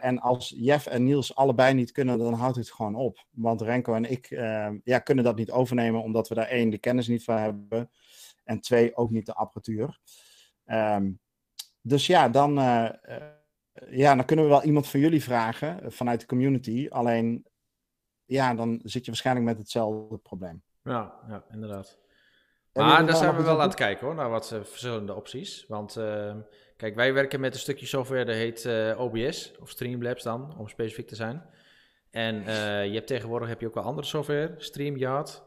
En 0.00 0.18
als 0.18 0.54
Jeff 0.56 0.86
en 0.86 1.04
Niels 1.04 1.34
allebei 1.34 1.74
niet 1.74 1.92
kunnen, 1.92 2.18
dan 2.18 2.32
houdt 2.32 2.56
het 2.56 2.72
gewoon 2.72 2.94
op. 2.94 3.26
Want 3.30 3.60
Renko 3.60 3.94
en 3.94 4.10
ik 4.10 4.28
ja, 4.84 4.98
kunnen 4.98 5.24
dat 5.24 5.36
niet 5.36 5.50
overnemen, 5.50 6.02
omdat 6.02 6.28
we 6.28 6.34
daar 6.34 6.46
één, 6.46 6.70
de 6.70 6.78
kennis 6.78 7.08
niet 7.08 7.24
van 7.24 7.36
hebben. 7.36 7.90
En 8.44 8.60
twee, 8.60 8.96
ook 8.96 9.10
niet 9.10 9.26
de 9.26 9.34
apparatuur. 9.34 9.98
Um, 10.66 11.20
dus 11.80 12.06
ja 12.06 12.28
dan, 12.28 12.58
uh, 12.58 12.90
ja, 13.90 14.14
dan 14.14 14.24
kunnen 14.24 14.44
we 14.44 14.50
wel 14.50 14.62
iemand 14.62 14.88
van 14.88 15.00
jullie 15.00 15.22
vragen 15.22 15.92
vanuit 15.92 16.20
de 16.20 16.26
community. 16.26 16.86
Alleen, 16.90 17.46
ja, 18.24 18.54
dan 18.54 18.80
zit 18.82 19.04
je 19.04 19.10
waarschijnlijk 19.10 19.46
met 19.46 19.58
hetzelfde 19.58 20.18
probleem. 20.18 20.62
Ja, 20.82 21.14
ja 21.28 21.44
inderdaad. 21.52 21.98
Maar 22.72 23.06
daar 23.06 23.16
zijn 23.16 23.36
we 23.36 23.42
wel 23.42 23.60
aan 23.60 23.68
het 23.68 23.76
kijken 23.76 24.06
hoor, 24.06 24.14
naar 24.14 24.30
wat 24.30 24.48
verschillende 24.48 25.14
opties. 25.14 25.64
Want 25.68 25.96
ehm, 25.96 26.38
Kijk, 26.80 26.94
wij 26.94 27.14
werken 27.14 27.40
met 27.40 27.54
een 27.54 27.60
stukje 27.60 27.86
software 27.86 28.24
dat 28.24 28.34
heet 28.34 28.64
uh, 28.64 29.00
OBS, 29.00 29.52
of 29.58 29.70
Streamlabs 29.70 30.22
dan, 30.22 30.58
om 30.58 30.68
specifiek 30.68 31.08
te 31.08 31.14
zijn. 31.14 31.42
En 32.10 32.34
uh, 32.36 32.84
je 32.86 32.94
hebt 32.94 33.06
tegenwoordig 33.06 33.48
heb 33.48 33.60
je 33.60 33.66
ook 33.66 33.74
wel 33.74 33.84
andere 33.84 34.06
software, 34.06 34.54
StreamYard. 34.56 35.42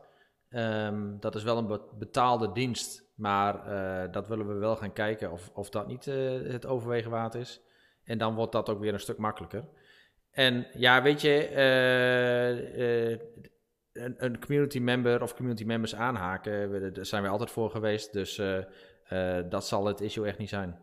Um, 0.49 1.19
dat 1.19 1.35
is 1.35 1.43
wel 1.43 1.57
een 1.57 1.81
betaalde 1.97 2.51
dienst, 2.51 3.02
maar 3.13 3.67
uh, 3.67 4.11
dat 4.11 4.27
willen 4.27 4.47
we 4.47 4.53
wel 4.53 4.75
gaan 4.75 4.93
kijken 4.93 5.31
of, 5.31 5.49
of 5.53 5.69
dat 5.69 5.87
niet 5.87 6.05
het 6.05 6.65
overwegen 6.65 7.11
waard 7.11 7.35
is. 7.35 7.61
En 8.03 8.17
dan 8.17 8.35
wordt 8.35 8.51
dat 8.51 8.69
ook 8.69 8.79
weer 8.79 8.93
een 8.93 8.99
stuk 8.99 9.17
makkelijker. 9.17 9.63
En 10.31 10.67
ja, 10.73 11.01
weet 11.01 11.21
je, 11.21 11.55
een, 13.93 14.25
een, 14.25 14.39
community 14.39 14.79
member 14.79 15.21
of 15.21 15.35
community 15.35 15.63
members 15.63 15.95
aanhaken, 15.95 16.93
daar 16.93 17.05
zijn 17.05 17.23
we 17.23 17.29
altijd 17.29 17.51
voor 17.51 17.69
geweest. 17.69 18.13
Dus 18.13 18.41
dat 19.49 19.67
zal 19.67 19.85
het 19.85 20.01
issue 20.01 20.27
echt 20.27 20.37
niet 20.37 20.49
zijn. 20.49 20.79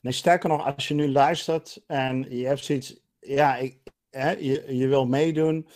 Nee, 0.00 0.12
sterker 0.12 0.48
nog, 0.48 0.74
als 0.74 0.88
je 0.88 0.94
nu 0.94 1.12
luistert 1.12 1.82
en 1.86 2.36
je 2.36 2.46
hebt 2.46 2.64
zoiets, 2.64 3.00
ja, 3.20 3.56
ik, 3.56 3.78
hè, 4.10 4.30
je, 4.30 4.76
je 4.76 4.86
wil 4.86 5.06
meedoen, 5.06 5.68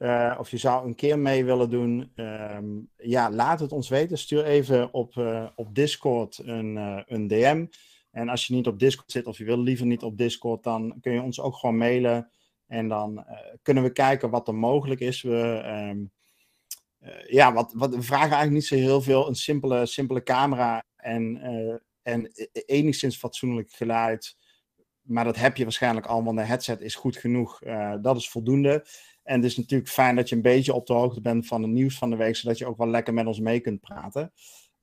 uh, 0.00 0.36
of 0.38 0.50
je 0.50 0.56
zou 0.56 0.86
een 0.86 0.94
keer 0.94 1.18
mee 1.18 1.44
willen 1.44 1.70
doen, 1.70 2.12
um, 2.16 2.90
ja, 2.96 3.30
laat 3.30 3.60
het 3.60 3.72
ons 3.72 3.88
weten. 3.88 4.18
Stuur 4.18 4.44
even 4.44 4.92
op, 4.92 5.14
uh, 5.14 5.46
op 5.54 5.74
Discord 5.74 6.38
een, 6.38 6.76
uh, 6.76 7.02
een 7.06 7.26
DM. 7.26 7.66
En 8.10 8.28
als 8.28 8.46
je 8.46 8.54
niet 8.54 8.66
op 8.66 8.78
Discord 8.78 9.10
zit 9.10 9.26
of 9.26 9.38
je 9.38 9.44
wil 9.44 9.58
liever 9.58 9.86
niet 9.86 10.02
op 10.02 10.16
Discord, 10.16 10.62
dan 10.62 10.98
kun 11.00 11.12
je 11.12 11.22
ons 11.22 11.40
ook 11.40 11.54
gewoon 11.54 11.76
mailen. 11.76 12.30
En 12.66 12.88
dan 12.88 13.26
kunnen 13.62 13.82
we 13.82 13.92
kijken 13.92 14.30
wat 14.30 14.48
er 14.48 14.54
mogelijk 14.54 15.00
is. 15.00 15.22
We, 15.22 15.62
um, 15.90 16.10
ja, 17.26 17.52
wat, 17.52 17.72
wat, 17.76 17.94
we 17.94 18.02
vragen 18.02 18.36
eigenlijk 18.36 18.52
niet 18.52 18.66
zo 18.66 18.74
heel 18.74 19.02
veel. 19.02 19.28
Een 19.28 19.34
simpele, 19.34 19.86
simpele 19.86 20.22
camera 20.22 20.84
en 20.96 21.40
en 22.02 22.30
e, 22.34 22.46
e, 22.52 22.60
enigszins 22.60 23.16
fatsoenlijk 23.16 23.72
geluid. 23.72 24.36
Maar 25.00 25.24
dat 25.24 25.36
heb 25.36 25.56
je 25.56 25.62
waarschijnlijk 25.62 26.06
al, 26.06 26.24
want 26.24 26.36
de 26.36 26.44
headset 26.44 26.80
is 26.80 26.94
goed 26.94 27.16
genoeg. 27.16 27.58
Dat 28.00 28.16
is 28.16 28.30
voldoende. 28.30 28.84
En 29.30 29.36
het 29.36 29.44
is 29.44 29.56
natuurlijk 29.56 29.90
fijn 29.90 30.16
dat 30.16 30.28
je 30.28 30.36
een 30.36 30.42
beetje 30.42 30.74
op 30.74 30.86
de 30.86 30.92
hoogte 30.92 31.20
bent 31.20 31.46
van 31.46 31.62
het 31.62 31.70
nieuws 31.70 31.98
van 31.98 32.10
de 32.10 32.16
week, 32.16 32.36
zodat 32.36 32.58
je 32.58 32.66
ook 32.66 32.76
wel 32.76 32.88
lekker 32.88 33.14
met 33.14 33.26
ons 33.26 33.40
mee 33.40 33.60
kunt 33.60 33.80
praten. 33.80 34.32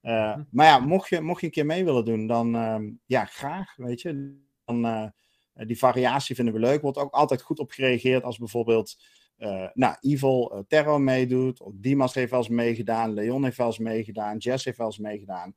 Uh, 0.01 0.37
maar 0.51 0.65
ja, 0.65 0.79
mocht 0.79 1.09
je, 1.09 1.21
mocht 1.21 1.39
je 1.39 1.45
een 1.45 1.51
keer 1.51 1.65
mee 1.65 1.85
willen 1.85 2.05
doen, 2.05 2.27
dan 2.27 2.55
uh, 2.55 2.77
ja, 3.05 3.25
graag, 3.25 3.75
weet 3.75 4.01
je. 4.01 4.41
Dan, 4.65 4.85
uh, 4.85 5.07
die 5.53 5.77
variatie 5.77 6.35
vinden 6.35 6.53
we 6.53 6.59
leuk. 6.59 6.81
Wordt 6.81 6.97
ook 6.97 7.13
altijd 7.13 7.41
goed 7.41 7.59
op 7.59 7.71
gereageerd 7.71 8.23
als 8.23 8.37
bijvoorbeeld 8.37 8.97
nou, 9.73 9.95
Evil 9.99 10.65
Terror 10.67 11.01
meedoet. 11.01 11.61
Of 11.61 11.73
Dimas 11.75 12.13
heeft 12.13 12.31
wel 12.31 12.39
eens 12.39 12.49
meegedaan. 12.49 13.13
Leon 13.13 13.43
heeft 13.43 13.57
wel 13.57 13.67
eens 13.67 13.77
meegedaan. 13.77 14.37
Jess 14.37 14.65
heeft 14.65 14.77
wel 14.77 14.87
eens 14.87 14.97
meegedaan. 14.97 15.55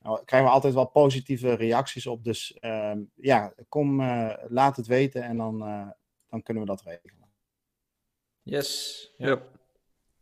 Nou, 0.00 0.24
krijgen 0.24 0.48
we 0.48 0.54
altijd 0.54 0.74
wel 0.74 0.88
positieve 0.88 1.54
reacties 1.54 2.06
op. 2.06 2.24
Dus 2.24 2.56
uh, 2.60 2.92
ja, 3.14 3.52
kom, 3.68 4.02
laat 4.48 4.76
het 4.76 4.86
weten 4.86 5.22
en 5.22 5.36
dan, 5.36 5.58
dan 6.28 6.42
kunnen 6.42 6.62
we 6.62 6.68
dat 6.68 6.82
regelen. 6.82 7.27
Yes. 8.48 9.12
Yep. 9.16 9.42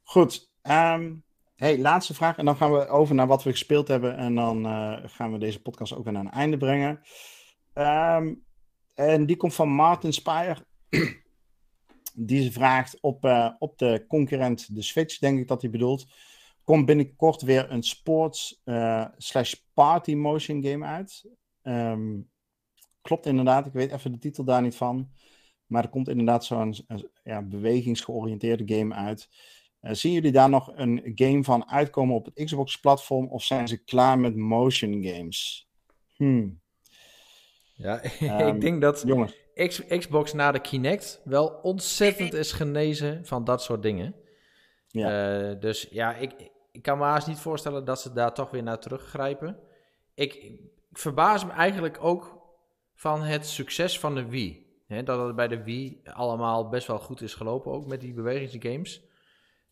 Goed. 0.02 0.50
Um, 0.62 1.24
hey, 1.56 1.78
laatste 1.78 2.14
vraag. 2.14 2.36
En 2.36 2.44
dan 2.44 2.56
gaan 2.56 2.72
we 2.72 2.88
over 2.88 3.14
naar 3.14 3.26
wat 3.26 3.42
we 3.42 3.50
gespeeld 3.50 3.88
hebben. 3.88 4.16
En 4.16 4.34
dan 4.34 4.66
uh, 4.66 4.98
gaan 5.04 5.32
we 5.32 5.38
deze 5.38 5.62
podcast 5.62 5.94
ook 5.94 6.04
weer 6.04 6.12
naar 6.12 6.24
een 6.24 6.30
einde 6.30 6.56
brengen. 6.56 7.00
Um, 7.74 8.44
en 8.94 9.26
die 9.26 9.36
komt 9.36 9.54
van 9.54 9.68
Martin 9.68 10.12
Spire. 10.12 10.56
die 12.14 12.52
vraagt 12.52 13.00
op, 13.00 13.24
op 13.58 13.78
de 13.78 14.04
concurrent, 14.08 14.74
de 14.74 14.82
Switch, 14.82 15.18
denk 15.18 15.38
ik 15.38 15.48
dat 15.48 15.62
hij 15.62 15.70
bedoelt 15.70 16.06
komt 16.66 16.86
binnenkort 16.86 17.42
weer 17.42 17.70
een 17.70 17.82
sports 17.82 18.60
uh, 18.64 19.06
slash 19.16 19.54
party 19.74 20.14
motion 20.14 20.62
game 20.62 20.86
uit. 20.86 21.24
Um, 21.62 22.30
klopt 23.02 23.26
inderdaad, 23.26 23.66
ik 23.66 23.72
weet 23.72 23.92
even 23.92 24.12
de 24.12 24.18
titel 24.18 24.44
daar 24.44 24.62
niet 24.62 24.76
van. 24.76 25.10
Maar 25.66 25.82
er 25.82 25.88
komt 25.88 26.08
inderdaad 26.08 26.44
zo'n 26.44 26.74
ja, 27.24 27.42
bewegingsgeoriënteerde 27.42 28.74
game 28.74 28.94
uit. 28.94 29.28
Uh, 29.82 29.92
zien 29.92 30.12
jullie 30.12 30.32
daar 30.32 30.48
nog 30.48 30.72
een 30.74 31.12
game 31.14 31.44
van 31.44 31.70
uitkomen 31.70 32.14
op 32.14 32.24
het 32.24 32.44
Xbox-platform? 32.44 33.28
Of 33.28 33.42
zijn 33.42 33.68
ze 33.68 33.84
klaar 33.84 34.18
met 34.18 34.36
motion 34.36 35.04
games? 35.04 35.68
Hmm. 36.14 36.60
Ja, 37.74 38.02
um, 38.20 38.48
ik 38.54 38.60
denk 38.60 38.80
dat 38.80 39.04
Xbox 39.98 40.32
na 40.32 40.52
de 40.52 40.60
Kinect 40.60 41.20
wel 41.24 41.48
ontzettend 41.48 42.34
is 42.34 42.52
genezen 42.52 43.26
van 43.26 43.44
dat 43.44 43.62
soort 43.62 43.82
dingen. 43.82 44.14
Ja. 44.88 45.50
Uh, 45.50 45.60
dus 45.60 45.86
ja, 45.90 46.14
ik, 46.14 46.50
ik 46.72 46.82
kan 46.82 46.98
me 46.98 47.04
haast 47.04 47.26
niet 47.26 47.38
voorstellen 47.38 47.84
dat 47.84 48.00
ze 48.00 48.12
daar 48.12 48.34
toch 48.34 48.50
weer 48.50 48.62
naar 48.62 48.80
teruggrijpen. 48.80 49.58
Ik, 50.14 50.34
ik 50.34 50.60
verbaas 50.92 51.44
me 51.44 51.52
eigenlijk 51.52 51.98
ook 52.00 52.44
van 52.94 53.22
het 53.22 53.46
succes 53.46 53.98
van 53.98 54.14
de 54.14 54.26
Wii. 54.26 54.65
Dat 54.86 55.26
het 55.26 55.36
bij 55.36 55.48
de 55.48 55.62
Wii 55.62 56.00
allemaal 56.04 56.68
best 56.68 56.86
wel 56.86 56.98
goed 56.98 57.20
is 57.20 57.34
gelopen, 57.34 57.72
ook 57.72 57.86
met 57.86 58.00
die 58.00 58.14
bewegingsgames. 58.14 59.04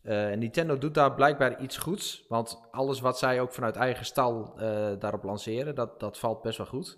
Uh, 0.03 0.31
en 0.31 0.39
Nintendo 0.39 0.77
doet 0.77 0.93
daar 0.93 1.13
blijkbaar 1.13 1.61
iets 1.61 1.77
goeds. 1.77 2.25
Want 2.27 2.61
alles 2.71 2.99
wat 2.99 3.17
zij 3.17 3.41
ook 3.41 3.53
vanuit 3.53 3.75
eigen 3.75 4.05
stal 4.05 4.53
uh, 4.55 4.61
daarop 4.99 5.23
lanceren, 5.23 5.75
dat, 5.75 5.99
dat 5.99 6.19
valt 6.19 6.41
best 6.41 6.57
wel 6.57 6.67
goed. 6.67 6.97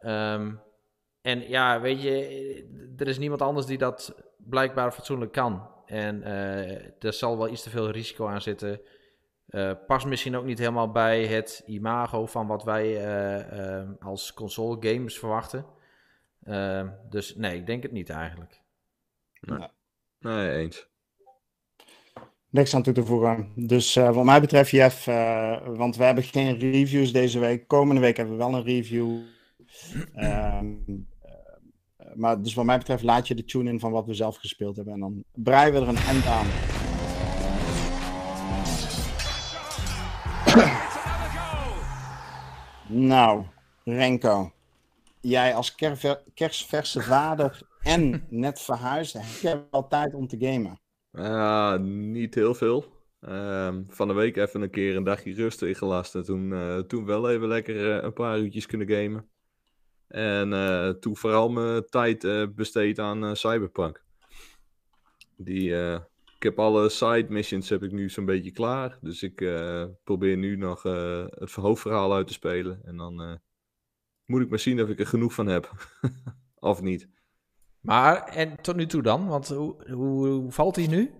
Um, 0.00 0.60
en 1.20 1.48
ja, 1.48 1.80
weet 1.80 2.02
je, 2.02 2.94
er 2.96 3.08
is 3.08 3.18
niemand 3.18 3.42
anders 3.42 3.66
die 3.66 3.78
dat 3.78 4.14
blijkbaar 4.36 4.92
fatsoenlijk 4.92 5.32
kan. 5.32 5.68
En 5.86 6.20
uh, 6.20 7.04
er 7.04 7.12
zal 7.12 7.38
wel 7.38 7.48
iets 7.48 7.62
te 7.62 7.70
veel 7.70 7.90
risico 7.90 8.26
aan 8.26 8.42
zitten. 8.42 8.80
Past 9.86 10.06
misschien 10.06 10.36
ook 10.36 10.44
niet 10.44 10.58
helemaal 10.58 10.90
bij 10.90 11.26
het 11.26 11.62
imago 11.66 12.26
van 12.26 12.46
wat 12.46 12.64
wij 12.64 13.06
als 14.00 14.34
console 14.34 14.76
games 14.80 15.18
verwachten. 15.18 15.66
Dus 17.10 17.34
nee, 17.36 17.56
ik 17.56 17.66
denk 17.66 17.82
het 17.82 17.92
niet 17.92 18.10
eigenlijk. 18.10 18.60
Nee, 19.40 19.68
nee 20.18 20.50
eens. 20.50 20.90
Niks 22.48 22.74
aan 22.74 22.82
toe 22.82 22.94
te 22.94 23.04
voegen. 23.04 23.52
Dus 23.56 23.94
wat 23.94 24.24
mij 24.24 24.40
betreft, 24.40 24.70
Jeff, 24.70 25.04
want 25.64 25.96
we 25.96 26.04
hebben 26.04 26.24
geen 26.24 26.58
reviews 26.58 27.12
deze 27.12 27.38
week. 27.38 27.68
Komende 27.68 28.00
week 28.00 28.16
hebben 28.16 28.36
we 28.36 28.44
wel 28.44 28.54
een 28.54 28.62
review. 28.62 29.20
Ehm, 30.14 30.66
maar 32.14 32.42
dus 32.42 32.54
wat 32.54 32.64
mij 32.64 32.78
betreft 32.78 33.02
laat 33.02 33.28
je 33.28 33.34
de 33.34 33.44
tune 33.44 33.70
in 33.70 33.80
van 33.80 33.92
wat 33.92 34.06
we 34.06 34.14
zelf 34.14 34.36
gespeeld 34.36 34.76
hebben. 34.76 34.94
En 34.94 35.00
dan 35.00 35.24
breien 35.32 35.72
we 35.72 35.80
er 35.80 35.88
een 35.88 35.96
end 35.96 36.26
aan. 36.26 36.46
nou, 43.08 43.44
Renko. 43.84 44.52
Jij 45.22 45.54
als 45.54 45.74
kerstverse 46.34 47.02
vader 47.02 47.60
en 47.80 48.26
net 48.28 48.60
verhuisd, 48.60 49.12
heb 49.12 49.40
je 49.40 49.64
wel 49.70 49.88
tijd 49.88 50.14
om 50.14 50.26
te 50.26 50.36
gamen? 50.38 50.80
Uh, 51.12 51.76
niet 51.78 52.34
heel 52.34 52.54
veel. 52.54 52.84
Ehm, 53.20 53.82
van 53.88 54.08
de 54.08 54.14
week 54.14 54.36
even 54.36 54.62
een 54.62 54.70
keer 54.70 54.96
een 54.96 55.04
dagje 55.04 55.34
rust 55.34 55.62
ingelast. 55.62 56.14
En 56.14 56.24
toen, 56.24 56.50
uh, 56.50 56.78
toen 56.78 57.04
wel 57.04 57.30
even 57.30 57.48
lekker 57.48 57.96
uh, 57.96 58.02
een 58.02 58.12
paar 58.12 58.38
uurtjes 58.38 58.66
kunnen 58.66 58.88
gamen. 58.88 59.28
En 60.08 60.52
uh, 60.52 60.88
toen 60.88 61.16
vooral 61.16 61.48
mijn 61.48 61.86
tijd 61.86 62.26
besteed 62.54 62.98
aan 62.98 63.36
Cyberpunk. 63.36 64.04
Die, 65.36 65.74
ik 66.36 66.42
heb 66.42 66.58
alle 66.58 66.88
side 66.88 67.26
missions 67.28 67.68
heb 67.68 67.82
ik 67.82 67.92
nu 67.92 68.08
zo'n 68.08 68.24
beetje 68.24 68.52
klaar. 68.52 68.98
Dus 69.00 69.22
ik 69.22 69.34
probeer 70.04 70.36
nu 70.36 70.56
nog 70.56 70.82
het 70.82 71.52
hoofdverhaal 71.52 72.14
uit 72.14 72.26
te 72.26 72.32
spelen. 72.32 72.80
En 72.84 72.96
dan 72.96 73.40
moet 74.32 74.42
ik 74.42 74.48
maar 74.48 74.58
zien 74.58 74.82
of 74.82 74.88
ik 74.88 74.98
er 74.98 75.06
genoeg 75.06 75.34
van 75.34 75.46
heb. 75.46 75.72
of 76.72 76.80
niet. 76.82 77.08
Maar, 77.80 78.24
en 78.24 78.60
tot 78.60 78.76
nu 78.76 78.86
toe 78.86 79.02
dan? 79.02 79.26
Want 79.26 79.48
hoe, 79.48 79.92
hoe, 79.92 80.26
hoe 80.26 80.52
valt 80.52 80.76
hij 80.76 80.86
nu? 80.86 81.10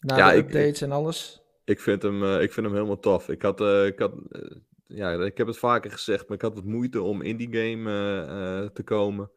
Na 0.00 0.16
ja, 0.16 0.30
de 0.30 0.36
updates 0.36 0.80
en 0.80 0.92
alles? 0.92 1.42
Ik 1.64 1.80
vind, 1.80 2.02
hem, 2.02 2.22
uh, 2.22 2.42
ik 2.42 2.52
vind 2.52 2.66
hem 2.66 2.74
helemaal 2.74 3.00
tof. 3.00 3.28
Ik 3.28 3.42
had, 3.42 3.60
uh, 3.60 3.86
ik 3.86 3.98
had 3.98 4.12
uh, 4.28 4.56
ja, 4.86 5.12
ik 5.12 5.38
heb 5.38 5.46
het 5.46 5.58
vaker 5.58 5.90
gezegd, 5.90 6.28
maar 6.28 6.36
ik 6.36 6.42
had 6.42 6.54
wat 6.54 6.64
moeite 6.64 7.02
om 7.02 7.22
in 7.22 7.36
die 7.36 7.56
game 7.56 8.70
te 8.72 8.82
komen. 8.82 9.30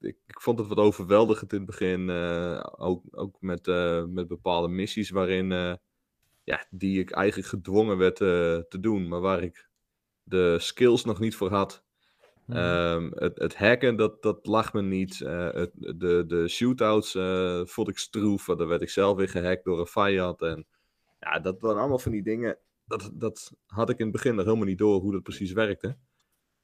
Ik, 0.00 0.16
ik, 0.26 0.40
vond 0.40 0.58
het 0.58 0.68
wat 0.68 0.78
overweldigend 0.78 1.52
in 1.52 1.58
het 1.58 1.66
begin. 1.66 2.10
ook 2.76 3.02
ook 3.10 3.36
met, 3.40 3.66
met 4.08 4.28
bepaalde 4.28 4.68
missies 4.68 5.10
waarin, 5.10 5.50
ja, 6.42 6.66
die 6.70 7.00
ik 7.00 7.10
eigenlijk 7.10 7.48
gedwongen 7.48 7.98
werd 7.98 8.16
te 8.16 8.76
doen, 8.80 9.08
maar 9.08 9.20
waar 9.20 9.42
ik 9.42 9.67
de 10.28 10.58
skills 10.58 11.04
nog 11.04 11.20
niet 11.20 11.36
voor 11.36 11.50
had. 11.50 11.84
Mhm. 12.46 12.58
Ehm, 12.58 13.10
het, 13.14 13.38
het, 13.38 13.56
hacken, 13.56 13.96
dat, 13.96 14.22
dat 14.22 14.46
lag 14.46 14.72
me 14.72 14.82
niet. 14.82 15.20
Uh, 15.20 15.52
het, 15.52 15.70
de, 15.74 16.24
de 16.26 16.48
shootouts 16.48 17.14
uh, 17.14 17.60
vond 17.64 17.88
ik 17.88 17.98
stroef, 17.98 18.44
dan 18.44 18.66
werd 18.66 18.82
ik 18.82 18.90
zelf 18.90 19.16
weer 19.16 19.28
gehackt 19.28 19.64
door 19.64 19.80
een 19.80 19.86
vijand. 19.86 20.42
En 20.42 20.66
ja, 21.20 21.38
dat 21.38 21.60
waren 21.60 21.78
allemaal 21.78 21.98
van 21.98 22.12
die 22.12 22.22
dingen. 22.22 22.58
Dat, 22.84 23.10
dat 23.14 23.52
had 23.66 23.90
ik 23.90 23.98
in 23.98 24.04
het 24.04 24.14
begin 24.14 24.34
nog 24.34 24.44
helemaal 24.44 24.66
niet 24.66 24.78
door 24.78 25.00
hoe 25.00 25.12
dat 25.12 25.22
precies 25.22 25.52
werkte. 25.52 25.96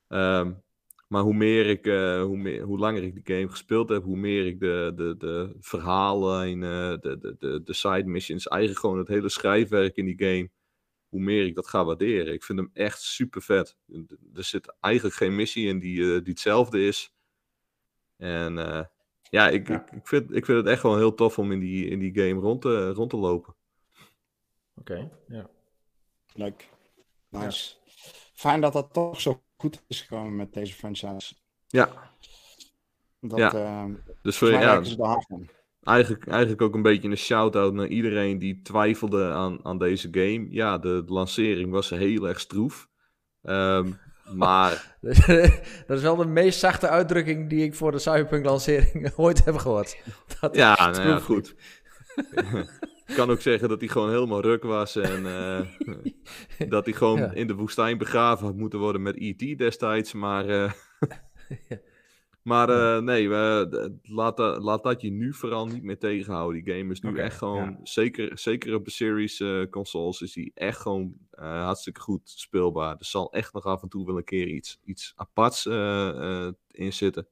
Um, 0.09 0.63
maar 1.09 1.23
hoe 1.23 1.35
meer 1.35 1.67
ik, 1.67 1.87
uh, 1.87 2.23
hoe, 2.23 2.37
meer, 2.37 2.63
hoe 2.63 2.79
langer 2.79 3.03
ik 3.03 3.15
die 3.15 3.37
game 3.37 3.49
gespeeld 3.49 3.89
heb, 3.89 4.03
hoe 4.03 4.17
meer 4.17 4.47
ik 4.47 4.61
de, 4.61 4.93
de, 4.95 5.15
de 5.19 5.57
verhalen, 5.61 6.61
de, 6.61 6.99
de, 7.21 7.37
de, 7.39 7.63
de 7.65 7.73
side 7.73 8.05
missions, 8.05 8.47
eigenlijk 8.49 8.81
gewoon 8.81 8.99
het 8.99 9.09
hele 9.09 9.29
schrijfwerk 9.29 9.97
in 9.97 10.05
die 10.05 10.25
game 10.25 10.51
hoe 11.15 11.23
meer 11.23 11.47
ik 11.47 11.55
dat 11.55 11.69
ga 11.69 11.85
waarderen. 11.85 12.33
Ik 12.33 12.45
vind 12.45 12.59
hem 12.59 12.71
echt 12.73 13.01
super 13.01 13.43
vet. 13.43 13.77
Er 14.35 14.45
zit 14.45 14.77
eigenlijk 14.81 15.17
geen 15.17 15.35
missie 15.35 15.67
in 15.69 15.79
die, 15.79 15.99
uh, 15.99 16.19
die 16.19 16.33
hetzelfde 16.33 16.87
is. 16.87 17.15
En 18.17 18.57
uh, 18.57 18.85
ja, 19.23 19.49
ik, 19.49 19.69
Ik, 19.69 19.91
ik, 19.91 20.07
vind, 20.07 20.35
ik 20.35 20.45
vind 20.45 20.59
het 20.59 20.67
echt 20.67 20.83
wel 20.83 20.97
heel 20.97 21.15
tof 21.15 21.39
om 21.39 21.53
in 21.53 21.59
die, 21.59 21.89
in 21.89 21.99
die 21.99 22.15
game 22.15 22.41
rond 22.41 22.63
te, 22.63 22.93
rond 22.93 23.11
te 23.11 23.17
lopen. 23.17 23.55
Oké, 24.77 25.11
ja. 25.29 25.51
Leuk. 26.33 26.69
Nice. 27.29 27.75
Fijn 28.35 28.61
dat 28.61 28.73
dat 28.73 28.93
toch 28.93 29.21
zo 29.21 29.43
goed 29.57 29.83
is 29.87 30.01
gekomen 30.01 30.37
met 30.37 30.53
deze 30.53 30.75
franchise. 30.75 31.35
Ja. 31.67 32.13
Dat, 33.21 33.39
ja. 33.39 33.55
Uh, 33.55 33.95
dus 34.23 34.37
voor 34.37 34.51
ja, 34.51 34.83
Eigenlijk, 35.85 36.27
eigenlijk 36.27 36.63
ook 36.63 36.75
een 36.75 36.83
beetje 36.83 37.09
een 37.09 37.17
shout-out 37.17 37.73
naar 37.73 37.87
iedereen 37.87 38.39
die 38.39 38.61
twijfelde 38.63 39.31
aan, 39.31 39.59
aan 39.63 39.79
deze 39.79 40.09
game. 40.11 40.47
Ja, 40.51 40.79
de, 40.79 41.03
lancering 41.07 41.71
was 41.71 41.91
heel 41.91 42.29
erg 42.29 42.41
stroef. 42.41 42.89
Um, 43.43 43.99
maar... 44.35 44.97
dat 45.87 45.97
is 45.97 46.03
wel 46.03 46.17
de 46.17 46.27
meest 46.27 46.59
zachte 46.59 46.89
uitdrukking 46.89 47.49
die 47.49 47.65
ik 47.65 47.75
voor 47.75 47.93
de 47.93 47.99
Cyberpunk-lancering 47.99 49.13
ooit 49.17 49.45
heb 49.45 49.57
gehoord. 49.57 49.97
Dat 50.41 50.57
ja, 50.57 50.91
nou 50.91 51.09
ja, 51.09 51.19
goed. 51.19 51.55
Ik 53.07 53.15
kan 53.15 53.31
ook 53.31 53.41
zeggen 53.41 53.69
dat 53.69 53.81
hij 53.81 53.89
gewoon 53.89 54.11
helemaal 54.11 54.41
ruk 54.41 54.63
was 54.63 54.97
en 54.97 55.23
uh, 55.23 55.61
dat 56.69 56.85
hij 56.85 56.95
gewoon 56.95 57.35
in 57.35 57.47
de 57.47 57.55
woestijn 57.55 57.99
begraven 57.99 58.47
had 58.47 58.57
moeten 58.57 58.79
worden 58.79 59.03
met 59.03 59.17
E.T. 59.17 59.59
destijds. 59.59 60.13
Maar 60.13 60.49
uh, 60.49 60.73
ja. 61.69 61.79
Maar 62.45 62.71
uh, 62.71 62.99
nee, 62.99 63.29
we, 63.29 63.99
laat, 64.03 64.39
laat 64.39 64.83
dat 64.83 65.01
je 65.01 65.11
nu 65.11 65.35
vooral 65.35 65.67
niet 65.67 65.83
meer 65.83 65.99
tegenhouden. 65.99 66.65
Die 66.65 66.75
game 66.75 66.93
is 66.93 67.01
nu 67.01 67.19
echt 67.19 67.37
gewoon, 67.37 67.81
zeker, 67.83 68.39
zeker 68.39 68.75
op 68.75 68.85
de 68.85 68.91
series 68.91 69.41
uh, 69.41 69.71
consoles, 69.71 70.21
is 70.21 70.33
die 70.33 70.53
echt 70.55 70.81
gewoon 70.81 71.15
uh, 71.35 71.65
hartstikke 71.65 72.01
goed 72.01 72.21
speelbaar. 72.25 72.97
Er 72.99 73.05
zal 73.05 73.33
echt 73.33 73.53
nog 73.53 73.65
af 73.65 73.83
en 73.83 73.89
toe 73.89 74.07
wel 74.07 74.17
een 74.17 74.25
keer 74.25 74.47
iets, 74.47 74.81
iets 74.85 75.13
aparts 75.17 75.67
in 76.71 76.93
zitten. 76.93 77.27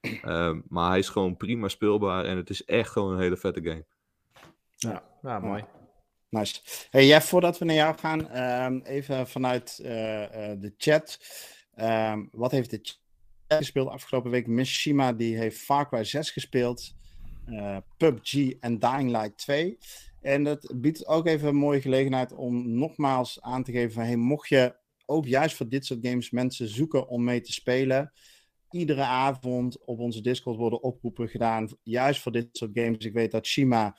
Ehm, 0.22 0.60
maar 0.68 0.88
hij 0.88 0.98
is 0.98 1.08
gewoon 1.08 1.36
prima 1.36 1.68
speelbaar 1.68 2.24
en 2.24 2.36
het 2.36 2.50
is 2.50 2.64
echt 2.64 2.90
gewoon 2.90 3.12
een 3.12 3.20
hele 3.20 3.36
vette 3.36 3.62
game. 3.62 3.84
Ja, 4.76 5.02
ja 5.22 5.38
mooi. 5.38 5.64
Nice. 6.28 6.60
Hey 6.90 7.06
Jeff, 7.06 7.28
voordat 7.28 7.58
we 7.58 7.64
naar 7.64 7.74
jou 7.74 7.98
gaan, 7.98 8.36
um, 8.64 8.80
even 8.84 9.26
vanuit 9.26 9.76
de 9.76 10.74
chat. 10.76 11.18
Um, 11.80 12.28
wat 12.32 12.50
heeft 12.50 12.70
de 12.70 12.78
chat 12.82 13.01
gespeeld 13.56 13.88
afgelopen 13.88 14.30
week. 14.30 14.46
Mishima 14.46 15.12
die 15.12 15.36
heeft 15.36 15.58
Far 15.58 15.88
Cry 15.88 16.04
6 16.04 16.30
gespeeld. 16.30 16.94
Uh, 17.48 17.76
PUBG 17.96 18.50
en 18.60 18.78
Dying 18.78 19.10
Light 19.10 19.38
2. 19.38 19.78
En 20.20 20.44
dat 20.44 20.72
biedt 20.76 21.06
ook 21.06 21.26
even 21.26 21.48
een 21.48 21.56
mooie 21.56 21.80
gelegenheid 21.80 22.32
om 22.32 22.78
nogmaals 22.78 23.40
aan 23.40 23.62
te 23.62 23.72
geven 23.72 23.92
van... 23.92 24.02
Hey, 24.02 24.16
mocht 24.16 24.48
je 24.48 24.76
ook 25.06 25.26
juist 25.26 25.56
voor 25.56 25.68
dit 25.68 25.86
soort 25.86 26.06
games 26.06 26.30
mensen 26.30 26.68
zoeken 26.68 27.08
om 27.08 27.24
mee 27.24 27.40
te 27.40 27.52
spelen... 27.52 28.12
Iedere 28.70 29.02
avond 29.02 29.84
op 29.84 29.98
onze 29.98 30.20
Discord 30.20 30.56
worden 30.56 30.82
oproepen 30.82 31.28
gedaan, 31.28 31.68
juist 31.82 32.20
voor 32.20 32.32
dit 32.32 32.48
soort 32.52 32.70
games. 32.74 33.04
Ik 33.04 33.12
weet 33.12 33.30
dat 33.30 33.46
Shima 33.46 33.96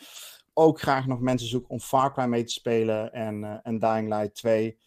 ook 0.53 0.81
graag 0.81 1.07
nog 1.07 1.19
mensen 1.19 1.47
zoekt 1.47 1.69
om 1.69 1.79
Far 1.79 2.13
Cry 2.13 2.25
mee 2.25 2.43
te 2.43 2.51
spelen 2.51 3.13
en, 3.13 3.43
uh, 3.43 3.57
en 3.63 3.79
Dying 3.79 4.07
Light 4.07 4.35
2. 4.35 4.77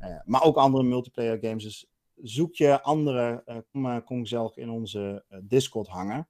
Uh, 0.00 0.08
eh, 0.08 0.20
maar 0.24 0.42
ook 0.42 0.56
andere 0.56 0.84
multiplayer 0.84 1.38
games. 1.40 1.62
Dus 1.62 1.91
zoek 2.22 2.54
je 2.54 2.82
anderen, 2.82 3.42
uh, 3.46 3.56
kom, 3.70 4.04
kom 4.04 4.20
gezellig 4.20 4.56
in 4.56 4.70
onze 4.70 5.24
uh, 5.30 5.38
Discord 5.42 5.88
hangen. 5.88 6.28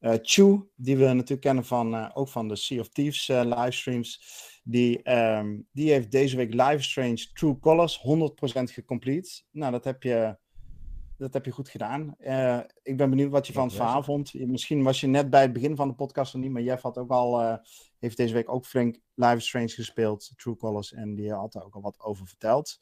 Uh, 0.00 0.14
Chu, 0.22 0.68
die 0.74 0.96
we 0.96 1.04
natuurlijk 1.04 1.40
kennen 1.40 1.64
van, 1.64 2.14
ook 2.14 2.28
van 2.28 2.48
de 2.48 2.56
Sea 2.56 2.80
of 2.80 2.88
Thieves 2.88 3.26
livestreams, 3.26 4.22
die, 4.64 5.12
um, 5.12 5.66
die 5.72 5.90
heeft 5.90 6.10
deze 6.10 6.36
week 6.36 6.54
Live 6.54 6.82
Strange 6.82 7.26
True 7.32 7.58
Colors 7.58 8.00
100% 8.00 8.02
gecomplete. 8.62 9.42
Nou, 9.50 9.72
dat 9.72 9.84
heb 9.84 10.02
je, 10.02 10.38
dat 11.16 11.32
heb 11.32 11.44
je 11.44 11.50
goed 11.50 11.68
gedaan. 11.68 12.14
ik 12.82 12.96
ben 12.96 13.10
benieuwd 13.10 13.30
wat 13.30 13.46
je 13.46 13.52
van 13.52 13.66
het 13.66 13.74
verhaal 13.74 14.02
vond. 14.02 14.34
Misschien 14.34 14.82
was 14.82 15.00
je 15.00 15.06
net 15.06 15.30
bij 15.30 15.42
het 15.42 15.52
begin 15.52 15.76
van 15.76 15.88
de 15.88 15.94
podcast 15.94 16.32
er 16.32 16.38
niet, 16.38 16.50
maar 16.50 16.62
Jeff 16.62 16.82
had 16.82 16.98
ook 16.98 17.10
al, 17.10 17.60
heeft 17.98 18.16
deze 18.16 18.34
week 18.34 18.52
ook 18.52 18.66
flink 18.66 19.00
Live 19.14 19.40
Strange 19.40 19.68
gespeeld, 19.68 20.32
True 20.36 20.56
Colors, 20.56 20.92
en 20.92 21.14
die 21.14 21.32
had 21.32 21.54
er 21.54 21.64
ook 21.64 21.74
al 21.74 21.82
wat 21.82 22.00
over 22.00 22.26
verteld. 22.26 22.78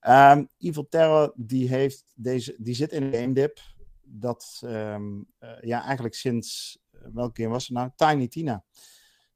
Um, 0.00 0.48
Evil 0.58 0.88
Terror, 0.88 1.32
die, 1.36 1.68
heeft 1.68 2.04
deze, 2.14 2.54
die 2.58 2.74
zit 2.74 2.92
in 2.92 3.02
een 3.02 3.14
game 3.14 3.32
dip. 3.32 3.58
Dat, 4.02 4.60
um, 4.64 5.26
uh, 5.40 5.60
ja, 5.60 5.82
eigenlijk 5.84 6.14
sinds, 6.14 6.78
uh, 6.92 7.00
welke 7.12 7.42
game 7.42 7.52
was 7.52 7.66
het 7.66 7.76
nou? 7.76 7.90
Tiny 7.96 8.28
Tina. 8.28 8.64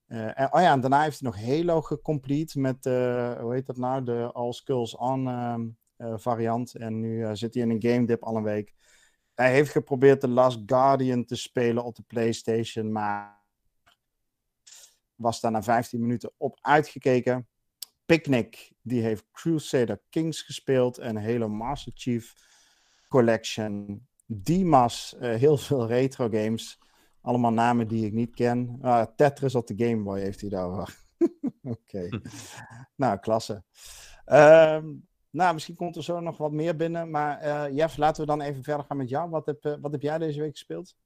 En, 0.07 0.53
oh 0.53 0.61
ja, 0.61 0.73
en 0.73 0.81
daarna 0.81 1.03
heeft 1.03 1.21
hij 1.21 1.31
nog 1.31 1.41
Halo 1.41 1.81
gecomplete 1.81 2.61
met, 2.61 2.85
hoe 3.41 3.51
heet 3.51 3.67
dat 3.67 3.77
nou? 3.77 4.05
De 4.05 4.31
All 4.33 4.53
Skulls 4.53 4.97
On 4.97 5.27
um, 5.27 5.79
variant. 5.97 6.75
En 6.75 7.01
nu 7.01 7.37
zit 7.37 7.55
hij 7.55 7.63
in 7.63 7.71
een 7.71 7.83
game 7.83 8.07
dip 8.07 8.23
al 8.23 8.37
een 8.37 8.43
week. 8.43 8.75
Hij 9.35 9.53
heeft 9.53 9.71
geprobeerd 9.71 10.21
The 10.21 10.29
Last 10.29 10.63
Guardian 10.67 11.25
te 11.25 11.37
spelen 11.37 11.85
op 11.85 11.97
de 11.97 12.03
PlayStation, 12.03 12.93
maar 12.93 13.41
was 15.15 15.41
daar 15.41 15.51
na 15.51 15.63
15 15.63 16.01
minuten 16.01 16.33
op 16.37 16.59
uitgekeken. 16.61 17.49
Picnic, 18.11 18.73
die 18.83 19.03
heeft 19.03 19.25
Crusader 19.33 20.01
Kings 20.09 20.43
gespeeld 20.43 20.99
en 20.99 21.17
Halo 21.17 21.49
Master 21.49 21.93
Chief 21.95 22.35
Collection. 23.09 24.07
Dimas, 24.27 25.15
uh, 25.21 25.35
heel 25.35 25.57
veel 25.57 25.87
retro 25.87 26.29
games. 26.29 26.79
Allemaal 27.21 27.53
namen 27.53 27.89
die 27.89 28.07
ik 28.07 28.13
niet 28.13 28.35
ken. 28.35 28.79
Uh, 28.83 29.05
Tetris 29.17 29.55
op 29.55 29.67
de 29.67 29.75
Game 29.77 30.03
Boy 30.03 30.21
heeft 30.21 30.41
hij 30.41 30.51
daar. 30.51 30.69
Oké. 30.79 30.89
Okay. 31.63 32.21
nou, 32.97 33.19
klasse. 33.19 33.63
Uh, 34.27 34.79
nou, 35.31 35.55
misschien 35.55 35.77
komt 35.77 35.97
er 35.97 36.05
zo 36.05 36.21
nog 36.21 36.37
wat 36.37 36.53
meer 36.53 36.77
binnen. 36.77 37.11
Maar 37.11 37.45
uh, 37.45 37.77
Jeff, 37.77 37.97
laten 37.97 38.21
we 38.21 38.27
dan 38.27 38.41
even 38.41 38.63
verder 38.63 38.87
gaan 38.87 38.97
met 38.97 39.09
jou. 39.09 39.31
Wat 39.31 39.47
heb, 39.47 39.65
uh, 39.65 39.75
wat 39.81 39.93
heb 39.93 40.03
jij 40.03 40.19
deze 40.19 40.41
week 40.41 40.53
gespeeld? 40.53 40.97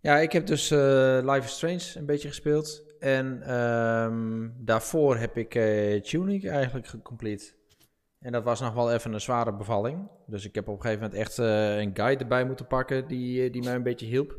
Ja, 0.00 0.18
ik 0.18 0.32
heb 0.32 0.46
dus 0.46 0.70
Life 0.70 1.44
is 1.44 1.54
Strange 1.54 1.92
een 1.94 2.06
beetje 2.06 2.28
gespeeld. 2.28 2.93
En 3.04 3.54
um, 3.54 4.54
daarvoor 4.58 5.16
heb 5.16 5.36
ik 5.36 5.54
uh, 5.54 6.00
Tunic 6.00 6.44
eigenlijk 6.44 6.86
gecomplete. 6.86 7.52
En 8.20 8.32
dat 8.32 8.44
was 8.44 8.60
nog 8.60 8.74
wel 8.74 8.92
even 8.92 9.12
een 9.12 9.20
zware 9.20 9.52
bevalling. 9.52 10.08
Dus 10.26 10.44
ik 10.44 10.54
heb 10.54 10.68
op 10.68 10.76
een 10.76 10.82
gegeven 10.82 11.02
moment 11.02 11.20
echt 11.20 11.38
uh, 11.38 11.76
een 11.76 11.90
guide 11.94 12.22
erbij 12.22 12.44
moeten 12.44 12.66
pakken 12.66 13.08
die, 13.08 13.50
die 13.50 13.62
mij 13.62 13.74
een 13.74 13.82
beetje 13.82 14.06
hielp. 14.06 14.36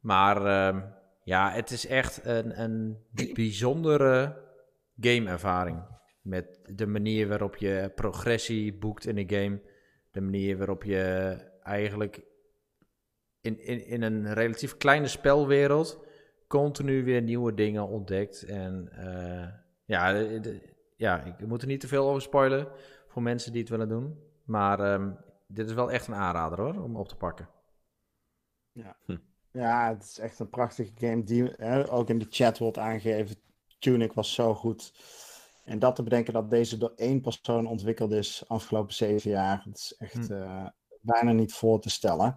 Maar 0.00 0.36
uh, 0.74 0.82
ja, 1.24 1.50
het 1.50 1.70
is 1.70 1.86
echt 1.86 2.20
een, 2.24 2.60
een 2.60 2.98
bijzondere 3.32 4.36
gameervaring. 5.00 5.82
Met 6.22 6.60
de 6.74 6.86
manier 6.86 7.28
waarop 7.28 7.56
je 7.56 7.92
progressie 7.94 8.74
boekt 8.74 9.06
in 9.06 9.18
een 9.18 9.30
game. 9.30 9.60
De 10.10 10.20
manier 10.20 10.56
waarop 10.56 10.84
je 10.84 11.36
eigenlijk 11.62 12.20
in, 13.40 13.60
in, 13.60 13.86
in 13.86 14.02
een 14.02 14.34
relatief 14.34 14.76
kleine 14.76 15.08
spelwereld 15.08 16.08
continu 16.50 17.04
weer 17.04 17.22
nieuwe 17.22 17.54
dingen 17.54 17.88
ontdekt. 17.88 18.42
En 18.42 18.88
uh, 18.98 19.48
ja, 19.84 20.12
de, 20.12 20.60
ja, 20.96 21.22
ik 21.24 21.46
moet 21.46 21.62
er 21.62 21.68
niet 21.68 21.80
te 21.80 21.88
veel 21.88 22.08
over 22.08 22.22
spoilen 22.22 22.68
voor 23.08 23.22
mensen 23.22 23.52
die 23.52 23.60
het 23.60 23.70
willen 23.70 23.88
doen. 23.88 24.18
Maar 24.44 24.92
um, 24.92 25.16
dit 25.46 25.68
is 25.68 25.74
wel 25.74 25.90
echt 25.90 26.06
een 26.06 26.14
aanrader 26.14 26.60
hoor, 26.60 26.82
om 26.82 26.96
op 26.96 27.08
te 27.08 27.16
pakken. 27.16 27.48
Ja, 28.72 28.96
hm. 29.04 29.16
ja 29.52 29.88
het 29.88 30.02
is 30.02 30.18
echt 30.18 30.38
een 30.38 30.50
prachtige 30.50 30.92
game 30.94 31.22
die 31.22 31.52
hè, 31.56 31.92
ook 31.92 32.08
in 32.08 32.18
de 32.18 32.26
chat 32.30 32.58
wordt 32.58 32.78
aangegeven. 32.78 33.36
Tunic 33.78 34.12
was 34.12 34.34
zo 34.34 34.54
goed. 34.54 34.92
En 35.64 35.78
dat 35.78 35.96
te 35.96 36.02
bedenken 36.02 36.32
dat 36.32 36.50
deze 36.50 36.78
door 36.78 36.92
één 36.96 37.20
persoon 37.20 37.66
ontwikkeld 37.66 38.12
is 38.12 38.44
afgelopen 38.48 38.94
zeven 38.94 39.30
jaar, 39.30 39.62
dat 39.64 39.76
is 39.76 39.94
echt 39.98 40.26
hm. 40.26 40.32
uh, 40.32 40.66
bijna 41.00 41.32
niet 41.32 41.52
voor 41.52 41.80
te 41.80 41.90
stellen. 41.90 42.36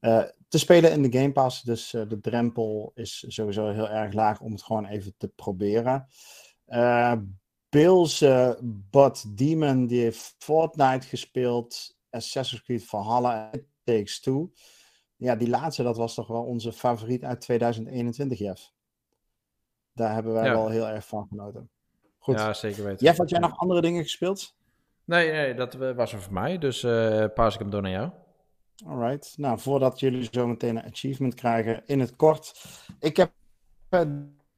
Uh, 0.00 0.22
te 0.48 0.58
spelen 0.58 0.92
in 0.92 1.02
de 1.02 1.18
Game 1.18 1.32
Pass, 1.32 1.62
dus 1.62 1.92
uh, 1.92 2.02
de 2.08 2.20
drempel 2.20 2.92
is 2.94 3.24
sowieso 3.28 3.70
heel 3.70 3.88
erg 3.88 4.12
laag 4.12 4.40
om 4.40 4.52
het 4.52 4.62
gewoon 4.62 4.86
even 4.86 5.14
te 5.16 5.28
proberen. 5.28 6.08
Bills 7.68 8.24
But 8.90 9.24
Demon, 9.38 9.86
die 9.86 10.02
heeft 10.02 10.34
Fortnite 10.38 11.06
gespeeld, 11.06 11.96
Assassin's 12.10 12.62
Creed 12.62 12.84
Valhalla 12.84 13.50
en 13.50 13.66
Takes 13.84 14.20
Two. 14.20 14.52
Ja, 15.16 15.36
die 15.36 15.48
laatste, 15.48 15.82
dat 15.82 15.96
was 15.96 16.14
toch 16.14 16.26
wel 16.26 16.42
onze 16.42 16.72
favoriet 16.72 17.24
uit 17.24 17.40
2021, 17.40 18.38
Jeff. 18.38 18.72
Daar 19.92 20.14
hebben 20.14 20.32
wij 20.32 20.50
wel 20.50 20.68
heel 20.68 20.88
erg 20.88 21.06
van 21.06 21.26
genoten. 21.28 21.70
Goed. 22.18 22.34
Ja, 22.38 22.52
zeker 22.52 22.84
weten. 22.84 23.06
Jeff, 23.06 23.18
had 23.18 23.30
jij 23.30 23.38
nog 23.38 23.58
andere 23.58 23.80
dingen 23.80 24.02
gespeeld? 24.02 24.56
Nee, 25.04 25.30
nee 25.30 25.54
dat 25.54 25.74
was 25.74 26.12
er 26.12 26.20
voor 26.20 26.32
mij. 26.32 26.58
Dus 26.58 26.82
uh, 26.82 27.24
paas 27.34 27.54
ik 27.54 27.60
hem 27.60 27.70
door 27.70 27.82
naar 27.82 27.90
jou. 27.90 28.10
Alright. 28.86 29.34
Nou, 29.36 29.58
voordat 29.58 30.00
jullie 30.00 30.28
zo 30.30 30.46
meteen 30.46 30.76
een 30.76 30.92
achievement 30.92 31.34
krijgen, 31.34 31.82
in 31.86 32.00
het 32.00 32.16
kort. 32.16 32.64
Ik 32.98 33.16
heb 33.16 33.32
uh, 33.90 34.00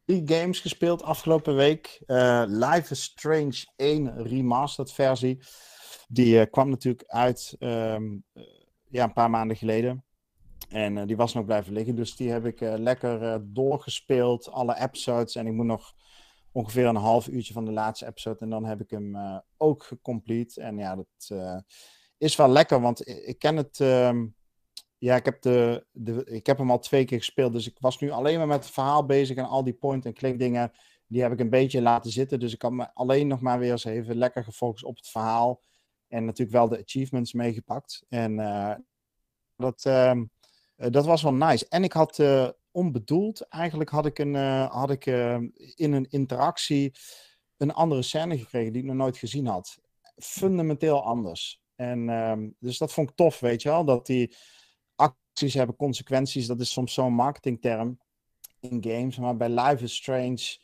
drie 0.05 0.23
games 0.24 0.61
gespeeld 0.61 1.03
afgelopen 1.03 1.55
week. 1.55 2.03
Uh, 2.07 2.43
Life 2.47 2.93
is 2.93 3.03
Strange 3.03 3.66
1 3.77 4.23
remastered 4.23 4.93
versie. 4.93 5.43
Die 6.09 6.47
kwam 6.47 6.69
natuurlijk 6.69 7.05
uit 7.07 7.57
um, 7.59 8.24
ja, 8.89 9.05
een 9.05 9.12
paar 9.12 9.31
maanden 9.31 9.57
geleden. 9.57 10.05
En 10.69 11.07
die 11.07 11.16
was 11.16 11.35
nog 11.35 11.44
blijven 11.44 11.73
liggen. 11.73 11.94
Dus 11.94 12.16
die 12.16 12.31
heb 12.31 12.47
ik 12.47 12.61
lekker 12.61 13.40
doorgespeeld. 13.53 14.51
Alle 14.51 14.81
episodes. 14.81 15.35
En 15.35 15.47
ik 15.47 15.53
moet 15.53 15.66
nog 15.66 15.94
ongeveer 16.53 16.86
een 16.86 16.97
half 16.97 17.28
uurtje 17.28 17.53
van 17.53 17.65
de 17.65 17.73
laatste 17.73 18.07
episode. 18.07 18.39
En 18.39 18.51
dan 18.51 18.65
heb 18.65 18.81
ik 18.81 18.90
hem 18.90 19.16
ook 19.57 19.85
gecomplete. 19.85 20.61
En 20.61 20.78
ja, 20.78 20.97
dat 20.97 21.31
is 22.23 22.36
wel 22.36 22.49
lekker, 22.49 22.81
want 22.81 23.09
ik, 23.09 23.39
ken 23.39 23.57
het. 23.57 23.78
Uh, 23.78 24.23
ja, 24.99 25.16
ik 25.16 25.24
heb, 25.24 25.43
de, 25.43 25.86
de, 25.90 26.24
ik 26.24 26.47
heb 26.47 26.59
hem 26.59 26.70
al 26.70 26.78
twee 26.78 27.05
keer 27.05 27.19
gespeeld. 27.19 27.53
Dus 27.53 27.66
ik 27.66 27.77
was 27.81 27.99
nu 27.99 28.11
alleen 28.11 28.39
maar 28.39 28.47
met 28.47 28.65
het 28.65 28.73
verhaal 28.73 29.07
bezig. 29.07 29.36
En 29.36 29.44
al 29.44 29.65
die 29.65 29.74
point-and-click 29.74 30.39
dingen, 30.39 30.73
die 31.07 31.23
heb 31.23 31.32
ik 31.32 31.40
een 31.40 31.51
beetje 31.51 31.82
laten 31.82 32.11
zitten. 32.11 32.40
Dus 32.40 32.55
ik 32.55 32.62
had 32.62 32.73
me 32.73 32.94
alleen 32.94 33.27
nog 33.27 33.40
maar 33.40 33.59
weer 33.59 33.70
eens 33.70 33.85
even 33.85 34.16
lekker 34.16 34.44
gefocust 34.44 34.85
op 34.85 34.97
het 34.97 35.09
verhaal. 35.09 35.61
En 36.09 36.24
natuurlijk 36.24 36.57
wel 36.57 36.69
de 36.69 36.78
achievements 36.78 37.32
meegepakt. 37.32 38.05
En 38.09 38.32
uh, 38.39 38.74
dat, 39.57 39.85
ehm, 39.85 40.24
dat 40.77 41.07
was 41.07 41.23
wel 41.23 41.35
nice. 41.35 41.66
En 41.69 41.85
ik 41.85 41.93
had 41.93 42.23
onbedoeld. 42.70 43.49
Eigenlijk 43.49 43.90
had 43.90 44.07
ik, 44.07 44.19
een, 44.19 44.35
had 44.65 44.90
ik 44.90 45.07
in 45.74 45.93
een 45.93 46.07
interactie 46.11 46.94
een 47.57 47.73
andere 47.73 48.03
scène 48.03 48.39
gekregen 48.39 48.73
die 48.73 48.82
ik 48.82 48.89
nog 48.89 48.97
nooit 48.97 49.16
gezien 49.16 49.47
had. 49.47 49.78
Fundamenteel 50.16 51.05
anders. 51.05 51.62
En 51.77 52.09
uh, 52.09 52.32
dus 52.59 52.78
dat 52.78 52.93
vond 52.93 53.11
ik 53.11 53.16
tof, 53.16 53.40
weet 53.40 53.62
je 53.62 53.69
wel. 53.69 53.85
Dat 53.85 54.07
die 54.07 54.36
acties 54.94 55.55
hebben 55.55 55.77
consequenties. 55.77 56.47
Dat 56.47 56.61
is 56.61 56.73
soms 56.73 56.94
zo'n 56.94 57.12
marketingterm 57.12 58.01
in 58.61 58.85
games. 58.85 59.19
Maar 59.19 59.36
bij 59.36 59.49
Life 59.49 59.85
is 59.85 59.94
Strange 59.97 60.59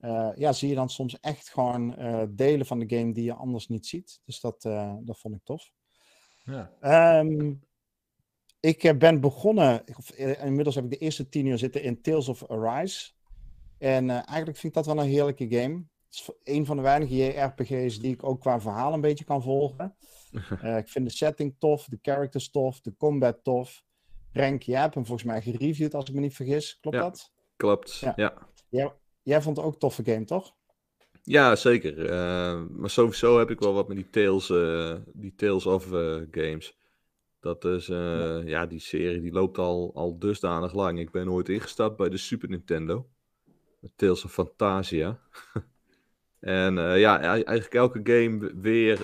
uh, 0.00 0.30
ja, 0.34 0.52
zie 0.52 0.68
je 0.68 0.74
dan 0.74 0.90
soms 0.90 1.20
echt 1.20 1.48
gewoon 1.48 1.96
delen 2.30 2.66
van 2.66 2.78
de 2.78 2.96
game 2.96 3.12
die 3.12 3.24
je 3.24 3.34
anders 3.34 3.68
niet 3.68 3.86
ziet. 3.86 4.20
Dus 4.24 4.40
dat, 4.40 4.62
dat 5.00 5.18
vond 5.18 5.34
ik 5.34 5.40
tof. 5.44 5.70
Ja. 6.44 7.18
Um, 7.20 7.60
ik 8.60 8.84
eh, 8.84 8.96
ben 8.96 9.20
begonnen, 9.20 9.82
of 9.96 10.10
eh, 10.10 10.44
inmiddels 10.44 10.74
heb 10.74 10.84
ik 10.84 10.90
de 10.90 10.96
eerste 10.96 11.28
tien 11.28 11.46
uur 11.46 11.58
zitten 11.58 11.82
in 11.82 12.00
Tales 12.00 12.28
of 12.28 12.50
Arise. 12.50 13.10
En 13.78 14.10
eigenlijk 14.10 14.58
vind 14.58 14.76
ik 14.76 14.84
dat 14.84 14.94
wel 14.94 15.04
een 15.04 15.10
heerlijke 15.10 15.46
game. 15.48 15.84
Het 16.08 16.14
is 16.14 16.30
een 16.44 16.66
van 16.66 16.76
de 16.76 16.82
weinige 16.82 17.14
JRPG's 17.14 17.98
die 17.98 18.12
ik 18.12 18.24
ook 18.24 18.40
qua 18.40 18.60
verhaal 18.60 18.92
een 18.92 19.00
beetje 19.00 19.24
kan 19.24 19.42
volgen. 19.42 19.96
Uh, 20.32 20.76
ik 20.82 20.88
vind 20.88 21.08
de 21.08 21.16
setting 21.16 21.56
tof, 21.58 21.84
de 21.84 21.98
characters 22.02 22.50
tof, 22.50 22.80
de 22.80 22.94
combat 22.96 23.38
tof. 23.42 23.82
Rank, 24.32 24.62
jij 24.62 24.80
hebt 24.80 24.94
hem 24.94 25.06
volgens 25.06 25.28
mij 25.28 25.42
gereviewd 25.42 25.94
als 25.94 26.08
ik 26.08 26.14
me 26.14 26.20
niet 26.20 26.34
vergis. 26.34 26.78
Klopt 26.80 26.96
dat? 26.96 27.32
Klopt, 27.56 27.98
ja. 27.98 28.12
ja. 28.70 28.96
Jij, 29.22 29.42
vond 29.42 29.56
het 29.56 29.66
ook 29.66 29.72
een 29.72 29.78
toffe 29.78 30.04
game, 30.04 30.24
toch? 30.24 30.54
Ja, 31.22 31.56
zeker. 31.56 31.98
Uh, 31.98 32.62
maar 32.70 32.90
sowieso 32.90 33.38
heb 33.38 33.50
ik 33.50 33.60
wel 33.60 33.74
wat 33.74 33.88
met 33.88 33.96
die 33.96 34.10
Tales, 34.10 34.46
die 35.12 35.34
Tales 35.34 35.66
of 35.66 35.84
games. 36.30 36.78
Dat 37.40 37.64
is, 37.64 37.88
uh, 37.88 38.46
ja. 38.46 38.66
die 38.66 38.80
serie 38.80 39.20
die 39.20 39.32
loopt 39.32 39.58
al, 39.58 39.90
al 39.94 40.18
dusdanig 40.18 40.74
lang. 40.74 40.98
Ik 40.98 41.10
ben 41.10 41.30
ooit 41.30 41.48
ingestapt 41.48 41.96
bij 41.96 42.08
de 42.08 42.16
Super 42.16 42.48
Nintendo. 42.48 43.08
Met 43.80 43.92
Tales 43.96 44.24
of 44.24 44.32
Fantasia. 44.32 45.20
en 46.40 46.74
ja, 46.74 47.20
eigenlijk 47.20 47.74
elke 47.74 48.00
game 48.02 48.52
weer 48.60 48.98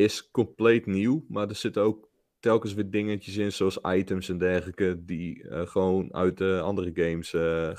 is 0.00 0.30
compleet 0.30 0.86
nieuw. 0.86 1.24
Maar 1.28 1.48
er 1.48 1.54
zitten 1.54 1.82
ook 1.82 2.08
telkens 2.40 2.74
weer 2.74 2.90
dingetjes 2.90 3.36
in, 3.36 3.52
zoals 3.52 3.78
items 3.82 4.28
en 4.28 4.38
dergelijke, 4.38 5.04
die 5.04 5.46
gewoon 5.48 6.14
uit 6.14 6.38
de 6.38 6.60
andere 6.60 6.90
games 6.94 7.30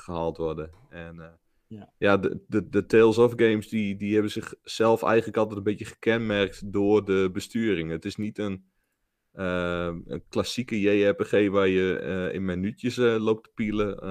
gehaald 0.02 0.36
worden. 0.36 0.70
En 0.90 1.40
ja, 1.66 1.92
ja 1.98 2.16
de, 2.16 2.44
de, 2.48 2.68
de 2.68 2.86
Tales 2.86 3.18
of 3.18 3.32
games, 3.36 3.68
die, 3.68 3.96
die 3.96 4.12
hebben 4.12 4.30
zichzelf 4.30 5.02
eigenlijk 5.02 5.36
altijd 5.36 5.56
een 5.58 5.64
beetje 5.64 5.84
gekenmerkt 5.84 6.72
door 6.72 7.04
de 7.04 7.30
besturing. 7.32 7.90
Het 7.90 8.04
is 8.04 8.16
niet 8.16 8.38
een 8.38 8.70
een 9.32 10.24
klassieke 10.28 10.80
JRPG 10.80 11.48
waar 11.48 11.68
je 11.68 12.30
in 12.32 12.44
minuutjes 12.44 12.96
loopt 12.96 13.44
te 13.44 13.50
pielen. 13.54 14.02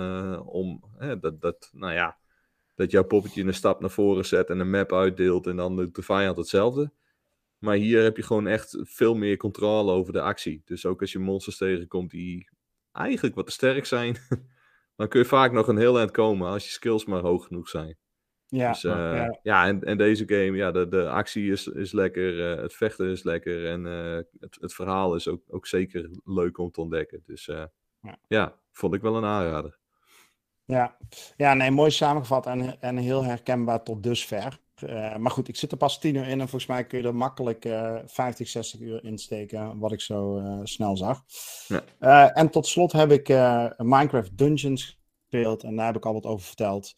om 0.46 0.84
dat, 1.20 1.42
dat, 1.42 1.70
nou 1.74 1.94
ja, 1.94 2.18
dat 2.76 2.92
jouw 2.92 3.04
poppetje 3.04 3.44
een 3.44 3.54
stap 3.54 3.80
naar 3.80 3.90
voren 3.90 4.26
zet 4.26 4.50
en 4.50 4.60
een 4.60 4.70
map 4.70 4.94
uitdeelt 4.94 5.48
en 5.48 5.56
dan 5.56 5.76
doet 5.76 5.96
de 5.96 6.02
vijand 6.02 6.38
hetzelfde. 6.38 6.92
Maar 7.62 7.76
hier 7.76 8.04
heb 8.04 8.18
je 8.18 8.24
gewoon 8.24 8.48
echt 8.48 8.78
veel 8.82 9.16
meer 9.16 9.38
controle 9.38 9.92
over 9.92 10.14
de 10.14 10.22
actie. 10.22 10.62
Dus 10.66 10.86
ook 10.86 11.02
als 11.02 11.12
je 11.12 11.20
monsters 11.20 11.58
tegenkomt 11.58 12.12
die 12.12 12.50
eigenlijk 12.92 13.36
wat 13.36 13.46
te 13.46 13.52
sterk 13.52 13.86
zijn, 13.86 14.18
dan 14.96 15.08
kun 15.08 15.20
je 15.20 15.26
vaak 15.26 15.52
nog 15.52 15.68
een 15.68 15.78
heel 15.78 15.98
eind 15.98 16.12
komen 16.12 16.48
als 16.48 16.66
je 16.66 16.72
skills 16.72 17.06
maar 17.06 17.22
hoog 17.22 17.46
genoeg 17.46 17.70
zijn. 17.70 17.98
Ja, 18.48 18.72
dus, 18.72 18.84
uh, 18.84 18.92
ja. 18.92 19.40
ja, 19.44 19.68
en, 19.68 19.84
en 19.84 19.98
deze 19.98 20.24
game, 20.28 20.58
ja, 20.58 20.72
de, 20.72 20.88
de 20.88 21.10
actie 21.10 21.52
is, 21.52 21.68
is 21.68 21.92
lekker, 21.92 22.54
uh, 22.54 22.62
het 22.62 22.74
vechten 22.74 23.10
is 23.10 23.24
lekker 23.24 23.68
en 23.68 23.86
uh, 23.86 24.16
het, 24.40 24.58
het 24.62 24.74
verhaal 24.74 25.16
is 25.16 25.28
ook, 25.28 25.42
ook 25.48 25.68
zeker 25.68 26.10
leuk 26.24 26.58
om 26.58 26.72
te 26.72 26.82
ontdekken. 26.82 27.24
Dus 27.26 27.46
ja. 27.46 28.18
ja. 28.28 28.60
vond 28.72 28.94
ik 28.94 29.02
wel 29.02 29.16
een 29.16 29.26
aanrader. 29.26 29.80
Ja, 30.66 30.98
ja 31.38 31.54
nee, 31.54 31.72
mooi 31.72 31.92
samengevat 31.92 32.46
en, 32.46 32.82
en 32.82 32.98
heel 32.98 33.24
herkenbaar 33.24 33.84
tot 33.84 34.04
dusver. 34.04 34.60
Maar 35.18 35.32
goed, 35.32 35.48
ik 35.48 35.56
zit 35.56 35.72
er 35.72 35.78
pas 35.78 36.00
tien 36.00 36.16
uur 36.16 36.28
in 36.28 36.40
en 36.42 36.50
volgens 36.50 36.66
mij 36.66 36.86
kun 36.86 37.02
je 37.02 37.08
er 37.08 37.16
makkelijk 37.16 37.70
50, 38.06 38.48
60 38.48 38.80
uur 38.80 39.04
insteken, 39.04 39.80
wat 39.80 39.92
ik 39.92 40.02
zo 40.02 40.42
snel 40.64 40.98
zag. 40.98 41.24
Ja. 41.68 42.34
en 42.34 42.50
tot 42.50 42.68
slot 42.68 42.92
heb 42.92 43.12
ik 43.12 43.28
Minecraft 43.78 44.38
Dungeons 44.38 45.00
gespeeld 45.20 45.64
en 45.64 45.76
daar 45.76 45.86
heb 45.86 45.96
ik 45.96 46.06
al 46.06 46.14
wat 46.14 46.26
over 46.26 46.46
verteld 46.46 46.94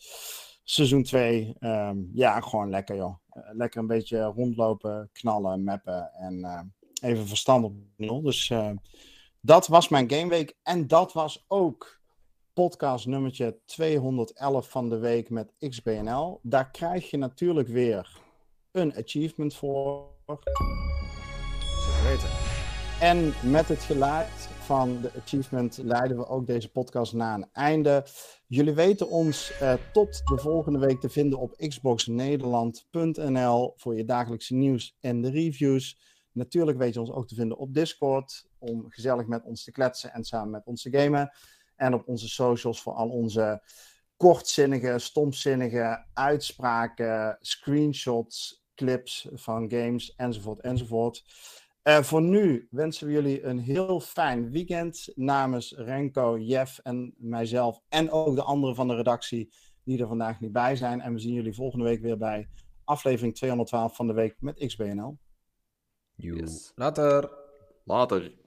seizoen 0.63 1.03
2, 1.03 1.55
ehm, 1.59 1.97
ja, 2.13 2.41
gewoon 2.41 2.69
lekker 2.69 2.95
joh. 2.95 3.15
Eh, 3.29 3.43
lekker 3.51 3.79
een 3.79 3.87
beetje 3.87 4.21
rondlopen, 4.21 5.09
knallen, 5.13 5.63
mappen 5.63 6.11
en 6.13 6.39
uh, 6.39 6.61
even 7.09 7.27
verstand 7.27 7.65
op 7.65 7.73
nul. 7.97 8.21
Dus 8.21 8.49
uh, 8.49 8.69
dat 9.41 9.67
was 9.67 9.89
mijn 9.89 10.11
gameweek. 10.11 10.57
En 10.63 10.87
dat 10.87 11.13
was 11.13 11.45
ook 11.47 12.01
podcast 12.53 13.05
nummertje 13.05 13.59
211 13.65 14.69
van 14.69 14.89
de 14.89 14.97
week 14.97 15.29
met 15.29 15.53
XBNL. 15.59 16.39
Daar 16.43 16.71
krijg 16.71 17.09
je 17.09 17.17
natuurlijk 17.17 17.67
weer 17.67 18.21
een 18.71 18.95
achievement 18.95 19.55
voor. 19.55 20.11
Zeker 20.25 20.43
weten. 22.03 22.29
En 22.99 23.33
met 23.51 23.67
het 23.67 23.79
geluid 23.79 24.49
van 24.59 25.01
de 25.01 25.11
achievement 25.21 25.77
leiden 25.77 26.17
we 26.17 26.27
ook 26.27 26.47
deze 26.47 26.71
podcast 26.71 27.13
na 27.13 27.33
een 27.33 27.49
einde. 27.51 28.05
Jullie 28.47 28.73
weten 28.73 29.09
ons 29.09 29.51
uh, 29.61 29.73
tot 29.93 30.21
de 30.25 30.37
volgende 30.37 30.79
week 30.79 30.99
te 30.99 31.09
vinden 31.09 31.39
op 31.39 31.55
xboxnederland.nl 31.55 33.73
voor 33.75 33.95
je 33.95 34.05
dagelijkse 34.05 34.53
nieuws 34.53 34.97
en 34.99 35.21
de 35.21 35.29
reviews. 35.29 35.99
Natuurlijk 36.31 36.77
weet 36.77 36.93
je 36.93 36.99
ons 36.99 37.11
ook 37.11 37.27
te 37.27 37.35
vinden 37.35 37.57
op 37.57 37.73
Discord 37.73 38.47
om 38.57 38.85
gezellig 38.89 39.27
met 39.27 39.43
ons 39.43 39.63
te 39.63 39.71
kletsen 39.71 40.13
en 40.13 40.23
samen 40.23 40.51
met 40.51 40.65
ons 40.65 40.81
te 40.81 40.97
gamen. 40.97 41.31
En 41.83 41.93
op 41.93 42.07
onze 42.07 42.29
socials 42.29 42.81
voor 42.81 42.93
al 42.93 43.09
onze 43.09 43.61
kortzinnige, 44.17 44.99
stomzinnige 44.99 46.05
uitspraken, 46.13 47.37
screenshots, 47.39 48.63
clips 48.75 49.27
van 49.33 49.71
games 49.71 50.15
enzovoort 50.15 50.59
enzovoort. 50.59 51.23
Uh, 51.83 52.01
voor 52.01 52.21
nu 52.21 52.67
wensen 52.69 53.07
we 53.07 53.13
jullie 53.13 53.43
een 53.43 53.59
heel 53.59 53.99
fijn 53.99 54.51
weekend 54.51 55.11
namens 55.15 55.73
Renko, 55.77 56.37
Jeff 56.37 56.79
en 56.79 57.13
mijzelf 57.17 57.81
en 57.89 58.11
ook 58.11 58.35
de 58.35 58.43
anderen 58.43 58.75
van 58.75 58.87
de 58.87 58.95
redactie 58.95 59.53
die 59.83 60.01
er 60.01 60.07
vandaag 60.07 60.39
niet 60.39 60.51
bij 60.51 60.75
zijn. 60.75 61.01
En 61.01 61.13
we 61.13 61.19
zien 61.19 61.33
jullie 61.33 61.53
volgende 61.53 61.85
week 61.85 62.01
weer 62.01 62.17
bij 62.17 62.49
aflevering 62.83 63.35
212 63.35 63.95
van 63.95 64.07
de 64.07 64.13
week 64.13 64.35
met 64.39 64.65
XBNL. 64.65 65.17
Yes. 66.15 66.71
Later. 66.75 67.31
Later. 67.83 68.41